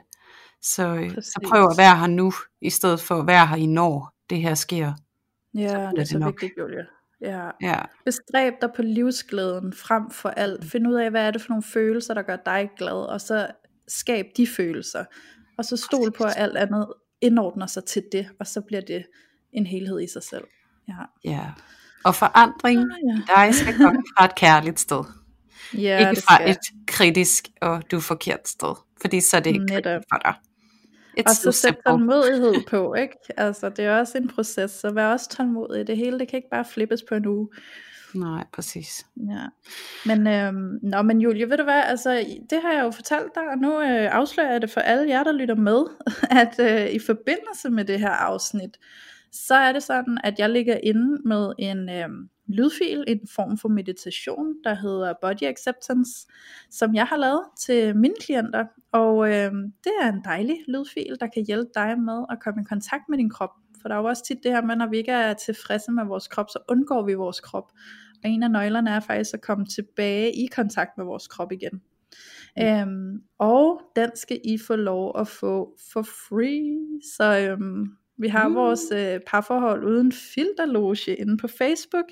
Så, 0.61 0.87
øh, 0.87 1.11
så 1.11 1.39
prøv 1.47 1.63
at 1.63 1.77
være 1.77 1.97
her 1.97 2.07
nu, 2.07 2.33
i 2.61 2.69
stedet 2.69 2.99
for 2.99 3.15
at 3.15 3.27
være 3.27 3.47
her 3.47 3.55
i 3.55 3.65
når 3.65 4.13
det 4.29 4.41
her 4.41 4.55
sker. 4.55 4.93
Ja, 5.53 5.69
så 5.69 5.91
det 5.95 6.01
er 6.01 6.05
så 6.05 6.19
nok. 6.19 6.27
vigtigt, 6.27 6.53
Julia. 6.57 6.85
Ja. 7.21 7.49
ja. 7.61 7.81
Bestræb 8.05 8.53
dig 8.61 8.69
på 8.75 8.81
livsglæden 8.81 9.73
frem 9.73 10.11
for 10.11 10.29
alt. 10.29 10.65
Find 10.65 10.87
ud 10.87 10.93
af, 10.93 11.11
hvad 11.11 11.27
er 11.27 11.31
det 11.31 11.41
for 11.41 11.49
nogle 11.49 11.63
følelser, 11.63 12.13
der 12.13 12.21
gør 12.21 12.37
dig 12.45 12.69
glad, 12.77 13.09
og 13.09 13.21
så 13.21 13.47
skab 13.87 14.25
de 14.37 14.47
følelser. 14.47 15.05
Og 15.57 15.65
så 15.65 15.77
stol 15.77 16.11
på, 16.11 16.23
at 16.23 16.33
alt 16.35 16.57
andet 16.57 16.93
indordner 17.21 17.65
sig 17.67 17.85
til 17.85 18.03
det, 18.11 18.29
og 18.39 18.47
så 18.47 18.61
bliver 18.61 18.81
det 18.81 19.05
en 19.53 19.65
helhed 19.65 20.01
i 20.01 20.07
sig 20.07 20.23
selv. 20.23 20.43
Ja. 20.87 20.93
ja. 21.23 21.51
Og 22.03 22.15
forandring 22.15 22.79
ah, 22.79 22.85
ja. 23.07 23.35
dig 23.35 23.55
skal 23.55 23.77
komme 23.77 24.03
fra 24.17 24.25
et 24.25 24.35
kærligt 24.35 24.79
sted. 24.79 25.03
Ja, 25.73 26.09
ikke 26.09 26.21
fra 26.21 26.49
et 26.49 26.57
kritisk 26.87 27.47
og 27.61 27.91
du 27.91 27.99
forkert 27.99 28.47
sted. 28.47 28.75
Fordi 29.01 29.21
så 29.21 29.37
er 29.37 29.41
det 29.41 29.49
ikke 29.49 29.65
Netop. 29.65 30.01
for 30.11 30.17
dig. 30.17 30.33
It's 31.19 31.23
og 31.25 31.35
så 31.35 31.51
sæt 31.51 31.75
tålmodighed 31.87 32.53
på, 32.69 32.93
ikke? 32.93 33.15
Altså, 33.37 33.69
det 33.69 33.85
er 33.85 33.99
også 33.99 34.17
en 34.17 34.27
proces, 34.27 34.71
så 34.71 34.93
vær 34.93 35.07
også 35.07 35.29
tålmodig. 35.29 35.87
Det 35.87 35.97
hele, 35.97 36.19
det 36.19 36.27
kan 36.27 36.37
ikke 36.37 36.49
bare 36.51 36.65
flippes 36.65 37.03
på 37.09 37.15
en 37.15 37.25
uge. 37.25 37.49
Nej, 38.13 38.43
præcis. 38.53 39.05
Ja. 39.29 39.45
Men, 40.05 40.27
øhm, 40.27 40.79
nå, 40.83 41.01
men 41.01 41.21
Julie, 41.21 41.49
ved 41.49 41.57
du 41.57 41.63
hvad, 41.63 41.81
altså, 41.85 42.25
det 42.49 42.61
har 42.61 42.73
jeg 42.73 42.83
jo 42.83 42.91
fortalt 42.91 43.35
dig, 43.35 43.43
og 43.43 43.57
nu 43.57 43.81
øh, 43.81 44.15
afslører 44.15 44.51
jeg 44.51 44.61
det 44.61 44.71
for 44.71 44.81
alle 44.81 45.09
jer, 45.09 45.23
der 45.23 45.31
lytter 45.31 45.55
med, 45.55 45.85
at 46.41 46.59
øh, 46.59 46.89
i 46.95 46.99
forbindelse 46.99 47.69
med 47.69 47.85
det 47.85 47.99
her 47.99 48.09
afsnit, 48.09 48.77
så 49.31 49.55
er 49.55 49.73
det 49.73 49.83
sådan, 49.83 50.17
at 50.23 50.39
jeg 50.39 50.49
ligger 50.49 50.77
inde 50.83 51.21
med 51.27 51.53
en 51.59 51.89
øh, 51.89 52.09
lydfil, 52.47 53.03
en 53.07 53.19
form 53.35 53.57
for 53.57 53.69
meditation, 53.69 54.55
der 54.63 54.73
hedder 54.73 55.13
Body 55.21 55.43
Acceptance, 55.43 56.27
som 56.69 56.95
jeg 56.95 57.05
har 57.05 57.17
lavet 57.17 57.43
til 57.59 57.97
mine 57.97 58.15
klienter. 58.19 58.65
Og 58.91 59.27
øh, 59.27 59.51
det 59.83 59.91
er 60.01 60.09
en 60.09 60.21
dejlig 60.25 60.57
lydfil, 60.67 61.17
der 61.19 61.27
kan 61.27 61.45
hjælpe 61.45 61.71
dig 61.75 61.99
med 61.99 62.25
at 62.29 62.37
komme 62.43 62.61
i 62.61 62.65
kontakt 62.69 63.03
med 63.09 63.17
din 63.17 63.29
krop. 63.29 63.49
For 63.81 63.87
der 63.87 63.95
er 63.95 63.99
jo 63.99 64.05
også 64.05 64.25
tit 64.25 64.37
det 64.43 64.51
her 64.51 64.61
med, 64.61 64.75
når 64.75 64.87
vi 64.87 64.97
ikke 64.97 65.11
er 65.11 65.33
tilfredse 65.33 65.91
med 65.91 66.05
vores 66.05 66.27
krop, 66.27 66.49
så 66.49 66.59
undgår 66.69 67.05
vi 67.05 67.13
vores 67.13 67.39
krop. 67.39 67.71
Og 68.23 68.29
en 68.29 68.43
af 68.43 68.51
nøglerne 68.51 68.89
er 68.89 68.99
faktisk 68.99 69.33
at 69.33 69.41
komme 69.41 69.65
tilbage 69.65 70.31
i 70.31 70.45
kontakt 70.45 70.97
med 70.97 71.05
vores 71.05 71.27
krop 71.27 71.51
igen. 71.51 71.81
Øhm, 72.59 73.23
og 73.39 73.81
den 73.95 74.09
skal 74.15 74.39
I 74.43 74.57
få 74.67 74.75
lov 74.75 75.19
at 75.19 75.27
få 75.27 75.77
for 75.93 76.01
free. 76.01 77.01
Så 77.17 77.39
øhm, 77.39 77.85
vi 78.21 78.27
har 78.27 78.47
mm. 78.47 78.55
vores 78.55 78.81
øh, 78.93 79.19
parforhold 79.27 79.83
uden 79.83 80.11
filterloge 80.11 81.15
inde 81.15 81.37
på 81.37 81.47
Facebook. 81.47 82.05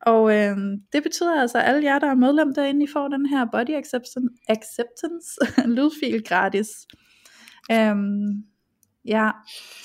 Og 0.00 0.36
øh, 0.36 0.56
det 0.92 1.02
betyder 1.02 1.40
altså, 1.40 1.58
at 1.58 1.68
alle 1.68 1.84
jer, 1.84 1.98
der 1.98 2.06
er 2.06 2.14
medlem 2.14 2.54
derinde, 2.54 2.84
I 2.84 2.88
får 2.92 3.08
den 3.08 3.26
her 3.26 3.46
body 3.52 3.70
acceptance, 3.70 4.28
acceptance 4.48 5.30
lydfil 5.76 6.24
gratis. 6.24 6.68
Øhm, 7.72 8.44
ja, 9.04 9.30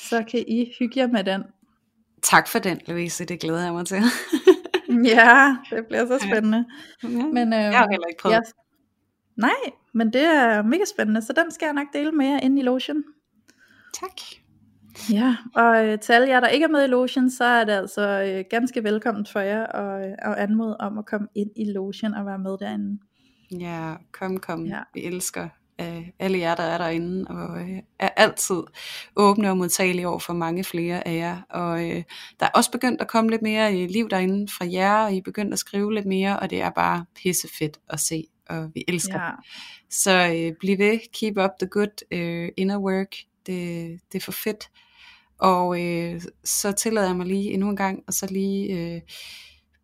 så 0.10 0.24
kan 0.32 0.44
I 0.48 0.74
hygge 0.80 1.00
jer 1.00 1.08
med 1.08 1.24
den. 1.24 1.44
Tak 2.22 2.48
for 2.48 2.60
den, 2.60 2.80
Louise. 2.88 3.26
Det 3.26 3.40
glæder 3.40 3.64
jeg 3.64 3.74
mig 3.74 3.86
til. 3.86 3.98
ja, 5.16 5.56
det 5.70 5.86
bliver 5.88 6.06
så 6.06 6.20
spændende. 6.20 6.66
Ja. 7.04 7.08
Men, 7.08 7.54
øh, 7.54 7.60
jeg 7.60 7.78
har 7.78 7.90
heller 7.92 8.08
ikke 8.08 8.22
prøvet. 8.22 8.34
Ja, 8.36 8.42
nej, 9.36 9.72
men 9.94 10.14
det 10.14 10.22
er 10.22 10.64
mega 10.64 10.86
spændende, 10.86 11.22
så 11.22 11.34
den 11.34 11.52
skal 11.52 11.66
jeg 11.66 11.74
nok 11.74 11.88
dele 11.94 12.12
med 12.12 12.26
jer 12.26 12.40
inde 12.40 12.62
i 12.62 12.64
lotion. 12.64 13.04
Tak. 13.94 14.45
Ja, 15.12 15.36
og 15.56 15.88
øh, 15.88 16.00
til 16.00 16.14
alle 16.14 16.28
jer, 16.28 16.40
der 16.40 16.48
ikke 16.48 16.64
er 16.64 16.70
med 16.70 16.84
i 16.84 16.88
Lotion, 16.88 17.30
så 17.30 17.44
er 17.44 17.64
det 17.64 17.74
altså 17.74 18.22
øh, 18.22 18.46
ganske 18.50 18.84
velkommen 18.84 19.26
for 19.26 19.40
jer 19.40 19.66
at, 19.66 20.10
øh, 20.10 20.16
at 20.18 20.36
anmode 20.38 20.78
om 20.80 20.98
at 20.98 21.06
komme 21.06 21.28
ind 21.36 21.50
i 21.56 21.72
Lotion 21.72 22.14
og 22.14 22.26
være 22.26 22.40
med 22.40 22.58
derinde. 22.58 23.00
Ja, 23.52 23.94
kom, 24.12 24.38
kom. 24.38 24.66
Ja. 24.66 24.80
Vi 24.94 25.04
elsker 25.04 25.50
øh, 25.82 26.08
alle 26.20 26.40
jer, 26.40 26.56
der 26.56 26.64
er 26.64 26.78
derinde, 26.78 27.26
og 27.28 27.62
øh, 27.62 27.78
er 28.00 28.10
altid 28.10 28.64
åbne 29.16 29.50
og 29.50 29.58
modtagelige 29.58 30.08
over 30.08 30.20
for 30.20 30.34
mange 30.34 30.64
flere 30.64 31.08
af 31.08 31.16
jer. 31.16 31.42
Og 31.50 31.90
øh, 31.90 32.04
der 32.40 32.46
er 32.46 32.50
også 32.56 32.72
begyndt 32.72 33.02
at 33.02 33.08
komme 33.08 33.30
lidt 33.30 33.42
mere 33.42 33.76
i 33.76 33.88
liv 33.88 34.10
derinde 34.10 34.52
fra 34.52 34.66
jer, 34.72 35.04
og 35.06 35.14
I 35.14 35.18
er 35.18 35.22
begyndt 35.22 35.54
at 35.54 35.60
skrive 35.60 35.94
lidt 35.94 36.06
mere, 36.06 36.40
og 36.40 36.50
det 36.50 36.62
er 36.62 36.70
bare 36.70 37.06
pissefedt 37.16 37.80
at 37.90 38.00
se, 38.00 38.24
og 38.50 38.72
vi 38.74 38.84
elsker 38.88 39.24
ja. 39.24 39.32
Så 39.90 40.34
øh, 40.36 40.54
bliv 40.60 40.78
ved, 40.78 41.00
keep 41.20 41.38
up 41.38 41.52
the 41.60 41.68
good 41.68 42.06
øh, 42.12 42.50
inner 42.58 42.78
work, 42.78 43.16
det, 43.46 44.00
det 44.12 44.18
er 44.18 44.24
for 44.24 44.32
fedt. 44.32 44.70
Og 45.40 45.82
øh, 45.82 46.22
så 46.44 46.72
tillader 46.72 47.08
jeg 47.08 47.16
mig 47.16 47.26
lige 47.26 47.52
endnu 47.52 47.70
en 47.70 47.76
gang, 47.76 48.04
og 48.08 48.14
så 48.14 48.28
lige 48.32 48.96
øh, 48.96 49.02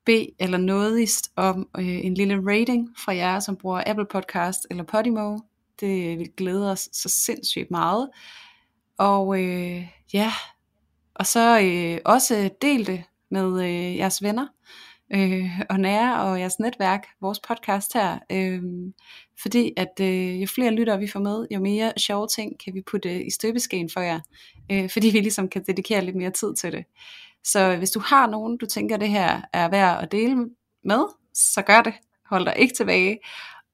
bede 0.06 0.28
eller 0.40 0.58
nådigst 0.58 1.32
om 1.36 1.70
øh, 1.78 2.06
en 2.06 2.14
lille 2.14 2.42
rating 2.46 2.90
fra 2.98 3.16
jer, 3.16 3.40
som 3.40 3.56
bruger 3.56 3.84
Apple 3.86 4.06
Podcast 4.06 4.68
eller 4.70 4.84
Podimo. 4.84 5.38
Det 5.80 6.20
vil 6.20 6.32
glæde 6.38 6.72
os 6.72 6.90
så 6.94 7.10
sindssygt 7.10 7.72
meget. 7.72 8.10
Og 8.98 9.44
øh, 9.44 9.88
ja, 10.14 10.34
og 11.16 11.26
så 11.26 11.60
øh, 11.62 12.00
også 12.06 12.50
del 12.62 12.88
det 12.88 13.04
med 13.32 13.64
øh, 13.64 13.98
jeres 13.98 14.24
venner 14.24 14.48
øh, 15.14 15.60
og 15.70 15.80
nære 15.80 16.22
og 16.22 16.40
jeres 16.40 16.60
netværk, 16.60 17.08
vores 17.22 17.40
podcast 17.40 17.94
her. 17.94 18.20
Øh, 18.32 18.64
fordi 19.42 19.74
at 19.78 20.00
øh, 20.02 20.42
jo 20.42 20.48
flere 20.48 20.72
lyttere 20.72 21.00
vi 21.00 21.08
får 21.08 21.20
med, 21.20 21.48
jo 21.52 21.60
mere 21.60 21.94
sjove 21.98 22.28
ting 22.28 22.60
kan 22.64 22.74
vi 22.74 22.82
putte 22.92 23.26
i 23.26 23.30
støbeskeen 23.30 23.90
for 23.90 24.00
jer. 24.00 24.20
Øh, 24.72 24.90
fordi 24.90 25.10
vi 25.10 25.20
ligesom 25.20 25.50
kan 25.50 25.64
dedikere 25.68 26.06
lidt 26.06 26.16
mere 26.16 26.32
tid 26.32 26.56
til 26.56 26.72
det. 26.72 26.86
Så 27.44 27.76
hvis 27.78 27.92
du 27.92 28.00
har 28.00 28.28
nogen, 28.28 28.58
du 28.58 28.66
tænker 28.66 28.98
det 28.98 29.10
her 29.10 29.42
er 29.54 29.70
værd 29.70 30.04
at 30.04 30.12
dele 30.12 30.36
med, 30.84 31.04
så 31.34 31.62
gør 31.62 31.82
det. 31.82 31.94
Hold 32.26 32.46
dig 32.46 32.54
ikke 32.58 32.74
tilbage. 32.74 33.20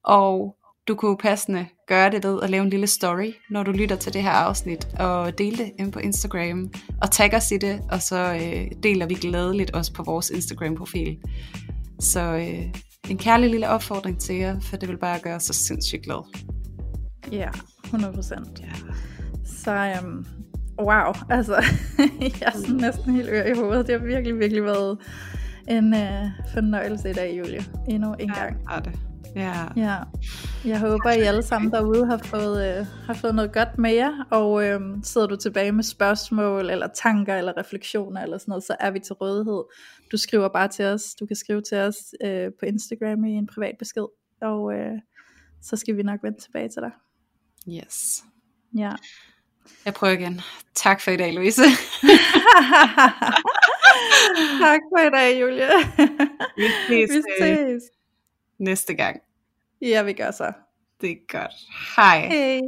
Og 0.03 0.55
du 0.88 0.95
kunne 0.95 1.18
passende 1.18 1.68
gøre 1.88 2.11
det 2.11 2.23
ved 2.23 2.39
at 2.43 2.49
lave 2.49 2.64
en 2.64 2.69
lille 2.69 2.88
story, 2.88 3.31
når 3.49 3.64
du 3.64 3.72
lytter 3.72 3.95
til 3.95 4.14
det 4.14 4.22
her 4.22 4.30
afsnit, 4.30 4.88
og 4.99 5.38
dele 5.38 5.57
det 5.57 5.72
ind 5.80 5.91
på 5.91 5.99
Instagram, 5.99 6.72
og 7.01 7.11
tag 7.11 7.34
os 7.34 7.51
i 7.51 7.57
det, 7.57 7.81
og 7.91 8.01
så 8.01 8.34
øh, 8.34 8.72
deler 8.84 9.05
vi 9.05 9.14
glædeligt 9.14 9.72
også 9.72 9.93
på 9.93 10.03
vores 10.03 10.30
Instagram-profil. 10.30 11.18
Så 11.99 12.22
øh, 12.22 12.73
en 13.09 13.18
kærlig 13.18 13.49
lille 13.49 13.69
opfordring 13.69 14.19
til 14.19 14.35
jer, 14.35 14.59
for 14.59 14.77
det 14.77 14.89
vil 14.89 14.97
bare 14.97 15.19
gøre 15.19 15.35
os 15.35 15.43
så 15.43 15.53
sindssygt 15.53 16.03
glad. 16.03 16.38
Ja, 17.31 17.49
100 17.84 18.14
procent. 18.14 18.59
Ja. 18.59 18.72
Så 19.45 19.99
um, 20.03 20.26
wow, 20.80 21.14
altså, 21.30 21.55
jeg 22.22 22.41
er 22.41 22.51
sådan 22.51 22.76
næsten 22.76 23.15
helt 23.15 23.30
ør 23.30 23.43
i 23.43 23.53
hovedet. 23.55 23.88
Det 23.88 23.99
har 23.99 24.07
virkelig, 24.07 24.39
virkelig 24.39 24.64
været 24.64 24.97
en 25.68 25.93
uh, 25.93 26.49
fornøjelse 26.53 27.09
i 27.09 27.14
dag, 27.14 27.38
Julie. 27.38 27.65
Endnu 27.88 28.14
en 28.14 28.30
ja, 28.35 28.43
gang. 28.43 28.57
Ja, 28.72 28.80
det. 28.80 29.06
Ja. 29.38 29.65
ja. 29.76 29.97
Jeg 30.65 30.80
håber, 30.80 31.11
I 31.11 31.22
alle 31.22 31.43
sammen 31.43 31.72
derude 31.72 32.05
har 32.05 32.18
fået, 32.18 32.80
øh, 32.80 32.85
har 33.05 33.14
fået 33.14 33.35
noget 33.35 33.53
godt 33.53 33.77
med 33.77 33.91
jer, 33.91 34.27
og 34.31 34.65
øh, 34.65 34.81
sidder 35.03 35.27
du 35.27 35.35
tilbage 35.35 35.72
med 35.72 35.84
spørgsmål, 35.84 36.69
eller 36.69 36.88
tanker, 36.88 37.35
eller 37.35 37.57
refleksioner, 37.57 38.22
eller 38.22 38.38
sådan 38.38 38.51
noget, 38.51 38.64
så 38.64 38.76
er 38.80 38.91
vi 38.91 38.99
til 38.99 39.14
rådighed. 39.14 39.64
Du 40.11 40.18
skriver 40.18 40.47
bare 40.47 40.68
til 40.68 40.85
os. 40.85 41.15
Du 41.19 41.26
kan 41.26 41.35
skrive 41.35 41.61
til 41.61 41.77
os 41.77 41.97
øh, 42.23 42.51
på 42.59 42.65
Instagram 42.65 43.26
i 43.26 43.31
en 43.31 43.47
privat 43.47 43.76
besked, 43.80 44.05
og 44.41 44.73
øh, 44.73 44.93
så 45.61 45.76
skal 45.76 45.97
vi 45.97 46.03
nok 46.03 46.19
vende 46.23 46.39
tilbage 46.39 46.69
til 46.69 46.81
dig. 46.81 46.91
Yes. 47.69 48.23
Ja. 48.77 48.91
Jeg 49.85 49.93
prøver 49.93 50.14
igen. 50.14 50.41
Tak 50.76 51.01
for 51.01 51.11
i 51.11 51.18
dag, 51.18 51.34
Louise. 51.34 51.61
tak 54.65 54.81
for 54.91 55.07
i 55.07 55.09
dag, 55.09 55.41
Julie. 55.41 55.68
vi 56.57 56.64
ses. 56.88 57.09
Vi 57.15 57.22
ses 57.39 57.84
næste 58.59 58.93
gang. 58.93 59.22
Ja, 59.82 60.04
vi 60.04 60.14
gør 60.14 60.32
så. 60.32 60.52
Det 61.02 61.12
er 61.12 61.40
godt. 61.40 61.54
Hej. 61.95 62.28
Hej. 62.28 62.62